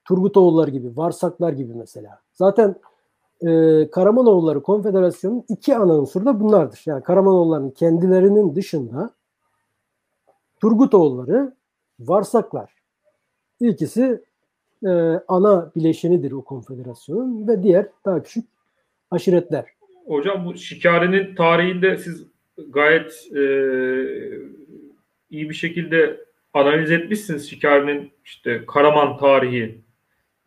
Turgutoğulları 0.04 0.70
gibi, 0.70 0.96
Varsaklar 0.96 1.52
gibi 1.52 1.74
mesela. 1.74 2.20
Zaten 2.32 2.76
e, 3.40 3.90
Karamanoğulları 3.90 4.62
Konfederasyonu'nun 4.62 5.44
iki 5.48 5.76
ana 5.76 5.94
unsuru 5.98 6.24
da 6.24 6.40
bunlardır. 6.40 6.82
Yani 6.86 7.02
Karamanoğullarının 7.02 7.70
kendilerinin 7.70 8.54
dışında 8.54 9.10
Turgutoğulları, 10.60 11.54
Varsaklar. 12.00 12.74
İkisi 13.60 14.24
e, 14.86 14.90
ana 15.28 15.72
bileşenidir 15.76 16.32
o 16.32 16.44
konfederasyonun 16.44 17.48
ve 17.48 17.62
diğer 17.62 17.86
daha 18.04 18.22
küçük 18.22 18.44
aşiretler. 19.10 19.64
Hocam 20.06 20.46
bu 20.46 20.54
şikarenin 20.54 21.34
tarihinde 21.34 21.96
siz 21.96 22.26
gayet 22.68 23.28
e, 23.36 23.42
iyi 25.30 25.50
bir 25.50 25.54
şekilde 25.54 26.20
analiz 26.54 26.90
etmişsiniz 26.90 27.50
şikarenin 27.50 28.10
işte 28.24 28.62
Karaman 28.66 29.16
tarihi. 29.16 29.78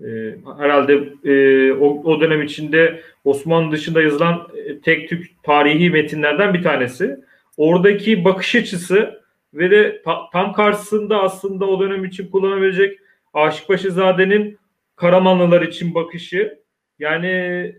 E, 0.03 0.35
herhalde 0.57 0.93
e, 1.23 1.73
o, 1.73 2.03
o 2.03 2.21
dönem 2.21 2.41
içinde 2.41 3.01
Osmanlı 3.25 3.71
dışında 3.71 4.01
yazılan 4.01 4.47
e, 4.55 4.79
tek 4.79 5.09
Türk 5.09 5.43
tarihi 5.43 5.89
metinlerden 5.89 6.53
bir 6.53 6.63
tanesi. 6.63 7.17
Oradaki 7.57 8.25
bakış 8.25 8.55
açısı 8.55 9.21
ve 9.53 9.71
de 9.71 10.01
ta, 10.05 10.29
tam 10.33 10.53
karşısında 10.53 11.21
aslında 11.21 11.65
o 11.65 11.79
dönem 11.79 12.05
için 12.05 12.27
kullanabilecek 12.27 12.99
Aşık 13.33 13.67
Paşazade'nin 13.67 14.59
Karamanlılar 14.95 15.61
için 15.61 15.95
bakışı 15.95 16.63
yani 16.99 17.75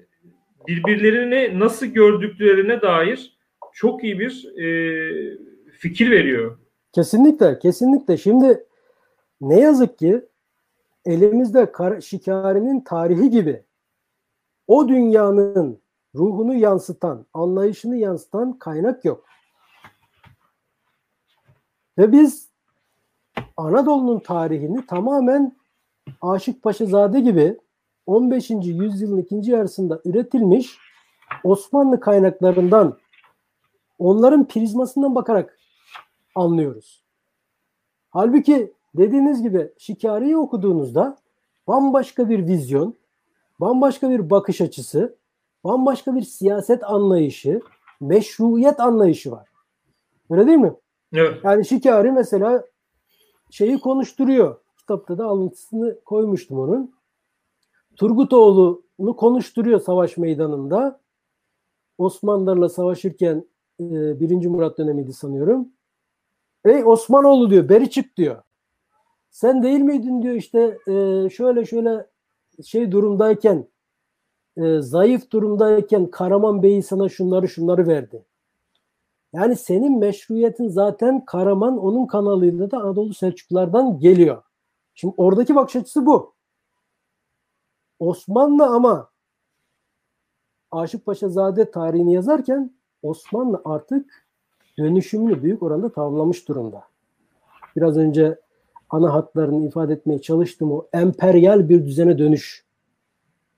birbirlerini 0.69 1.59
nasıl 1.59 1.87
gördüklerine 1.87 2.83
dair 2.83 3.39
çok 3.73 4.05
iyi 4.05 4.19
bir 4.19 4.59
e, 4.59 4.67
fikir 5.73 6.11
veriyor. 6.11 6.59
Kesinlikle, 6.93 7.59
kesinlikle. 7.59 8.17
Şimdi 8.17 8.65
ne 9.41 9.61
yazık 9.61 9.99
ki 9.99 10.23
elimizde 11.05 11.73
Kar 11.73 12.01
Şikari'nin 12.01 12.81
tarihi 12.81 13.31
gibi 13.31 13.65
o 14.67 14.89
dünyanın 14.89 15.83
ruhunu 16.15 16.55
yansıtan, 16.55 17.27
anlayışını 17.33 17.97
yansıtan 17.97 18.59
kaynak 18.59 19.05
yok. 19.05 19.27
Ve 21.99 22.13
biz 22.13 22.52
Anadolu'nun 23.57 24.19
tarihini 24.19 24.87
tamamen 24.87 25.57
Aşık 26.21 26.63
Paşazade 26.63 27.21
gibi 27.21 27.59
15. 28.07 28.51
yüzyılın 28.51 29.19
ikinci 29.19 29.51
yarısında 29.51 30.01
üretilmiş 30.05 30.79
Osmanlı 31.45 32.01
kaynaklarından 32.01 32.99
onların 33.99 34.49
prizmasından 34.49 35.15
bakarak 35.15 35.59
anlıyoruz. 36.35 37.05
Halbuki 38.11 38.73
dediğiniz 38.95 39.43
gibi 39.43 39.73
Şikari'yi 39.79 40.37
okuduğunuzda 40.37 41.17
bambaşka 41.69 42.29
bir 42.29 42.47
vizyon, 42.47 42.95
bambaşka 43.61 44.11
bir 44.11 44.31
bakış 44.31 44.61
açısı, 44.61 45.17
bambaşka 45.65 46.15
bir 46.15 46.23
siyaset 46.23 46.85
anlayışı, 46.85 47.61
meşruiyet 48.01 48.81
anlayışı 48.81 49.31
var. 49.31 49.49
Öyle 50.31 50.47
değil 50.47 50.59
mi? 50.59 50.73
Evet. 51.13 51.45
Yani 51.45 51.65
Şikari 51.65 52.13
mesela 52.13 52.65
şeyi 53.53 53.81
konuşturuyor. 53.81 54.57
Kitapta 54.79 55.19
da 55.19 55.27
alıntısını 55.27 56.01
koymuştum 56.05 56.59
onun. 56.59 56.95
Turgutoğlu'nu 57.97 59.17
konuşturuyor 59.17 59.81
savaş 59.81 60.17
meydanında. 60.17 61.01
Osmanlılarla 61.99 62.69
savaşırken 62.69 63.49
e, 63.81 64.21
birinci 64.21 64.49
Murat 64.49 64.79
dönemiydi 64.79 65.13
sanıyorum. 65.13 65.69
Ey 66.65 66.85
Osmanoğlu 66.85 67.51
diyor 67.51 67.69
beri 67.69 67.91
çık 67.91 68.17
diyor. 68.17 68.43
Sen 69.31 69.63
değil 69.63 69.81
miydin 69.81 70.23
diyor 70.23 70.35
işte 70.35 70.79
e, 70.87 71.29
şöyle 71.31 71.65
şöyle 71.65 72.07
şey 72.65 72.93
durumdayken 72.93 73.69
e, 74.57 74.81
zayıf 74.81 75.31
durumdayken 75.31 76.07
Karaman 76.07 76.63
Bey'i 76.63 76.83
sana 76.83 77.09
şunları 77.09 77.49
şunları 77.49 77.87
verdi. 77.87 78.25
Yani 79.33 79.57
senin 79.57 79.99
meşruiyetin 79.99 80.69
zaten 80.69 81.25
Karaman 81.25 81.79
onun 81.79 82.07
kanalıyla 82.07 82.71
da 82.71 82.79
Anadolu 82.79 83.15
Selçuklulardan 83.15 83.99
geliyor. 83.99 84.43
Şimdi 84.95 85.15
oradaki 85.17 85.55
bakış 85.55 85.77
açısı 85.77 86.07
bu. 86.07 86.35
Osmanlı 87.99 88.67
ama 88.67 89.11
Aşık 90.71 91.07
Paşazade 91.07 91.71
tarihini 91.71 92.15
yazarken 92.15 92.71
Osmanlı 93.03 93.63
artık 93.65 94.27
dönüşümünü 94.79 95.43
büyük 95.43 95.63
oranda 95.63 95.93
tamamlamış 95.93 96.49
durumda. 96.49 96.85
Biraz 97.77 97.97
önce 97.97 98.41
ana 98.91 99.15
hatlarını 99.15 99.67
ifade 99.67 99.93
etmeye 99.93 100.21
çalıştım 100.21 100.73
o 100.73 100.87
emperyal 100.93 101.69
bir 101.69 101.87
düzene 101.87 102.19
dönüş. 102.19 102.65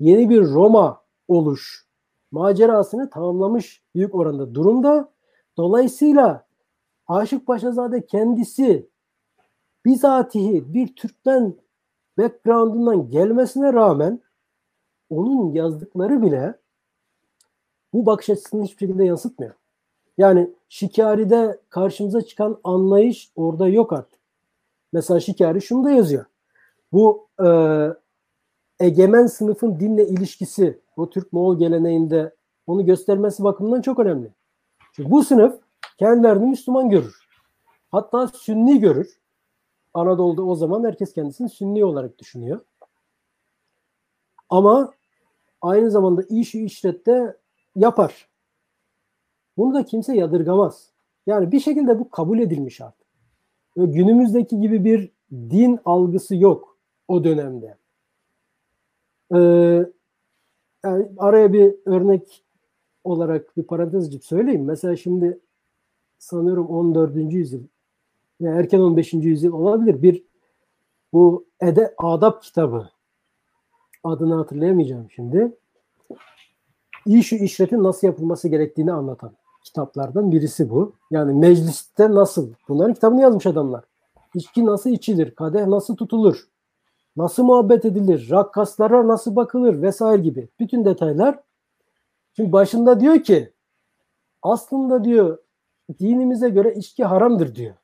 Yeni 0.00 0.30
bir 0.30 0.42
Roma 0.42 1.00
oluş 1.28 1.86
macerasını 2.30 3.10
tamamlamış 3.10 3.82
büyük 3.94 4.14
oranda 4.14 4.54
durumda. 4.54 5.13
Dolayısıyla 5.56 6.46
Aşık 7.06 7.46
Paşazade 7.46 8.06
kendisi 8.06 8.88
bizatihi 9.84 10.74
bir 10.74 10.96
Türkmen 10.96 11.54
background'undan 12.18 13.10
gelmesine 13.10 13.72
rağmen 13.72 14.20
onun 15.10 15.52
yazdıkları 15.52 16.22
bile 16.22 16.54
bu 17.92 18.06
bakış 18.06 18.30
açısını 18.30 18.64
hiçbir 18.64 18.86
şekilde 18.86 19.04
yansıtmıyor. 19.04 19.54
Yani 20.18 20.50
Şikari'de 20.68 21.60
karşımıza 21.68 22.22
çıkan 22.22 22.58
anlayış 22.64 23.32
orada 23.36 23.68
yok 23.68 23.92
artık. 23.92 24.20
Mesela 24.92 25.20
Şikari 25.20 25.62
şunu 25.62 25.84
da 25.84 25.90
yazıyor. 25.90 26.24
Bu 26.92 27.28
e, 27.44 27.48
egemen 28.80 29.26
sınıfın 29.26 29.80
dinle 29.80 30.08
ilişkisi 30.08 30.78
o 30.96 31.10
Türk-Moğol 31.10 31.58
geleneğinde 31.58 32.34
onu 32.66 32.86
göstermesi 32.86 33.44
bakımından 33.44 33.82
çok 33.82 33.98
önemli. 33.98 34.30
Çünkü 34.96 35.10
bu 35.10 35.24
sınıf 35.24 35.60
kendilerini 35.98 36.46
Müslüman 36.46 36.90
görür. 36.90 37.28
Hatta 37.90 38.28
Sünni 38.28 38.80
görür. 38.80 39.20
Anadolu'da 39.94 40.42
o 40.42 40.54
zaman 40.54 40.84
herkes 40.84 41.12
kendisini 41.12 41.48
Sünni 41.48 41.84
olarak 41.84 42.18
düşünüyor. 42.18 42.60
Ama 44.48 44.92
aynı 45.62 45.90
zamanda 45.90 46.22
işi 46.22 46.64
işlette 46.64 47.36
yapar. 47.76 48.28
Bunu 49.56 49.74
da 49.74 49.84
kimse 49.84 50.16
yadırgamaz. 50.16 50.90
Yani 51.26 51.52
bir 51.52 51.60
şekilde 51.60 51.98
bu 51.98 52.10
kabul 52.10 52.38
edilmiş 52.38 52.80
artık. 52.80 53.06
Ve 53.76 53.86
günümüzdeki 53.86 54.60
gibi 54.60 54.84
bir 54.84 55.12
din 55.30 55.80
algısı 55.84 56.36
yok 56.36 56.78
o 57.08 57.24
dönemde. 57.24 57.78
Ee, 59.34 59.38
yani 60.84 61.08
araya 61.18 61.52
bir 61.52 61.74
örnek 61.86 62.44
olarak 63.04 63.56
bir 63.56 63.62
parantez 63.62 64.08
açıp 64.08 64.24
söyleyeyim. 64.24 64.64
Mesela 64.64 64.96
şimdi 64.96 65.38
sanıyorum 66.18 66.66
14. 66.66 67.16
yüzyıl 67.16 67.62
yani 68.40 68.58
erken 68.58 68.80
15. 68.80 69.12
yüzyıl 69.12 69.52
olabilir. 69.52 70.02
Bir 70.02 70.24
bu 71.12 71.44
Ede 71.60 71.94
Adap 71.98 72.42
kitabı 72.42 72.90
adını 74.04 74.34
hatırlayamayacağım 74.34 75.10
şimdi. 75.10 75.52
İyi 77.06 77.24
şu 77.24 77.36
işletin 77.36 77.82
nasıl 77.82 78.06
yapılması 78.06 78.48
gerektiğini 78.48 78.92
anlatan 78.92 79.32
kitaplardan 79.64 80.32
birisi 80.32 80.70
bu. 80.70 80.92
Yani 81.10 81.32
mecliste 81.32 82.10
nasıl? 82.10 82.52
Bunların 82.68 82.94
kitabını 82.94 83.22
yazmış 83.22 83.46
adamlar. 83.46 83.84
İçki 84.34 84.66
nasıl 84.66 84.90
içilir? 84.90 85.34
Kadeh 85.34 85.66
nasıl 85.66 85.96
tutulur? 85.96 86.48
Nasıl 87.16 87.44
muhabbet 87.44 87.84
edilir? 87.84 88.30
Rakkaslara 88.30 89.08
nasıl 89.08 89.36
bakılır? 89.36 89.82
Vesaire 89.82 90.22
gibi. 90.22 90.48
Bütün 90.60 90.84
detaylar. 90.84 91.38
Şimdi 92.36 92.52
başında 92.52 93.00
diyor 93.00 93.22
ki 93.22 93.52
aslında 94.42 95.04
diyor 95.04 95.38
dinimize 96.00 96.48
göre 96.48 96.74
içki 96.74 97.04
haramdır 97.04 97.54
diyor. 97.54 97.74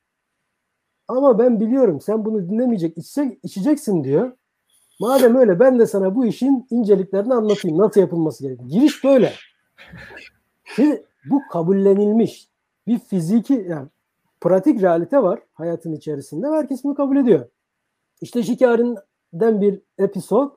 Ama 1.09 1.39
ben 1.39 1.61
biliyorum 1.61 2.01
sen 2.01 2.25
bunu 2.25 2.49
dinlemeyecek, 2.49 2.99
içecek, 2.99 3.39
içeceksin 3.43 4.05
diyor. 4.05 4.33
Madem 5.01 5.37
öyle 5.37 5.61
ben 5.61 5.79
de 5.79 5.87
sana 5.87 6.15
bu 6.15 6.27
işin 6.27 6.67
inceliklerini 6.71 7.35
anlatayım. 7.35 7.79
Nasıl 7.79 8.01
yapılması 8.01 8.43
gerekiyor. 8.43 8.71
Giriş 8.71 9.05
böyle. 9.05 9.33
Şimdi 10.65 11.07
bu 11.31 11.43
kabullenilmiş 11.53 12.49
bir 12.87 12.99
fiziki 12.99 13.67
yani 13.69 13.89
pratik 14.41 14.83
realite 14.83 15.23
var 15.23 15.41
hayatın 15.53 15.93
içerisinde 15.93 16.47
herkes 16.47 16.85
bunu 16.85 16.95
kabul 16.95 17.17
ediyor. 17.17 17.49
İşte 18.21 18.43
Şikari'den 18.43 19.61
bir 19.61 19.81
episod 19.99 20.51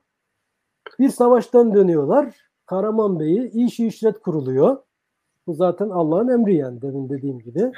bir 1.00 1.10
savaştan 1.10 1.76
dönüyorlar. 1.76 2.53
Karaman 2.74 3.20
Bey'i 3.20 3.66
iş 3.66 3.80
işlet 3.80 4.20
kuruluyor. 4.22 4.78
Bu 5.48 5.54
zaten 5.54 5.90
Allah'ın 5.90 6.28
emri 6.28 6.56
yani 6.56 6.82
demin 6.82 7.10
dediğim 7.10 7.40
gibi. 7.40 7.72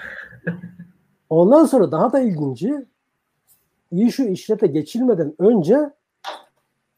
Ondan 1.29 1.65
sonra 1.65 1.91
daha 1.91 2.13
da 2.13 2.19
ilginci 2.19 2.85
şu 4.11 4.23
işlete 4.23 4.67
geçilmeden 4.67 5.35
önce 5.39 5.93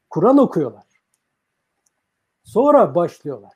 Kur'an 0.10 0.38
okuyorlar. 0.38 0.84
Sonra 2.44 2.95
başlıyorlar. 2.95 3.53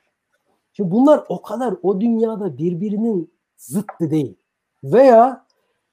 Şimdi 0.72 0.90
bunlar 0.90 1.24
o 1.28 1.42
kadar 1.42 1.74
o 1.82 2.00
dünyada 2.00 2.58
birbirinin 2.58 3.32
zıttı 3.56 4.10
değil. 4.10 4.36
Veya 4.84 5.46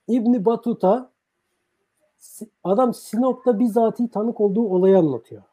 İbni 0.07 0.45
Batuta 0.45 1.11
adam 2.63 2.93
Sinop'ta 2.93 3.59
bizatihi 3.59 4.09
tanık 4.09 4.41
olduğu 4.41 4.69
olayı 4.69 4.97
anlatıyor. 4.97 5.43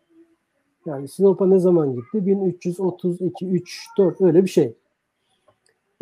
Yani 0.87 1.09
Sinop'a 1.09 1.47
ne 1.47 1.59
zaman 1.59 1.95
gitti? 1.95 2.27
1332, 2.27 3.47
3, 3.47 3.87
4 3.99 4.21
öyle 4.21 4.45
bir 4.45 4.51
şey. 4.51 4.75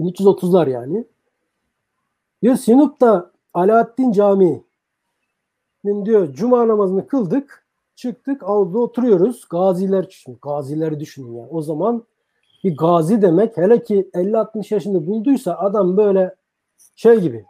1330'lar 0.00 0.70
yani. 0.70 1.04
Diyor 2.42 2.56
Sinop'ta 2.56 3.30
Alaaddin 3.54 4.12
Camii'nin 4.12 4.64
diyor 6.06 6.34
cuma 6.34 6.68
namazını 6.68 7.06
kıldık. 7.06 7.64
Çıktık 7.96 8.42
avluda 8.42 8.78
oturuyoruz. 8.78 9.48
Gaziler 9.50 10.06
şimdi 10.10 10.38
gazileri 10.42 11.00
düşünün 11.00 11.32
ya. 11.32 11.48
O 11.50 11.62
zaman 11.62 12.04
bir 12.64 12.76
gazi 12.76 13.22
demek 13.22 13.56
hele 13.56 13.82
ki 13.82 14.10
50-60 14.14 14.74
yaşında 14.74 15.06
bulduysa 15.06 15.54
adam 15.54 15.96
böyle 15.96 16.34
şey 16.94 17.20
gibi 17.20 17.44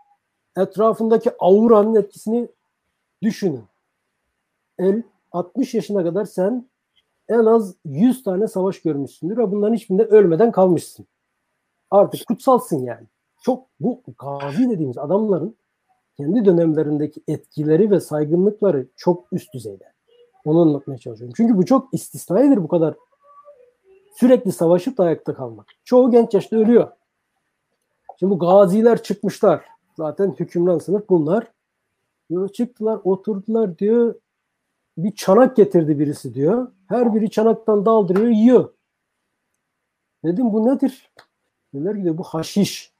etrafındaki 0.56 1.30
auranın 1.38 1.94
etkisini 1.94 2.48
düşünün. 3.22 3.64
El 4.78 5.02
60 5.32 5.74
yaşına 5.74 6.02
kadar 6.02 6.24
sen 6.24 6.68
en 7.28 7.44
az 7.44 7.74
100 7.84 8.22
tane 8.22 8.48
savaş 8.48 8.82
görmüşsündür 8.82 9.36
ve 9.36 9.50
bunların 9.50 9.74
hiçbirinde 9.74 10.04
ölmeden 10.04 10.52
kalmışsın. 10.52 11.06
Artık 11.90 12.26
kutsalsın 12.26 12.84
yani. 12.84 13.06
Çok 13.42 13.66
bu 13.80 14.02
gazi 14.18 14.70
dediğimiz 14.70 14.98
adamların 14.98 15.56
kendi 16.16 16.44
dönemlerindeki 16.44 17.22
etkileri 17.28 17.90
ve 17.90 18.00
saygınlıkları 18.00 18.86
çok 18.96 19.32
üst 19.32 19.54
düzeyde. 19.54 19.92
Onu 20.44 20.60
anlatmaya 20.60 20.98
çalışıyorum. 20.98 21.34
Çünkü 21.36 21.56
bu 21.56 21.64
çok 21.64 21.94
istisnaidir 21.94 22.56
bu 22.56 22.68
kadar 22.68 22.94
Sürekli 24.14 24.52
savaşıp 24.52 24.98
da 24.98 25.04
ayakta 25.04 25.34
kalmak. 25.34 25.66
Çoğu 25.84 26.10
genç 26.10 26.34
yaşta 26.34 26.56
ölüyor. 26.56 26.90
Şimdi 28.18 28.30
bu 28.30 28.38
gaziler 28.38 29.02
çıkmışlar. 29.02 29.64
Zaten 29.96 30.34
hükümran 30.38 30.78
sınıf 30.78 31.08
bunlar. 31.08 31.52
Diyor, 32.30 32.48
çıktılar 32.48 33.00
oturdular 33.04 33.78
diyor. 33.78 34.14
Bir 34.98 35.14
çanak 35.14 35.56
getirdi 35.56 35.98
birisi 35.98 36.34
diyor. 36.34 36.72
Her 36.88 37.14
biri 37.14 37.30
çanaktan 37.30 37.86
daldırıyor 37.86 38.28
yiyor. 38.28 38.72
Dedim 40.24 40.52
bu 40.52 40.66
nedir? 40.66 41.10
Dediler 41.74 42.02
ki 42.02 42.18
bu 42.18 42.22
haşiş. 42.22 42.94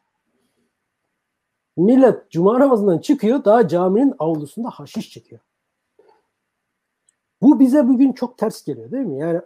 Millet 1.77 2.31
cuma 2.31 2.61
namazından 2.61 2.99
çıkıyor 2.99 3.45
daha 3.45 3.69
caminin 3.69 4.15
avlusunda 4.19 4.71
haşiş 4.71 5.11
çekiyor. 5.11 5.41
Bu 7.43 7.61
bize 7.61 7.89
bugün 7.89 8.13
çok 8.13 8.39
ters 8.39 8.65
geliyor 8.65 8.91
değil 8.91 9.07
mi? 9.07 9.19
Yani 9.19 9.41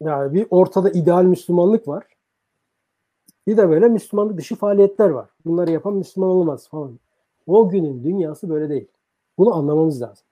yani 0.00 0.34
bir 0.34 0.46
ortada 0.50 0.90
ideal 0.90 1.24
Müslümanlık 1.24 1.88
var. 1.88 2.04
Bir 3.46 3.56
de 3.56 3.68
böyle 3.68 3.88
Müslümanlık 3.88 4.38
dışı 4.38 4.56
faaliyetler 4.56 5.08
var. 5.08 5.30
Bunları 5.44 5.70
yapan 5.70 5.94
Müslüman 5.94 6.30
olmaz 6.30 6.68
falan. 6.68 6.98
O 7.46 7.68
günün 7.68 8.04
dünyası 8.04 8.50
böyle 8.50 8.68
değil. 8.68 8.88
Bunu 9.38 9.54
anlamamız 9.54 10.02
lazım. 10.02 10.26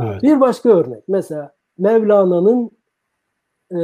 Evet. 0.00 0.22
Bir 0.22 0.40
başka 0.40 0.68
örnek. 0.68 1.04
Mesela 1.08 1.54
Mevlana'nın 1.78 2.70
e, 3.70 3.78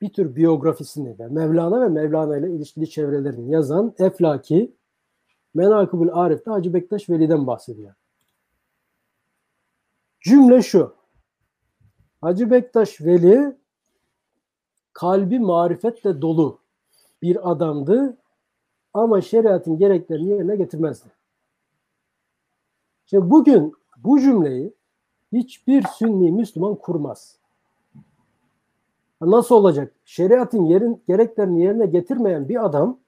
bir 0.00 0.12
tür 0.12 0.36
biyografisini 0.36 1.18
de 1.18 1.26
Mevlana 1.26 1.80
ve 1.80 1.88
Mevlana 1.88 2.36
ile 2.36 2.50
ilişkili 2.50 2.90
çevrelerini 2.90 3.50
yazan 3.50 3.94
Eflaki 3.98 4.72
Menakıbül 5.54 6.08
Arif'te 6.12 6.50
Hacı 6.50 6.74
Bektaş 6.74 7.10
Veli'den 7.10 7.46
bahsediyor. 7.46 7.94
Cümle 10.20 10.62
şu. 10.62 10.94
Hacı 12.20 12.50
Bektaş 12.50 13.00
Veli 13.00 13.56
kalbi 14.92 15.38
marifetle 15.38 16.22
dolu 16.22 16.60
bir 17.22 17.50
adamdı 17.50 18.16
ama 18.94 19.20
şeriatın 19.20 19.78
gereklerini 19.78 20.28
yerine 20.28 20.56
getirmezdi. 20.56 21.08
Şimdi 23.06 23.30
bugün 23.30 23.74
bu 24.04 24.20
cümleyi 24.20 24.74
hiçbir 25.32 25.82
sünni 25.82 26.32
Müslüman 26.32 26.74
kurmaz. 26.74 27.38
Nasıl 29.20 29.54
olacak? 29.54 29.94
Şeriatın 30.04 30.64
yerin, 30.64 31.02
gereklerini 31.08 31.62
yerine 31.62 31.86
getirmeyen 31.86 32.48
bir 32.48 32.64
adam 32.64 33.00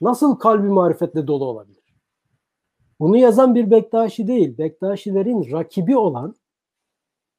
nasıl 0.00 0.36
kalbi 0.36 0.68
marifetle 0.68 1.26
dolu 1.26 1.44
olabilir? 1.44 1.78
Bunu 3.00 3.16
yazan 3.16 3.54
bir 3.54 3.70
Bektaşi 3.70 4.28
değil. 4.28 4.58
Bektaşilerin 4.58 5.52
rakibi 5.52 5.96
olan 5.96 6.34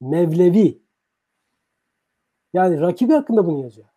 Mevlevi. 0.02 0.81
Yani 2.53 2.81
rakibi 2.81 3.14
hakkında 3.14 3.48
bunu 3.48 3.64
yazıyor. 3.64 3.88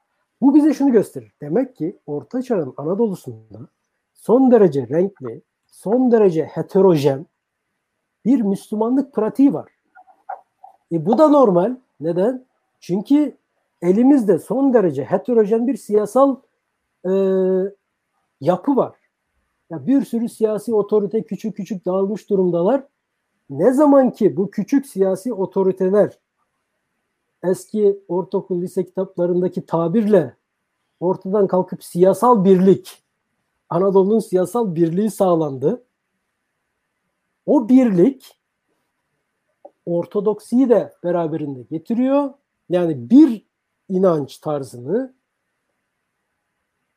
Bu 0.41 0.55
bize 0.55 0.75
şunu 0.75 0.93
gösterir. 0.93 1.33
Demek 1.41 1.77
ki 1.77 1.99
Orta 2.07 2.43
Çağ'ın 2.43 2.75
Anadolu'sunda 2.77 3.69
son 4.15 4.51
derece 4.51 4.89
renkli, 4.89 5.43
son 5.67 6.13
derece 6.13 6.45
heterojen 6.45 7.27
bir 8.25 8.41
Müslümanlık 8.41 9.13
pratiği 9.15 9.55
var. 9.55 9.71
E 10.93 11.07
bu 11.07 11.19
da 11.19 11.29
normal. 11.29 11.77
Neden? 12.01 12.45
Çünkü 12.81 13.37
elimizde 13.83 14.39
son 14.39 14.75
derece 14.75 15.05
heterojen 15.05 15.67
bir 15.67 15.77
siyasal 15.77 16.37
e, 17.07 17.13
yapı 18.41 18.77
var. 18.77 18.95
Ya 19.71 19.87
bir 19.87 20.05
sürü 20.05 20.29
siyasi 20.29 20.75
otorite 20.75 21.23
küçük 21.23 21.57
küçük 21.57 21.87
dağılmış 21.87 22.31
durumdalar. 22.31 22.85
Ne 23.51 23.73
zaman 23.73 24.11
ki 24.11 24.37
bu 24.37 24.51
küçük 24.51 24.87
siyasi 24.87 25.33
otoriteler 25.33 26.19
eski 27.45 27.99
ortaokul 28.09 28.63
lise 28.63 28.85
kitaplarındaki 28.85 29.67
tabirle 29.67 30.37
ortadan 31.01 31.47
kalkıp 31.47 31.85
siyasal 31.85 32.45
birlik 32.45 33.03
Anadolu'nun 33.71 34.19
siyasal 34.19 34.75
birliği 34.75 35.11
sağlandı. 35.11 35.83
O 37.47 37.69
birlik 37.69 38.39
ortodoksiyi 39.87 40.69
de 40.69 40.93
beraberinde 41.05 41.63
getiriyor. 41.63 42.31
Yani 42.69 43.11
bir 43.11 43.47
inanç 43.89 44.39
tarzını 44.39 45.15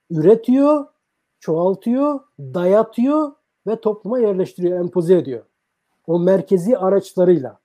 üretiyor, 0.09 0.87
çoğaltıyor, 1.39 2.19
dayatıyor 2.39 3.31
ve 3.67 3.81
topluma 3.81 4.19
yerleştiriyor, 4.19 4.79
empoze 4.79 5.17
ediyor. 5.17 5.45
O 6.07 6.19
merkezi 6.19 6.77
araçlarıyla. 6.77 7.59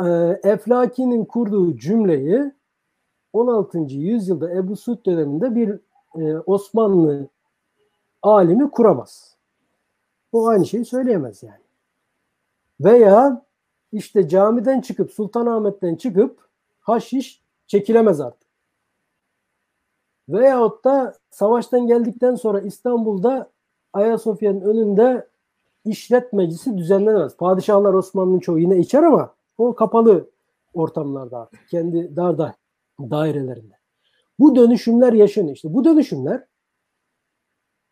Ee, 0.00 0.40
Eflaki'nin 0.44 1.24
kurduğu 1.24 1.76
cümleyi 1.76 2.52
16. 3.32 3.78
yüzyılda 3.78 4.54
Ebu 4.54 4.76
Suud 4.76 5.06
döneminde 5.06 5.54
bir 5.54 5.80
e, 6.20 6.38
Osmanlı 6.38 7.28
alimi 8.22 8.70
kuramaz. 8.70 9.35
O 10.36 10.46
aynı 10.46 10.66
şeyi 10.66 10.84
söyleyemez 10.84 11.42
yani. 11.42 11.64
Veya 12.80 13.42
işte 13.92 14.28
camiden 14.28 14.80
çıkıp 14.80 15.12
Sultanahmet'ten 15.12 15.94
çıkıp 15.94 16.48
haşiş 16.80 17.42
çekilemez 17.66 18.20
artık. 18.20 18.48
Veyahut 20.28 20.84
da 20.84 21.14
savaştan 21.30 21.86
geldikten 21.86 22.34
sonra 22.34 22.60
İstanbul'da 22.60 23.50
Ayasofya'nın 23.92 24.60
önünde 24.60 25.28
işlet 25.84 26.32
meclisi 26.32 26.78
düzenlenemez. 26.78 27.36
Padişahlar 27.36 27.94
Osmanlı'nın 27.94 28.40
çoğu 28.40 28.58
yine 28.58 28.78
içer 28.78 29.02
ama 29.02 29.34
o 29.58 29.74
kapalı 29.74 30.30
ortamlarda 30.74 31.38
artık. 31.38 31.68
Kendi 31.68 32.16
dar 32.16 32.38
da 32.38 32.54
dairelerinde. 33.00 33.74
Bu 34.38 34.56
dönüşümler 34.56 35.12
yaşanıyor. 35.12 35.56
İşte 35.56 35.74
bu 35.74 35.84
dönüşümler 35.84 36.44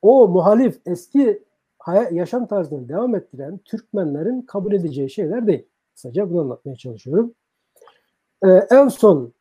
o 0.02 0.28
muhalif 0.28 0.80
eski 0.86 1.43
yaşam 1.92 2.46
tarzını 2.46 2.88
devam 2.88 3.14
ettiren 3.14 3.58
Türkmenlerin 3.58 4.42
kabul 4.42 4.72
edeceği 4.72 5.10
şeyler 5.10 5.46
değil. 5.46 5.66
Kısaca 5.94 6.30
bunu 6.30 6.40
anlatmaya 6.40 6.76
çalışıyorum. 6.76 7.34
Ee, 8.44 8.48
en 8.48 8.88
son 8.88 9.32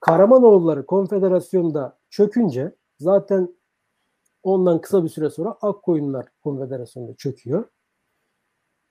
Karamanoğulları 0.00 0.86
Konfederasyonu'nda 0.86 1.98
çökünce 2.10 2.74
zaten 2.98 3.54
ondan 4.42 4.80
kısa 4.80 5.04
bir 5.04 5.08
süre 5.08 5.30
sonra 5.30 5.50
Akkoyunlar 5.50 6.26
Konfederasyonu'nda 6.42 7.14
çöküyor. 7.14 7.64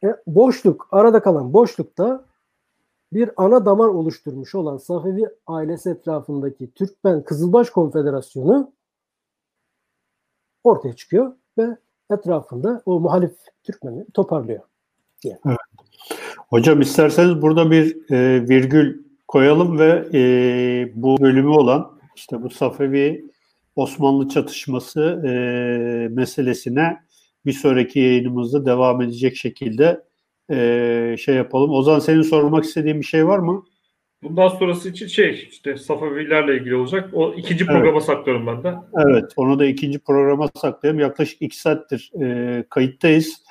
E, 0.04 0.08
boşluk, 0.28 0.88
arada 0.92 1.22
kalan 1.22 1.54
boşlukta 1.54 2.26
bir 3.14 3.32
ana 3.38 3.66
damar 3.66 3.88
oluşturmuş 3.88 4.56
olan 4.56 4.78
Safevi 4.78 5.30
ailesi 5.48 5.90
etrafındaki 5.90 6.72
Türkmen 6.74 7.24
Kızılbaş 7.24 7.70
Konfederasyonu 7.70 8.72
ortaya 10.64 10.96
çıkıyor 10.96 11.36
ve 11.58 11.78
etrafında 12.14 12.82
o 12.86 13.00
muhalif 13.00 13.32
Türkmenleri 13.64 14.06
toparlıyor. 14.14 14.62
Yani. 15.24 15.40
Evet. 15.46 15.58
Hocam 16.50 16.82
isterseniz 16.82 17.42
burada 17.42 17.72
bir 17.72 18.12
e, 18.12 18.50
virgül 18.50 19.04
koyalım 19.28 19.80
ve 19.80 20.08
e, 20.14 20.22
bu 20.96 21.22
bölümü 21.22 21.50
olan 21.50 21.92
işte 22.16 22.44
bu 22.44 22.50
Safevi 22.50 23.26
Osmanlı 23.76 24.30
çatışması 24.30 25.02
e, 25.26 25.30
meselesine 26.08 26.98
bir 27.46 27.54
sonraki 27.54 28.00
yayınımızda 28.00 28.66
devam 28.66 29.02
edecek 29.02 29.36
şekilde 29.36 30.04
e, 30.52 31.16
şey 31.20 31.36
yapalım. 31.36 31.72
Ozan 31.72 32.00
senin 32.00 32.22
sormak 32.22 32.64
istediğin 32.64 33.00
bir 33.00 33.06
şey 33.06 33.28
var 33.28 33.40
mı? 33.40 33.64
Bundan 34.24 34.48
sonrası 34.48 34.90
için 34.90 35.08
şey 35.08 35.48
işte 35.52 35.78
Safavilerle 35.78 36.58
ilgili 36.58 36.76
olacak. 36.76 37.10
O 37.14 37.34
ikinci 37.34 37.66
programa 37.66 37.98
evet. 37.98 38.04
saklıyorum 38.04 38.48
ben 38.48 38.64
de. 38.64 38.76
Evet 39.08 39.34
onu 39.36 39.60
da 39.60 39.66
ikinci 39.66 40.00
programa 40.00 40.50
saklayalım. 40.56 41.00
Yaklaşık 41.00 41.42
iki 41.42 41.60
saattir 41.60 42.12
e, 42.22 42.64
kayıttayız. 42.70 43.44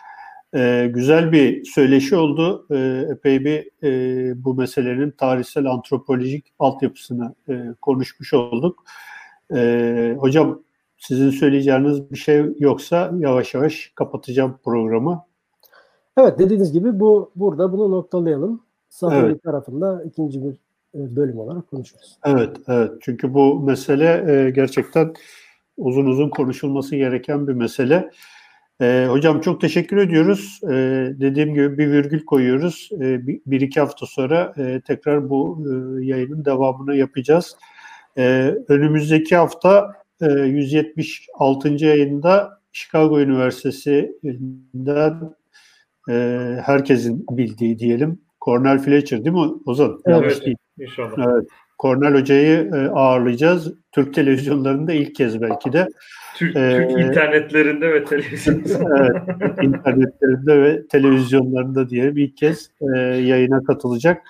E, 0.54 0.90
güzel 0.94 1.32
bir 1.32 1.64
söyleşi 1.64 2.16
oldu. 2.16 2.66
E, 2.70 3.06
epey 3.12 3.44
bir 3.44 3.70
e, 3.82 4.44
bu 4.44 4.54
meselenin 4.54 5.10
tarihsel 5.10 5.66
antropolojik 5.66 6.52
altyapısını 6.58 7.34
e, 7.48 7.74
konuşmuş 7.80 8.34
olduk. 8.34 8.84
E, 9.54 10.16
hocam 10.18 10.62
sizin 10.96 11.30
söyleyeceğiniz 11.30 12.10
bir 12.10 12.16
şey 12.16 12.44
yoksa 12.58 13.12
yavaş 13.18 13.54
yavaş 13.54 13.92
kapatacağım 13.94 14.58
programı. 14.64 15.24
Evet 16.16 16.38
dediğiniz 16.38 16.72
gibi 16.72 17.00
bu 17.00 17.30
burada 17.36 17.72
bunu 17.72 17.90
noktalayalım. 17.90 18.62
Safari 18.92 19.26
evet. 19.26 19.42
tarafında 19.42 20.02
ikinci 20.04 20.44
bir 20.44 20.52
e, 20.94 21.16
bölüm 21.16 21.38
olarak 21.38 21.68
konuşuruz. 21.68 22.18
Evet, 22.26 22.56
evet. 22.68 22.90
Çünkü 23.00 23.34
bu 23.34 23.60
mesele 23.60 24.32
e, 24.32 24.50
gerçekten 24.50 25.14
uzun 25.76 26.06
uzun 26.06 26.28
konuşulması 26.28 26.96
gereken 26.96 27.48
bir 27.48 27.52
mesele. 27.52 28.10
E, 28.80 29.06
hocam 29.10 29.40
çok 29.40 29.60
teşekkür 29.60 29.96
ediyoruz. 29.96 30.60
E, 30.64 30.68
dediğim 31.20 31.54
gibi 31.54 31.78
bir 31.78 31.92
virgül 31.92 32.24
koyuyoruz. 32.24 32.88
E, 32.92 33.26
bir, 33.26 33.40
bir 33.46 33.60
iki 33.60 33.80
hafta 33.80 34.06
sonra 34.06 34.54
e, 34.56 34.80
tekrar 34.80 35.30
bu 35.30 35.64
e, 35.66 35.70
yayının 36.04 36.44
devamını 36.44 36.96
yapacağız. 36.96 37.56
E, 38.18 38.54
önümüzdeki 38.68 39.36
hafta 39.36 39.92
e, 40.20 40.26
176. 40.26 41.68
yayında 41.68 42.60
Chicago 42.72 43.20
Üniversitesi'nden 43.20 45.34
e, 46.08 46.12
herkesin 46.64 47.26
bildiği 47.30 47.78
diyelim 47.78 48.18
Cornel 48.44 48.78
Fletcher 48.78 49.24
değil 49.24 49.36
mi 49.36 49.52
Ozan? 49.66 49.90
Evet, 49.90 50.00
Yanlış 50.06 50.44
değil. 50.44 50.56
inşallah. 50.78 51.18
Evet. 51.18 51.48
Kornel 51.78 52.14
Hoca'yı 52.14 52.70
e, 52.74 52.88
ağırlayacağız. 52.88 53.74
Türk 53.92 54.14
televizyonlarında 54.14 54.92
ilk 54.92 55.14
kez 55.14 55.40
belki 55.40 55.72
de. 55.72 55.88
Türk, 56.36 56.56
ee, 56.56 56.88
Türk 56.88 57.00
internetlerinde 57.00 57.94
ve 57.94 58.04
televizyonlarında. 58.04 59.24
evet, 59.40 59.58
internetlerinde 59.62 60.62
ve 60.62 60.86
televizyonlarında 60.86 61.88
diye 61.88 62.16
bir 62.16 62.36
kez 62.36 62.70
e, 62.94 62.98
yayına 63.00 63.64
katılacak. 63.64 64.22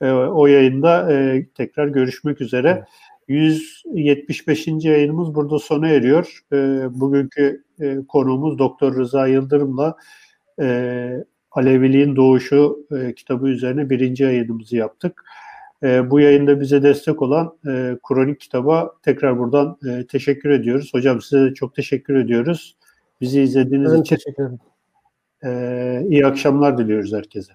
E, 0.00 0.10
o 0.10 0.46
yayında 0.46 1.12
e, 1.12 1.46
tekrar 1.54 1.88
görüşmek 1.88 2.40
üzere. 2.40 2.84
175. 3.28 4.66
yayınımız 4.84 5.34
burada 5.34 5.58
sona 5.58 5.88
eriyor. 5.88 6.38
E, 6.52 6.56
bugünkü 7.00 7.64
e, 7.80 7.96
konuğumuz 8.08 8.58
Doktor 8.58 8.96
Rıza 8.96 9.26
Yıldırım'la 9.26 9.96
e, 10.60 11.08
Aleviliğin 11.50 12.16
Doğuşu 12.16 12.86
e, 12.98 13.14
kitabı 13.14 13.48
üzerine 13.48 13.90
birinci 13.90 14.22
yayınımızı 14.24 14.76
yaptık. 14.76 15.24
E, 15.82 16.10
bu 16.10 16.20
yayında 16.20 16.60
bize 16.60 16.82
destek 16.82 17.22
olan 17.22 17.54
e, 17.66 17.98
Kronik 18.08 18.40
kitaba 18.40 18.94
tekrar 19.02 19.38
buradan 19.38 19.78
e, 19.88 20.06
teşekkür 20.06 20.50
ediyoruz. 20.50 20.90
Hocam 20.94 21.20
size 21.20 21.50
de 21.50 21.54
çok 21.54 21.74
teşekkür 21.74 22.14
ediyoruz. 22.14 22.76
Bizi 23.20 23.40
izlediğiniz 23.42 23.92
ben 23.92 24.00
için 24.00 24.16
teşekkür 24.16 24.42
ederim. 24.42 24.58
e, 25.44 26.06
iyi 26.08 26.26
akşamlar 26.26 26.78
diliyoruz 26.78 27.12
herkese. 27.12 27.52